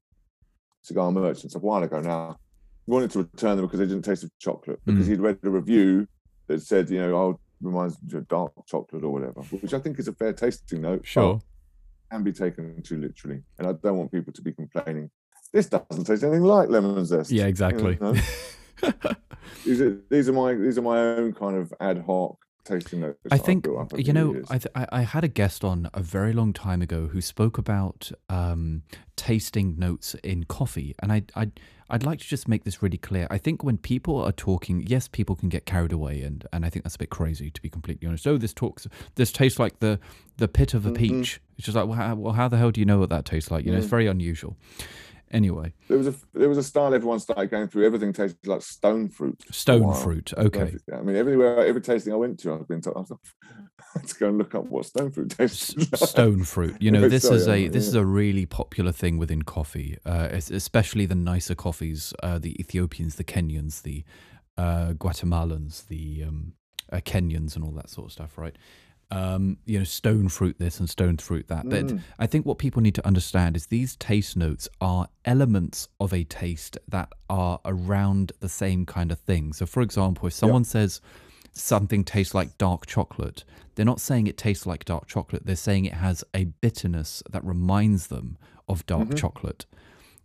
cigar 0.81 1.11
merchants 1.11 1.55
a 1.55 1.59
while 1.59 1.83
ago 1.83 1.99
now. 1.99 2.37
He 2.85 2.91
wanted 2.91 3.11
to 3.11 3.19
return 3.19 3.57
them 3.57 3.65
because 3.65 3.79
they 3.79 3.85
didn't 3.87 4.05
taste 4.05 4.23
of 4.23 4.31
chocolate 4.39 4.79
because 4.85 5.07
Mm. 5.07 5.09
he'd 5.09 5.19
read 5.19 5.39
a 5.43 5.49
review 5.49 6.07
that 6.47 6.61
said, 6.61 6.89
you 6.89 6.99
know, 7.01 7.15
oh, 7.15 7.39
reminds 7.61 7.97
you 8.07 8.19
of 8.19 8.27
dark 8.27 8.53
chocolate 8.67 9.03
or 9.03 9.09
whatever, 9.11 9.41
which 9.41 9.73
I 9.73 9.79
think 9.79 9.97
is 9.99 10.07
a 10.07 10.13
fair 10.13 10.33
tasting 10.33 10.81
note. 10.81 11.05
Sure. 11.05 11.41
can 12.11 12.23
be 12.23 12.31
taken 12.31 12.81
too 12.83 12.97
literally. 12.99 13.41
And 13.57 13.67
I 13.67 13.73
don't 13.73 13.97
want 13.97 14.11
people 14.11 14.31
to 14.33 14.41
be 14.41 14.53
complaining. 14.53 15.09
This 15.55 15.67
doesn't 15.67 16.03
taste 16.03 16.21
anything 16.21 16.43
like 16.43 16.67
lemon 16.67 17.05
zest. 17.05 17.31
Yeah, 17.31 17.43
you 17.43 17.47
exactly. 17.47 17.97
know? 18.01 18.13
these 19.65 19.79
are 19.79 19.97
these 20.09 20.27
are 20.27 20.33
my 20.33 20.53
these 20.53 20.77
are 20.77 20.81
my 20.81 20.97
own 20.99 21.31
kind 21.31 21.55
of 21.55 21.73
ad 21.79 21.99
hoc 22.05 22.37
tasting 22.65 22.99
notes. 22.99 23.19
I 23.31 23.37
think 23.37 23.63
built 23.63 23.77
up 23.79 23.93
over 23.93 24.01
you 24.01 24.11
know. 24.11 24.41
I, 24.49 24.57
th- 24.57 24.67
I 24.75 24.85
I 24.91 25.01
had 25.03 25.23
a 25.23 25.29
guest 25.29 25.63
on 25.63 25.89
a 25.93 26.01
very 26.01 26.33
long 26.33 26.51
time 26.51 26.81
ago 26.81 27.07
who 27.07 27.21
spoke 27.21 27.57
about 27.57 28.11
um, 28.27 28.83
tasting 29.15 29.79
notes 29.79 30.13
in 30.23 30.43
coffee, 30.43 30.93
and 30.99 31.13
I 31.13 31.23
I 31.37 31.51
I'd 31.89 32.03
like 32.03 32.19
to 32.19 32.25
just 32.27 32.47
make 32.49 32.65
this 32.65 32.81
really 32.83 32.97
clear. 32.97 33.25
I 33.31 33.37
think 33.37 33.63
when 33.63 33.77
people 33.77 34.19
are 34.21 34.31
talking, 34.33 34.83
yes, 34.87 35.07
people 35.07 35.35
can 35.37 35.47
get 35.47 35.65
carried 35.65 35.93
away, 35.93 36.21
and 36.21 36.45
and 36.51 36.65
I 36.65 36.69
think 36.69 36.83
that's 36.83 36.95
a 36.95 36.99
bit 36.99 37.11
crazy 37.11 37.49
to 37.49 37.61
be 37.61 37.69
completely 37.69 38.07
honest. 38.09 38.27
Oh, 38.27 38.37
this 38.37 38.53
talks 38.53 38.87
this 39.15 39.31
tastes 39.31 39.57
like 39.57 39.79
the 39.79 40.01
the 40.35 40.49
pit 40.49 40.73
of 40.73 40.85
a 40.85 40.91
Mhm. 40.91 40.97
peach. 40.97 41.39
It's 41.57 41.65
just 41.65 41.77
like 41.77 41.85
well 41.87 41.95
how, 41.95 42.15
well, 42.15 42.33
how 42.33 42.49
the 42.49 42.57
hell 42.57 42.71
do 42.71 42.81
you 42.81 42.85
know 42.85 42.99
what 42.99 43.09
that 43.11 43.23
tastes 43.23 43.49
like? 43.51 43.63
You 43.63 43.71
know, 43.71 43.77
it's 43.77 43.87
Mm. 43.87 43.91
very 43.97 44.07
unusual. 44.07 44.57
Anyway, 45.31 45.73
there 45.87 45.97
was 45.97 46.07
a 46.07 46.15
there 46.33 46.47
was 46.47 46.57
a 46.57 46.63
style 46.63 46.93
everyone 46.93 47.19
started 47.19 47.49
going 47.49 47.67
through. 47.67 47.85
Everything 47.85 48.13
tasted 48.13 48.47
like 48.47 48.61
stone 48.61 49.09
fruit. 49.09 49.43
stone 49.51 49.93
fruit. 49.93 50.33
I 50.37 50.43
don't 50.43 50.55
know 50.55 50.61
Okay. 50.61 50.77
I 50.93 51.01
mean, 51.01 51.15
everywhere, 51.15 51.65
every 51.65 51.81
tasting 51.81 52.13
I 52.13 52.15
went 52.15 52.39
to, 52.41 52.53
I've 52.53 52.67
been 52.67 52.81
told 52.81 52.97
I 53.11 53.15
let's 53.95 54.13
go 54.13 54.29
and 54.29 54.37
look 54.37 54.53
up 54.53 54.65
what 54.65 54.85
stone 54.85 55.11
fruit 55.11 55.31
tastes. 55.31 55.75
Like. 55.75 56.09
stone 56.09 56.43
fruit. 56.43 56.75
You 56.79 56.91
know, 56.91 57.09
this 57.09 57.25
is 57.25 57.47
I'm 57.47 57.55
a 57.55 57.67
this 57.67 57.85
yeah. 57.85 57.89
is 57.89 57.95
a 57.95 58.05
really 58.05 58.45
popular 58.45 58.91
thing 58.91 59.17
within 59.17 59.41
coffee, 59.41 59.97
uh, 60.05 60.29
especially 60.31 61.05
the 61.05 61.15
nicer 61.15 61.55
coffees, 61.55 62.13
uh, 62.21 62.37
the 62.37 62.59
Ethiopians, 62.59 63.15
the 63.15 63.23
Kenyans, 63.23 63.81
the 63.81 64.03
uh, 64.57 64.93
Guatemalans, 64.93 65.87
the 65.87 66.23
um, 66.27 66.53
uh, 66.91 66.97
Kenyans, 66.97 67.55
and 67.55 67.65
all 67.65 67.71
that 67.71 67.89
sort 67.89 68.07
of 68.07 68.11
stuff, 68.11 68.37
right? 68.37 68.55
Um, 69.11 69.57
you 69.65 69.77
know, 69.77 69.83
stone 69.85 70.29
fruit 70.29 70.57
this 70.59 70.79
and 70.79 70.89
stone 70.89 71.17
fruit 71.17 71.47
that. 71.47 71.69
But 71.69 71.85
Mm. 71.87 72.01
I 72.19 72.27
think 72.27 72.45
what 72.45 72.57
people 72.57 72.81
need 72.81 72.95
to 72.95 73.05
understand 73.05 73.55
is 73.55 73.67
these 73.67 73.95
taste 73.95 74.35
notes 74.35 74.67
are 74.81 75.07
elements 75.25 75.87
of 75.99 76.13
a 76.13 76.23
taste 76.23 76.77
that 76.87 77.09
are 77.29 77.59
around 77.65 78.31
the 78.39 78.49
same 78.49 78.85
kind 78.85 79.11
of 79.11 79.19
thing. 79.19 79.53
So, 79.53 79.65
for 79.65 79.81
example, 79.81 80.27
if 80.27 80.33
someone 80.33 80.63
says 80.63 81.01
something 81.53 82.03
tastes 82.03 82.33
like 82.33 82.57
dark 82.57 82.85
chocolate, 82.85 83.43
they're 83.75 83.85
not 83.85 84.01
saying 84.01 84.27
it 84.27 84.37
tastes 84.37 84.65
like 84.65 84.85
dark 84.85 85.07
chocolate. 85.07 85.45
They're 85.45 85.55
saying 85.55 85.85
it 85.85 85.93
has 85.93 86.23
a 86.33 86.45
bitterness 86.45 87.21
that 87.29 87.43
reminds 87.45 88.07
them 88.07 88.37
of 88.67 88.85
dark 88.85 89.03
Mm-hmm. 89.09 89.15
chocolate. 89.15 89.65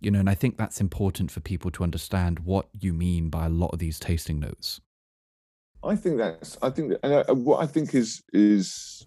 You 0.01 0.11
know, 0.11 0.21
and 0.21 0.31
I 0.31 0.35
think 0.35 0.57
that's 0.57 0.81
important 0.81 1.31
for 1.31 1.41
people 1.41 1.71
to 1.73 1.83
understand 1.85 2.39
what 2.41 2.69
you 2.81 2.95
mean 2.95 3.29
by 3.29 3.45
a 3.47 3.51
lot 3.51 3.69
of 3.75 3.79
these 3.81 3.99
tasting 3.99 4.41
notes. 4.41 4.81
I 5.83 5.97
think 5.97 6.19
that's. 6.19 6.59
I 6.63 6.71
think 6.71 6.91
that, 6.91 7.01
and 7.03 7.13
uh, 7.29 7.35
what 7.35 7.63
I 7.63 7.67
think 7.67 7.95
is 7.95 8.23
is 8.33 9.07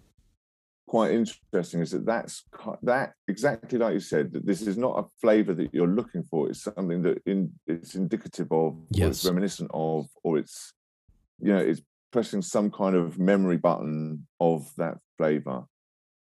quite 0.88 1.12
interesting 1.12 1.82
is 1.82 1.92
that 1.92 2.06
that's 2.06 2.44
that 2.84 3.14
exactly 3.28 3.80
like 3.80 3.94
you 3.94 4.00
said 4.00 4.32
that 4.34 4.46
this 4.46 4.62
is 4.62 4.78
not 4.78 5.00
a 5.00 5.06
flavor 5.22 5.54
that 5.54 5.74
you're 5.74 5.88
looking 5.88 6.24
for. 6.24 6.50
It's 6.50 6.64
something 6.64 7.02
that 7.04 7.22
in 7.26 7.52
it's 7.68 7.96
indicative 7.96 8.48
of, 8.52 8.74
or 8.76 8.78
Yes. 8.92 9.10
it's 9.18 9.26
reminiscent 9.26 9.72
of, 9.74 10.08
or 10.24 10.38
it's 10.38 10.74
you 11.40 11.52
know 11.54 11.60
it's 11.60 11.82
pressing 12.12 12.42
some 12.42 12.70
kind 12.72 12.96
of 12.96 13.18
memory 13.20 13.58
button 13.58 14.28
of 14.40 14.70
that 14.78 14.98
flavor. 15.18 15.64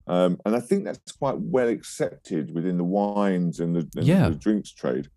Um, 0.06 0.40
and 0.46 0.56
I 0.56 0.60
think 0.60 0.84
that's 0.84 1.14
quite 1.14 1.40
well 1.40 1.70
accepted 1.70 2.54
within 2.54 2.78
the 2.78 2.84
wines 2.84 3.60
and 3.60 3.76
the, 3.76 3.88
and 3.96 4.06
Yeah. 4.06 4.30
the 4.30 4.36
drinks 4.36 4.72
trade. 4.72 5.08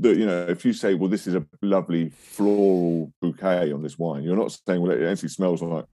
That 0.00 0.16
you 0.16 0.26
know, 0.26 0.46
if 0.48 0.64
you 0.64 0.72
say, 0.72 0.94
"Well, 0.94 1.10
this 1.10 1.26
is 1.26 1.34
a 1.34 1.44
lovely 1.62 2.08
floral 2.08 3.12
bouquet 3.20 3.72
on 3.72 3.82
this 3.82 3.98
wine," 3.98 4.22
you're 4.22 4.36
not 4.36 4.58
saying, 4.66 4.80
"Well, 4.80 4.92
it 4.92 5.02
actually 5.02 5.28
smells 5.28 5.62
like 5.62 5.84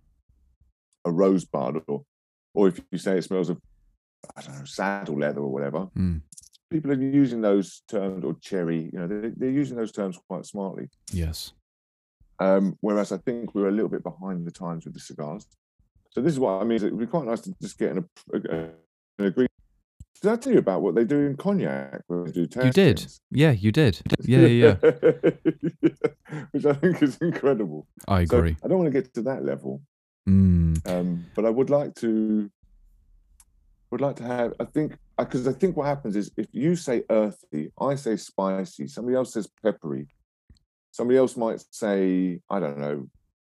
a 1.05 1.11
rosebud," 1.11 1.83
or, 1.87 2.03
or 2.53 2.69
if 2.69 2.79
you 2.91 2.97
say 2.97 3.17
it 3.17 3.23
smells 3.23 3.49
of, 3.49 3.59
I 4.35 4.41
don't 4.41 4.59
know, 4.59 4.65
saddle 4.65 5.19
leather 5.19 5.41
or 5.41 5.51
whatever. 5.51 5.87
Mm. 5.97 6.21
People 6.69 6.91
are 6.91 7.01
using 7.01 7.41
those 7.41 7.81
terms 7.87 8.23
or 8.23 8.33
cherry. 8.41 8.89
You 8.93 8.99
know, 8.99 9.07
they're, 9.07 9.33
they're 9.35 9.49
using 9.49 9.77
those 9.77 9.91
terms 9.91 10.17
quite 10.27 10.45
smartly. 10.45 10.89
Yes. 11.11 11.53
Um, 12.39 12.77
whereas 12.81 13.11
I 13.11 13.17
think 13.17 13.55
we're 13.55 13.69
a 13.69 13.71
little 13.71 13.89
bit 13.89 14.03
behind 14.03 14.45
the 14.45 14.51
times 14.51 14.85
with 14.85 14.93
the 14.93 14.99
cigars. 14.99 15.45
So 16.11 16.21
this 16.21 16.33
is 16.33 16.39
what 16.39 16.61
I 16.61 16.63
mean. 16.63 16.83
It 16.83 16.91
would 16.91 16.99
be 16.99 17.07
quite 17.07 17.25
nice 17.25 17.41
to 17.41 17.53
just 17.61 17.77
get 17.77 17.91
an, 17.91 18.09
a, 18.33 18.37
an 19.19 19.25
agreement. 19.25 19.46
Did 20.21 20.31
I 20.31 20.35
tell 20.37 20.53
you 20.53 20.59
about 20.59 20.81
what 20.81 20.95
they 20.95 21.03
do 21.03 21.19
in 21.25 21.37
cognac 21.37 22.01
when 22.07 22.25
they 22.25 22.31
do 22.31 22.41
You 22.41 22.71
did. 22.71 23.05
Yeah, 23.31 23.51
you 23.51 23.71
did. 23.71 23.99
Yeah, 24.23 24.39
yeah, 24.47 24.75
yeah. 24.81 24.91
Which 26.51 26.65
I 26.65 26.73
think 26.73 27.01
is 27.03 27.17
incredible. 27.17 27.87
I 28.07 28.25
So 28.25 28.37
agree. 28.39 28.57
I 28.63 28.67
don't 28.67 28.79
want 28.79 28.91
to 28.93 29.01
get 29.01 29.13
to 29.15 29.21
that 29.23 29.43
level, 29.45 29.81
Mm. 30.27 30.85
um, 30.89 31.25
but 31.35 31.45
I 31.45 31.49
would 31.49 31.69
like 31.69 31.95
to. 31.95 32.49
Would 33.91 34.01
like 34.01 34.17
to 34.17 34.23
have. 34.23 34.53
I 34.59 34.65
think 34.65 34.97
because 35.17 35.47
I 35.47 35.53
think 35.53 35.77
what 35.77 35.85
happens 35.87 36.17
is 36.17 36.29
if 36.35 36.47
you 36.51 36.75
say 36.75 37.03
earthy, 37.09 37.71
I 37.79 37.95
say 37.95 38.17
spicy. 38.17 38.87
Somebody 38.87 39.15
else 39.15 39.31
says 39.33 39.47
peppery. 39.63 40.07
Somebody 40.91 41.17
else 41.17 41.37
might 41.37 41.63
say 41.71 42.41
I 42.49 42.59
don't 42.59 42.77
know, 42.79 43.07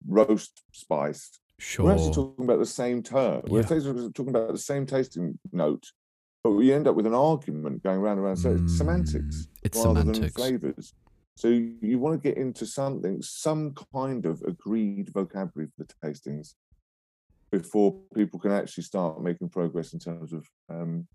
roast 0.07 0.63
spice. 0.71 1.29
Sure. 1.59 1.85
We're 1.85 1.91
actually 1.91 2.13
talking 2.13 2.45
about 2.45 2.57
the 2.59 2.65
same 2.65 3.03
term. 3.03 3.43
We're 3.47 3.61
talking 3.63 4.29
about 4.29 4.51
the 4.51 4.57
same 4.57 4.87
tasting 4.87 5.37
note, 5.51 5.85
but 6.43 6.51
we 6.51 6.73
end 6.73 6.87
up 6.87 6.95
with 6.95 7.05
an 7.07 7.13
argument 7.13 7.81
going 7.83 7.99
round 7.99 8.17
and 8.19 8.25
round. 8.25 8.39
So 8.39 8.51
it's 8.55 8.77
semantics 8.77 9.35
Mm, 9.43 9.47
It's 9.63 9.77
rather 9.85 10.01
semantics. 10.01 10.33
than 10.35 10.59
flavors. 10.59 10.93
So 11.35 11.47
you, 11.47 11.75
you 11.81 11.99
want 11.99 12.21
to 12.21 12.29
get 12.29 12.37
into 12.37 12.65
something, 12.65 13.21
some 13.21 13.73
kind 13.93 14.25
of 14.25 14.41
agreed 14.43 15.09
vocabulary 15.13 15.71
for 15.75 15.85
the 15.85 15.93
tastings 16.07 16.53
before 17.51 17.95
people 18.13 18.39
can 18.39 18.51
actually 18.51 18.83
start 18.83 19.21
making 19.21 19.49
progress 19.49 19.93
in 19.93 19.99
terms 19.99 20.33
of 20.33 20.45
um, 20.69 21.07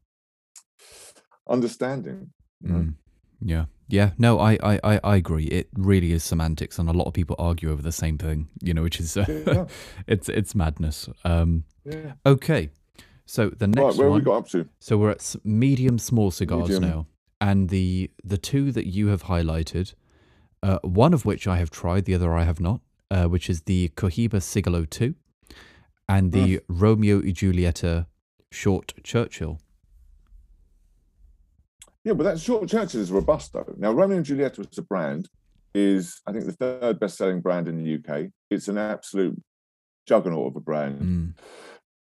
understanding. 1.48 2.30
you 2.62 2.68
know? 2.72 2.78
Mm. 2.78 2.94
Yeah. 3.40 3.64
Yeah. 3.88 4.10
No, 4.18 4.38
I, 4.40 4.58
I, 4.62 4.80
I, 4.82 5.00
I 5.04 5.16
agree. 5.16 5.44
It 5.44 5.68
really 5.74 6.12
is 6.12 6.24
semantics, 6.24 6.78
and 6.78 6.88
a 6.88 6.92
lot 6.92 7.06
of 7.06 7.14
people 7.14 7.36
argue 7.38 7.70
over 7.70 7.80
the 7.82 7.92
same 7.92 8.18
thing. 8.18 8.48
You 8.60 8.74
know, 8.74 8.82
which 8.82 8.98
is 9.00 9.16
uh, 9.16 9.24
Yeah, 9.28 9.66
it's 10.08 10.28
it's 10.28 10.54
madness. 10.54 11.08
Um. 11.24 11.64
yeah. 11.84 12.14
Okay. 12.26 12.70
So 13.30 13.50
the 13.50 13.66
Right, 13.66 13.74
next 13.76 13.98
where 13.98 14.06
have 14.06 14.12
one. 14.12 14.20
we 14.20 14.24
got 14.24 14.36
up 14.38 14.48
to? 14.48 14.66
So 14.80 14.96
we're 14.96 15.10
at 15.10 15.36
medium 15.44 15.98
small 15.98 16.30
cigars 16.30 16.70
Medium. 16.70 16.82
now, 16.82 17.06
and 17.42 17.68
the 17.68 18.10
the 18.24 18.38
two 18.38 18.72
that 18.72 18.86
you 18.86 19.08
have 19.08 19.24
highlighted, 19.24 19.92
uh, 20.62 20.78
one 20.82 21.12
of 21.12 21.26
which 21.26 21.46
I 21.46 21.58
have 21.58 21.70
tried, 21.70 22.06
the 22.06 22.14
other 22.14 22.32
I 22.34 22.44
have 22.44 22.58
not, 22.58 22.80
uh, 23.10 23.26
which 23.26 23.50
is 23.50 23.62
the 23.62 23.90
Cohiba 23.90 24.40
Siglo 24.42 24.86
two, 24.86 25.14
and 26.08 26.32
the 26.32 26.60
Romeo 26.68 27.18
y 27.18 27.32
Julieta 27.32 28.06
Short 28.50 28.94
Churchill. 29.04 29.60
Yeah, 32.04 32.14
but 32.14 32.24
that 32.24 32.40
short 32.40 32.66
Churchill 32.68 33.00
is 33.02 33.10
Robusto. 33.12 33.74
Now, 33.76 33.92
Romeo 33.92 34.16
and 34.16 34.24
Juliet 34.24 34.58
as 34.58 34.78
a 34.78 34.82
brand 34.82 35.28
is, 35.74 36.22
I 36.26 36.32
think, 36.32 36.46
the 36.46 36.52
third 36.52 36.98
best-selling 36.98 37.42
brand 37.42 37.68
in 37.68 37.76
the 37.76 37.94
UK. 37.96 38.30
It's 38.50 38.68
an 38.68 38.78
absolute 38.78 39.38
juggernaut 40.06 40.46
of 40.52 40.56
a 40.56 40.60
brand. 40.60 41.02
Mm. 41.02 41.34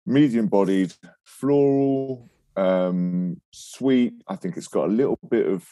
Medium-bodied, 0.06 0.94
floral, 1.26 2.30
um, 2.56 3.40
sweet. 3.52 4.14
I 4.28 4.36
think 4.36 4.58
it's 4.58 4.68
got 4.68 4.86
a 4.86 4.92
little 4.92 5.20
bit 5.30 5.48
of 5.48 5.68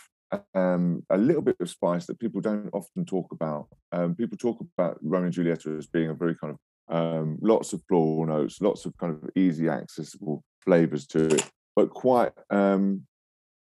um, 0.53 1.03
a 1.10 1.18
little 1.18 1.41
bit 1.41 1.57
of 1.60 1.69
spice 1.69 2.06
that 2.06 2.19
people 2.19 2.41
don't 2.41 2.69
often 2.72 3.06
talk 3.06 3.31
about. 3.31 3.68
Um, 3.91 4.15
people 4.15 4.38
talk 4.38 4.60
about 4.77 4.97
Romeo 5.01 5.26
and 5.26 5.34
Juliet 5.34 5.65
as 5.65 5.88
being 5.88 6.10
a 6.10 6.14
very 6.14 6.35
kind 6.35 6.53
of 6.53 6.60
um, 6.95 7.38
lots 7.41 7.73
of 7.73 7.81
floral 7.88 8.26
notes, 8.26 8.61
lots 8.61 8.85
of 8.85 8.95
kind 8.97 9.14
of 9.14 9.30
easy 9.35 9.69
accessible 9.69 10.43
flavors 10.64 11.07
to 11.07 11.26
it, 11.26 11.49
but 11.76 11.89
quite 11.89 12.31
um, 12.49 13.03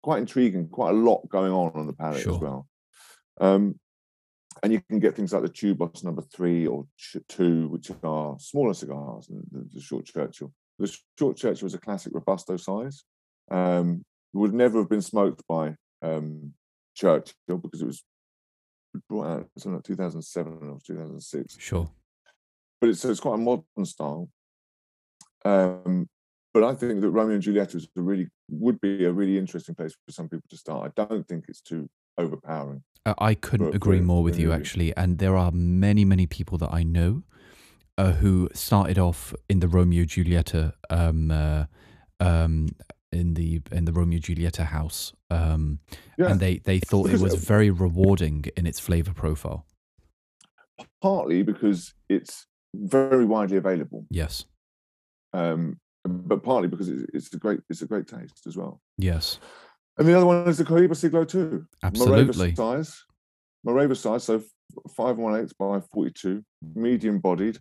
quite 0.03 0.19
intriguing, 0.19 0.69
quite 0.69 0.91
a 0.91 0.99
lot 0.99 1.29
going 1.29 1.53
on 1.53 1.73
on 1.75 1.87
the 1.87 1.93
palate 1.93 2.23
Sure. 2.23 2.35
as 2.35 2.41
well. 2.41 2.67
Um, 3.41 3.79
and 4.63 4.73
you 4.73 4.81
can 4.89 5.01
get 5.01 5.17
things 5.17 5.33
like 5.33 5.43
the 5.43 5.49
Tubos 5.49 6.05
number 6.05 6.23
three 6.23 6.67
or 6.67 6.87
two, 7.29 7.69
which 7.69 7.91
are 8.05 8.37
smaller 8.39 8.75
cigars 8.75 9.27
than 9.27 9.43
the, 9.51 9.69
the 9.75 9.81
short 9.81 10.05
Churchill. 10.05 10.53
The 10.79 10.97
short 11.19 11.37
Churchill 11.37 11.67
was 11.67 11.75
a 11.75 11.79
classic 11.79 12.13
Robusto 12.15 12.57
size. 12.57 13.03
Um, 13.51 14.05
would 14.33 14.55
never 14.55 14.79
have 14.79 14.89
been 14.89 15.03
smoked 15.03 15.43
by 15.49 15.75
um, 16.01 16.55
Churchill 16.95 17.59
because 17.61 17.83
it 17.83 17.87
was 17.87 18.03
brought 19.09 19.27
out 19.27 19.49
in 19.65 19.75
like 19.75 19.83
2007 19.83 20.53
or 20.63 20.79
2006 20.87 21.57
Sure. 21.59 21.91
but 22.81 22.91
it's, 22.91 23.05
it's 23.05 23.21
quite 23.21 23.35
a 23.35 23.39
modern 23.39 23.65
style. 23.85 24.29
Um, 25.45 26.09
but 26.55 26.63
I 26.63 26.75
think 26.75 27.01
that 27.01 27.11
Romeo 27.11 27.35
and 27.35 27.43
Juliet 27.43 27.75
is 27.75 27.89
a 27.97 28.03
really 28.03 28.29
would 28.51 28.81
be 28.81 29.05
a 29.07 29.13
really 29.13 29.39
interesting 29.39 29.75
place 29.75 29.95
for 30.07 30.13
some 30.13 30.29
people 30.29 30.45
to 30.51 30.57
start. 30.57 30.93
I 30.97 31.07
don't 31.07 31.27
think 31.27 31.47
it's 31.49 31.63
too 31.63 31.89
overpowering. 32.19 32.83
Uh, 33.05 33.15
I 33.19 33.35
couldn't 33.35 33.71
For- 33.71 33.77
agree 33.77 34.01
more 34.01 34.23
with 34.23 34.39
you, 34.39 34.49
you. 34.49 34.53
actually. 34.53 34.97
And 34.97 35.19
there 35.19 35.37
are 35.37 35.51
many, 35.53 36.05
many 36.05 36.27
people 36.27 36.59
that 36.59 36.73
I 36.73 36.83
know 36.85 37.23
uh, 37.99 38.13
who 38.13 38.49
started 38.55 38.99
off 38.99 39.35
in 39.49 39.61
the 39.61 39.69
Romeo 39.69 40.05
Julieta, 40.05 40.73
um, 40.91 41.31
uh, 41.31 41.65
um, 42.21 42.69
in 43.11 43.35
the 43.35 43.61
in 43.71 43.85
the 43.85 43.93
Romeo 43.93 44.19
Julieta 44.19 44.65
house, 44.65 45.13
um, 45.31 45.81
Yeah, 46.17 46.31
and 46.31 46.41
they 46.41 46.59
they 46.59 46.79
thought 46.81 47.11
it 47.11 47.21
was 47.21 47.35
very 47.35 47.71
rewarding 47.71 48.47
in 48.57 48.67
its 48.67 48.81
flavor 48.81 49.13
profile. 49.13 49.67
partly 51.03 51.43
because 51.43 51.93
it's 52.09 52.47
very 52.75 53.27
widely 53.27 53.57
available, 53.59 54.07
Yes, 54.11 54.47
um, 55.35 55.79
but 56.05 56.43
partly 56.43 56.69
because 56.69 56.89
it's, 56.89 57.05
it's 57.15 57.35
a 57.35 57.39
great 57.39 57.61
it's 57.69 57.83
a 57.83 57.87
great 57.87 58.07
taste 58.07 58.47
as 58.47 58.57
well. 58.57 58.81
yes, 58.97 59.39
And 59.99 60.09
the 60.09 60.15
other 60.17 60.27
one 60.27 60.49
is 60.49 60.59
the 60.59 60.65
Cohiba 60.65 60.97
Siglo 60.97 61.25
too. 61.25 61.67
absolutely. 61.83 62.53
Mareva 62.53 62.57
size, 62.57 63.05
Mareva 63.67 63.97
size, 63.97 64.25
so 64.25 64.43
five 64.97 65.17
one 65.19 65.39
eight 65.41 65.53
by 65.59 65.81
forty 65.93 66.11
two, 66.13 66.43
medium 66.75 67.19
bodied. 67.19 67.59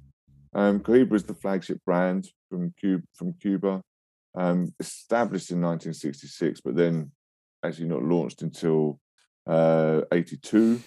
Um, 0.53 0.79
Cohiba 0.79 1.13
is 1.13 1.23
the 1.23 1.33
flagship 1.33 1.79
brand 1.85 2.27
from 2.49 2.73
Cuba, 2.79 3.03
from 3.15 3.33
Cuba, 3.33 3.81
um, 4.35 4.73
established 4.79 5.51
in 5.51 5.61
1966, 5.61 6.61
but 6.61 6.75
then 6.75 7.11
actually 7.63 7.87
not 7.87 8.03
launched 8.03 8.41
until 8.41 8.99
uh, 9.47 10.01
82. 10.11 10.81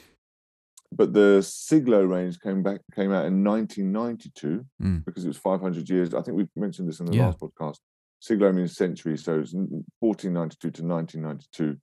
But 0.93 1.13
the 1.13 1.43
Siglo 1.43 2.05
range 2.05 2.39
came 2.41 2.63
back 2.63 2.81
came 2.95 3.11
out 3.13 3.27
in 3.27 3.43
1992 3.43 4.65
Mm. 4.83 5.05
because 5.05 5.25
it 5.25 5.29
was 5.29 5.37
500 5.39 5.89
years. 5.89 6.15
I 6.15 6.23
think 6.23 6.37
we 6.37 6.47
mentioned 6.57 6.89
this 6.89 7.01
in 7.01 7.07
the 7.07 7.17
Yeah. 7.17 7.27
last 7.27 7.39
podcast. 7.41 7.79
Siglo 8.25 8.51
means 8.53 8.75
century, 8.75 9.19
so 9.19 9.41
it's 9.41 9.53
1492 9.53 10.71
to 10.71 10.83
1992. 10.83 11.77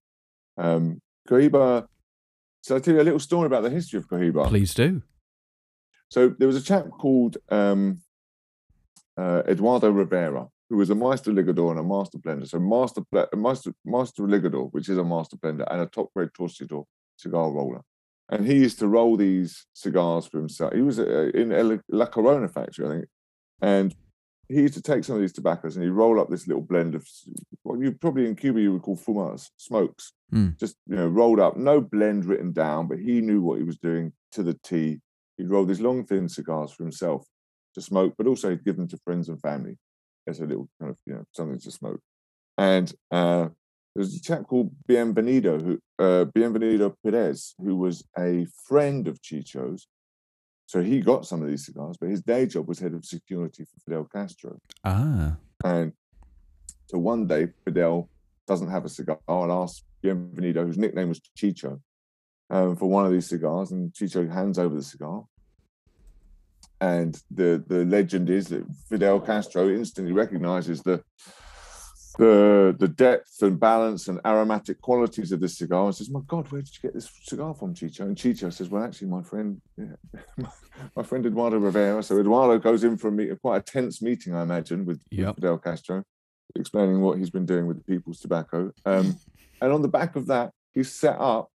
Um, 0.58 1.00
Cohiba. 1.30 1.86
So 2.64 2.74
I'll 2.74 2.82
tell 2.82 2.96
you 2.96 3.02
a 3.02 3.04
little 3.04 3.20
story 3.20 3.46
about 3.46 3.62
the 3.62 3.70
history 3.70 4.00
of 4.00 4.08
Cohiba. 4.08 4.48
Please 4.48 4.74
do. 4.74 5.04
So 6.10 6.34
there 6.40 6.48
was 6.48 6.58
a 6.58 6.64
chap 6.64 6.90
called 6.90 7.38
um, 7.50 8.02
uh, 9.16 9.44
Eduardo 9.48 9.92
Rivera, 9.92 10.48
who 10.68 10.78
was 10.78 10.90
a 10.90 10.96
master 10.96 11.32
ligador 11.32 11.70
and 11.70 11.80
a 11.80 11.84
master 11.84 12.18
blender. 12.18 12.48
So 12.48 12.60
master 12.60 13.04
master 13.36 13.76
master 13.86 14.24
ligador, 14.24 14.74
which 14.74 14.90
is 14.90 14.98
a 14.98 15.04
master 15.04 15.38
blender, 15.38 15.68
and 15.70 15.82
a 15.82 15.86
top 15.86 16.12
grade 16.16 16.30
torcedor 16.36 16.86
cigar 17.18 17.52
roller. 17.52 17.82
And 18.30 18.48
he 18.48 18.56
used 18.56 18.80
to 18.80 18.88
roll 18.88 19.16
these 19.16 19.68
cigars 19.74 20.26
for 20.26 20.40
himself. 20.40 20.74
He 20.74 20.82
was 20.82 20.98
uh, 20.98 21.30
in 21.36 21.82
La 21.90 22.08
Corona 22.08 22.48
factory, 22.48 22.88
I 22.88 22.90
think, 22.90 23.06
and 23.62 23.96
he 24.52 24.62
used 24.62 24.74
to 24.74 24.82
take 24.82 25.04
some 25.04 25.16
of 25.16 25.22
these 25.22 25.34
tobaccos 25.34 25.76
and 25.76 25.84
he'd 25.84 25.92
roll 25.92 26.20
up 26.20 26.30
this 26.30 26.48
little 26.48 26.62
blend 26.62 26.96
of 26.96 27.08
what 27.64 27.80
you 27.80 27.92
probably 27.92 28.26
in 28.26 28.36
Cuba 28.36 28.60
you 28.60 28.74
would 28.74 28.82
call 28.82 28.98
fumas, 28.98 29.50
smokes. 29.58 30.14
Mm. 30.34 30.60
Just 30.60 30.76
you 30.88 30.96
know, 30.96 31.08
rolled 31.08 31.40
up, 31.40 31.58
no 31.58 31.82
blend 31.82 32.26
written 32.26 32.52
down, 32.52 32.88
but 32.88 33.00
he 33.00 33.22
knew 33.22 33.42
what 33.42 33.58
he 33.58 33.64
was 33.64 33.78
doing 33.78 34.14
to 34.34 34.44
the 34.44 34.58
T. 34.64 35.00
He'd 35.38 35.50
roll 35.50 35.66
these 35.66 35.82
long, 35.82 36.06
thin 36.06 36.28
cigars 36.28 36.72
for 36.72 36.84
himself 36.84 37.26
to 37.76 37.82
smoke, 37.82 38.16
but 38.18 38.28
also 38.28 38.50
he'd 38.50 38.66
give 38.66 38.78
them 38.78 38.88
to 38.90 39.00
friends 39.06 39.30
and 39.30 39.40
family 39.42 39.78
as 40.28 40.40
a 40.40 40.46
little 40.46 40.70
kind 40.80 40.92
of 40.92 40.98
you 41.06 41.14
know 41.14 41.24
something 41.34 41.60
to 41.60 41.72
smoke. 41.72 42.02
And 42.58 42.94
uh, 43.12 43.50
there's 43.96 44.16
a 44.16 44.22
chap 44.22 44.44
called 44.48 44.72
Bienvenido, 44.88 45.62
who 45.62 45.80
uh, 46.00 46.26
Bienvenido 46.26 46.94
Perez, 47.04 47.54
who 47.58 47.76
was 47.76 48.04
a 48.18 48.46
friend 48.68 49.08
of 49.08 49.22
Chicho's. 49.22 49.88
So 50.72 50.82
he 50.82 51.02
got 51.02 51.26
some 51.26 51.42
of 51.42 51.50
these 51.50 51.66
cigars, 51.66 51.98
but 52.00 52.08
his 52.08 52.22
day 52.22 52.46
job 52.46 52.66
was 52.66 52.80
head 52.80 52.94
of 52.94 53.04
security 53.04 53.66
for 53.66 53.78
Fidel 53.84 54.06
Castro. 54.06 54.58
Ah. 54.86 55.36
And 55.66 55.92
so 56.86 56.98
one 56.98 57.28
day, 57.28 57.50
Fidel 57.66 58.08
doesn't 58.48 58.70
have 58.70 58.86
a 58.86 58.88
cigar 58.88 59.20
and 59.28 59.52
asks 59.52 59.84
Bienvenido, 60.02 60.66
whose 60.66 60.78
nickname 60.78 61.10
was 61.10 61.20
Chicho, 61.38 61.82
um, 62.50 62.78
for 62.78 62.90
one 62.90 63.06
of 63.06 63.12
these 63.12 63.28
cigars. 63.28 63.74
And 63.74 63.92
Chicho 63.92 64.32
hands 64.32 64.58
over 64.58 64.74
the 64.74 64.82
cigar. 64.82 65.26
And 66.80 67.22
the, 67.30 67.62
the 67.68 67.84
legend 67.84 68.30
is 68.30 68.48
that 68.48 68.64
Fidel 68.88 69.20
Castro 69.20 69.68
instantly 69.68 70.14
recognizes 70.14 70.84
the 70.84 71.04
the 72.22 72.76
the 72.78 72.88
depth 72.88 73.42
and 73.42 73.60
balance 73.60 74.08
and 74.08 74.22
aromatic 74.24 74.80
qualities 74.80 75.32
of 75.32 75.40
this 75.40 75.58
cigar 75.58 75.86
and 75.88 75.96
says, 75.96 76.12
"My 76.12 76.20
God, 76.28 76.52
where 76.52 76.62
did 76.62 76.72
you 76.76 76.82
get 76.84 76.94
this 76.94 77.10
cigar 77.24 77.56
from, 77.56 77.74
Chicho?" 77.74 78.02
And 78.02 78.16
Chicho 78.16 78.54
says, 78.54 78.70
"Well, 78.70 78.84
actually, 78.84 79.08
my 79.08 79.24
friend, 79.24 79.60
yeah, 79.76 80.46
my 80.96 81.02
friend 81.02 81.26
Eduardo 81.26 81.58
Rivera." 81.58 82.04
So 82.04 82.20
Eduardo 82.20 82.60
goes 82.60 82.84
in 82.84 82.96
for 82.96 83.08
a 83.08 83.12
meet, 83.12 83.42
quite 83.42 83.58
a 83.58 83.62
tense 83.62 84.04
meeting, 84.04 84.36
I 84.36 84.44
imagine, 84.44 84.86
with, 84.86 85.02
with 85.10 85.20
Yep. 85.20 85.36
Fidel 85.36 85.58
Castro, 85.58 86.04
explaining 86.56 87.02
what 87.02 87.18
he's 87.18 87.32
been 87.32 87.48
doing 87.48 87.66
with 87.66 87.78
the 87.78 87.84
People's 87.84 88.20
Tobacco. 88.20 88.72
Um, 88.86 89.18
and 89.62 89.74
on 89.74 89.82
the 89.82 89.88
back 89.88 90.16
of 90.16 90.28
that, 90.28 90.52
he's 90.76 90.94
set 90.94 91.20
up 91.20 91.50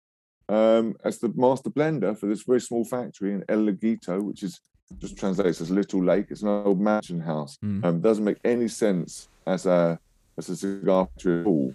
um, 0.47 0.95
as 1.03 1.19
the 1.19 1.27
master 1.35 1.71
blender 1.71 2.17
for 2.17 2.27
this 2.27 2.43
very 2.43 2.61
small 2.61 2.85
factory 2.85 3.33
in 3.33 3.43
El 3.49 3.65
Laguito, 3.65 4.23
which 4.23 4.43
is 4.43 4.61
just 4.99 5.17
translates 5.17 5.59
as 5.59 5.69
Little 5.69 6.01
Lake. 6.05 6.27
It's 6.29 6.41
an 6.41 6.47
old 6.47 6.79
mansion 6.79 7.19
house. 7.19 7.57
Mm. 7.61 7.83
Um, 7.83 7.99
doesn't 7.99 8.23
make 8.23 8.37
any 8.45 8.69
sense 8.69 9.27
as 9.45 9.65
a 9.65 9.99
as 10.37 10.49
a 10.49 10.55
cigar 10.55 11.07
all. 11.45 11.73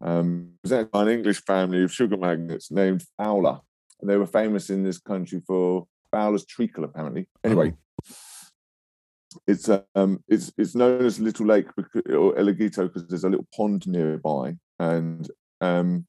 Um, 0.00 0.52
presented 0.62 0.90
by 0.90 1.02
an 1.02 1.08
English 1.08 1.42
family 1.44 1.82
of 1.82 1.92
sugar 1.92 2.16
magnates 2.16 2.70
named 2.70 3.04
Fowler, 3.16 3.60
and 4.00 4.10
they 4.10 4.16
were 4.16 4.26
famous 4.26 4.68
in 4.68 4.82
this 4.82 4.98
country 4.98 5.42
for 5.46 5.86
Fowler's 6.10 6.44
treacle, 6.44 6.84
apparently. 6.84 7.28
Anyway, 7.42 7.74
it's 9.46 9.68
um 9.94 10.22
it's 10.28 10.52
it's 10.58 10.74
known 10.74 11.04
as 11.04 11.20
Little 11.20 11.46
Lake 11.46 11.66
because, 11.76 12.02
or 12.12 12.38
El 12.38 12.46
Laguito 12.46 12.84
because 12.84 13.06
there's 13.08 13.24
a 13.24 13.30
little 13.30 13.46
pond 13.54 13.86
nearby, 13.86 14.56
and 14.78 15.30
um 15.60 16.06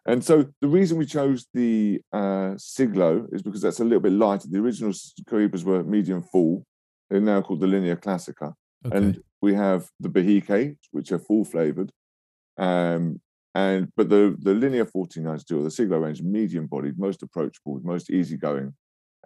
And 0.06 0.24
so 0.24 0.46
the 0.60 0.68
reason 0.68 0.98
we 0.98 1.06
chose 1.06 1.48
the 1.54 2.02
uh, 2.12 2.56
Siglo 2.58 3.26
is 3.32 3.42
because 3.42 3.62
that's 3.62 3.80
a 3.80 3.86
little 3.86 4.02
bit 4.02 4.12
lighter. 4.12 4.48
The 4.50 4.60
original 4.60 4.92
Cohibas 5.26 5.64
were 5.64 5.84
medium 5.84 6.22
full. 6.22 6.66
They're 7.10 7.22
now 7.22 7.42
called 7.42 7.62
the 7.62 7.68
Linea 7.68 7.96
Classica. 7.96 8.54
Okay. 8.86 8.98
And 8.98 9.24
we 9.42 9.54
have 9.54 9.88
the 10.02 10.10
Behike, 10.10 10.76
which 10.92 11.14
are 11.14 11.20
full 11.20 11.46
flavored. 11.46 11.92
Um, 12.58 13.20
and 13.56 13.92
but 13.96 14.10
the 14.10 14.36
the 14.40 14.54
Linea 14.54 14.86
1492 14.92 15.60
or 15.60 15.64
the 15.64 15.72
Siglo 15.72 16.00
range, 16.00 16.22
medium 16.22 16.68
bodied, 16.68 16.98
most 16.98 17.22
approachable, 17.22 17.80
most 17.84 18.10
easygoing. 18.10 18.74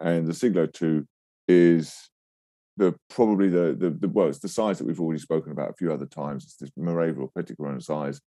And 0.02 0.28
the 0.28 0.34
Siglo 0.34 0.68
2 0.68 1.08
is 1.48 2.10
the 2.76 2.94
probably 3.10 3.50
the, 3.50 3.76
the 3.78 3.90
the 3.90 4.10
well, 4.10 4.28
it's 4.28 4.40
the 4.40 4.50
size 4.50 4.78
that 4.78 4.86
we've 4.86 5.00
already 5.00 5.20
spoken 5.20 5.52
about 5.52 5.70
a 5.70 5.76
few 5.76 5.94
other 5.94 6.06
times. 6.06 6.44
It's 6.44 6.58
this 6.58 6.70
Mareva 6.78 7.20
or 7.20 7.30
Petit 7.36 7.56
Corona 7.56 7.82
size, 7.82 8.20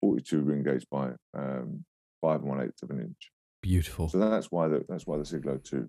42 0.00 0.40
ring 0.40 0.62
gauge 0.62 0.86
by 0.90 1.10
um, 1.36 1.84
five 2.20 2.40
and 2.40 2.48
one 2.48 2.62
eighth 2.62 2.82
of 2.82 2.90
an 2.90 3.00
inch. 3.00 3.30
beautiful. 3.60 4.08
So 4.08 4.18
that's 4.18 4.52
why 4.52 4.68
the 4.68 4.84
that's 4.88 5.06
why 5.06 5.18
the 5.18 5.26
Siglo 5.26 5.58
2. 5.58 5.88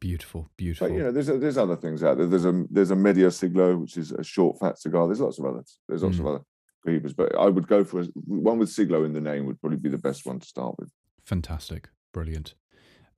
beautiful. 0.00 0.50
Beautiful. 0.56 0.88
But 0.88 0.94
you 0.94 1.04
know, 1.04 1.12
there's 1.12 1.28
there's 1.28 1.56
other 1.56 1.76
things 1.76 2.02
out 2.02 2.18
there. 2.18 2.26
There's 2.26 2.46
a 2.46 2.64
there's 2.68 2.90
a 2.90 2.96
Media 2.96 3.30
Siglo, 3.30 3.76
which 3.76 3.96
is 3.96 4.10
a 4.10 4.24
short 4.24 4.58
fat 4.58 4.78
cigar. 4.78 5.06
There's 5.06 5.20
lots 5.20 5.38
of 5.38 5.44
others. 5.44 5.78
There's 5.88 6.02
lots 6.02 6.18
of 6.18 6.26
other 6.26 6.40
Cohibas, 6.86 7.14
but 7.16 7.34
I 7.38 7.48
would 7.48 7.68
go 7.68 7.84
for 7.84 8.00
a, 8.00 8.04
one 8.26 8.58
with 8.58 8.70
Siglo 8.70 9.04
in 9.04 9.12
the 9.12 9.20
name 9.20 9.46
would 9.46 9.60
probably 9.60 9.78
be 9.78 9.88
the 9.88 9.98
best 9.98 10.26
one 10.26 10.40
to 10.40 10.46
start 10.46 10.74
with. 10.78 10.90
Fantastic, 11.24 11.88
brilliant. 12.12 12.54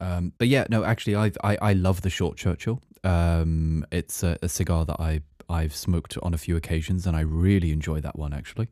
Um, 0.01 0.33
but 0.39 0.49
yeah, 0.49 0.67
no, 0.69 0.85
actually, 0.85 1.15
I've, 1.15 1.37
I 1.43 1.57
I 1.63 1.73
love 1.73 2.03
the 2.03 2.11
short 2.11 2.37
Churchill. 2.37 2.83
Um, 3.05 3.87
it's 3.93 4.23
a, 4.23 4.39
a 4.43 4.49
cigar 4.49 4.85
that 4.85 5.01
I 5.01 5.23
I've 5.49 5.75
smoked 5.75 6.19
on 6.19 6.35
a 6.35 6.39
few 6.39 6.57
occasions, 6.57 7.07
and 7.07 7.17
I 7.17 7.21
really 7.21 7.73
enjoy 7.73 8.01
that 8.01 8.19
one. 8.19 8.33
Actually, 8.35 8.69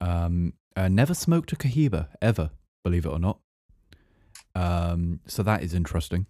um, 0.00 0.54
uh, 0.76 0.88
never 0.88 1.14
smoked 1.14 1.52
a 1.52 1.56
Cohiba 1.56 2.08
ever, 2.20 2.50
believe 2.84 3.06
it 3.06 3.10
or 3.10 3.18
not. 3.18 3.38
Um, 4.54 5.20
so 5.26 5.42
that 5.42 5.62
is 5.62 5.74
interesting. 5.74 6.26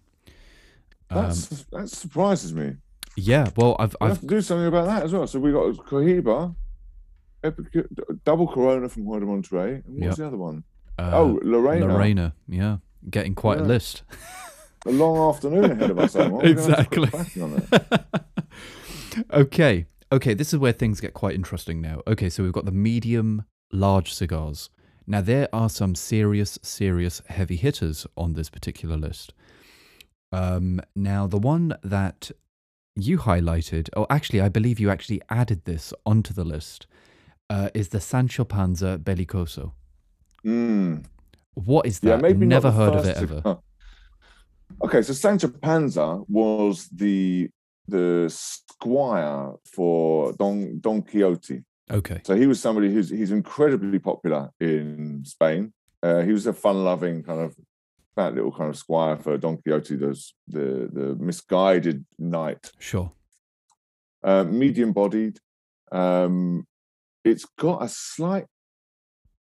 Um, 1.09 1.25
That's, 1.25 1.65
that 1.71 1.89
surprises 1.89 2.53
me. 2.53 2.77
yeah, 3.15 3.49
well, 3.55 3.75
I've 3.79 3.95
I 4.01 4.05
I've 4.05 4.11
have 4.11 4.21
to 4.21 4.27
do 4.27 4.41
something 4.41 4.67
about 4.67 4.87
that 4.87 5.03
as 5.03 5.13
well. 5.13 5.27
So 5.27 5.39
we 5.39 5.51
got 5.51 5.75
Cohiba, 5.85 6.55
Epic, 7.43 7.85
double 8.23 8.47
Corona 8.47 8.87
from 8.89 9.05
Hoyo 9.05 9.19
de 9.19 9.25
Monterrey, 9.25 9.85
and 9.85 9.95
what's 9.99 10.03
Yep. 10.03 10.15
the 10.17 10.27
other 10.27 10.37
one? 10.37 10.63
uh, 10.99 11.11
oh, 11.13 11.39
Lorena. 11.43 11.87
Lorena. 11.87 12.33
Yeah, 12.47 12.77
getting 13.09 13.35
quite 13.35 13.59
a 13.59 13.63
list. 13.63 14.03
A 14.85 14.91
long 14.91 15.17
afternoon 15.33 15.71
ahead 15.71 15.91
of 15.91 15.97
us. 15.99 16.13
Omar. 16.13 16.41
We're 16.43 16.53
gonna 16.55 16.75
have 16.75 16.89
to 16.89 16.99
Exactly. 16.99 17.07
quit 17.07 17.11
cracking 17.13 17.43
on 17.43 17.67
it. 17.71 19.25
okay. 19.31 19.85
Okay, 20.11 20.33
this 20.33 20.53
is 20.53 20.59
where 20.59 20.73
things 20.73 20.99
get 20.99 21.13
quite 21.13 21.35
interesting 21.35 21.79
now. 21.81 22.01
Okay, 22.05 22.29
so 22.29 22.43
we've 22.43 22.51
got 22.51 22.65
the 22.65 22.71
medium 22.71 23.45
large 23.71 24.13
cigars. 24.13 24.69
Now 25.07 25.21
there 25.21 25.47
are 25.53 25.69
some 25.69 25.95
serious 25.95 26.59
serious 26.61 27.21
heavy 27.27 27.55
hitters 27.55 28.05
on 28.17 28.33
this 28.33 28.49
particular 28.49 28.97
list. 28.97 29.33
Um 30.31 30.81
now 30.95 31.27
the 31.27 31.39
one 31.39 31.75
that 31.81 32.31
you 32.95 33.17
highlighted, 33.19 33.89
or 33.95 34.05
actually 34.09 34.41
I 34.41 34.49
believe 34.49 34.79
you 34.79 34.89
actually 34.89 35.21
added 35.29 35.63
this 35.65 35.93
onto 36.05 36.33
the 36.33 36.43
list, 36.43 36.87
uh, 37.53 37.69
is 37.73 37.87
the 37.89 37.99
Sancho 37.99 38.43
Panza 38.43 38.97
Bellicoso. 38.97 39.73
Mm. 40.45 41.05
What 41.53 41.85
is 41.85 41.99
Yeah, 42.01 42.15
that? 42.15 42.21
maybe 42.21 42.45
Never 42.45 42.71
heard 42.71 42.95
of 42.95 43.05
it 43.05 43.17
ever. 43.17 43.59
Okay, 44.85 45.01
so 45.03 45.13
Sancho 45.13 45.49
Panza 45.49 46.07
was 46.27 46.87
the 46.89 47.49
the 47.87 48.27
squire 48.29 49.51
for 49.75 50.33
Don 50.33 50.79
Don 50.79 51.01
Quixote. 51.03 51.63
Okay. 51.91 52.19
So 52.23 52.35
he 52.35 52.47
was 52.47 52.59
somebody 52.59 52.89
who's 52.93 53.09
he's 53.09 53.31
incredibly 53.31 53.99
popular 53.99 54.49
in 54.59 55.23
Spain. 55.25 55.73
Uh, 56.01 56.21
he 56.27 56.31
was 56.31 56.47
a 56.47 56.53
fun-loving 56.53 57.23
kind 57.23 57.41
of 57.41 57.55
fat 58.15 58.33
little 58.35 58.51
kind 58.51 58.69
of 58.69 58.77
squire 58.77 59.17
for 59.17 59.37
Don 59.37 59.57
Quixote, 59.57 59.95
the 59.95 60.11
the, 60.47 60.65
the 60.97 61.15
misguided 61.19 62.03
knight. 62.17 62.71
Sure. 62.79 63.11
Uh, 64.23 64.43
medium-bodied. 64.45 65.37
Um, 65.91 66.65
it's 67.23 67.45
got 67.57 67.83
a 67.83 67.87
slight 67.89 68.45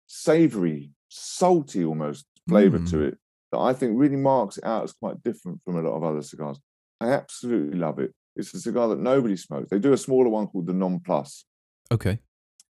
savoury, 0.06 0.90
salty 1.08 1.84
almost 1.84 2.26
flavour 2.48 2.78
to 2.78 2.96
Mm. 2.96 3.08
it 3.08 3.18
that 3.50 3.58
I 3.58 3.72
think 3.72 3.98
really 3.98 4.16
marks 4.16 4.58
it 4.58 4.64
out 4.64 4.84
as 4.84 4.92
quite 4.92 5.22
different 5.22 5.60
from 5.64 5.76
a 5.76 5.82
lot 5.82 5.94
of 5.96 6.02
other 6.02 6.22
cigars. 6.22 6.58
I 7.00 7.08
absolutely 7.10 7.78
love 7.78 7.98
it. 7.98 8.14
It's 8.34 8.54
a 8.54 8.60
cigar 8.60 8.88
that 8.88 8.98
nobody 8.98 9.36
smokes. 9.36 9.68
They 9.70 9.78
do 9.78 9.92
a 9.92 9.96
smaller 9.98 10.28
one 10.30 10.46
called 10.46 10.66
the 10.66 10.72
Non 10.72 11.00
Plus, 11.00 11.44
Okay. 11.90 12.18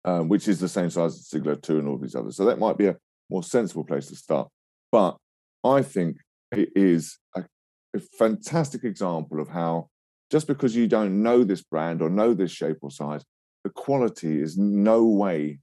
um, 0.05 0.27
which 0.27 0.47
is 0.47 0.59
the 0.59 0.67
same 0.67 0.89
size 0.89 1.15
as 1.15 1.27
Siglo 1.27 1.55
2 1.55 1.79
and 1.79 1.87
all 1.87 1.97
these 1.99 2.15
others. 2.15 2.35
So 2.35 2.45
that 2.45 2.57
might 2.59 2.77
be 2.77 2.87
a 2.87 2.97
more 3.29 3.43
sensible 3.43 3.83
place 3.83 4.07
to 4.07 4.15
start. 4.15 4.49
but 4.91 5.17
I 5.63 5.83
think 5.83 6.17
it 6.51 6.69
is 6.75 7.17
a, 7.35 7.45
a 7.95 7.99
fantastic 7.99 8.83
example 8.83 9.39
of 9.39 9.47
how 9.49 9.89
just 10.31 10.47
because 10.47 10.75
you 10.75 10.87
don't 10.87 11.21
know 11.21 11.43
this 11.45 11.61
brand 11.61 12.01
or 12.01 12.09
know 12.09 12.33
this 12.33 12.51
shape 12.51 12.77
or 12.81 12.89
size, 12.91 13.23
the 13.63 13.69
quality 13.69 14.41
is 14.41 14.57
no 14.57 15.05
way 15.05 15.59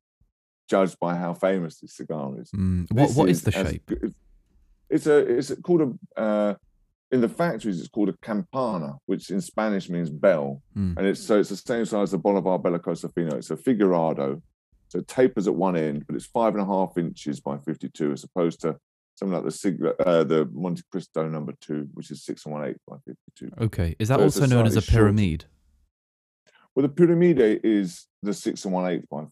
judged 0.70 0.98
by 1.00 1.16
how 1.16 1.34
famous 1.34 1.80
this 1.80 1.94
cigar 1.96 2.38
is. 2.40 2.50
Mm. 2.50 2.90
What 2.92 3.10
what 3.12 3.28
is 3.28 3.42
the 3.42 3.52
shape? 3.52 3.86
good- 3.86 4.14
It's 4.90 5.06
a 5.06 5.16
it's 5.18 5.52
called 5.62 5.82
a 6.16 6.20
uh, 6.20 6.54
in 7.10 7.20
the 7.20 7.28
factories 7.28 7.78
it's 7.80 7.88
called 7.88 8.08
a 8.10 8.16
campana, 8.22 8.96
which 9.06 9.30
in 9.30 9.40
Spanish 9.40 9.88
means 9.88 10.10
bell, 10.10 10.62
Mm. 10.76 10.96
and 10.96 11.06
it's 11.06 11.20
so 11.22 11.38
it's 11.40 11.48
the 11.50 11.56
same 11.56 11.84
size 11.84 12.04
as 12.04 12.10
the 12.12 12.18
Bolivar 12.18 12.58
Bellicoso 12.58 13.12
Fino. 13.14 13.36
It's 13.36 13.50
a 13.50 13.56
figurado, 13.56 14.42
so 14.88 14.98
it 15.00 15.08
tapers 15.08 15.46
at 15.48 15.54
one 15.54 15.76
end, 15.76 16.06
but 16.06 16.16
it's 16.16 16.26
five 16.26 16.54
and 16.54 16.62
a 16.62 16.66
half 16.66 16.96
inches 16.98 17.40
by 17.40 17.58
fifty-two, 17.58 18.12
as 18.12 18.24
opposed 18.24 18.60
to 18.62 18.76
something 19.16 19.34
like 19.34 19.44
the 19.44 19.50
Sigla, 19.50 19.94
uh, 20.06 20.22
the 20.24 20.48
Monte 20.52 20.82
Cristo 20.92 21.28
number 21.28 21.52
two, 21.60 21.88
which 21.94 22.10
is 22.10 22.24
six 22.24 22.44
and 22.44 22.54
one 22.54 22.64
eighth 22.68 22.80
by 22.86 22.96
fifty-two. 23.06 23.50
Okay. 23.66 23.96
Is 23.98 24.08
that 24.08 24.18
So 24.18 24.24
also 24.24 24.46
known 24.46 24.66
as 24.66 24.76
a 24.76 24.82
pyramid? 24.82 25.46
Well, 26.78 26.86
the 26.86 26.94
Pyramide 26.94 27.58
is 27.64 28.06
the 28.22 28.32
six 28.32 28.64
and 28.64 28.72
one 28.72 28.88
eighth 28.88 29.08
by 29.10 29.24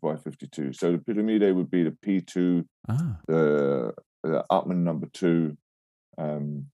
by 0.00 0.14
fifty-two. 0.14 0.72
So 0.74 0.92
the 0.92 0.98
Pyramide 0.98 1.52
would 1.52 1.68
be 1.68 1.82
the 1.82 1.90
P 1.90 2.20
two 2.20 2.64
Ah. 2.88 3.18
the, 3.26 3.92
the 4.22 4.44
Upman 4.48 4.84
number 4.84 5.08
two, 5.12 5.56
um, 6.16 6.66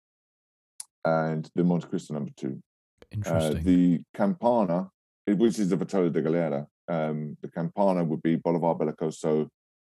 and 1.06 1.48
the 1.54 1.62
Montecristo 1.62 2.10
number 2.10 2.32
two. 2.36 2.60
Uh, 3.02 3.06
Interesting. 3.12 3.64
the 3.64 4.00
Campana, 4.12 4.90
which 5.26 5.58
is 5.58 5.70
the 5.70 5.76
Vitola 5.78 6.12
de 6.12 6.20
Galera, 6.20 6.66
um, 6.88 7.38
the 7.40 7.48
Campana 7.48 8.04
would 8.04 8.20
be 8.20 8.36
Bolivar 8.36 8.74
Bellicoso, 8.74 9.48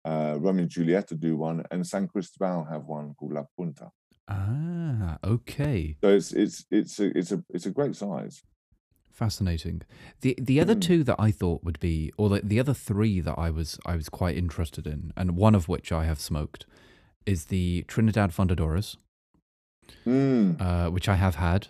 uh, 0.05 0.37
Romeo 0.39 0.63
and 0.63 0.71
Julieta 0.71 1.19
do 1.19 1.37
one, 1.37 1.63
and 1.69 1.85
San 1.85 2.07
Cristobal 2.07 2.63
have 2.63 2.85
one 2.85 3.13
called 3.13 3.33
La 3.33 3.43
Punta. 3.55 3.91
ah. 4.27 5.19
Okay. 5.23 5.97
So 6.03 6.09
it's 6.09 6.31
it's 6.33 6.65
it's 6.71 6.99
a 6.99 7.15
it's 7.15 7.31
a 7.31 7.43
it's 7.51 7.67
a 7.67 7.71
great 7.71 7.95
size. 7.95 8.41
Fascinating. 9.15 9.81
The 10.19 10.35
the 10.37 10.59
other 10.59 10.75
Mm. 10.75 10.81
two 10.81 11.03
that 11.05 11.15
I 11.17 11.31
thought 11.31 11.63
would 11.63 11.79
be, 11.79 12.11
or 12.17 12.27
the, 12.27 12.41
the 12.43 12.59
other 12.59 12.73
three 12.73 13.21
that 13.21 13.39
I 13.39 13.49
was 13.49 13.79
I 13.85 13.95
was 13.95 14.09
quite 14.09 14.35
interested 14.35 14.85
in, 14.85 15.13
and 15.15 15.37
one 15.37 15.55
of 15.55 15.69
which 15.69 15.93
I 15.93 16.03
have 16.03 16.19
smoked, 16.19 16.65
is 17.25 17.45
the 17.45 17.85
Trinidad 17.87 18.31
Fundadores, 18.31 18.97
Mm. 20.05 20.59
uh, 20.59 20.89
which 20.91 21.07
I 21.07 21.15
have 21.15 21.35
had 21.35 21.67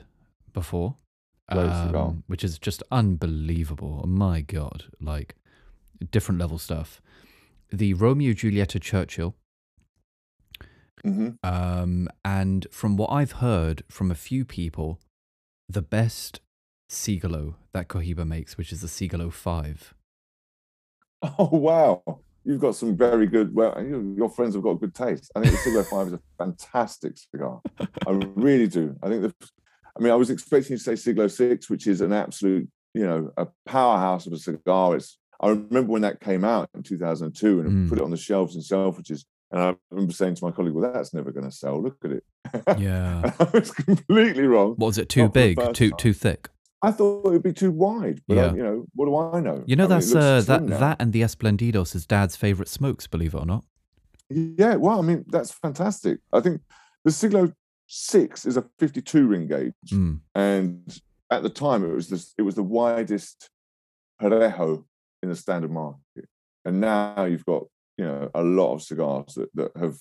before, 0.54 0.96
um, 1.50 2.24
which 2.26 2.44
is 2.44 2.58
just 2.58 2.82
unbelievable. 2.92 4.02
Oh 4.04 4.08
my 4.08 4.42
god, 4.42 4.86
like 5.00 5.36
different 6.10 6.40
level 6.40 6.58
stuff. 6.58 7.00
The 7.72 7.94
Romeo 7.94 8.34
Julieta 8.34 8.82
Churchill, 8.82 9.36
hmm 11.04 11.30
um, 11.44 12.08
and 12.24 12.66
from 12.72 12.98
what 12.98 13.12
I've 13.12 13.34
heard 13.34 13.84
from 13.88 14.10
a 14.10 14.16
few 14.16 14.46
people, 14.46 15.00
the 15.70 15.84
best 15.84 16.40
Siglo 16.90 17.56
that 17.74 17.88
Cohiba 17.88 18.26
makes, 18.28 18.58
which 18.58 18.72
is 18.72 18.82
the 18.82 18.88
Siglo 18.88 19.30
Five. 19.30 19.94
Oh 21.40 21.50
wow, 21.52 22.04
you've 22.44 22.62
got 22.62 22.76
some 22.76 22.96
very 22.96 23.26
good. 23.26 23.56
Well, 23.56 23.74
you, 23.84 24.14
your 24.16 24.30
friends 24.30 24.54
have 24.54 24.64
got 24.64 24.76
good 24.76 24.94
taste. 24.94 25.32
I 25.36 25.40
think 25.42 25.54
the 25.54 25.58
Siglo 25.58 25.84
Five 25.84 26.08
is 26.08 26.14
a 26.14 26.20
fantastic 26.38 27.18
cigar. 27.18 27.62
I 27.80 28.12
really 28.36 28.68
do. 28.68 28.96
I 29.02 29.08
think 29.10 29.24
the. 29.24 29.34
I 29.98 30.04
mean, 30.04 30.12
I 30.12 30.16
was 30.16 30.30
expecting 30.30 30.74
you 30.74 30.78
to 30.78 30.84
say 30.84 30.96
Siglo 30.96 31.28
Six, 31.28 31.68
which 31.70 31.88
is 31.88 32.02
an 32.02 32.14
absolute, 32.14 32.70
you 32.94 33.06
know, 33.06 33.32
a 33.38 33.48
powerhouse 33.66 34.28
of 34.28 34.34
a 34.34 34.38
cigar. 34.38 34.98
It's. 34.98 35.18
I 35.42 35.50
remember 35.50 35.92
when 35.92 36.04
that 36.04 36.20
came 36.22 36.44
out 36.46 36.70
in 36.76 36.84
2002, 36.84 37.60
and 37.62 37.70
Mm. 37.70 37.90
Put 37.90 37.98
it 37.98 38.04
on 38.04 38.12
the 38.12 38.18
shelves 38.18 38.56
in 38.56 38.62
Selfridges, 38.62 39.26
and 39.52 39.62
I 39.62 39.76
remember 39.90 40.14
saying 40.14 40.36
to 40.36 40.46
my 40.46 40.52
colleague, 40.52 40.74
"Well, 40.76 40.92
that's 40.94 41.14
never 41.14 41.32
going 41.32 41.46
to 41.50 41.52
sell. 41.52 41.82
Look 41.82 41.98
at 42.04 42.12
it." 42.12 42.24
Yeah. 42.80 43.34
I 43.40 43.44
was 43.52 43.72
completely 43.72 44.44
wrong. 44.44 44.76
What 44.78 44.88
was 44.88 44.98
it? 45.00 45.10
Too 45.10 45.24
Not 45.24 45.34
big? 45.34 45.58
Too 45.74 45.90
time. 45.90 45.98
too 45.98 46.14
thick? 46.14 46.50
I 46.82 46.92
thought 46.92 47.26
it 47.28 47.32
would 47.32 47.44
be 47.44 47.54
too 47.54 47.72
wide, 47.72 48.22
but 48.28 48.38
I- 48.38 48.42
Yeah. 48.46 48.54
you 48.54 48.64
know, 48.64 48.86
what 48.94 49.06
do 49.06 49.16
I 49.18 49.40
know? 49.40 49.64
You 49.66 49.76
know 49.76 49.86
I 49.86 49.88
that's 49.88 50.12
looks 50.12 50.26
uh, 50.26 50.42
that 50.42 50.64
now. 50.64 50.78
that 50.80 50.98
and 51.02 51.14
the 51.14 51.22
Esplendidos 51.22 51.96
is 51.96 52.06
Dad's 52.06 52.36
favorite 52.36 52.68
smokes. 52.70 53.08
Believe 53.08 53.34
it 53.34 53.38
or 53.40 53.46
not. 53.46 53.64
Yeah, 54.30 54.76
well, 54.76 55.00
I 55.00 55.02
mean, 55.02 55.26
that's 55.28 55.52
fantastic. 55.52 56.20
I 56.34 56.42
think 56.42 56.62
the 57.04 57.12
Siglo 57.12 57.52
Six 57.88 58.46
is 58.46 58.58
a 58.58 58.66
52 58.80 59.28
ring 59.28 59.48
gauge, 59.48 59.74
Mm. 59.92 60.22
and 60.34 61.02
at 61.30 61.44
the 61.44 61.50
time 61.50 61.84
it 61.86 61.94
was 61.94 62.10
this, 62.10 62.34
it 62.38 62.42
was 62.42 62.56
the 62.56 62.64
widest 62.64 63.50
parejo 64.22 64.84
in 65.22 65.30
the 65.30 65.36
standard 65.36 65.72
market, 65.72 66.28
and 66.66 66.82
now 66.82 67.26
you've 67.26 67.46
got 67.46 67.66
you 67.98 68.06
know 68.06 68.30
a 68.34 68.44
lot 68.44 68.74
of 68.74 68.82
cigars 68.82 69.36
that 69.36 69.50
that 69.56 69.72
have 69.78 69.98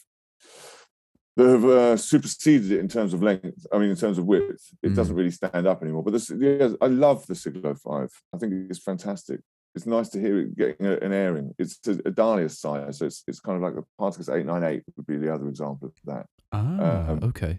that 1.36 1.48
have 1.48 1.64
uh, 1.64 1.96
superseded 1.96 2.70
it 2.72 2.78
in 2.80 2.88
terms 2.88 3.12
of 3.12 3.22
length. 3.22 3.66
I 3.72 3.78
mean, 3.78 3.90
in 3.90 3.96
terms 3.96 4.18
of 4.18 4.24
width, 4.26 4.62
it 4.82 4.92
Mm. 4.92 4.96
doesn't 4.96 5.16
really 5.16 5.30
stand 5.32 5.66
up 5.66 5.82
anymore. 5.82 6.02
But 6.04 6.12
this, 6.12 6.30
yeah, 6.30 6.68
I 6.80 6.86
love 6.86 7.26
the 7.26 7.34
Siglo 7.34 7.74
Five. 7.74 8.10
I 8.32 8.38
think 8.38 8.52
it's 8.70 8.78
fantastic. 8.78 9.40
It's 9.74 9.86
nice 9.86 10.08
to 10.10 10.20
hear 10.20 10.38
it 10.38 10.56
getting 10.56 10.86
a- 10.86 10.98
an 10.98 11.12
airing. 11.12 11.52
It's 11.58 11.80
a, 11.88 11.92
a 11.92 12.12
Dalia 12.12 12.48
size, 12.50 12.98
so 12.98 13.06
it's 13.06 13.24
it's 13.26 13.40
kind 13.40 13.56
of 13.56 13.62
like 13.62 13.74
the 13.74 13.84
Partagas 13.98 14.32
eight 14.34 14.46
nine 14.46 14.62
eight 14.62 14.84
would 14.96 15.06
be 15.06 15.16
the 15.16 15.32
other 15.34 15.48
example 15.48 15.88
of 15.88 15.94
that. 16.04 16.26
Ah, 16.52 17.08
Um, 17.10 17.20
okay. 17.24 17.58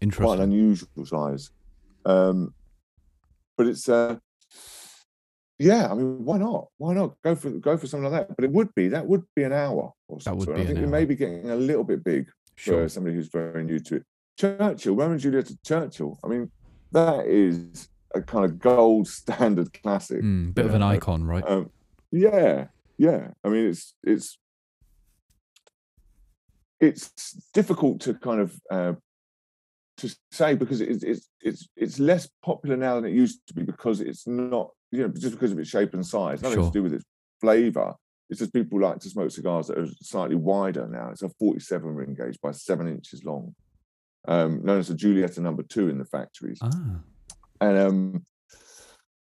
an 0.00 0.08
Interesting. 0.08 0.42
unusual 0.42 1.04
size, 1.06 1.50
um, 2.06 2.54
but 3.56 3.66
it's 3.66 3.88
uh, 3.88 4.16
yeah. 5.58 5.90
I 5.90 5.94
mean, 5.94 6.24
why 6.24 6.38
not? 6.38 6.68
Why 6.78 6.94
not 6.94 7.14
go 7.22 7.34
for 7.34 7.50
go 7.50 7.76
for 7.76 7.86
something 7.86 8.10
like 8.10 8.26
that? 8.28 8.34
But 8.36 8.44
it 8.46 8.50
would 8.52 8.74
be 8.74 8.88
that 8.88 9.06
would 9.06 9.22
be 9.36 9.42
an 9.44 9.52
hour 9.52 9.92
or 10.08 10.20
something. 10.20 10.54
I 10.56 10.64
think 10.64 10.80
we 10.80 10.86
may 10.86 11.04
be 11.04 11.14
getting 11.14 11.50
a 11.50 11.56
little 11.56 11.84
bit 11.84 12.02
big 12.02 12.28
Sure. 12.56 12.84
for 12.84 12.88
somebody 12.88 13.16
who's 13.16 13.28
very 13.28 13.64
new 13.64 13.78
to 13.80 13.96
it. 13.96 14.04
Churchill, 14.38 14.94
Romeo 14.94 15.12
and 15.12 15.20
Juliet 15.20 15.50
Churchill. 15.64 16.18
I 16.24 16.28
mean, 16.28 16.50
that 16.92 17.26
is 17.26 17.88
a 18.14 18.22
kind 18.22 18.44
of 18.44 18.58
gold 18.58 19.08
standard 19.20 19.72
classic. 19.82 20.22
Mm, 20.22 20.54
bit 20.54 20.66
of 20.66 20.74
an 20.74 20.80
know, 20.80 20.88
icon, 20.88 21.24
right? 21.24 21.44
Um, 21.46 21.70
yeah, 22.10 22.66
yeah. 22.98 23.28
I 23.44 23.48
mean, 23.48 23.66
it's 23.68 23.94
it's 24.02 24.38
it's 26.80 27.32
difficult 27.54 28.00
to 28.02 28.14
kind 28.14 28.40
of 28.40 28.60
uh, 28.70 28.92
to 29.98 30.14
say 30.30 30.54
because 30.54 30.80
it's 30.80 31.02
it's 31.04 31.28
it's 31.40 31.68
it's 31.76 31.98
less 31.98 32.28
popular 32.44 32.76
now 32.76 32.96
than 32.96 33.04
it 33.06 33.14
used 33.14 33.46
to 33.46 33.54
be 33.54 33.62
because 33.62 34.00
it's 34.00 34.26
not 34.26 34.70
you 34.90 35.02
know 35.02 35.08
just 35.08 35.34
because 35.34 35.52
of 35.52 35.58
its 35.58 35.70
shape 35.70 35.94
and 35.94 36.04
size, 36.04 36.42
nothing 36.42 36.58
Sure. 36.58 36.66
to 36.66 36.72
do 36.72 36.82
with 36.82 36.94
its 36.94 37.04
flavour. 37.40 37.94
It's 38.32 38.38
just 38.38 38.54
people 38.54 38.80
like 38.80 38.98
to 39.00 39.10
smoke 39.10 39.30
cigars 39.30 39.66
that 39.66 39.76
are 39.76 39.86
slightly 40.00 40.36
wider 40.36 40.88
now. 40.88 41.10
It's 41.10 41.20
a 41.20 41.28
47 41.28 41.94
ring 41.94 42.14
gauge 42.14 42.40
by 42.40 42.52
seven 42.52 42.88
inches 42.88 43.22
long, 43.24 43.54
um, 44.26 44.64
known 44.64 44.78
as 44.78 44.88
a 44.88 44.94
Julieta 44.94 45.40
number 45.40 45.62
two 45.62 45.90
in 45.90 45.98
the 45.98 46.06
factories. 46.06 46.58
Ah, 46.62 47.02
and 47.60 47.76
um, 47.78 48.24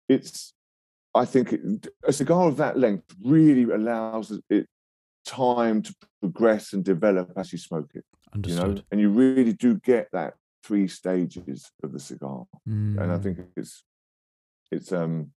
it's 0.09 0.53
I 1.15 1.23
think 1.23 1.53
it, 1.53 1.87
a 2.03 2.11
cigar 2.11 2.49
of 2.49 2.57
that 2.57 2.77
length 2.77 3.15
really 3.23 3.63
allows 3.63 4.37
it 4.49 4.67
time 5.25 5.83
to 5.83 5.95
progress 6.19 6.73
and 6.73 6.83
develop 6.83 7.31
as 7.37 7.53
you 7.53 7.59
smoke 7.59 7.91
it. 7.93 8.03
You 8.45 8.55
know, 8.55 8.81
and 8.91 8.99
you 8.99 9.09
really 9.09 9.53
do 9.53 9.75
get 9.75 10.09
that 10.11 10.33
three 10.65 10.89
stages 10.89 11.71
of 11.81 11.93
the 11.93 11.99
cigar, 11.99 12.43
and 12.97 13.09
I 13.09 13.17
Mm, 13.17 13.23
think 13.23 13.39
it's 13.55 13.85
it's 14.69 14.91
um 14.91 15.31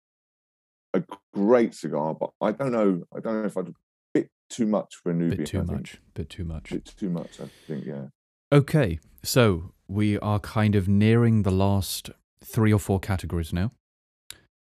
a 0.94 1.02
great 1.32 1.74
cigar, 1.74 2.14
but 2.14 2.30
I 2.40 2.52
don't 2.52 2.72
know 2.72 3.02
I 3.14 3.20
don't 3.20 3.40
know 3.40 3.46
if 3.46 3.56
I'd 3.56 3.68
a 3.68 3.74
bit 4.14 4.30
too 4.48 4.66
much 4.66 4.96
for 4.96 5.10
a 5.10 5.14
newbie. 5.14 5.38
bit 5.38 5.46
too 5.46 5.62
much. 5.64 6.00
Bit 6.14 6.30
too 6.30 6.44
much. 6.44 6.70
Bit 6.70 6.84
too 6.96 7.10
much, 7.10 7.40
I 7.40 7.48
think. 7.66 7.84
Yeah. 7.86 8.06
Okay, 8.52 8.98
so 9.22 9.72
we 9.88 10.18
are 10.18 10.40
kind 10.40 10.74
of 10.74 10.88
nearing 10.88 11.42
the 11.42 11.52
last 11.52 12.10
three 12.42 12.72
or 12.72 12.78
four 12.78 12.98
categories 12.98 13.52
now. 13.52 13.72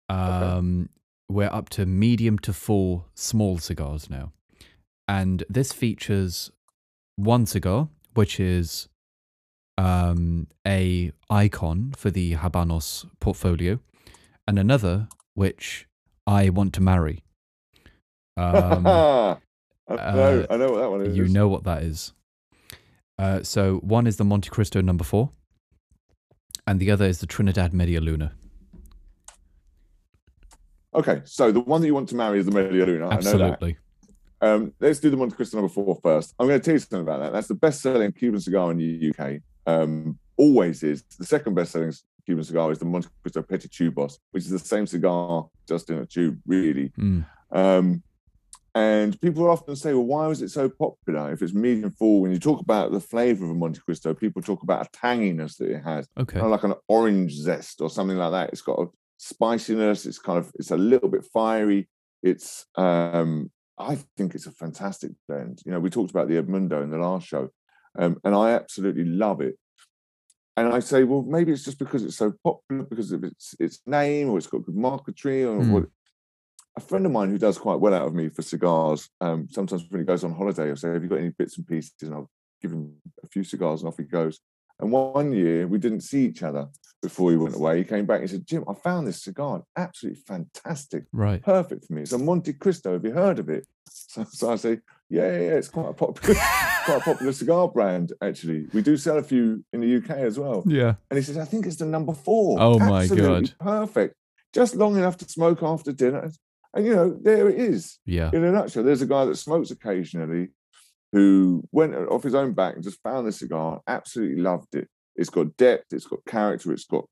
Um, 0.10 0.90
We're 1.30 1.50
up 1.52 1.70
to 1.70 1.86
medium 1.86 2.38
to 2.40 2.54
full 2.54 3.08
small 3.16 3.58
cigars 3.58 4.10
now. 4.10 4.32
And 5.08 5.44
this 5.50 5.72
features 5.72 6.52
one 7.16 7.46
cigar, 7.46 7.90
which 8.14 8.40
is 8.40 8.90
um, 9.78 10.48
a 10.68 11.12
icon 11.30 11.94
for 11.98 12.12
the 12.12 12.36
Habanos 12.36 13.10
portfolio, 13.20 13.80
and 14.48 14.60
another 14.60 15.08
which 15.34 15.88
I 16.26 16.50
want 16.50 16.74
to 16.74 16.82
marry. 16.82 17.24
Um, 18.38 18.88
I 18.88 19.96
know, 19.98 20.42
uh, 20.42 20.48
I 20.50 20.58
know 20.58 20.72
what 20.72 20.80
that 20.80 20.90
one 20.90 21.02
is. 21.06 21.18
you 21.18 21.28
know 21.28 21.48
what 21.48 21.64
that 21.66 21.84
is. 21.84 22.14
Uh, 23.20 23.44
so 23.44 23.78
one 23.78 24.08
is 24.08 24.18
the 24.18 24.24
Montecristo 24.24 24.84
number 24.84 25.04
four, 25.04 25.30
and 26.66 26.80
the 26.80 26.90
other 26.90 27.06
is 27.06 27.20
the 27.20 27.28
Trinidad 27.28 27.74
Media 27.74 28.02
Luna. 28.02 28.34
Okay, 30.96 31.22
so 31.26 31.52
the 31.52 31.60
one 31.60 31.82
that 31.82 31.88
you 31.88 31.94
want 31.94 32.10
to 32.10 32.16
marry 32.16 32.40
is 32.40 32.46
the 32.46 32.52
Media 32.52 32.86
Luna. 32.86 33.08
I 33.08 33.16
know 33.16 33.22
that. 33.22 33.42
Absolutely. 33.42 33.78
Um, 34.42 34.74
let's 34.80 35.00
do 35.00 35.10
the 35.10 35.18
Montecristo 35.18 35.56
number 35.56 35.70
four 35.70 35.98
first. 36.04 36.34
I'm 36.38 36.48
going 36.48 36.60
to 36.60 36.64
tell 36.64 36.74
you 36.74 36.80
something 36.80 37.02
about 37.02 37.22
that. 37.22 37.32
That's 37.34 37.48
the 37.48 37.56
best-selling 37.56 38.12
Cuban 38.12 38.40
cigar 38.42 38.72
in 38.72 38.78
the 38.78 39.14
UK. 39.18 39.38
Um, 39.66 40.20
always 40.38 40.84
is. 40.84 41.04
The 41.18 41.26
second 41.26 41.56
best-selling 41.56 41.94
Cuban 42.26 42.44
cigar 42.44 42.72
is 42.72 42.80
the 42.80 42.86
Monte 42.86 43.10
Cristo 43.22 43.42
Petit 43.42 43.68
Tubos, 43.68 44.18
which 44.32 44.44
is 44.44 44.50
the 44.50 44.60
same 44.60 44.88
cigar 44.88 45.48
just 45.68 45.90
in 45.90 46.00
a 46.00 46.06
tube, 46.06 46.40
really. 46.46 46.90
Mm. 46.98 47.26
Um, 47.52 48.04
And 48.76 49.22
people 49.22 49.48
often 49.48 49.76
say, 49.76 49.94
well, 49.94 50.06
why 50.06 50.26
was 50.26 50.42
it 50.42 50.50
so 50.50 50.68
popular? 50.68 51.32
If 51.32 51.44
it's 51.44 51.54
medium 51.54 51.92
full, 51.92 52.22
when 52.22 52.32
you 52.32 52.40
talk 52.40 52.60
about 52.60 52.92
the 52.92 53.00
flavor 53.00 53.46
of 53.46 53.52
a 53.52 53.54
Montecristo, 53.54 54.18
people 54.18 54.42
talk 54.42 54.64
about 54.64 54.88
a 54.88 54.90
tanginess 54.90 55.58
that 55.58 55.70
it 55.70 55.84
has, 55.84 56.08
Okay. 56.18 56.40
kind 56.40 56.46
of 56.46 56.52
like 56.52 56.64
an 56.64 56.74
orange 56.88 57.34
zest 57.34 57.82
or 57.82 57.90
something 57.92 58.18
like 58.18 58.32
that. 58.32 58.50
It's 58.50 58.64
got 58.64 58.80
a 58.80 58.88
spiciness. 59.18 60.08
It's 60.08 60.18
kind 60.18 60.40
of, 60.40 60.52
it's 60.56 60.72
a 60.72 60.78
little 60.78 61.10
bit 61.10 61.24
fiery. 61.32 61.88
It's, 62.24 62.66
um, 62.76 63.52
I 63.78 63.98
think 64.18 64.34
it's 64.34 64.48
a 64.48 64.52
fantastic 64.52 65.12
blend. 65.28 65.62
You 65.66 65.72
know, 65.74 65.80
we 65.80 65.92
talked 65.92 66.10
about 66.10 66.28
the 66.28 66.42
Edmundo 66.42 66.82
in 66.82 66.90
the 66.90 66.98
last 66.98 67.28
show, 67.28 67.50
um, 68.00 68.20
and 68.24 68.34
I 68.34 68.54
absolutely 68.54 69.06
love 69.06 69.40
it. 69.42 69.56
And 70.56 70.72
I 70.72 70.80
say, 70.80 71.04
well, 71.04 71.24
maybe 71.24 71.52
it's 71.52 71.64
just 71.66 71.80
because 71.80 72.04
it's 72.04 72.18
so 72.18 72.34
popular, 72.44 72.84
because 72.84 73.12
of 73.12 73.24
its 73.24 73.56
its 73.60 73.80
name, 73.86 74.30
or 74.30 74.38
it's 74.38 74.48
got 74.48 74.66
good 74.66 74.76
marquetry, 74.76 75.44
or 75.44 75.58
Mm. 75.62 75.72
what. 75.72 75.86
A 76.76 76.82
friend 76.82 77.06
of 77.06 77.12
mine 77.12 77.30
who 77.30 77.38
does 77.38 77.60
quite 77.60 77.80
well 77.80 77.94
out 77.94 78.08
of 78.08 78.16
me 78.16 78.30
for 78.30 78.42
cigars, 78.42 79.08
um, 79.22 79.48
sometimes 79.50 79.86
when 79.90 80.02
he 80.02 80.06
goes 80.06 80.24
on 80.24 80.34
holiday, 80.34 80.70
I'll 80.70 80.76
say, 80.76 80.90
"Have 80.92 81.04
you 81.04 81.10
got 81.10 81.20
any 81.20 81.30
bits 81.30 81.58
and 81.58 81.68
pieces?" 81.68 81.94
And 82.02 82.16
I'll 82.16 82.32
give 82.64 82.72
him 82.72 82.96
a 83.24 83.28
few 83.28 83.44
cigars, 83.44 83.82
and 83.82 83.88
off 83.88 83.98
he 83.98 84.04
goes. 84.06 84.40
And 84.80 84.92
one 84.92 85.34
year 85.34 85.68
we 85.68 85.78
didn't 85.78 86.02
see 86.02 86.26
each 86.26 86.42
other 86.42 86.70
before 87.02 87.30
he 87.30 87.38
went 87.38 87.56
away. 87.56 87.78
He 87.78 87.84
came 87.84 88.08
back 88.08 88.22
and 88.22 88.30
he 88.30 88.36
said, 88.36 88.48
"Jim, 88.48 88.64
I 88.68 88.74
found 88.74 89.06
this 89.08 89.22
cigar, 89.24 89.64
absolutely 89.76 90.22
fantastic, 90.22 91.06
Right. 91.12 91.44
perfect 91.44 91.86
for 91.86 91.94
me. 91.94 92.02
It's 92.02 92.12
a 92.14 92.18
Montecristo. 92.18 92.94
Have 92.94 93.06
you 93.06 93.12
heard 93.12 93.38
of 93.40 93.50
it?" 93.50 93.68
So, 93.92 94.24
so 94.26 94.52
I 94.52 94.56
say, 94.56 94.80
"Yeah, 95.14 95.32
yeah, 95.32 95.40
yeah, 95.48 95.54
it's 95.60 95.70
quite 95.70 95.90
a 95.90 95.94
popular, 95.94 96.36
quite 96.86 96.98
a 96.98 97.02
popular 97.02 97.32
cigar 97.34 97.68
brand. 97.68 98.14
Actually, 98.22 98.68
we 98.74 98.82
do 98.82 98.98
sell 98.98 99.18
a 99.18 99.24
few 99.24 99.64
in 99.74 99.82
the 99.82 99.98
UK 99.98 100.10
as 100.30 100.40
well." 100.40 100.64
Yeah. 100.66 100.96
And 101.10 101.18
he 101.18 101.24
says, 101.24 101.38
I 101.38 101.46
think 101.46 101.66
it's 101.66 101.78
the 101.78 101.86
number 101.86 102.14
four. 102.14 102.58
Oh 102.60 102.80
my 102.80 103.08
God. 103.08 103.54
Perfect. 103.60 104.16
Just 104.54 104.76
long 104.76 104.98
enough 104.98 105.18
to 105.18 105.26
smoke 105.30 105.62
after 105.64 105.92
dinner. 105.92 106.32
And 106.74 106.86
you 106.86 106.96
know, 106.96 107.18
there 107.22 107.50
it 107.50 107.60
is 107.60 108.00
Yeah. 108.06 108.30
in 108.34 108.44
a 108.44 108.52
nutshell. 108.52 108.84
There's 108.84 109.02
a 109.04 109.06
guy 109.16 109.26
that 109.26 109.38
smokes 109.38 109.70
occasionally 109.72 110.50
who 111.12 111.64
went 111.72 111.94
off 111.96 112.24
his 112.24 112.34
own 112.36 112.54
back 112.54 112.74
and 112.76 112.84
just 112.84 113.02
found 113.04 113.28
the 113.28 113.32
cigar, 113.32 113.82
absolutely 113.88 114.42
loved 114.42 114.74
it. 114.76 114.88
It's 115.16 115.30
got 115.30 115.56
depth, 115.58 115.94
it's 115.94 116.08
got 116.08 116.26
character, 116.26 116.72
it's 116.74 116.86
got 116.86 117.06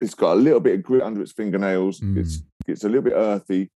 it's 0.00 0.14
got 0.14 0.32
a 0.32 0.40
little 0.40 0.58
bit 0.58 0.74
of 0.74 0.82
grit 0.82 1.02
under 1.02 1.22
its 1.22 1.30
fingernails. 1.30 2.00
It's 2.02 2.38
Mm. 2.38 2.44
it's 2.66 2.82
a 2.84 2.88
little 2.88 3.02
bit 3.02 3.12
earthy, 3.14 3.70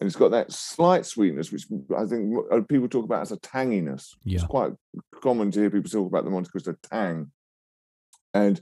and 0.00 0.06
it's 0.06 0.16
got 0.16 0.30
that 0.30 0.52
slight 0.52 1.06
sweetness, 1.06 1.52
which 1.52 1.64
I 1.96 2.06
think 2.06 2.34
uh, 2.50 2.60
people 2.68 2.88
talk 2.88 3.04
about 3.04 3.22
as 3.22 3.32
a 3.32 3.36
tanginess. 3.36 4.08
Yeah. 4.24 4.36
It's 4.36 4.46
quite 4.46 4.72
common 5.22 5.50
to 5.50 5.60
hear 5.60 5.70
people 5.70 5.90
talk 5.90 6.08
about 6.08 6.24
the 6.24 6.30
Montecristo 6.30 6.76
tang. 6.82 7.30
And 8.34 8.60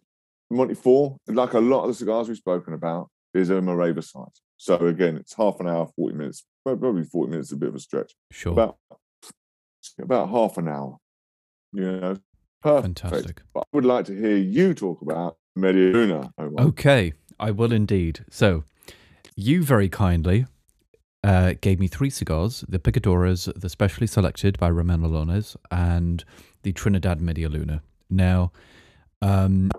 Monte 0.50 0.74
Four, 0.74 1.16
like 1.28 1.52
a 1.52 1.60
lot 1.60 1.82
of 1.82 1.88
the 1.88 1.94
cigars 1.94 2.28
we've 2.28 2.36
spoken 2.36 2.74
about, 2.74 3.08
is 3.32 3.50
a 3.50 3.54
Mareva 3.54 4.02
site. 4.02 4.40
So 4.56 4.74
again, 4.86 5.16
it's 5.16 5.34
half 5.34 5.60
an 5.60 5.68
hour, 5.68 5.86
forty 5.96 6.16
minutes, 6.16 6.44
probably 6.64 7.04
forty 7.04 7.30
minutes, 7.30 7.48
is 7.48 7.52
a 7.52 7.56
bit 7.56 7.68
of 7.68 7.76
a 7.76 7.80
stretch. 7.80 8.12
Sure. 8.32 8.52
About 8.52 8.76
about 10.02 10.28
half 10.28 10.58
an 10.58 10.68
hour. 10.68 10.98
You 11.72 11.92
know, 11.92 12.16
perfect. 12.60 13.00
Fantastic. 13.00 13.42
But 13.54 13.60
I 13.60 13.76
would 13.76 13.84
like 13.84 14.06
to 14.06 14.18
hear 14.18 14.36
you 14.36 14.74
talk 14.74 15.00
about 15.02 15.36
Media 15.54 15.92
Luna. 15.92 16.32
Okay, 16.58 17.12
I 17.38 17.52
will 17.52 17.72
indeed. 17.72 18.24
So, 18.28 18.64
you 19.36 19.62
very 19.62 19.88
kindly 19.88 20.46
uh, 21.22 21.54
gave 21.60 21.78
me 21.78 21.86
three 21.86 22.10
cigars 22.10 22.64
the 22.68 22.78
Picadores, 22.78 23.52
the 23.54 23.68
specially 23.68 24.06
selected 24.06 24.58
by 24.58 24.68
Ramon 24.68 25.02
Allones, 25.02 25.56
and 25.70 26.24
the 26.62 26.72
Trinidad 26.72 27.20
Media 27.20 27.48
Luna. 27.48 27.82
Now, 28.08 28.52
um, 29.22 29.70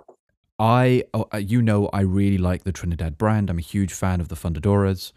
I, 0.60 1.04
oh, 1.14 1.28
uh, 1.34 1.38
you 1.38 1.62
know, 1.62 1.90
I 1.92 2.02
really 2.02 2.38
like 2.38 2.64
the 2.64 2.72
Trinidad 2.72 3.18
brand. 3.18 3.50
I'm 3.50 3.58
a 3.58 3.62
huge 3.62 3.94
fan 3.94 4.22
of 4.22 4.28
the 4.28 4.36
Fundadores. 4.36 5.12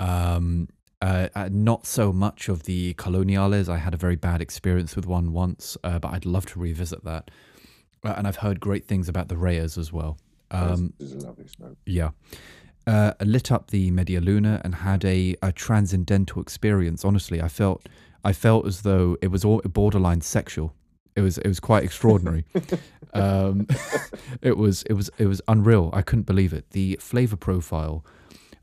Um, 0.00 0.68
uh, 1.02 1.28
uh, 1.34 1.48
not 1.50 1.86
so 1.86 2.12
much 2.12 2.48
of 2.48 2.64
the 2.64 2.94
Coloniales. 2.94 3.68
I 3.68 3.78
had 3.78 3.94
a 3.94 3.96
very 3.96 4.16
bad 4.16 4.42
experience 4.42 4.96
with 4.96 5.06
one 5.06 5.32
once, 5.32 5.76
uh, 5.84 5.98
but 5.98 6.12
I'd 6.12 6.26
love 6.26 6.46
to 6.46 6.58
revisit 6.58 7.04
that. 7.04 7.30
Uh, 8.04 8.14
and 8.16 8.26
I've 8.26 8.36
heard 8.36 8.60
great 8.60 8.86
things 8.86 9.08
about 9.08 9.28
the 9.28 9.36
Reyes 9.36 9.78
as 9.78 9.92
well. 9.92 10.18
Um, 10.50 10.92
this 10.98 11.12
is 11.12 11.22
a 11.22 11.26
lovely 11.26 11.46
smoke. 11.46 11.76
yeah. 11.86 12.10
Uh, 12.86 13.12
lit 13.20 13.52
up 13.52 13.70
the 13.70 13.90
Media 13.90 14.20
Luna 14.20 14.60
and 14.64 14.76
had 14.76 15.04
a, 15.04 15.36
a 15.42 15.52
transcendental 15.52 16.40
experience. 16.42 17.04
Honestly, 17.04 17.40
I 17.40 17.48
felt 17.48 17.86
I 18.24 18.32
felt 18.32 18.66
as 18.66 18.82
though 18.82 19.16
it 19.22 19.28
was 19.28 19.44
all 19.44 19.60
borderline 19.60 20.20
sexual. 20.20 20.74
It 21.16 21.22
was 21.22 21.38
it 21.38 21.48
was 21.48 21.60
quite 21.60 21.84
extraordinary. 21.84 22.44
um, 23.14 23.66
it 24.42 24.56
was 24.56 24.82
it 24.84 24.94
was 24.94 25.10
it 25.18 25.26
was 25.26 25.40
unreal. 25.48 25.90
I 25.92 26.02
couldn't 26.02 26.26
believe 26.26 26.52
it. 26.52 26.70
The 26.70 26.96
flavor 27.00 27.36
profile 27.36 28.04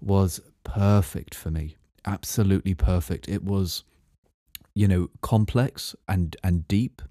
was 0.01 0.39
perfect 0.63 1.33
for 1.33 1.51
me. 1.51 1.75
Absolutely 2.05 2.73
perfect. 2.73 3.27
It 3.27 3.43
was, 3.43 3.83
you 4.73 4.87
know, 4.87 5.09
complex 5.21 5.95
and 6.07 6.35
and 6.43 6.67
deep, 6.67 7.01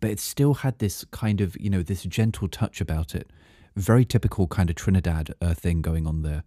but 0.00 0.10
it 0.10 0.20
still 0.20 0.54
had 0.54 0.78
this 0.78 1.04
kind 1.10 1.40
of 1.40 1.56
you 1.60 1.70
know 1.70 1.82
this 1.82 2.02
gentle 2.04 2.48
touch 2.48 2.80
about 2.80 3.14
it 3.14 3.30
very 3.76 4.04
typical 4.04 4.46
kind 4.46 4.70
of 4.70 4.76
Trinidad 4.76 5.34
uh, 5.40 5.54
thing 5.54 5.82
going 5.82 6.06
on 6.06 6.22
there. 6.22 6.42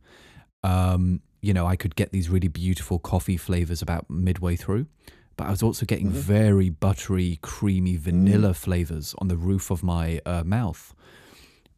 Um, 0.64 1.22
you 1.41 1.53
know, 1.53 1.65
I 1.68 1.76
could 1.76 1.95
get 1.95 2.11
these 2.11 2.30
really 2.30 2.47
beautiful 2.47 2.97
coffee 2.99 3.38
flavors 3.38 3.81
about 3.81 4.10
midway 4.10 4.56
through, 4.56 4.88
but 5.38 5.47
I 5.47 5.52
was 5.52 5.61
also 5.61 5.85
getting 5.85 6.07
Mhm. 6.10 6.14
very 6.14 6.69
buttery, 6.69 7.38
creamy 7.41 7.97
vanilla 7.97 8.53
flavors 8.53 9.14
on 9.19 9.27
the 9.27 9.38
roof 9.38 9.69
of 9.69 9.84
my 9.84 10.22
uh, 10.26 10.43
mouth. 10.43 10.93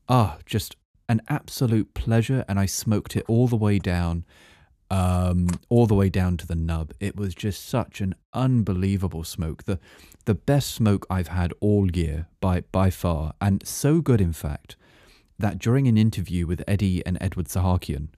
Ah, 0.08 0.38
just 0.46 0.76
an 1.10 1.22
absolute 1.28 1.94
pleasure, 1.94 2.46
and 2.48 2.60
I 2.60 2.66
smoked 2.66 3.16
it 3.16 3.26
all 3.28 3.48
the 3.48 3.56
way 3.58 3.80
down, 3.80 4.26
um, 4.90 5.48
all 5.70 5.86
the 5.86 5.96
way 5.96 6.10
down 6.10 6.38
to 6.38 6.48
the 6.48 6.56
nub. 6.56 6.92
It 7.00 7.16
was 7.18 7.34
just 7.36 7.66
such 7.66 8.00
an 8.00 8.16
unbelievable 8.34 9.24
smoke. 9.24 9.64
the 9.64 9.80
The 10.26 10.36
best 10.36 10.72
smoke 10.74 11.06
I've 11.10 11.30
had 11.30 11.54
all 11.62 11.90
year 11.92 12.28
by 12.42 12.62
by 12.72 12.90
far, 12.90 13.34
and 13.42 13.66
so 13.66 14.02
good, 14.02 14.20
in 14.22 14.34
fact, 14.34 14.76
that 15.40 15.60
during 15.60 15.88
an 15.88 15.98
interview 15.98 16.48
with 16.48 16.64
Eddie 16.68 17.06
and 17.06 17.18
Edward 17.22 17.48
Sahakian, 17.48 18.10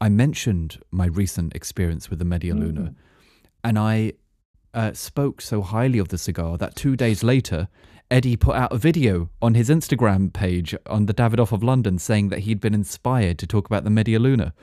I 0.00 0.08
mentioned 0.08 0.80
my 0.90 1.06
recent 1.06 1.54
experience 1.54 2.10
with 2.10 2.18
the 2.18 2.24
Media 2.24 2.54
Luna, 2.54 2.94
and 3.64 3.78
I 3.78 4.12
uh, 4.74 4.92
spoke 4.92 5.40
so 5.40 5.62
highly 5.62 5.98
of 5.98 6.08
the 6.08 6.18
cigar 6.18 6.56
that 6.58 6.76
two 6.76 6.94
days 6.96 7.24
later, 7.24 7.68
Eddie 8.10 8.36
put 8.36 8.54
out 8.54 8.72
a 8.72 8.78
video 8.78 9.28
on 9.42 9.54
his 9.54 9.68
Instagram 9.68 10.32
page 10.32 10.74
on 10.86 11.06
the 11.06 11.14
Davidoff 11.14 11.52
of 11.52 11.62
London 11.62 11.98
saying 11.98 12.28
that 12.28 12.40
he'd 12.40 12.60
been 12.60 12.74
inspired 12.74 13.38
to 13.38 13.46
talk 13.46 13.66
about 13.66 13.84
the 13.84 13.90
Media 13.90 14.18
Luna. 14.18 14.54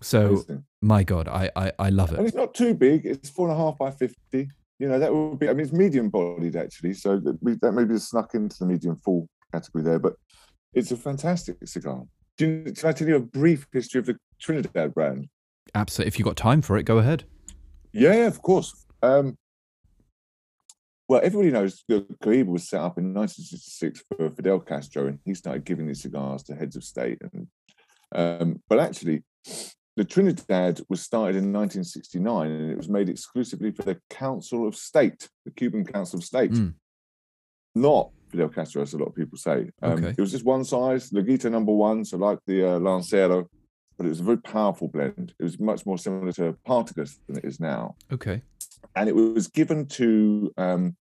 So, 0.00 0.44
my 0.80 1.02
God, 1.02 1.28
I, 1.28 1.50
I, 1.56 1.72
I 1.78 1.88
love 1.90 2.10
And 2.10 2.20
it. 2.20 2.28
it's 2.28 2.36
not 2.36 2.54
too 2.54 2.72
big. 2.74 3.04
It's 3.04 3.28
four 3.28 3.48
and 3.50 3.58
a 3.58 3.62
half 3.62 3.76
by 3.76 3.90
fifty. 3.90 4.48
You 4.78 4.88
know 4.88 4.98
that 4.98 5.12
would 5.12 5.38
be. 5.38 5.48
I 5.48 5.52
mean, 5.52 5.64
it's 5.64 5.74
medium 5.74 6.08
bodied 6.08 6.56
actually, 6.56 6.94
so 6.94 7.18
that, 7.18 7.38
that 7.60 7.72
maybe 7.72 7.98
snuck 7.98 8.34
into 8.34 8.56
the 8.60 8.66
medium 8.66 8.96
full 8.96 9.28
category 9.52 9.84
there. 9.84 9.98
But 9.98 10.14
it's 10.72 10.90
a 10.92 10.96
fantastic 10.96 11.56
cigar. 11.66 12.04
Do 12.36 12.46
you, 12.66 12.72
can 12.72 12.88
I 12.88 12.92
tell 12.92 13.08
you 13.08 13.16
a 13.16 13.20
brief 13.20 13.66
history 13.72 13.98
of 13.98 14.06
the 14.06 14.16
Trinidad 14.40 14.94
brand? 14.94 15.28
Absolutely. 15.74 16.08
If 16.08 16.18
you've 16.18 16.26
got 16.26 16.36
time 16.36 16.62
for 16.62 16.76
it, 16.76 16.84
go 16.84 16.98
ahead. 16.98 17.24
Yeah, 17.92 18.14
yeah, 18.14 18.26
of 18.26 18.40
course. 18.40 18.86
Um, 19.02 19.36
well, 21.08 21.20
everybody 21.22 21.50
knows 21.50 21.82
the 21.88 22.02
Cohiba 22.22 22.46
was 22.46 22.68
set 22.68 22.80
up 22.80 22.96
in 22.98 23.12
1966 23.12 24.04
for 24.16 24.30
Fidel 24.30 24.60
Castro, 24.60 25.08
and 25.08 25.18
he 25.24 25.34
started 25.34 25.64
giving 25.64 25.86
these 25.88 26.02
cigars 26.02 26.42
to 26.44 26.54
heads 26.54 26.76
of 26.76 26.84
state. 26.84 27.18
And 27.32 27.46
um, 28.12 28.62
but 28.68 28.78
actually, 28.78 29.24
the 29.96 30.04
Trinidad 30.04 30.80
was 30.88 31.02
started 31.02 31.36
in 31.36 31.52
1969, 31.52 32.50
and 32.50 32.70
it 32.70 32.76
was 32.76 32.88
made 32.88 33.08
exclusively 33.08 33.72
for 33.72 33.82
the 33.82 33.98
Council 34.08 34.68
of 34.68 34.76
State, 34.76 35.28
the 35.44 35.50
Cuban 35.50 35.84
Council 35.84 36.18
of 36.20 36.24
State, 36.24 36.52
Mm. 36.52 36.74
not 37.74 38.10
Fidel 38.30 38.48
Castro, 38.48 38.82
as 38.82 38.94
a 38.94 38.98
lot 38.98 39.08
of 39.08 39.14
people 39.14 39.36
say. 39.38 39.70
Um, 39.82 39.92
Okay. 39.92 40.10
It 40.16 40.20
was 40.20 40.30
just 40.30 40.44
one 40.44 40.64
size, 40.64 41.10
Laguito 41.10 41.50
number 41.50 41.72
one, 41.72 42.04
so 42.04 42.16
like 42.16 42.38
the 42.46 42.64
uh, 42.74 42.78
Lancero, 42.78 43.48
but 43.96 44.06
it 44.06 44.10
was 44.10 44.20
a 44.20 44.24
very 44.24 44.38
powerful 44.38 44.88
blend. 44.88 45.34
It 45.38 45.42
was 45.42 45.58
much 45.58 45.84
more 45.84 45.98
similar 45.98 46.32
to 46.32 46.56
Partagas 46.66 47.18
than 47.26 47.38
it 47.38 47.44
is 47.44 47.60
now 47.60 47.96
Okay. 48.12 48.42
and 48.96 49.08
it 49.08 49.14
was 49.14 49.48
given 49.48 49.86
to 49.86 50.52
um, 50.56 50.96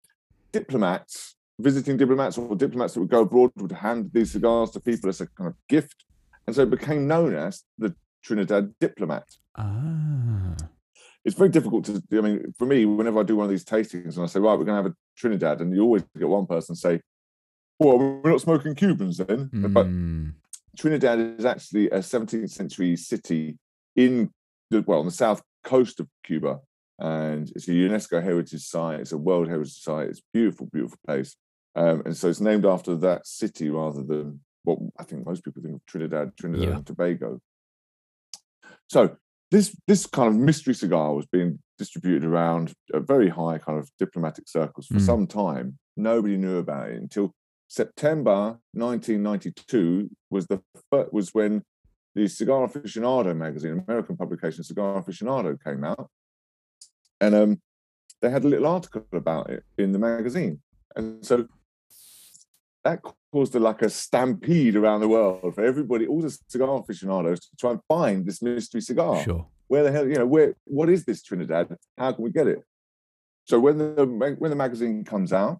diplomats, 0.51 1.35
visiting 1.59 1.97
diplomats 1.97 2.37
or 2.37 2.55
diplomats 2.55 2.93
that 2.93 2.99
would 3.01 3.09
go 3.09 3.21
abroad 3.21 3.51
would 3.57 3.71
hand 3.71 4.11
these 4.13 4.31
cigars 4.31 4.71
to 4.71 4.79
people 4.79 5.09
as 5.09 5.21
a 5.21 5.27
kind 5.27 5.49
of 5.49 5.55
gift, 5.67 6.05
and 6.47 6.55
so 6.55 6.61
it 6.63 6.69
became 6.69 7.07
known 7.07 7.35
as 7.35 7.63
the 7.77 7.93
Trinidad 8.23 8.73
diplomat. 8.79 9.25
Ah. 9.57 10.55
It's 11.23 11.35
very 11.35 11.49
difficult 11.49 11.85
to. 11.85 12.03
I 12.13 12.21
mean, 12.21 12.53
for 12.57 12.67
me, 12.67 12.85
whenever 12.85 13.19
I 13.19 13.23
do 13.23 13.35
one 13.35 13.45
of 13.45 13.49
these 13.49 13.65
tastings 13.65 14.15
and 14.15 14.23
I 14.23 14.27
say, 14.27 14.39
right, 14.39 14.57
we're 14.57 14.63
going 14.65 14.77
to 14.77 14.83
have 14.83 14.91
a 14.91 14.95
Trinidad, 15.17 15.59
and 15.61 15.73
you 15.75 15.81
always 15.81 16.03
get 16.17 16.27
one 16.29 16.45
person 16.45 16.75
say, 16.75 17.01
"Well, 17.79 17.97
we're 17.99 18.31
not 18.31 18.41
smoking 18.41 18.75
Cubans 18.75 19.17
then," 19.17 19.49
but 19.73 19.87
Mm. 19.87 20.33
Trinidad 20.77 21.19
is 21.39 21.45
actually 21.45 21.89
a 21.89 22.01
17th 22.03 22.49
century 22.51 22.95
city 22.95 23.57
in 23.95 24.29
the 24.69 24.81
well 24.87 24.99
on 24.99 25.05
the 25.05 25.11
south 25.11 25.41
coast 25.63 25.99
of 25.99 26.07
Cuba, 26.23 26.59
and 26.99 27.49
it's 27.55 27.67
a 27.67 27.71
UNESCO 27.71 28.21
heritage 28.21 28.63
site. 28.65 28.99
It's 28.99 29.11
a 29.11 29.17
World 29.17 29.47
Heritage 29.47 29.81
Site. 29.81 30.09
It's 30.09 30.19
a 30.19 30.23
beautiful, 30.33 30.67
beautiful 30.67 30.99
place, 31.05 31.35
um, 31.75 32.01
and 32.05 32.15
so 32.15 32.29
it's 32.29 32.41
named 32.41 32.65
after 32.65 32.95
that 32.97 33.25
city 33.27 33.69
rather 33.69 34.03
than 34.03 34.41
what 34.63 34.79
I 34.97 35.03
think 35.03 35.25
most 35.25 35.43
people 35.43 35.61
think 35.61 35.75
of 35.75 35.85
Trinidad, 35.85 36.35
Trinidad 36.37 36.67
Yeah. 36.69 36.75
and 36.77 36.85
Tobago. 36.85 37.39
So 38.89 39.17
this 39.51 39.75
this 39.87 40.05
kind 40.07 40.29
of 40.29 40.35
mystery 40.35 40.73
cigar 40.73 41.13
was 41.13 41.25
being 41.27 41.59
distributed 41.77 42.23
around 42.25 42.73
a 42.93 42.99
very 42.99 43.29
high 43.29 43.57
kind 43.59 43.77
of 43.79 43.89
diplomatic 43.99 44.47
circles 44.47 44.87
for 44.87 44.95
Mm. 44.95 45.05
some 45.05 45.27
time. 45.27 45.77
Nobody 45.97 46.37
knew 46.37 46.57
about 46.57 46.89
it 46.89 47.01
until 47.01 47.33
September 47.67 48.59
1992 48.73 50.09
was 50.29 50.47
the 50.47 50.61
was 51.11 51.33
when 51.33 51.63
the 52.13 52.27
Cigar 52.27 52.67
Aficionado 52.67 53.35
magazine, 53.35 53.83
American 53.87 54.15
publication 54.15 54.63
Cigar 54.63 55.01
Aficionado, 55.01 55.57
came 55.63 55.83
out, 55.83 56.09
and 57.19 57.35
um, 57.35 57.61
they 58.21 58.29
had 58.29 58.43
a 58.43 58.47
little 58.47 58.67
article 58.67 59.05
about 59.13 59.49
it 59.49 59.63
in 59.77 59.91
the 59.91 59.99
magazine, 59.99 60.61
and 60.95 61.25
so 61.25 61.47
that 62.83 63.01
caused 63.33 63.55
a, 63.55 63.59
like 63.59 63.81
a 63.81 63.89
stampede 63.89 64.75
around 64.75 65.01
the 65.01 65.07
world 65.07 65.53
for 65.55 65.63
everybody, 65.63 66.05
all 66.07 66.21
the 66.21 66.37
cigar 66.47 66.79
aficionados, 66.79 67.39
to 67.39 67.55
try 67.57 67.71
and 67.71 67.79
find 67.87 68.25
this 68.25 68.41
mystery 68.41 68.79
cigar 68.79 69.21
Sure. 69.23 69.47
where 69.67 69.83
the 69.83 69.91
hell, 69.91 70.07
you 70.07 70.15
know, 70.15 70.27
where 70.27 70.55
what 70.65 70.89
is 70.89 71.03
this 71.03 71.23
Trinidad? 71.23 71.75
How 71.97 72.11
can 72.13 72.23
we 72.23 72.31
get 72.31 72.47
it? 72.47 72.59
So 73.45 73.59
when 73.59 73.77
the 73.77 74.35
when 74.39 74.49
the 74.51 74.55
magazine 74.55 75.03
comes 75.03 75.33
out, 75.33 75.59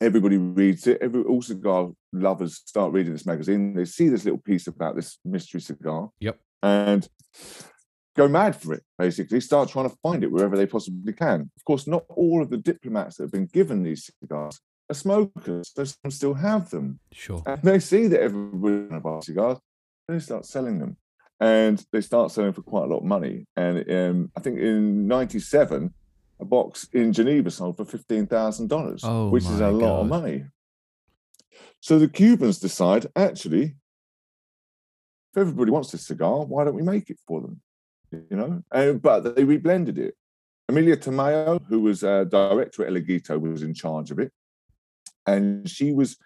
everybody 0.00 0.36
reads 0.38 0.86
it. 0.86 0.98
Every 1.00 1.22
all 1.22 1.42
cigar 1.42 1.90
lovers 2.12 2.62
start 2.64 2.92
reading 2.92 3.12
this 3.12 3.26
magazine. 3.26 3.74
They 3.74 3.84
see 3.84 4.08
this 4.08 4.24
little 4.24 4.40
piece 4.40 4.66
about 4.66 4.96
this 4.96 5.18
mystery 5.24 5.60
cigar. 5.60 6.10
Yep. 6.20 6.38
And 6.62 7.08
go 8.16 8.28
mad 8.28 8.56
for 8.56 8.74
it, 8.74 8.82
basically. 8.98 9.40
Start 9.40 9.68
trying 9.68 9.88
to 9.88 9.96
find 10.02 10.22
it 10.24 10.30
wherever 10.32 10.56
they 10.56 10.66
possibly 10.66 11.12
can. 11.12 11.50
Of 11.56 11.64
course, 11.64 11.86
not 11.86 12.04
all 12.08 12.42
of 12.42 12.50
the 12.50 12.56
diplomats 12.58 13.16
that 13.16 13.24
have 13.24 13.32
been 13.32 13.46
given 13.46 13.82
these 13.82 14.10
cigars 14.20 14.60
are 14.90 14.94
smokers. 14.94 15.72
So 15.74 15.84
some 15.84 16.10
still 16.10 16.34
have 16.34 16.70
them 16.70 16.98
Sure. 17.12 17.42
and 17.46 17.62
they 17.62 17.78
see 17.78 18.06
that 18.08 18.20
everybody 18.20 18.74
want 18.74 18.90
to 18.90 19.00
buy 19.00 19.20
cigars, 19.20 19.58
they 20.08 20.18
start 20.18 20.44
selling 20.44 20.78
them, 20.80 20.96
and 21.38 21.84
they 21.92 22.00
start 22.00 22.32
selling 22.32 22.52
for 22.52 22.62
quite 22.62 22.84
a 22.84 22.88
lot 22.88 22.98
of 22.98 23.04
money. 23.04 23.46
And 23.56 23.88
um, 23.90 24.32
I 24.36 24.40
think 24.40 24.58
in 24.58 25.06
'97, 25.06 25.94
a 26.40 26.44
box 26.44 26.88
in 26.92 27.12
Geneva 27.12 27.50
sold 27.50 27.76
for 27.76 27.84
fifteen 27.84 28.26
thousand 28.26 28.68
dollars, 28.68 29.02
Oh 29.04 29.28
which 29.28 29.44
is 29.44 29.60
a 29.60 29.70
lot 29.70 30.00
of 30.00 30.08
money. 30.08 30.44
So 31.80 31.98
the 31.98 32.08
Cubans 32.08 32.58
decide, 32.58 33.06
actually, 33.16 33.76
if 35.32 35.36
everybody 35.36 35.70
wants 35.70 35.90
this 35.90 36.06
cigar, 36.06 36.44
why 36.44 36.64
don't 36.64 36.74
we 36.74 36.82
make 36.82 37.10
it 37.10 37.18
for 37.26 37.40
them? 37.40 37.60
You 38.12 38.36
know, 38.36 38.62
and, 38.72 39.00
but 39.00 39.20
they 39.36 39.44
reblended 39.44 39.98
it. 39.98 40.14
Emilia 40.68 40.96
Tamayo, 40.96 41.60
who 41.68 41.80
was 41.80 42.04
uh, 42.04 42.24
director 42.24 42.82
at 42.84 42.88
El 42.88 43.00
Laguito, 43.00 43.40
was 43.40 43.62
in 43.62 43.74
charge 43.74 44.10
of 44.10 44.18
it, 44.18 44.32
and 45.26 45.68
she 45.68 45.92
was 45.92 46.16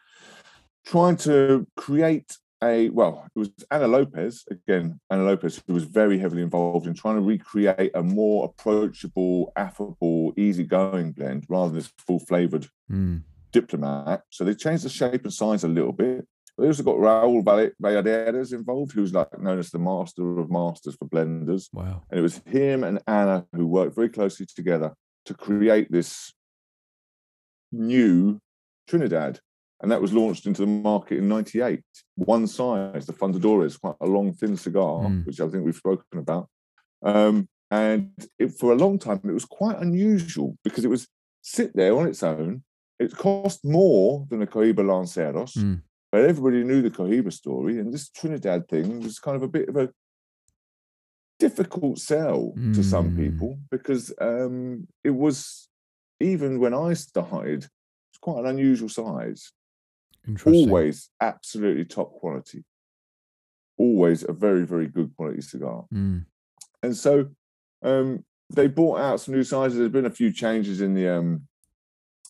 trying 0.87 1.17
to 1.17 1.67
create 1.77 2.37
a 2.65 2.89
well, 2.91 3.27
it 3.35 3.39
was 3.39 3.51
Ana 3.71 3.87
Lopez 3.89 4.45
again, 4.51 5.01
Ana 5.11 5.25
Lopez, 5.25 5.63
who 5.67 5.75
was 5.75 5.85
very 5.85 6.19
heavily 6.19 6.43
involved 6.43 6.87
in 6.87 6.95
trying 6.95 7.17
to 7.17 7.21
recreate 7.23 7.93
a 7.95 8.03
more 8.03 8.47
approachable, 8.47 9.53
affable, 9.57 10.33
easygoing 10.37 11.13
blend 11.13 11.47
rather 11.49 11.69
than 11.69 11.77
this 11.77 11.93
full 12.07 12.19
flavored 12.19 12.69
Mm. 12.91 13.23
diplomat. 13.53 14.25
So 14.31 14.45
they 14.45 14.55
changed 14.55 14.85
the 14.85 14.89
shape 14.89 15.25
and 15.25 15.33
size 15.33 15.65
a 15.65 15.69
little 15.69 15.93
bit. 15.93 16.27
They 16.59 16.67
also 16.67 16.83
got 16.85 16.97
Raul 16.97 17.43
Valladares 17.43 18.53
involved, 18.53 18.93
who's 18.93 19.13
like 19.13 19.37
known 19.41 19.59
as 19.59 19.71
the 19.71 19.79
master 19.79 20.39
of 20.39 20.51
masters 20.51 20.95
for 20.97 21.09
blenders. 21.09 21.69
Wow. 21.73 22.03
And 22.11 22.19
it 22.19 22.23
was 22.23 22.39
him 22.47 22.85
and 22.85 23.01
Anna 23.07 23.47
who 23.55 23.67
worked 23.67 23.97
very 23.97 24.09
closely 24.09 24.47
together 24.47 24.95
to 25.25 25.35
create 25.35 25.91
this 25.91 26.33
new 27.73 28.41
Trinidad. 28.87 29.41
And 29.83 29.91
that 29.91 30.01
was 30.01 30.13
launched 30.13 30.47
into 30.47 30.63
the 30.63 30.67
market 30.69 31.19
in 31.19 31.29
98. 31.29 31.83
One 32.15 32.47
size, 32.47 33.07
the 33.07 33.13
Fundadores, 33.13 33.79
quite 33.81 33.97
a 34.01 34.07
long, 34.07 34.33
thin 34.33 34.57
cigar, 34.57 35.01
Mm. 35.03 35.27
which 35.27 35.41
I 35.41 35.49
think 35.49 35.65
we've 35.65 35.75
spoken 35.75 36.19
about. 36.19 36.49
Um, 37.03 37.49
and 37.71 38.13
it, 38.39 38.53
for 38.53 38.73
a 38.73 38.77
long 38.77 38.99
time, 38.99 39.21
it 39.25 39.33
was 39.33 39.45
quite 39.45 39.79
unusual 39.79 40.57
because 40.65 40.85
it 40.85 40.89
was 40.91 41.09
sit 41.43 41.75
there 41.75 41.97
on 41.97 42.07
its 42.07 42.23
own. 42.23 42.63
It 42.99 43.13
cost 43.17 43.65
more 43.65 44.27
than 44.31 44.41
a 44.43 44.47
Cohiba 44.47 44.83
Lanceros, 44.85 45.55
Mm. 45.57 45.83
but 46.13 46.25
everybody 46.25 46.63
knew 46.65 46.81
the 46.81 46.91
Cohiba 46.91 47.33
story. 47.33 47.79
And 47.79 47.93
this 47.93 48.09
Trinidad 48.11 48.69
thing 48.69 49.01
was 49.01 49.19
kind 49.19 49.37
of 49.37 49.43
a 49.43 49.49
bit 49.49 49.69
of 49.69 49.77
a 49.77 49.91
difficult 51.41 51.99
sell 51.99 52.53
to 52.75 52.83
some 52.83 53.11
Mm. 53.11 53.17
people 53.17 53.59
because 53.71 54.13
um, 54.21 54.87
it 55.03 55.11
was, 55.11 55.69
even 56.21 56.61
when 56.61 56.73
I 56.73 56.95
started, 56.95 57.65
it's 57.65 58.19
quite 58.21 58.39
an 58.41 58.47
unusual 58.47 58.89
size. 58.89 59.51
Always 60.47 61.11
absolutely 61.21 61.85
top 61.85 62.13
quality. 62.15 62.65
Always 63.77 64.25
a 64.29 64.33
very, 64.33 64.65
very 64.65 64.87
good 64.87 65.15
quality 65.17 65.41
cigar. 65.41 65.85
Mm. 65.93 66.27
And 66.83 66.97
so 66.97 67.29
um, 67.83 68.25
they 68.51 68.67
brought 68.67 69.01
out 69.01 69.21
some 69.21 69.35
new 69.35 69.45
sizes. 69.45 69.79
There's 69.79 69.91
been 69.91 70.07
a 70.07 70.11
few 70.11 70.33
changes 70.33 70.81
in 70.81 70.95
the 70.95 71.09
um, 71.09 71.43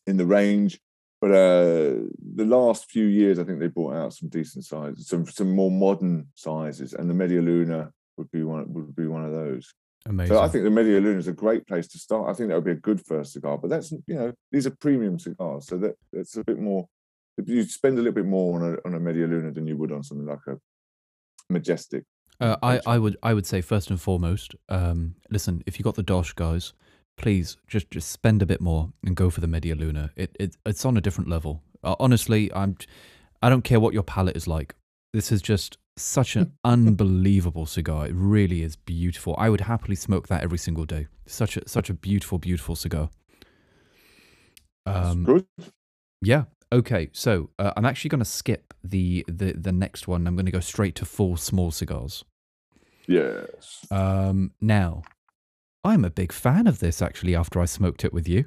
in 0.06 0.16
the 0.16 0.26
range, 0.26 0.80
but 1.20 1.30
uh, 1.30 2.04
the 2.34 2.44
last 2.44 2.90
few 2.90 3.06
years, 3.06 3.38
I 3.38 3.44
think 3.44 3.58
they 3.58 3.68
brought 3.68 3.94
out 3.94 4.12
some 4.12 4.28
decent 4.28 4.64
sizes, 4.64 5.08
some 5.08 5.26
some 5.26 5.50
more 5.50 5.70
modern 5.70 6.28
sizes, 6.34 6.92
and 6.92 7.08
the 7.08 7.14
Media 7.14 7.40
Luna 7.40 7.90
would 8.16 8.30
be 8.30 8.42
one 8.42 8.72
would 8.72 8.94
be 8.94 9.06
one 9.06 9.24
of 9.24 9.32
those. 9.32 9.72
Amazing. 10.06 10.36
So 10.36 10.42
I 10.42 10.48
think 10.48 10.64
the 10.64 10.70
Media 10.70 11.00
Luna 11.00 11.18
is 11.18 11.28
a 11.28 11.32
great 11.32 11.66
place 11.66 11.88
to 11.88 11.98
start. 11.98 12.28
I 12.28 12.34
think 12.34 12.50
that 12.50 12.56
would 12.56 12.64
be 12.64 12.72
a 12.72 12.74
good 12.74 13.04
first 13.06 13.32
cigar, 13.32 13.56
but 13.56 13.70
that's 13.70 13.90
you 13.92 14.14
know 14.14 14.32
these 14.52 14.66
are 14.66 14.76
premium 14.76 15.18
cigars, 15.18 15.66
so 15.66 15.78
that 15.78 15.94
that's 16.12 16.36
a 16.36 16.44
bit 16.44 16.58
more. 16.58 16.86
You 17.44 17.64
spend 17.64 17.98
a 17.98 18.02
little 18.02 18.14
bit 18.14 18.26
more 18.26 18.60
on 18.60 18.74
a 18.74 18.76
on 18.86 18.94
a 18.94 19.00
Media 19.00 19.26
Luna 19.26 19.50
than 19.52 19.66
you 19.66 19.76
would 19.76 19.92
on 19.92 20.02
something 20.02 20.26
like 20.26 20.46
a 20.46 20.56
Majestic. 21.50 22.04
Uh, 22.40 22.56
I, 22.62 22.80
I 22.86 22.98
would 22.98 23.16
I 23.22 23.34
would 23.34 23.46
say 23.46 23.60
first 23.60 23.90
and 23.90 24.00
foremost, 24.00 24.54
um, 24.68 25.14
listen, 25.30 25.62
if 25.66 25.78
you 25.78 25.84
got 25.84 25.94
the 25.94 26.02
Dosh 26.02 26.32
guys, 26.32 26.72
please 27.16 27.56
just 27.68 27.90
just 27.90 28.10
spend 28.10 28.42
a 28.42 28.46
bit 28.46 28.60
more 28.60 28.92
and 29.04 29.14
go 29.14 29.30
for 29.30 29.40
the 29.40 29.46
Media 29.46 29.74
Luna. 29.74 30.10
It, 30.16 30.34
it 30.40 30.56
it's 30.66 30.84
on 30.84 30.96
a 30.96 31.00
different 31.00 31.30
level. 31.30 31.62
Uh, 31.82 31.94
honestly, 32.00 32.52
I'm 32.54 32.76
I 33.42 33.48
don't 33.48 33.62
care 33.62 33.78
what 33.78 33.94
your 33.94 34.02
palate 34.02 34.36
is 34.36 34.48
like. 34.48 34.74
This 35.12 35.30
is 35.30 35.42
just 35.42 35.78
such 35.96 36.34
an 36.34 36.52
unbelievable 36.64 37.66
cigar. 37.66 38.06
It 38.06 38.14
really 38.14 38.62
is 38.62 38.74
beautiful. 38.74 39.36
I 39.38 39.48
would 39.48 39.62
happily 39.62 39.96
smoke 39.96 40.28
that 40.28 40.42
every 40.42 40.58
single 40.58 40.84
day. 40.84 41.06
Such 41.26 41.56
a 41.56 41.68
such 41.68 41.88
a 41.88 41.94
beautiful 41.94 42.38
beautiful 42.38 42.74
cigar. 42.74 43.10
Um, 44.86 45.24
good. 45.24 45.46
yeah. 46.20 46.44
Okay. 46.78 47.08
So 47.12 47.50
uh, 47.58 47.72
I'm 47.76 47.84
actually 47.84 48.10
going 48.10 48.18
to 48.20 48.24
skip 48.40 48.74
the, 48.82 49.24
the 49.28 49.52
the 49.52 49.72
next 49.72 50.08
one. 50.08 50.26
I'm 50.26 50.34
going 50.36 50.46
to 50.46 50.52
go 50.52 50.60
straight 50.60 50.94
to 50.96 51.04
four 51.04 51.38
small 51.38 51.70
cigars. 51.70 52.24
Yes. 53.06 53.86
Um, 53.90 54.52
now, 54.60 55.02
I'm 55.84 56.04
a 56.04 56.10
big 56.10 56.32
fan 56.32 56.66
of 56.66 56.78
this 56.80 57.00
actually. 57.02 57.34
After 57.36 57.60
I 57.60 57.66
smoked 57.66 58.04
it 58.04 58.12
with 58.12 58.26
you, 58.28 58.46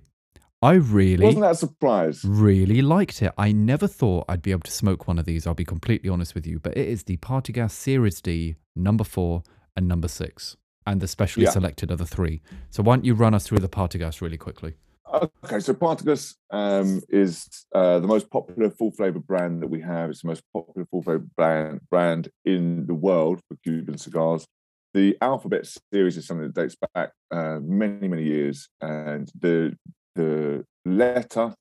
I 0.61 0.73
really, 0.73 1.25
Wasn't 1.25 1.43
that 1.43 1.57
surprised. 1.57 2.25
really 2.25 2.81
liked 2.81 3.21
it. 3.21 3.31
I 3.37 3.51
never 3.51 3.87
thought 3.87 4.25
I'd 4.27 4.41
be 4.41 4.51
able 4.51 4.61
to 4.63 4.71
smoke 4.71 5.07
one 5.07 5.19
of 5.19 5.25
these. 5.25 5.45
I'll 5.47 5.53
be 5.53 5.65
completely 5.75 6.09
honest 6.09 6.33
with 6.35 6.47
you, 6.47 6.59
but 6.59 6.75
it 6.75 6.87
is 6.87 7.03
the 7.03 7.17
Partagas 7.17 7.71
Series 7.71 8.19
D 8.21 8.55
number 8.75 9.03
four 9.03 9.43
and 9.75 9.87
number 9.87 10.07
six, 10.07 10.57
and 10.87 10.99
the 10.99 11.07
specially 11.07 11.45
Yeah. 11.45 11.51
selected 11.51 11.91
are 11.91 11.95
the 11.95 12.05
three. 12.07 12.41
So 12.71 12.81
why 12.83 12.95
don't 12.95 13.05
you 13.05 13.13
run 13.13 13.35
us 13.35 13.45
through 13.45 13.59
the 13.59 13.69
Partagas 13.69 14.19
really 14.21 14.37
quickly? 14.37 14.73
Okay, 15.13 15.61
so 15.61 15.73
Partagas 15.73 16.35
um, 16.51 17.01
is 17.07 17.47
uh, 17.73 17.99
the 17.99 18.07
most 18.07 18.29
popular 18.29 18.69
full 18.69 18.91
flavor 18.91 19.19
brand 19.19 19.61
that 19.61 19.69
we 19.69 19.79
have. 19.81 20.09
It's 20.09 20.21
the 20.21 20.27
most 20.27 20.43
popular 20.53 20.85
full 20.91 21.01
flavor 21.01 21.25
brand 21.37 21.79
brand 21.89 22.27
in 22.43 22.85
the 22.87 22.93
world 22.93 23.39
for 23.47 23.55
Cuban 23.63 23.97
cigars. 23.97 24.45
The 24.93 25.17
Alphabet 25.21 25.65
series 25.93 26.17
is 26.17 26.27
something 26.27 26.47
that 26.47 26.55
dates 26.55 26.75
back 26.93 27.11
uh, 27.31 27.59
many, 27.61 28.09
many 28.09 28.23
years, 28.23 28.67
and 28.81 29.31
the 29.39 29.77
the 30.15 30.65
letter 30.85 31.53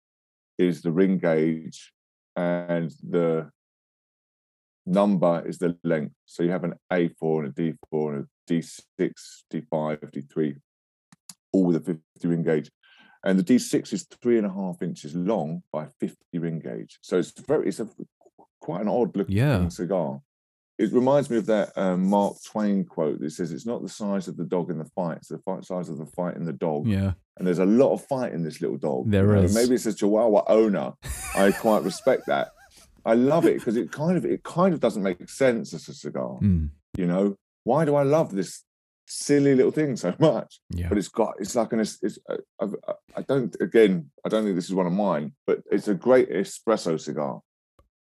is 0.59 0.82
the 0.82 0.90
ring 0.90 1.18
gauge, 1.18 1.93
and 2.35 2.90
the 3.09 3.48
number 4.86 5.47
is 5.47 5.59
the 5.59 5.77
length. 5.85 6.14
So 6.24 6.43
you 6.43 6.51
have 6.51 6.64
an 6.64 6.74
A4 6.93 7.44
and 7.44 7.48
a 7.48 7.52
D4 7.52 8.16
and 8.16 8.24
a 8.24 8.52
D6, 8.52 9.12
D5, 9.52 10.10
D3, 10.10 10.56
all 11.52 11.64
with 11.64 11.77
a 11.77 11.81
50 11.81 12.28
ring 12.28 12.43
gauge 12.43 12.70
and 13.27 13.39
the 13.39 13.43
D6 13.44 13.93
is 13.93 14.05
three 14.23 14.39
and 14.39 14.47
a 14.47 14.53
half 14.53 14.81
inches 14.82 15.15
long 15.15 15.62
by 15.73 15.86
50 16.01 16.16
ring 16.39 16.61
gauge. 16.61 16.98
So 17.03 17.19
it's 17.19 17.32
very, 17.32 17.69
it's 17.69 17.81
a 17.81 17.89
quite 18.61 18.81
an 18.82 18.89
odd 18.89 19.16
looking 19.16 19.36
Yeah. 19.36 19.69
cigar. 19.69 20.20
It 20.78 20.93
reminds 20.93 21.31
me 21.31 21.39
of 21.39 21.47
that 21.47 21.73
um, 21.77 22.07
Mark 22.07 22.36
Twain 22.44 22.85
quote 22.85 23.19
that 23.20 23.31
says, 23.31 23.51
"It's 23.51 23.65
not 23.66 23.82
the 23.82 23.89
size 23.89 24.28
of 24.28 24.36
the 24.36 24.44
dog 24.44 24.70
in 24.70 24.77
the 24.78 24.85
fight; 24.94 25.16
it's 25.19 25.28
the 25.28 25.39
fight 25.39 25.65
size 25.65 25.89
of 25.89 25.97
the 25.98 26.05
fight 26.05 26.36
in 26.36 26.44
the 26.44 26.53
dog." 26.53 26.86
Yeah. 26.86 27.12
And 27.39 27.47
there's 27.47 27.59
a 27.59 27.65
lot 27.66 27.93
of 27.94 28.05
fight 28.05 28.32
in 28.35 28.43
this 28.43 28.61
little 28.61 28.77
dog. 28.77 29.11
There 29.11 29.27
you 29.27 29.32
know, 29.36 29.43
is. 29.43 29.55
Maybe 29.55 29.74
it's 29.74 29.86
a 29.86 29.94
Chihuahua 29.94 30.44
owner. 30.48 30.93
I 31.35 31.51
quite 31.66 31.82
respect 31.82 32.27
that. 32.27 32.48
I 33.07 33.15
love 33.15 33.47
it 33.47 33.55
because 33.55 33.77
it 33.77 33.90
kind 33.90 34.19
of 34.19 34.27
it 34.27 34.43
kind 34.43 34.74
of 34.74 34.81
doesn't 34.81 35.03
make 35.03 35.27
sense 35.31 35.73
as 35.73 35.89
a 35.89 35.94
cigar. 35.94 36.39
Mm, 36.43 36.69
You 36.98 37.07
know, 37.07 37.36
why 37.65 37.86
do 37.86 37.94
I 37.94 38.03
love 38.03 38.35
this 38.35 38.62
silly 39.07 39.55
little 39.55 39.73
thing 39.73 39.97
so 39.97 40.15
much? 40.20 40.61
yeah. 40.70 40.89
but 40.89 40.99
it's 40.99 41.09
got 41.09 41.35
it's 41.39 41.55
like 41.55 41.73
an 41.73 41.81
it's 41.81 42.19
uh, 42.28 42.37
I've, 42.61 42.74
I 42.87 42.93
I 43.19 43.23
don't 43.23 43.57
again 43.61 44.11
I 44.24 44.28
don't 44.28 44.45
think 44.45 44.57
this 44.57 44.66
is 44.66 44.74
one 44.74 44.87
of 44.87 44.93
mine, 44.93 45.33
but 45.47 45.61
it's 45.70 45.89
a 45.89 45.95
great 45.95 46.31
espresso 46.31 47.01
cigar. 47.01 47.41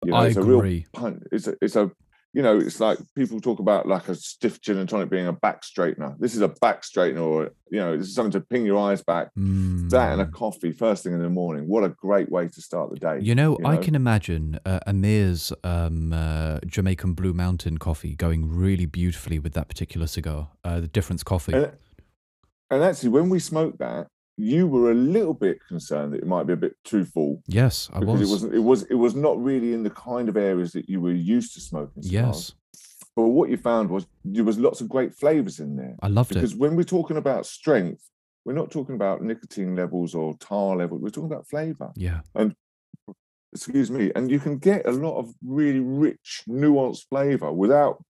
You 0.05 0.13
know, 0.13 0.19
I 0.19 0.27
it's 0.29 0.37
a 0.37 0.43
real 0.43 0.59
agree. 0.59 0.87
It's 1.33 1.47
a 1.47 1.57
it's 1.61 1.77
a 1.77 1.91
you 2.39 2.45
know, 2.45 2.57
it's 2.57 2.79
like 2.79 2.99
people 3.17 3.41
talk 3.41 3.59
about 3.59 3.89
like 3.89 4.09
a 4.09 4.15
stiff 4.15 4.61
gin 4.61 4.79
and 4.79 4.89
tonic 4.89 5.11
being 5.11 5.27
a 5.27 5.33
back 5.33 5.63
straightener. 5.63 6.17
This 6.21 6.37
is 6.37 6.41
a 6.41 6.47
back 6.47 6.83
straightener, 6.83 7.21
or 7.21 7.51
you 7.69 7.81
know, 7.81 7.97
this 7.97 8.07
is 8.07 8.15
something 8.15 8.31
to 8.31 8.41
ping 8.41 8.65
your 8.65 8.79
eyes 8.79 9.03
back. 9.03 9.31
That 9.35 10.13
and 10.13 10.21
a 10.21 10.27
Mm. 10.27 10.33
coffee 10.33 10.71
first 10.71 11.03
thing 11.03 11.15
in 11.15 11.19
the 11.21 11.29
morning. 11.29 11.67
What 11.67 11.83
a 11.83 11.89
great 11.89 12.31
way 12.31 12.47
to 12.47 12.63
start 12.63 12.91
the 12.93 13.01
day. 13.01 13.19
You 13.21 13.35
know, 13.35 13.59
you 13.59 13.67
I 13.67 13.77
can 13.79 13.97
imagine 13.97 14.61
uh, 14.65 14.79
Amir's 14.87 15.53
um, 15.65 16.13
uh, 16.13 16.61
Jamaican 16.65 17.15
Blue 17.15 17.33
Mountain 17.33 17.79
coffee 17.79 18.15
going 18.15 18.49
really 18.49 18.87
beautifully 18.87 19.41
with 19.41 19.55
that 19.55 19.67
particular 19.67 20.07
cigar, 20.07 20.51
uh, 20.63 20.79
the 20.79 20.87
Difference 20.87 21.25
coffee. 21.25 21.55
And, 21.55 21.73
and 22.71 22.85
actually, 22.85 23.09
when 23.09 23.31
we 23.31 23.41
smoked 23.41 23.81
that, 23.81 24.07
you 24.39 24.67
were 24.67 24.91
a 24.91 24.95
little 24.95 25.35
bit 25.35 25.59
concerned 25.67 26.13
that 26.13 26.19
it 26.19 26.27
might 26.27 26.47
be 26.47 26.53
a 26.53 26.57
bit 26.57 26.77
too 26.85 27.05
full 27.05 27.43
yes, 27.47 27.91
I 27.93 28.01
because 28.01 28.21
was. 28.21 28.29
it 28.29 28.33
wasn't. 28.33 28.55
It 28.55 28.59
was. 28.61 28.83
It 28.85 28.95
was 28.95 29.15
not 29.15 29.43
really 29.43 29.73
in 29.73 29.83
the 29.83 29.91
kind 29.91 30.29
of 30.29 30.37
areas 30.37 30.73
that 30.73 30.89
you 30.89 31.01
were 31.01 31.13
used 31.13 31.55
to 31.55 31.61
smoking. 31.61 32.03
Cigars. 32.03 32.55
yes, 32.73 33.03
But 33.17 33.29
what 33.29 33.51
you 33.51 33.57
found 33.57 33.91
was 33.91 34.07
there 34.25 34.45
was 34.45 34.59
lots 34.59 34.81
of 34.81 34.89
great 34.89 35.15
flavors 35.15 35.61
in 35.61 35.77
there. 35.77 35.97
I 36.01 36.09
loved 36.09 36.31
it. 36.33 36.35
Because 36.35 36.55
when 36.55 36.77
we're 36.77 36.85
talking 36.85 37.17
about 37.17 37.47
strength, 37.47 38.09
we're 38.45 38.53
not 38.53 38.71
talking 38.71 38.95
about 38.95 39.23
nicotine 39.23 39.75
levels 39.77 40.15
or 40.15 40.37
tar 40.39 40.77
levels. 40.77 41.03
We're 41.03 41.11
talking 41.11 41.31
about 41.31 41.49
flavor. 41.49 41.91
Yeah, 41.97 42.21
And 42.35 42.55
Excuse 43.53 43.91
me. 43.91 44.13
And 44.15 44.31
you 44.31 44.39
can 44.39 44.59
get 44.59 44.87
a 44.87 44.91
lot 44.91 45.19
of 45.19 45.35
really 45.45 45.81
rich, 45.81 46.43
nuanced 46.49 47.07
flavor 47.09 47.53
without 47.53 48.05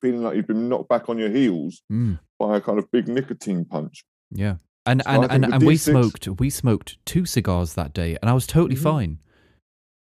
feeling 0.00 0.22
like 0.22 0.36
you've 0.36 0.46
been 0.46 0.68
knocked 0.68 0.88
back 0.88 1.08
on 1.08 1.18
your 1.18 1.30
heels 1.30 1.82
mm, 1.90 2.18
by 2.38 2.56
a 2.56 2.60
kind 2.60 2.78
of 2.78 2.90
big 2.90 3.08
nicotine 3.08 3.64
punch. 3.64 4.04
yeah. 4.30 4.56
And 4.86 5.02
So 5.04 5.10
and 5.10 5.32
and, 5.32 5.54
and 5.54 5.62
we 5.66 5.74
D6 5.74 5.78
smoked 5.80 6.28
we 6.40 6.50
smoked 6.50 6.98
two 7.06 7.24
cigars 7.24 7.74
that 7.74 7.92
day, 7.94 8.16
and 8.20 8.30
I 8.30 8.34
was 8.34 8.46
totally 8.46 8.76
Mhm. 8.76 8.82
fine. 8.82 9.18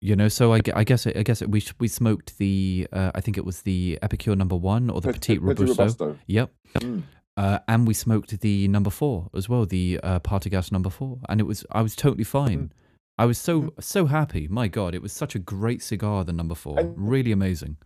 You 0.02 0.16
know, 0.16 0.28
so 0.28 0.54
I, 0.54 0.60
I 0.74 0.84
guess 0.84 1.06
I 1.06 1.22
guess 1.22 1.42
it, 1.42 1.50
we 1.50 1.62
we 1.78 1.86
smoked 1.88 2.38
the 2.38 2.88
uh, 2.92 3.10
I 3.14 3.20
think 3.20 3.36
it 3.36 3.44
was 3.44 3.62
the 3.62 3.98
Epicure 4.00 4.34
number 4.36 4.56
one 4.56 4.88
or 4.88 5.00
the 5.02 5.12
Petit 5.12 5.38
Robusto. 5.38 5.66
Robusto. 5.84 6.18
Yep. 6.26 6.50
Mm. 6.76 7.02
Uh, 7.36 7.58
and 7.68 7.86
we 7.86 7.94
smoked 7.94 8.40
the 8.40 8.68
number 8.68 8.90
four 8.90 9.28
as 9.34 9.48
well, 9.48 9.64
the 9.66 10.00
uh, 10.02 10.18
Partagas 10.20 10.72
number 10.72 10.90
four, 10.90 11.18
and 11.28 11.40
it 11.40 11.44
was 11.44 11.64
I 11.70 11.82
was 11.82 11.94
totally 11.94 12.24
fine. 12.24 12.72
I 13.18 13.26
was 13.26 13.36
so 13.36 13.74
so 13.78 14.06
happy. 14.06 14.48
My 14.48 14.68
God, 14.68 14.94
it 14.94 15.02
was 15.02 15.12
such 15.12 15.34
a 15.34 15.38
great 15.38 15.82
cigar. 15.82 16.24
The 16.24 16.32
number 16.32 16.54
four, 16.54 16.78
And- 16.80 16.94
really 16.96 17.32
amazing. 17.32 17.76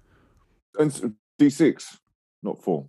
And 0.78 0.92
s- 0.92 1.02
D6, 1.40 1.98
not 2.44 2.62
four. 2.62 2.86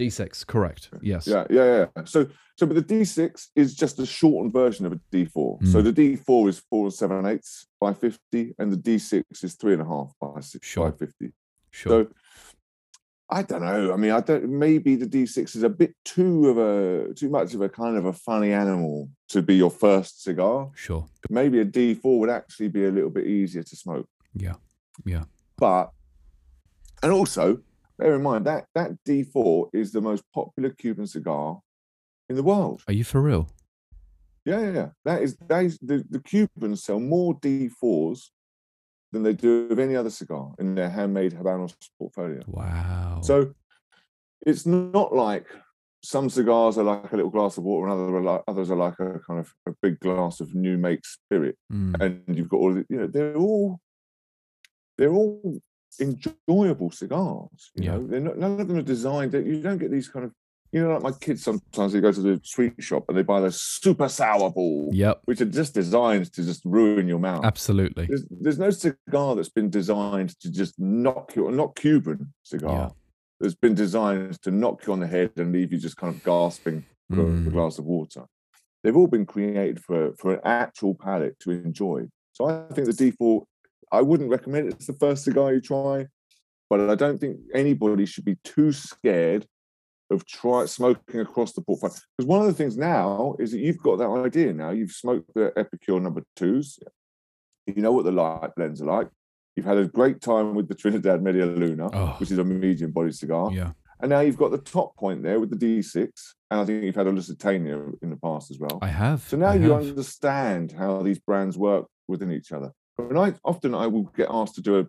D6, 0.00 0.46
correct? 0.46 0.90
Yes. 1.02 1.26
Yeah, 1.26 1.44
yeah, 1.50 1.86
yeah. 1.96 2.04
So, 2.04 2.26
so, 2.56 2.66
but 2.66 2.74
the 2.76 2.82
D6 2.82 3.48
is 3.56 3.74
just 3.74 3.98
a 3.98 4.06
shortened 4.06 4.52
version 4.52 4.86
of 4.86 4.92
a 4.92 5.00
D4. 5.12 5.66
So 5.72 5.80
Mm. 5.82 5.84
the 5.84 5.92
D4 5.92 6.48
is 6.48 6.58
four 6.70 6.84
and 6.86 6.94
seven 6.94 7.26
eighths 7.26 7.66
by 7.80 7.92
50, 7.92 8.54
and 8.58 8.72
the 8.72 8.76
D6 8.76 9.22
is 9.44 9.54
three 9.54 9.72
and 9.74 9.82
a 9.82 9.84
half 9.86 10.12
by 10.20 10.40
six 10.40 10.66
Sure. 10.66 10.90
by 10.90 10.96
50. 10.96 11.32
Sure. 11.70 12.04
So 12.04 12.10
I 13.32 13.42
don't 13.42 13.62
know. 13.62 13.92
I 13.92 13.96
mean, 13.96 14.10
I 14.10 14.20
don't. 14.20 14.48
Maybe 14.48 14.96
the 14.96 15.06
D6 15.06 15.54
is 15.54 15.62
a 15.62 15.68
bit 15.68 15.94
too 16.04 16.48
of 16.48 16.58
a 16.58 17.14
too 17.14 17.28
much 17.30 17.54
of 17.54 17.60
a 17.60 17.68
kind 17.68 17.96
of 17.96 18.04
a 18.06 18.12
funny 18.12 18.52
animal 18.52 19.08
to 19.28 19.40
be 19.40 19.54
your 19.56 19.70
first 19.70 20.22
cigar. 20.24 20.70
sure. 20.74 21.06
Maybe 21.28 21.60
a 21.60 21.64
D4 21.64 22.18
would 22.18 22.28
actually 22.30 22.68
be 22.68 22.86
a 22.86 22.90
little 22.90 23.10
bit 23.10 23.26
easier 23.28 23.62
to 23.62 23.76
smoke. 23.76 24.08
Yeah. 24.34 24.54
Yeah. 25.04 25.24
But 25.56 25.92
and 27.04 27.12
also 27.12 27.60
bear 28.00 28.14
in 28.14 28.22
mind 28.22 28.46
that 28.46 28.66
that 28.74 28.92
D4 29.06 29.70
is 29.72 29.92
the 29.92 30.00
most 30.00 30.24
popular 30.34 30.70
Cuban 30.70 31.06
cigar 31.06 31.60
in 32.28 32.36
the 32.36 32.42
world. 32.42 32.82
Are 32.88 32.94
you 32.94 33.04
for 33.04 33.20
real? 33.20 33.48
Yeah, 34.44 34.60
yeah, 34.60 34.70
yeah. 34.70 34.88
That 35.04 35.22
is 35.22 35.36
that 35.48 35.64
is 35.64 35.78
the, 35.78 36.04
the 36.08 36.20
Cubans 36.20 36.84
sell 36.84 37.00
more 37.00 37.38
D4s 37.40 38.20
than 39.12 39.22
they 39.22 39.32
do 39.34 39.68
of 39.70 39.78
any 39.78 39.96
other 39.96 40.10
cigar 40.10 40.52
in 40.58 40.74
their 40.74 40.88
handmade 40.88 41.32
Habanos 41.32 41.74
portfolio. 41.98 42.42
Wow. 42.46 43.20
So 43.22 43.52
it's 44.46 44.66
not 44.66 45.14
like 45.14 45.46
some 46.02 46.30
cigars 46.30 46.78
are 46.78 46.84
like 46.84 47.12
a 47.12 47.16
little 47.16 47.30
glass 47.30 47.58
of 47.58 47.64
water, 47.64 47.88
and 47.88 47.92
other 47.92 48.16
are 48.16 48.22
like, 48.22 48.42
others 48.48 48.70
are 48.70 48.76
like 48.76 48.98
a 49.00 49.18
kind 49.26 49.40
of 49.40 49.52
a 49.66 49.72
big 49.82 50.00
glass 50.00 50.40
of 50.40 50.54
new 50.54 50.78
make 50.78 51.04
spirit. 51.04 51.56
Mm, 51.70 52.00
And 52.00 52.36
you've 52.36 52.48
got 52.48 52.58
all 52.58 52.74
the, 52.74 52.86
you 52.88 52.98
know, 52.98 53.06
they're 53.06 53.36
all 53.36 53.78
they're 54.96 55.12
all 55.12 55.60
enjoyable 55.98 56.90
cigars. 56.90 57.70
You 57.74 57.84
Yeah. 57.84 57.90
know, 57.96 58.06
they're 58.06 58.20
not, 58.20 58.38
none 58.38 58.60
of 58.60 58.68
them 58.68 58.76
are 58.78 58.82
designed. 58.82 59.32
that 59.32 59.46
You 59.46 59.60
don't 59.62 59.78
get 59.78 59.90
these 59.90 60.08
kind 60.08 60.24
of, 60.24 60.32
you 60.72 60.82
know, 60.82 60.92
like 60.94 61.02
my 61.02 61.12
kids 61.12 61.42
sometimes 61.42 61.92
they 61.92 62.00
go 62.00 62.12
to 62.12 62.20
the 62.20 62.40
sweet 62.44 62.74
shop 62.78 63.04
and 63.08 63.18
they 63.18 63.22
buy 63.22 63.40
the 63.40 63.50
super 63.50 64.08
sour 64.08 64.50
ball, 64.50 64.88
yep. 64.92 65.20
which 65.24 65.40
are 65.40 65.46
just 65.46 65.74
designed 65.74 66.32
to 66.32 66.44
just 66.44 66.64
ruin 66.64 67.08
your 67.08 67.18
mouth. 67.18 67.44
Absolutely. 67.44 68.06
There's, 68.06 68.24
there's 68.30 68.58
no 68.58 68.70
cigar 68.70 69.34
that's 69.34 69.48
been 69.48 69.70
designed 69.70 70.38
to 70.40 70.50
just 70.50 70.78
knock 70.78 71.34
you, 71.34 71.50
not 71.50 71.74
Cuban 71.74 72.32
cigar, 72.44 72.72
Yeah. 72.72 72.88
that's 73.40 73.56
been 73.56 73.74
designed 73.74 74.40
to 74.42 74.50
knock 74.52 74.86
you 74.86 74.92
on 74.92 75.00
the 75.00 75.08
head 75.08 75.32
and 75.36 75.52
leave 75.52 75.72
you 75.72 75.78
just 75.78 75.96
kind 75.96 76.14
of 76.14 76.22
gasping 76.22 76.84
for 77.12 77.22
a 77.22 77.24
Mm. 77.24 77.50
glass 77.52 77.78
of 77.78 77.86
water. 77.86 78.26
They've 78.84 78.96
all 78.96 79.08
been 79.08 79.26
created 79.26 79.82
for, 79.82 80.14
for 80.16 80.34
an 80.34 80.40
actual 80.44 80.94
palate 80.94 81.38
to 81.40 81.50
enjoy. 81.50 82.06
So 82.32 82.46
I 82.46 82.72
think 82.72 82.86
the 82.86 82.92
D4, 82.94 83.42
I 83.92 84.00
wouldn't 84.02 84.30
recommend 84.30 84.68
it. 84.68 84.74
It's 84.74 84.86
the 84.86 84.92
first 84.94 85.24
cigar 85.24 85.52
you 85.52 85.60
try, 85.60 86.06
but 86.68 86.88
I 86.88 86.94
don't 86.94 87.18
think 87.18 87.38
anybody 87.54 88.06
should 88.06 88.24
be 88.24 88.36
too 88.44 88.72
scared 88.72 89.46
of 90.10 90.26
try 90.26 90.66
smoking 90.66 91.20
across 91.20 91.52
the 91.52 91.60
portfolio. 91.62 91.94
Because 92.16 92.26
one 92.28 92.40
of 92.40 92.46
the 92.46 92.52
things 92.54 92.76
now 92.76 93.36
is 93.38 93.52
that 93.52 93.58
you've 93.60 93.78
got 93.82 93.98
that 93.98 94.08
idea 94.08 94.52
now. 94.52 94.70
You've 94.70 94.92
smoked 94.92 95.32
the 95.34 95.52
Epicure 95.56 96.00
number 96.00 96.22
twos. 96.36 96.78
You 97.66 97.82
know 97.82 97.92
what 97.92 98.04
the 98.04 98.12
light 98.12 98.50
blends 98.56 98.82
are 98.82 98.86
like. 98.86 99.08
You've 99.54 99.66
had 99.66 99.78
a 99.78 99.86
great 99.86 100.20
time 100.20 100.54
with 100.54 100.68
the 100.68 100.74
Trinidad 100.74 101.22
Media 101.22 101.46
Luna, 101.46 101.90
Oh. 101.92 102.16
which 102.18 102.30
is 102.30 102.38
a 102.38 102.44
medium 102.44 102.90
body 102.92 103.12
cigar. 103.12 103.52
Yeah. 103.52 103.72
And 104.00 104.08
now 104.10 104.20
you've 104.20 104.38
got 104.38 104.50
the 104.50 104.58
top 104.58 104.96
point 104.96 105.22
there 105.22 105.38
with 105.38 105.50
the 105.50 105.56
D6. 105.56 106.10
And 106.50 106.60
I 106.60 106.64
think 106.64 106.82
you've 106.84 106.94
had 106.96 107.06
a 107.06 107.10
Lusitania 107.12 107.76
in 108.02 108.10
the 108.10 108.16
past 108.16 108.50
as 108.50 108.58
well. 108.58 108.78
I 108.82 108.88
have. 108.88 109.22
so 109.28 109.36
now 109.36 109.48
I 109.50 109.54
you 109.56 109.70
have. 109.72 109.82
understand 109.88 110.72
how 110.72 111.02
these 111.02 111.18
brands 111.18 111.58
work 111.58 111.86
within 112.08 112.32
each 112.32 112.50
other. 112.50 112.72
And 113.08 113.18
I 113.18 113.34
often 113.44 113.74
I 113.74 113.86
will 113.86 114.04
get 114.16 114.28
asked 114.30 114.54
to 114.56 114.60
do 114.62 114.80
a 114.80 114.86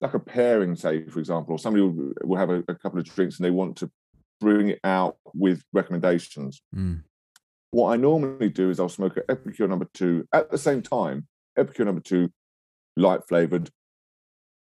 like 0.00 0.14
a 0.14 0.18
pairing, 0.18 0.74
say, 0.74 1.04
for 1.04 1.18
example, 1.18 1.54
or 1.54 1.58
somebody 1.58 1.82
will, 1.82 2.12
will 2.24 2.36
have 2.38 2.50
a, 2.50 2.62
a 2.68 2.74
couple 2.74 2.98
of 2.98 3.04
drinks 3.04 3.36
and 3.38 3.44
they 3.44 3.50
want 3.50 3.76
to 3.76 3.90
bring 4.40 4.68
it 4.68 4.80
out 4.84 5.16
with 5.34 5.62
recommendations. 5.72 6.62
Mm, 6.74 7.02
What 7.72 7.92
I 7.92 7.96
normally 7.96 8.48
do 8.48 8.70
is 8.70 8.80
I'll 8.80 8.88
smoke 8.88 9.16
an 9.18 9.24
Epicure 9.28 9.68
number 9.68 9.86
two 9.92 10.26
at 10.32 10.50
the 10.50 10.58
same 10.58 10.82
time. 10.82 11.26
Epicure 11.58 11.84
number 11.84 12.00
two, 12.00 12.30
light 12.96 13.20
flavored. 13.28 13.70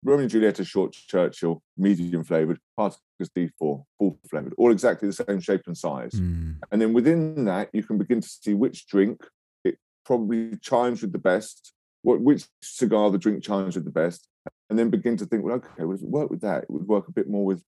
Romeo 0.02 0.22
and 0.22 0.30
Julieta 0.30 0.64
short 0.66 0.92
Churchill, 0.92 1.60
medium 1.76 2.24
flavored. 2.24 2.58
Partagas 2.78 2.98
D4, 3.36 3.50
full 3.98 4.18
flavored. 4.30 4.54
All 4.58 4.70
exactly 4.72 5.08
the 5.08 5.24
same 5.24 5.40
shape 5.40 5.62
and 5.66 5.76
size. 5.76 6.12
mm, 6.12 6.54
And 6.70 6.80
then 6.80 6.92
within 6.92 7.44
that, 7.46 7.68
you 7.72 7.82
can 7.82 7.98
begin 7.98 8.20
to 8.20 8.28
see 8.28 8.54
which 8.54 8.86
drink 8.86 9.20
it 9.64 9.76
probably 10.04 10.56
chimes 10.58 11.02
with 11.02 11.12
the 11.12 11.18
best, 11.18 11.72
what 12.02 12.20
which 12.20 12.46
cigar 12.62 13.10
the 13.10 13.18
drink 13.18 13.42
chimes 13.42 13.74
with 13.74 13.84
the 13.84 13.90
best, 13.90 14.28
and 14.68 14.78
then 14.78 14.90
begin 14.90 15.16
to 15.18 15.26
think, 15.26 15.44
well, 15.44 15.56
okay, 15.56 15.84
well, 15.84 15.94
if 15.94 16.02
it 16.02 16.08
work 16.08 16.30
with 16.30 16.40
that, 16.40 16.64
it 16.64 16.70
would 16.70 16.86
work 16.86 17.08
a 17.08 17.12
bit 17.12 17.28
more 17.28 17.44
with 17.44 17.62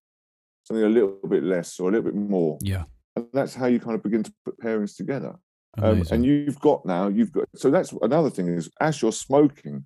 something 0.63 0.83
a 0.83 0.89
little 0.89 1.19
bit 1.27 1.43
less 1.43 1.79
or 1.79 1.89
a 1.89 1.91
little 1.91 2.11
bit 2.11 2.15
more. 2.15 2.57
yeah. 2.61 2.85
And 3.15 3.27
that's 3.31 3.53
how 3.53 3.67
you 3.67 3.79
kind 3.79 3.95
of 3.95 4.01
begin 4.01 4.23
to 4.23 4.33
put 4.43 4.59
pairings 4.59 4.95
together. 4.95 5.35
Um, 5.77 6.03
and 6.11 6.25
you've 6.25 6.59
got 6.59 6.85
now, 6.85 7.09
you've 7.09 7.31
got 7.31 7.45
so 7.55 7.69
that's 7.69 7.93
another 8.01 8.29
thing 8.29 8.47
is 8.47 8.69
as 8.79 9.01
you're 9.01 9.11
smoking, 9.11 9.85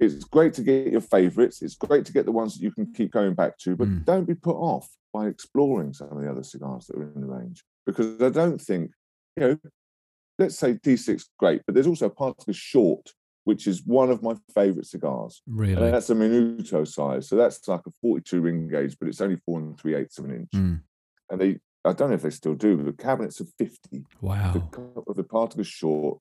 it's 0.00 0.24
great 0.24 0.52
to 0.54 0.62
get 0.62 0.88
your 0.92 1.00
favorites. 1.00 1.62
It's 1.62 1.76
great 1.76 2.04
to 2.06 2.12
get 2.12 2.24
the 2.24 2.32
ones 2.32 2.54
that 2.54 2.62
you 2.62 2.70
can 2.70 2.92
keep 2.92 3.12
going 3.12 3.34
back 3.34 3.58
to, 3.58 3.76
but 3.76 3.88
Mm. 3.88 4.04
don't 4.04 4.24
be 4.24 4.34
put 4.34 4.56
off 4.56 4.88
by 5.12 5.28
exploring 5.28 5.92
some 5.92 6.10
of 6.12 6.22
the 6.22 6.30
other 6.30 6.42
cigars 6.42 6.86
that 6.86 6.96
are 6.96 7.02
in 7.02 7.20
the 7.20 7.26
range 7.26 7.64
because 7.86 8.20
I 8.20 8.28
don't 8.28 8.60
think, 8.60 8.90
you 9.36 9.48
know, 9.48 9.58
let's 10.38 10.58
say 10.58 10.74
D6 10.74 11.24
great, 11.38 11.62
but 11.66 11.74
there's 11.74 11.86
also 11.86 12.06
a 12.06 12.10
Partagas 12.10 12.56
short, 12.56 13.12
which 13.46 13.68
is 13.68 13.86
one 13.86 14.10
of 14.10 14.24
my 14.24 14.34
favorite 14.56 14.86
cigars. 14.86 15.40
And 15.78 15.94
that's 15.94 16.10
a 16.10 16.16
minuto 16.16 16.84
size. 16.84 17.28
So 17.28 17.36
that's 17.36 17.66
like 17.68 17.86
a 17.86 17.92
42 18.02 18.40
ring 18.40 18.68
gauge, 18.68 18.96
but 18.98 19.08
it's 19.08 19.20
only 19.20 19.36
four 19.46 19.60
and 19.60 19.78
three 19.78 19.94
eighths 19.94 20.18
of 20.18 20.24
an 20.24 20.34
inch. 20.34 20.50
Mm, 20.52 20.80
And 21.30 21.40
they, 21.40 21.60
I 21.84 21.92
don't 21.92 22.08
know 22.08 22.16
if 22.16 22.22
they 22.22 22.30
still 22.30 22.56
do, 22.56 22.76
but 22.76 22.86
the 22.86 22.92
cabinets 22.92 23.38
of 23.38 23.48
50 23.56 23.78
the 23.92 24.04
wow. 24.20 24.52
of 25.06 25.14
the 25.14 25.22
Partagas 25.22 25.66
short 25.66 26.18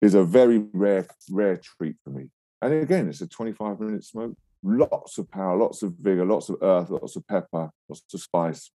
is 0.00 0.14
a 0.14 0.24
very 0.24 0.64
rare, 0.72 1.06
rare 1.30 1.58
treat 1.58 1.96
for 2.02 2.08
me. 2.08 2.30
And 2.62 2.72
again, 2.72 3.06
it's 3.06 3.20
a 3.20 3.26
25 3.26 3.78
minute 3.78 4.02
smoke. 4.02 4.34
Lots 4.62 5.18
of 5.18 5.30
power, 5.30 5.58
lots 5.58 5.82
of 5.82 5.92
vigor, 6.00 6.24
lots 6.24 6.48
of 6.48 6.56
earth, 6.62 6.88
lots 6.88 7.16
of 7.16 7.26
pepper, 7.26 7.68
lots 7.86 8.02
of 8.14 8.20
spice. 8.22 8.70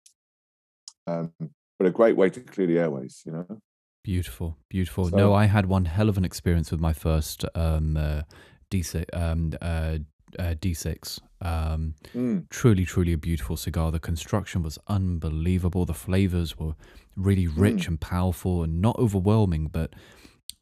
Um, 1.08 1.32
but 1.80 1.88
a 1.88 1.92
great 1.92 2.18
way 2.18 2.30
to 2.30 2.42
clear 2.42 2.68
the 2.68 2.80
airways, 2.80 3.24
you 3.26 3.32
know. 3.32 3.62
Beautiful, 4.04 4.58
beautiful. 4.70 5.10
So- 5.10 5.18
no, 5.18 5.34
I 5.34 5.46
had 5.46 5.68
one 5.68 5.86
hell 5.86 6.10
of 6.10 6.18
an 6.18 6.26
experience 6.26 6.72
with 6.72 6.80
my 6.80 6.94
first 6.94 7.46
um, 7.56 7.98
uh, 7.98 8.24
D6. 8.72 9.06
Um, 9.14 9.54
uh, 9.62 9.98
uh, 10.40 10.56
D6. 10.56 11.20
Um, 11.42 11.96
Mm, 12.14 12.50
truly, 12.50 12.86
truly 12.86 13.14
a 13.14 13.18
beautiful 13.18 13.58
cigar. 13.58 13.92
The 13.92 14.00
construction 14.00 14.64
was 14.64 14.78
unbelievable. 14.88 15.86
The 15.86 15.94
flavors 15.94 16.58
were 16.58 16.76
really 17.16 17.48
rich 17.48 17.88
and 17.88 18.00
powerful 18.00 18.64
and 18.64 18.82
not 18.82 18.98
overwhelming, 18.98 19.68
but 19.68 19.94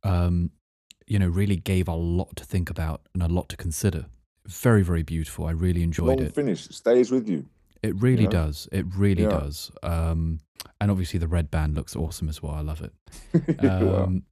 um, 0.03 0.51
you 1.07 1.19
know, 1.19 1.27
really 1.27 1.55
gave 1.57 1.87
a 1.87 1.95
lot 1.95 2.35
to 2.37 2.43
think 2.45 2.69
about 2.69 3.01
and 3.13 3.21
a 3.23 3.27
lot 3.27 3.49
to 3.49 3.57
consider. 3.57 4.05
Very, 4.47 4.81
very 4.83 5.03
beautiful. 5.03 5.45
I 5.45 5.51
really 5.51 5.83
enjoyed 5.83 6.07
Long 6.07 6.21
it. 6.21 6.33
finish 6.35 6.67
stays 6.69 7.11
with 7.11 7.27
you. 7.29 7.45
It 7.81 7.95
really 8.01 8.25
know? 8.25 8.29
does. 8.31 8.67
It 8.71 8.85
really 8.95 9.23
Yeah. 9.23 9.29
does. 9.29 9.71
Um, 9.83 10.39
and 10.81 10.91
obviously 10.91 11.19
the 11.19 11.27
red 11.27 11.49
band 11.49 11.75
looks 11.75 11.95
awesome 11.95 12.27
as 12.29 12.41
well. 12.43 12.53
I 12.53 12.61
love 12.61 12.81
it. 12.81 12.93
Um, 13.59 14.23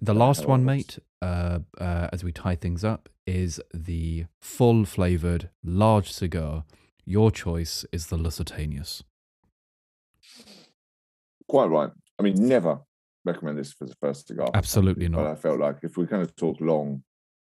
the 0.00 0.14
last 0.14 0.46
one, 0.46 0.64
mate, 0.64 0.98
uh, 1.22 1.60
uh, 1.78 2.08
as 2.12 2.24
we 2.24 2.32
tie 2.32 2.56
things 2.56 2.82
up, 2.84 3.08
is 3.26 3.60
the 3.72 4.26
full 4.40 4.84
flavored 4.84 5.50
large 5.62 6.10
cigar. 6.12 6.64
Your 7.04 7.30
choice 7.30 7.84
is 7.92 8.08
the 8.08 8.16
Lusitanias. 8.18 9.02
quite 11.48 11.66
right. 11.66 11.90
I 12.18 12.22
mean, 12.22 12.34
never 12.48 12.80
recommend 13.24 13.58
this 13.58 13.72
for 13.72 13.86
the 13.86 13.94
first 14.00 14.26
cigar. 14.28 14.50
Absolutely 14.54 15.08
But 15.08 15.22
not. 15.22 15.30
I 15.30 15.34
felt 15.36 15.60
like 15.60 15.78
if 15.82 15.96
we're 15.96 16.06
going 16.06 16.26
to 16.26 16.32
talk 16.34 16.60
long, 16.60 17.02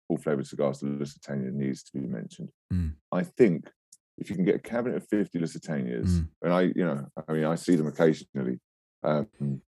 full 0.06 0.16
flavored 0.18 0.46
cigars, 0.46 0.80
the 0.80 0.86
Lusitania 0.86 1.50
needs 1.50 1.82
to 1.84 1.92
be 1.98 2.06
mentioned. 2.06 2.50
Mm. 2.72 2.94
I 3.12 3.22
think 3.24 3.70
if 4.18 4.30
you 4.30 4.36
can 4.36 4.44
get 4.44 4.56
a 4.56 4.58
cabinet 4.60 4.96
of 4.96 5.06
50 5.08 5.38
Lusitanias, 5.38 6.06
Mm. 6.08 6.28
and 6.42 6.52
I, 6.52 6.62
you 6.62 6.84
know, 6.84 7.06
I 7.28 7.32
mean, 7.32 7.44
I 7.44 7.54
see 7.54 7.76
them 7.76 7.86
occasionally. 7.86 8.58
Um, 9.02 9.62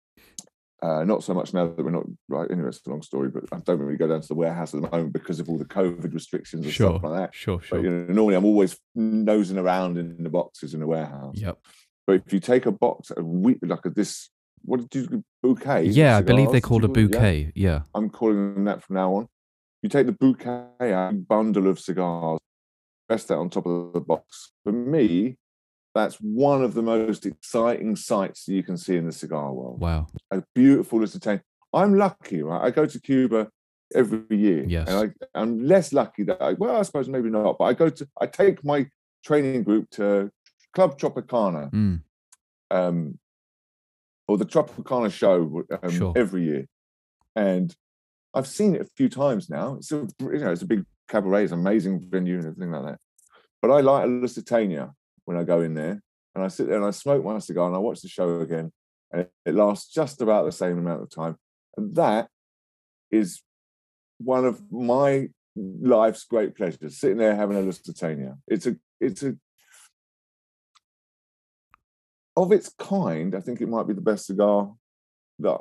uh, 0.80 1.02
not 1.04 1.24
so 1.24 1.34
much 1.34 1.52
now 1.52 1.66
that 1.66 1.82
we're 1.84 1.90
not 1.90 2.06
right. 2.28 2.48
Anyway, 2.50 2.68
it's 2.68 2.80
a 2.86 2.90
long 2.90 3.02
story, 3.02 3.28
but 3.30 3.44
I 3.52 3.58
don't 3.58 3.80
really 3.80 3.96
go 3.96 4.06
down 4.06 4.20
to 4.20 4.28
the 4.28 4.34
warehouse 4.36 4.72
at 4.74 4.80
the 4.80 4.88
moment 4.88 5.12
because 5.12 5.40
of 5.40 5.48
all 5.48 5.58
the 5.58 5.64
COVID 5.64 6.14
restrictions 6.14 6.64
and 6.64 6.72
Sure, 6.72 6.90
stuff 6.92 7.02
like 7.02 7.20
that. 7.20 7.34
sure, 7.34 7.58
But 7.58 7.66
sure. 7.66 7.82
you 7.84 7.90
know, 7.90 8.12
normally 8.14 8.36
I'm 8.36 8.44
always 8.44 8.78
nosing 8.94 9.58
around 9.58 9.98
in 9.98 10.22
the 10.22 10.30
boxes 10.30 10.74
in 10.74 10.80
the 10.80 10.86
warehouse. 10.86 11.34
Yep. 11.36 11.58
But 12.06 12.22
if 12.26 12.32
you 12.32 12.38
take 12.40 12.64
a 12.66 12.70
box, 12.70 13.10
a 13.16 13.22
week 13.22 13.58
like 13.62 13.84
a 13.86 13.90
this, 13.90 14.30
what 14.62 14.88
did 14.88 15.10
you 15.10 15.24
bouquet? 15.42 15.84
Yeah, 15.86 16.16
I 16.16 16.22
believe 16.22 16.52
they 16.52 16.58
cigars, 16.58 16.68
called 16.68 16.84
a 16.84 16.88
did 16.88 16.96
you 17.00 17.08
call 17.08 17.24
it? 17.24 17.24
Yeah, 17.24 17.42
bouquet. 17.48 17.52
Yeah. 17.56 17.80
I'm 17.94 18.08
calling 18.08 18.54
them 18.54 18.64
that 18.66 18.82
from 18.84 18.94
now 18.96 19.14
on. 19.14 19.26
You 19.82 19.88
take 19.88 20.06
the 20.06 20.12
bouquet 20.12 20.64
out, 20.92 21.12
a 21.12 21.16
bundle 21.16 21.66
of 21.66 21.78
cigars, 21.80 22.38
that 23.08 23.36
on 23.36 23.50
top 23.50 23.66
of 23.66 23.92
the 23.92 24.00
box. 24.00 24.52
For 24.64 24.72
me, 24.72 25.36
that's 25.94 26.16
one 26.16 26.62
of 26.62 26.74
the 26.74 26.82
most 26.82 27.26
exciting 27.26 27.96
sights 27.96 28.46
you 28.46 28.62
can 28.62 28.76
see 28.76 28.96
in 28.96 29.06
the 29.06 29.12
cigar 29.12 29.52
world. 29.52 29.80
Wow. 29.80 30.06
A 30.30 30.42
beautiful 30.54 31.00
Lusitania. 31.00 31.42
I'm 31.72 31.94
lucky, 31.94 32.42
right? 32.42 32.62
I 32.64 32.70
go 32.70 32.86
to 32.86 33.00
Cuba 33.00 33.48
every 33.94 34.24
year. 34.36 34.64
Yes. 34.68 34.88
And 34.88 35.12
I, 35.34 35.40
I'm 35.40 35.64
less 35.64 35.92
lucky 35.92 36.22
that 36.24 36.40
I, 36.42 36.52
well, 36.52 36.76
I 36.76 36.82
suppose 36.82 37.08
maybe 37.08 37.30
not, 37.30 37.56
but 37.58 37.64
I 37.64 37.72
go 37.72 37.88
to, 37.88 38.08
I 38.20 38.26
take 38.26 38.64
my 38.64 38.86
training 39.24 39.62
group 39.64 39.88
to 39.90 40.30
Club 40.74 40.98
Tropicana 40.98 41.70
Mm. 41.72 42.02
um, 42.70 43.18
or 44.28 44.36
the 44.36 44.44
Tropicana 44.46 45.10
show 45.10 45.62
um, 45.82 45.90
Sure. 45.90 46.12
every 46.14 46.44
year, 46.44 46.66
and 47.34 47.74
I've 48.34 48.46
seen 48.46 48.74
it 48.74 48.82
a 48.82 48.88
few 48.96 49.08
times 49.08 49.48
now. 49.48 49.76
It's 49.76 49.90
a 49.90 50.06
you 50.20 50.38
know 50.38 50.52
it's 50.52 50.62
a 50.62 50.66
big 50.66 50.84
cabaret, 51.08 51.44
is 51.44 51.52
an 51.52 51.60
amazing 51.60 52.00
venue 52.08 52.36
and 52.36 52.46
everything 52.46 52.70
like 52.70 52.84
that. 52.84 52.98
But 53.60 53.70
I 53.70 53.80
like 53.80 54.04
a 54.04 54.08
Lusitania 54.08 54.92
when 55.24 55.36
I 55.36 55.44
go 55.44 55.60
in 55.62 55.74
there, 55.74 56.02
and 56.34 56.44
I 56.44 56.48
sit 56.48 56.68
there 56.68 56.76
and 56.76 56.86
I 56.86 56.90
smoke 56.90 57.24
my 57.24 57.38
cigar 57.38 57.66
and 57.66 57.76
I 57.76 57.78
watch 57.78 58.00
the 58.00 58.08
show 58.08 58.40
again, 58.40 58.72
and 59.12 59.22
it, 59.22 59.32
it 59.44 59.54
lasts 59.54 59.92
just 59.92 60.20
about 60.20 60.44
the 60.44 60.52
same 60.52 60.78
amount 60.78 61.02
of 61.02 61.10
time, 61.10 61.36
and 61.76 61.94
that 61.96 62.28
is 63.10 63.42
one 64.18 64.44
of 64.44 64.60
my 64.70 65.28
life's 65.56 66.24
great 66.24 66.54
pleasures. 66.54 66.98
Sitting 66.98 67.18
there 67.18 67.34
having 67.34 67.56
a 67.56 67.60
Lusitania. 67.60 68.36
It's 68.46 68.66
a 68.66 68.76
it's 69.00 69.22
a 69.22 69.36
of 72.36 72.52
its 72.52 72.72
kind, 72.78 73.34
I 73.34 73.40
think 73.40 73.60
it 73.60 73.68
might 73.68 73.88
be 73.88 73.94
the 73.94 74.00
best 74.00 74.26
cigar 74.26 74.72
that 75.40 75.60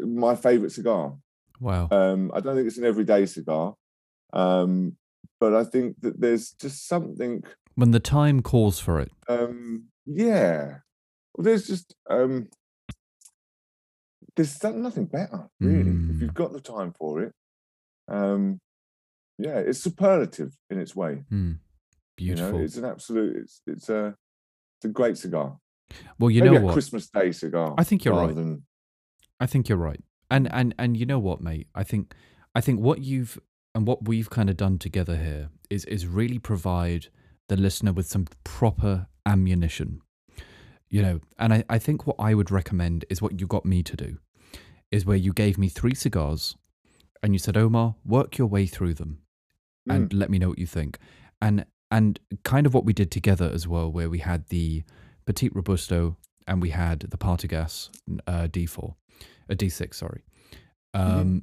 my 0.00 0.34
favorite 0.34 0.72
cigar. 0.72 1.14
Wow. 1.60 1.88
Um, 1.90 2.32
I 2.34 2.40
don't 2.40 2.56
think 2.56 2.66
it's 2.66 2.78
an 2.78 2.84
everyday 2.84 3.26
cigar, 3.26 3.74
um, 4.32 4.96
but 5.40 5.54
I 5.54 5.64
think 5.64 5.96
that 6.00 6.20
there's 6.20 6.52
just 6.52 6.86
something. 6.88 7.42
when 7.74 7.90
the 7.90 8.00
time 8.00 8.42
calls 8.42 8.78
for 8.80 9.00
it. 9.00 9.10
Um, 9.28 9.88
yeah, 10.06 10.78
well, 11.36 11.44
there's 11.44 11.66
just 11.66 11.94
um, 12.08 12.48
there's 14.36 14.62
nothing 14.62 15.06
better 15.06 15.48
really 15.60 15.90
if 15.90 15.96
Mm. 15.96 16.20
you've 16.20 16.34
got 16.34 16.52
the 16.52 16.60
time 16.60 16.92
for 16.98 17.22
it. 17.22 17.32
Um, 18.08 18.60
yeah, 19.38 19.58
it's 19.58 19.80
superlative 19.80 20.52
in 20.70 20.78
its 20.78 20.94
way. 20.94 21.24
Mm. 21.32 21.58
Beautiful. 22.16 22.46
You 22.52 22.58
know, 22.58 22.64
it's 22.64 22.76
an 22.76 22.84
absolute. 22.84 23.36
It's 23.36 23.62
it's 23.66 23.88
a 23.88 24.14
it's 24.78 24.84
a 24.84 24.88
great 24.88 25.18
cigar. 25.18 25.58
well, 26.18 26.30
you 26.30 26.42
Maybe 26.42 26.54
know 26.54 26.60
a 26.62 26.64
what? 26.64 26.72
Christmas 26.72 27.08
Day 27.08 27.32
cigar. 27.32 27.74
I 27.78 27.84
think 27.84 28.04
you're 28.04 28.14
right. 28.14 28.34
Than, 28.34 28.64
I 29.40 29.46
think 29.46 29.68
you're 29.68 29.78
right. 29.78 30.02
And 30.30 30.50
and 30.52 30.74
and 30.78 30.96
you 30.96 31.04
know 31.06 31.18
what, 31.18 31.40
mate? 31.40 31.68
I 31.74 31.82
think 31.84 32.14
I 32.54 32.60
think 32.60 32.80
what 32.80 33.02
you've 33.02 33.38
and 33.76 33.86
what 33.86 34.08
we've 34.08 34.30
kind 34.30 34.48
of 34.48 34.56
done 34.56 34.78
together 34.78 35.16
here 35.16 35.50
is 35.68 35.84
is 35.84 36.06
really 36.06 36.38
provide 36.38 37.08
the 37.48 37.56
listener 37.56 37.92
with 37.92 38.06
some 38.06 38.26
proper 38.42 39.06
ammunition. 39.26 40.00
You 40.88 41.02
know, 41.02 41.20
and 41.38 41.52
I, 41.52 41.64
I 41.68 41.78
think 41.78 42.06
what 42.06 42.16
I 42.18 42.32
would 42.32 42.50
recommend 42.50 43.04
is 43.10 43.20
what 43.20 43.38
you 43.38 43.46
got 43.46 43.66
me 43.66 43.82
to 43.82 43.94
do, 43.94 44.16
is 44.90 45.04
where 45.04 45.16
you 45.16 45.34
gave 45.34 45.58
me 45.58 45.68
three 45.68 45.94
cigars 45.94 46.56
and 47.22 47.34
you 47.34 47.38
said, 47.38 47.56
Omar, 47.56 47.96
work 48.02 48.38
your 48.38 48.46
way 48.46 48.64
through 48.66 48.94
them 48.94 49.18
and 49.86 50.12
let 50.12 50.30
me 50.30 50.38
know 50.38 50.48
what 50.48 50.58
you 50.58 50.66
think. 50.66 50.98
And 51.42 51.66
and 51.90 52.18
kind 52.44 52.66
of 52.66 52.72
what 52.72 52.86
we 52.86 52.94
did 52.94 53.10
together 53.10 53.50
as 53.52 53.68
well, 53.68 53.92
where 53.92 54.08
we 54.08 54.20
had 54.20 54.46
the 54.48 54.84
Petit 55.26 55.50
Robusto 55.50 56.16
and 56.48 56.62
we 56.62 56.70
had 56.70 57.00
the 57.00 57.18
Partagas 57.18 57.90
uh, 58.26 58.48
D4, 58.50 58.94
a 59.50 59.54
D6, 59.54 59.94
sorry. 59.94 60.22
Um, 60.94 61.42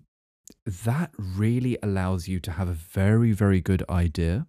That 0.65 1.11
really 1.17 1.77
allows 1.83 2.27
you 2.27 2.39
to 2.41 2.51
have 2.51 2.67
a 2.67 2.73
very, 2.73 3.31
very 3.31 3.61
good 3.61 3.83
idea 3.89 4.47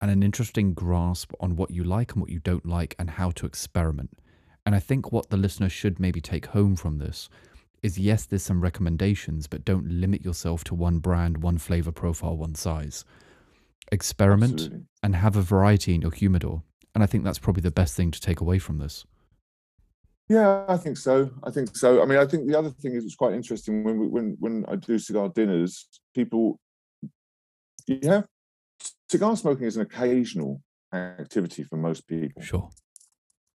and 0.00 0.10
an 0.10 0.22
interesting 0.22 0.72
grasp 0.72 1.32
on 1.40 1.56
what 1.56 1.70
you 1.70 1.84
like 1.84 2.12
and 2.12 2.22
what 2.22 2.30
you 2.30 2.38
don't 2.38 2.66
like 2.66 2.94
and 2.98 3.10
how 3.10 3.30
to 3.32 3.46
experiment. 3.46 4.18
And 4.64 4.74
I 4.74 4.80
think 4.80 5.12
what 5.12 5.30
the 5.30 5.36
listener 5.36 5.68
should 5.68 6.00
maybe 6.00 6.20
take 6.20 6.46
home 6.46 6.76
from 6.76 6.98
this 6.98 7.28
is 7.82 7.98
yes, 7.98 8.26
there's 8.26 8.42
some 8.42 8.60
recommendations, 8.60 9.46
but 9.46 9.64
don't 9.64 9.88
limit 9.88 10.24
yourself 10.24 10.64
to 10.64 10.74
one 10.74 10.98
brand, 10.98 11.42
one 11.42 11.58
flavor 11.58 11.92
profile, 11.92 12.36
one 12.36 12.54
size. 12.54 13.04
Experiment 13.90 14.54
Absolutely. 14.54 14.86
and 15.02 15.16
have 15.16 15.36
a 15.36 15.42
variety 15.42 15.94
in 15.94 16.02
your 16.02 16.12
humidor. 16.12 16.62
And 16.94 17.02
I 17.02 17.06
think 17.06 17.24
that's 17.24 17.38
probably 17.38 17.62
the 17.62 17.70
best 17.70 17.96
thing 17.96 18.10
to 18.10 18.20
take 18.20 18.40
away 18.40 18.58
from 18.58 18.78
this. 18.78 19.04
Yeah, 20.30 20.64
I 20.68 20.76
think 20.76 20.96
so. 20.96 21.28
I 21.42 21.50
think 21.50 21.76
so. 21.76 22.00
I 22.00 22.06
mean, 22.06 22.16
I 22.18 22.24
think 22.24 22.46
the 22.46 22.56
other 22.56 22.70
thing 22.70 22.94
is 22.94 23.04
it's 23.04 23.16
quite 23.16 23.34
interesting 23.34 23.82
when 23.82 23.98
we, 23.98 24.06
when 24.06 24.36
when 24.38 24.64
I 24.68 24.76
do 24.76 24.96
cigar 24.96 25.28
dinners, 25.28 25.88
people 26.14 26.60
you 27.88 27.98
have 28.04 28.26
cigar 29.08 29.36
smoking 29.36 29.64
is 29.66 29.74
an 29.76 29.82
occasional 29.82 30.62
activity 30.94 31.64
for 31.64 31.76
most 31.76 32.06
people, 32.06 32.40
Sure. 32.42 32.70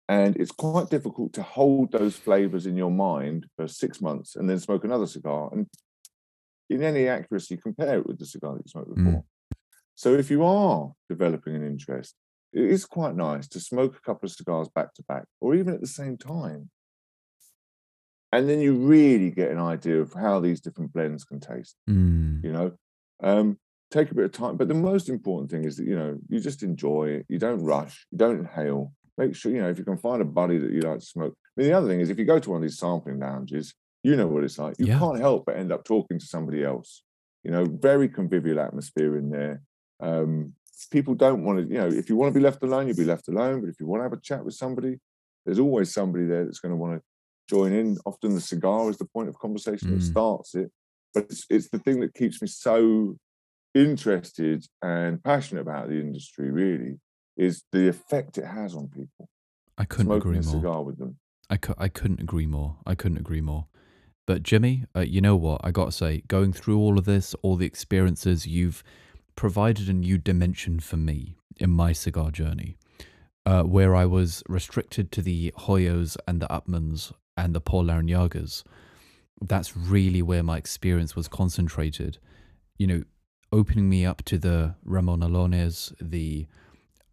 and 0.09 0.35
it's 0.39 0.51
quite 0.51 0.89
difficult 0.89 1.35
to 1.35 1.43
hold 1.43 1.93
those 1.93 2.17
flavors 2.17 2.65
in 2.65 2.75
your 2.79 2.91
mind 2.91 3.47
for 3.55 3.69
six 3.69 4.01
months 4.01 4.37
and 4.37 4.49
then 4.49 4.59
smoke 4.59 4.85
another 4.85 5.07
cigar 5.07 5.51
and 5.53 5.67
in 6.71 6.83
any 6.83 7.07
accuracy 7.07 7.59
compare 7.59 7.99
it 7.99 8.07
with 8.07 8.19
the 8.19 8.25
cigar 8.25 8.55
that 8.55 8.65
you 8.65 8.71
smoked 8.71 8.89
Mm. 8.97 9.05
before. 9.05 9.25
So 9.95 10.15
if 10.15 10.31
you 10.31 10.43
are 10.43 10.93
developing 11.11 11.55
an 11.55 11.67
interest, 11.67 12.15
it 12.53 12.65
is 12.71 12.85
quite 12.85 13.15
nice 13.17 13.49
to 13.49 13.61
smoke 13.61 13.97
a 13.97 14.01
couple 14.01 14.27
of 14.27 14.33
cigars 14.33 14.69
back 14.69 14.93
to 14.95 15.03
back 15.05 15.25
or 15.41 15.55
even 15.55 15.73
at 15.75 15.81
the 15.81 15.87
same 15.87 16.17
time. 16.17 16.71
And 18.33 18.49
then 18.49 18.61
you 18.61 18.75
really 18.75 19.31
get 19.31 19.51
an 19.51 19.59
idea 19.59 20.01
of 20.01 20.13
how 20.15 20.41
these 20.41 20.61
different 20.61 20.93
blends 20.93 21.25
can 21.25 21.39
taste, 21.41 21.77
Mm. 21.89 22.43
you 22.45 22.53
know. 22.53 22.73
Um, 23.23 23.59
take 23.91 24.11
a 24.11 24.15
bit 24.15 24.25
of 24.25 24.33
time. 24.33 24.57
But 24.57 24.69
the 24.69 24.75
most 24.75 25.09
important 25.11 25.51
thing 25.51 25.65
is 25.65 25.77
that, 25.77 25.87
you 25.87 25.95
know, 25.95 26.19
you 26.29 26.41
just 26.41 26.63
enjoy 26.63 27.09
it. 27.11 27.27
You 27.29 27.39
don't 27.39 27.63
rush, 27.63 28.07
you 28.11 28.17
don't 28.17 28.39
inhale. 28.41 28.95
Make 29.19 29.37
sure, 29.37 29.53
you 29.53 29.61
know, 29.61 29.69
if 29.69 29.79
you 29.79 29.85
can 29.85 29.99
find 29.99 30.23
a 30.23 30.25
buddy 30.25 30.57
that 30.57 30.73
you 30.73 30.81
like 30.81 31.01
to 31.01 31.05
smoke. 31.05 31.35
I 31.37 31.61
mean, 31.61 31.69
the 31.71 31.77
other 31.77 31.89
thing 31.89 32.01
is 32.01 32.09
if 32.09 32.19
you 32.19 32.25
go 32.25 32.39
to 32.39 32.51
one 32.51 32.57
of 32.57 32.63
these 32.63 32.79
sampling 32.79 33.19
lounges, 33.19 33.75
you 34.03 34.17
know 34.17 34.27
what 34.27 34.45
it's 34.45 34.59
like. 34.59 34.77
You 34.79 34.87
Yeah. 34.87 34.99
can't 34.99 35.19
help 35.21 35.45
but 35.45 35.57
end 35.57 35.71
up 35.71 35.85
talking 35.85 36.19
to 36.19 36.25
somebody 36.27 36.65
else. 36.65 37.05
You 37.45 37.51
know, 37.51 37.67
very 37.67 38.09
convivial 38.09 38.59
atmosphere 38.61 39.19
in 39.19 39.29
there. 39.29 39.61
Um, 40.01 40.55
people 40.87 41.15
don't 41.15 41.45
want 41.45 41.59
to, 41.59 41.65
you 41.73 41.79
know, 41.81 41.89
if 41.89 42.09
you 42.09 42.17
want 42.17 42.33
to 42.33 42.39
be 42.39 42.43
left 42.45 42.63
alone, 42.63 42.87
you'll 42.87 42.97
be 42.97 43.05
left 43.05 43.29
alone. 43.29 43.61
But 43.61 43.71
if 43.71 43.81
you 43.81 43.87
want 43.87 44.01
to 44.01 44.05
have 44.05 44.13
a 44.13 44.21
chat 44.21 44.45
with 44.45 44.55
somebody, 44.55 44.99
there's 45.45 45.59
always 45.59 45.93
somebody 45.93 46.27
there 46.27 46.45
that's 46.45 46.61
going 46.61 46.73
to 46.73 46.77
want 46.77 46.99
to 46.99 47.03
join 47.49 47.73
in. 47.73 47.99
Often 48.07 48.35
the 48.35 48.41
cigar 48.41 48.89
is 48.91 48.97
the 48.99 49.05
point 49.07 49.29
of 49.29 49.39
conversation 49.39 49.91
that 49.91 50.01
Mm. 50.01 50.11
starts 50.11 50.55
it. 50.55 50.71
But 51.15 51.25
it's, 51.25 51.47
it's 51.51 51.69
the 51.69 51.79
thing 51.79 52.01
that 52.01 52.15
keeps 52.15 52.41
me 52.41 52.49
so 52.49 53.17
interested 53.75 54.67
and 54.83 55.23
passionate 55.23 55.63
about 55.63 55.89
the 55.89 56.01
industry, 56.01 56.51
really, 56.51 57.01
is 57.37 57.65
the 57.73 57.89
effect 57.89 58.39
it 58.39 58.47
has 58.47 58.75
on 58.75 58.89
people. 58.89 59.29
I 59.79 59.85
couldn't 59.85 60.07
smoking 60.07 60.31
agree 60.31 60.39
a 60.39 60.43
more. 60.43 60.55
cigar 60.55 60.83
with 60.83 60.99
them. 60.99 61.19
I, 61.51 61.57
cou- 61.57 61.75
I 61.79 61.89
couldn't 61.89 62.21
agree 62.21 62.47
more. 62.47 62.79
I 62.87 62.95
couldn't 62.95 63.19
agree 63.19 63.41
more. 63.41 63.67
But 64.27 64.43
Jimmy, 64.43 64.85
uh, 64.95 65.01
you 65.01 65.21
know 65.21 65.37
what? 65.37 65.61
I 65.65 65.71
got 65.71 65.87
to 65.87 65.93
say, 65.93 66.23
going 66.29 66.53
through 66.53 66.79
all 66.79 66.99
of 66.99 67.05
this, 67.05 67.35
all 67.43 67.57
the 67.57 67.67
experiences, 67.67 68.47
you've 68.47 68.83
provided 69.37 69.89
a 69.89 69.93
new 69.93 70.19
dimension 70.19 70.81
for 70.81 70.97
me 70.97 71.37
in 71.59 71.71
my 71.71 71.93
cigar 71.93 72.31
journey, 72.31 72.77
uh, 73.47 73.63
where 73.63 73.95
I 73.95 74.07
was 74.07 74.43
restricted 74.49 75.13
to 75.13 75.23
the 75.23 75.53
Hoyos 75.59 76.17
and 76.27 76.41
the 76.41 76.49
Upmans 76.49 77.13
and 77.37 77.55
the 77.55 77.61
Por 77.61 77.83
Larrañagas. 77.83 78.63
That's 79.41 79.77
really 79.77 80.23
where 80.23 80.43
my 80.43 80.57
experience 80.57 81.17
was 81.17 81.29
concentrated. 81.29 82.19
You 82.79 82.87
know, 82.87 83.03
opening 83.51 83.89
me 83.89 84.07
up 84.07 84.23
to 84.25 84.39
the 84.39 84.77
Ramon 84.85 85.21
Allones, 85.21 85.93
the 86.01 86.47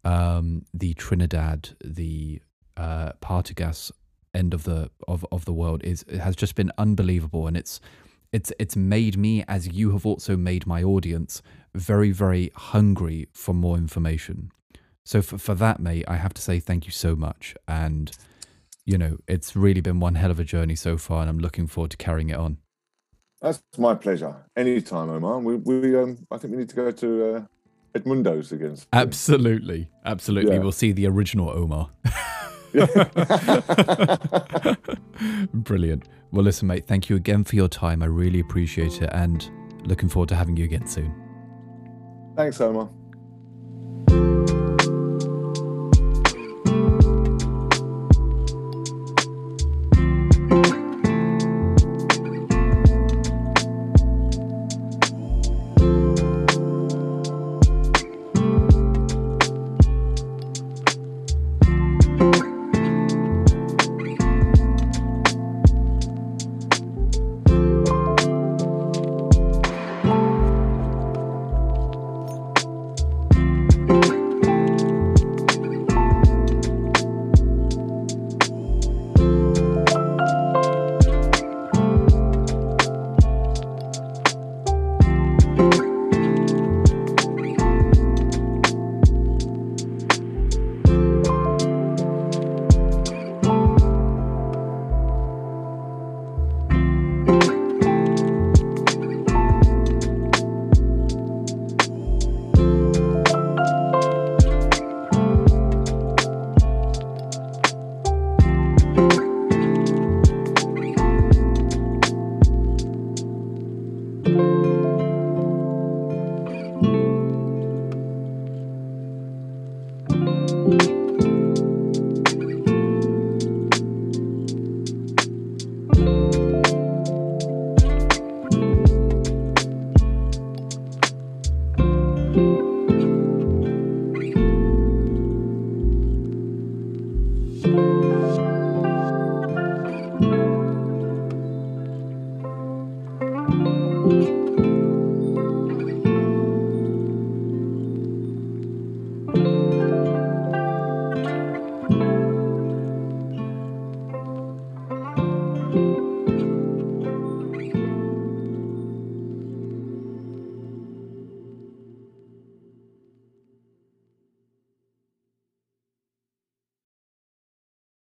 um, 0.02 0.64
the 0.72 0.94
Trinidad, 0.94 1.70
the 1.84 2.40
uh, 2.76 3.12
Partagas 3.20 3.90
end 4.32 4.54
of 4.54 4.64
the 4.64 4.90
of, 5.08 5.26
of 5.32 5.44
the 5.44 5.52
world 5.52 5.82
is 5.82 6.04
has 6.18 6.36
just 6.36 6.54
been 6.54 6.72
unbelievable, 6.78 7.46
and 7.46 7.56
it's 7.56 7.80
it's 8.32 8.52
it's 8.58 8.76
made 8.76 9.16
me, 9.16 9.44
as 9.48 9.68
you 9.68 9.90
have 9.92 10.06
also 10.06 10.36
made 10.36 10.66
my 10.66 10.82
audience, 10.82 11.42
very 11.74 12.10
very 12.10 12.50
hungry 12.54 13.28
for 13.32 13.54
more 13.54 13.76
information. 13.76 14.52
So 15.04 15.22
for 15.22 15.38
for 15.38 15.54
that, 15.56 15.80
mate, 15.80 16.04
I 16.06 16.16
have 16.16 16.34
to 16.34 16.42
say 16.42 16.60
thank 16.60 16.86
you 16.86 16.92
so 16.92 17.16
much, 17.16 17.54
and 17.66 18.10
you 18.84 18.96
know 18.96 19.18
it's 19.26 19.56
really 19.56 19.80
been 19.80 20.00
one 20.00 20.14
hell 20.14 20.30
of 20.30 20.38
a 20.38 20.44
journey 20.44 20.76
so 20.76 20.96
far, 20.96 21.22
and 21.22 21.30
I'm 21.30 21.38
looking 21.38 21.66
forward 21.66 21.90
to 21.92 21.96
carrying 21.96 22.30
it 22.30 22.36
on. 22.36 22.58
That's 23.40 23.62
my 23.78 23.94
pleasure. 23.94 24.36
Anytime, 24.54 25.08
Omar. 25.08 25.38
We, 25.38 25.56
we 25.56 25.96
um, 25.96 26.26
I 26.30 26.36
think 26.36 26.52
we 26.52 26.58
need 26.58 26.68
to 26.68 26.76
go 26.76 26.90
to 26.90 27.34
uh, 27.34 27.42
Edmundo's 27.98 28.52
again. 28.52 28.76
Absolutely, 28.92 29.88
absolutely. 30.04 30.54
Yeah. 30.54 30.60
We'll 30.60 30.72
see 30.72 30.92
the 30.92 31.06
original 31.06 31.50
Omar. 31.50 31.90
Brilliant. 35.54 36.08
Well, 36.32 36.44
listen, 36.44 36.68
mate, 36.68 36.86
thank 36.86 37.08
you 37.08 37.16
again 37.16 37.44
for 37.44 37.56
your 37.56 37.68
time. 37.68 38.02
I 38.02 38.06
really 38.06 38.40
appreciate 38.40 39.02
it 39.02 39.10
and 39.12 39.50
looking 39.84 40.08
forward 40.08 40.28
to 40.30 40.36
having 40.36 40.56
you 40.56 40.64
again 40.64 40.86
soon. 40.86 41.14
Thanks, 42.36 42.60
Omar. 42.60 42.88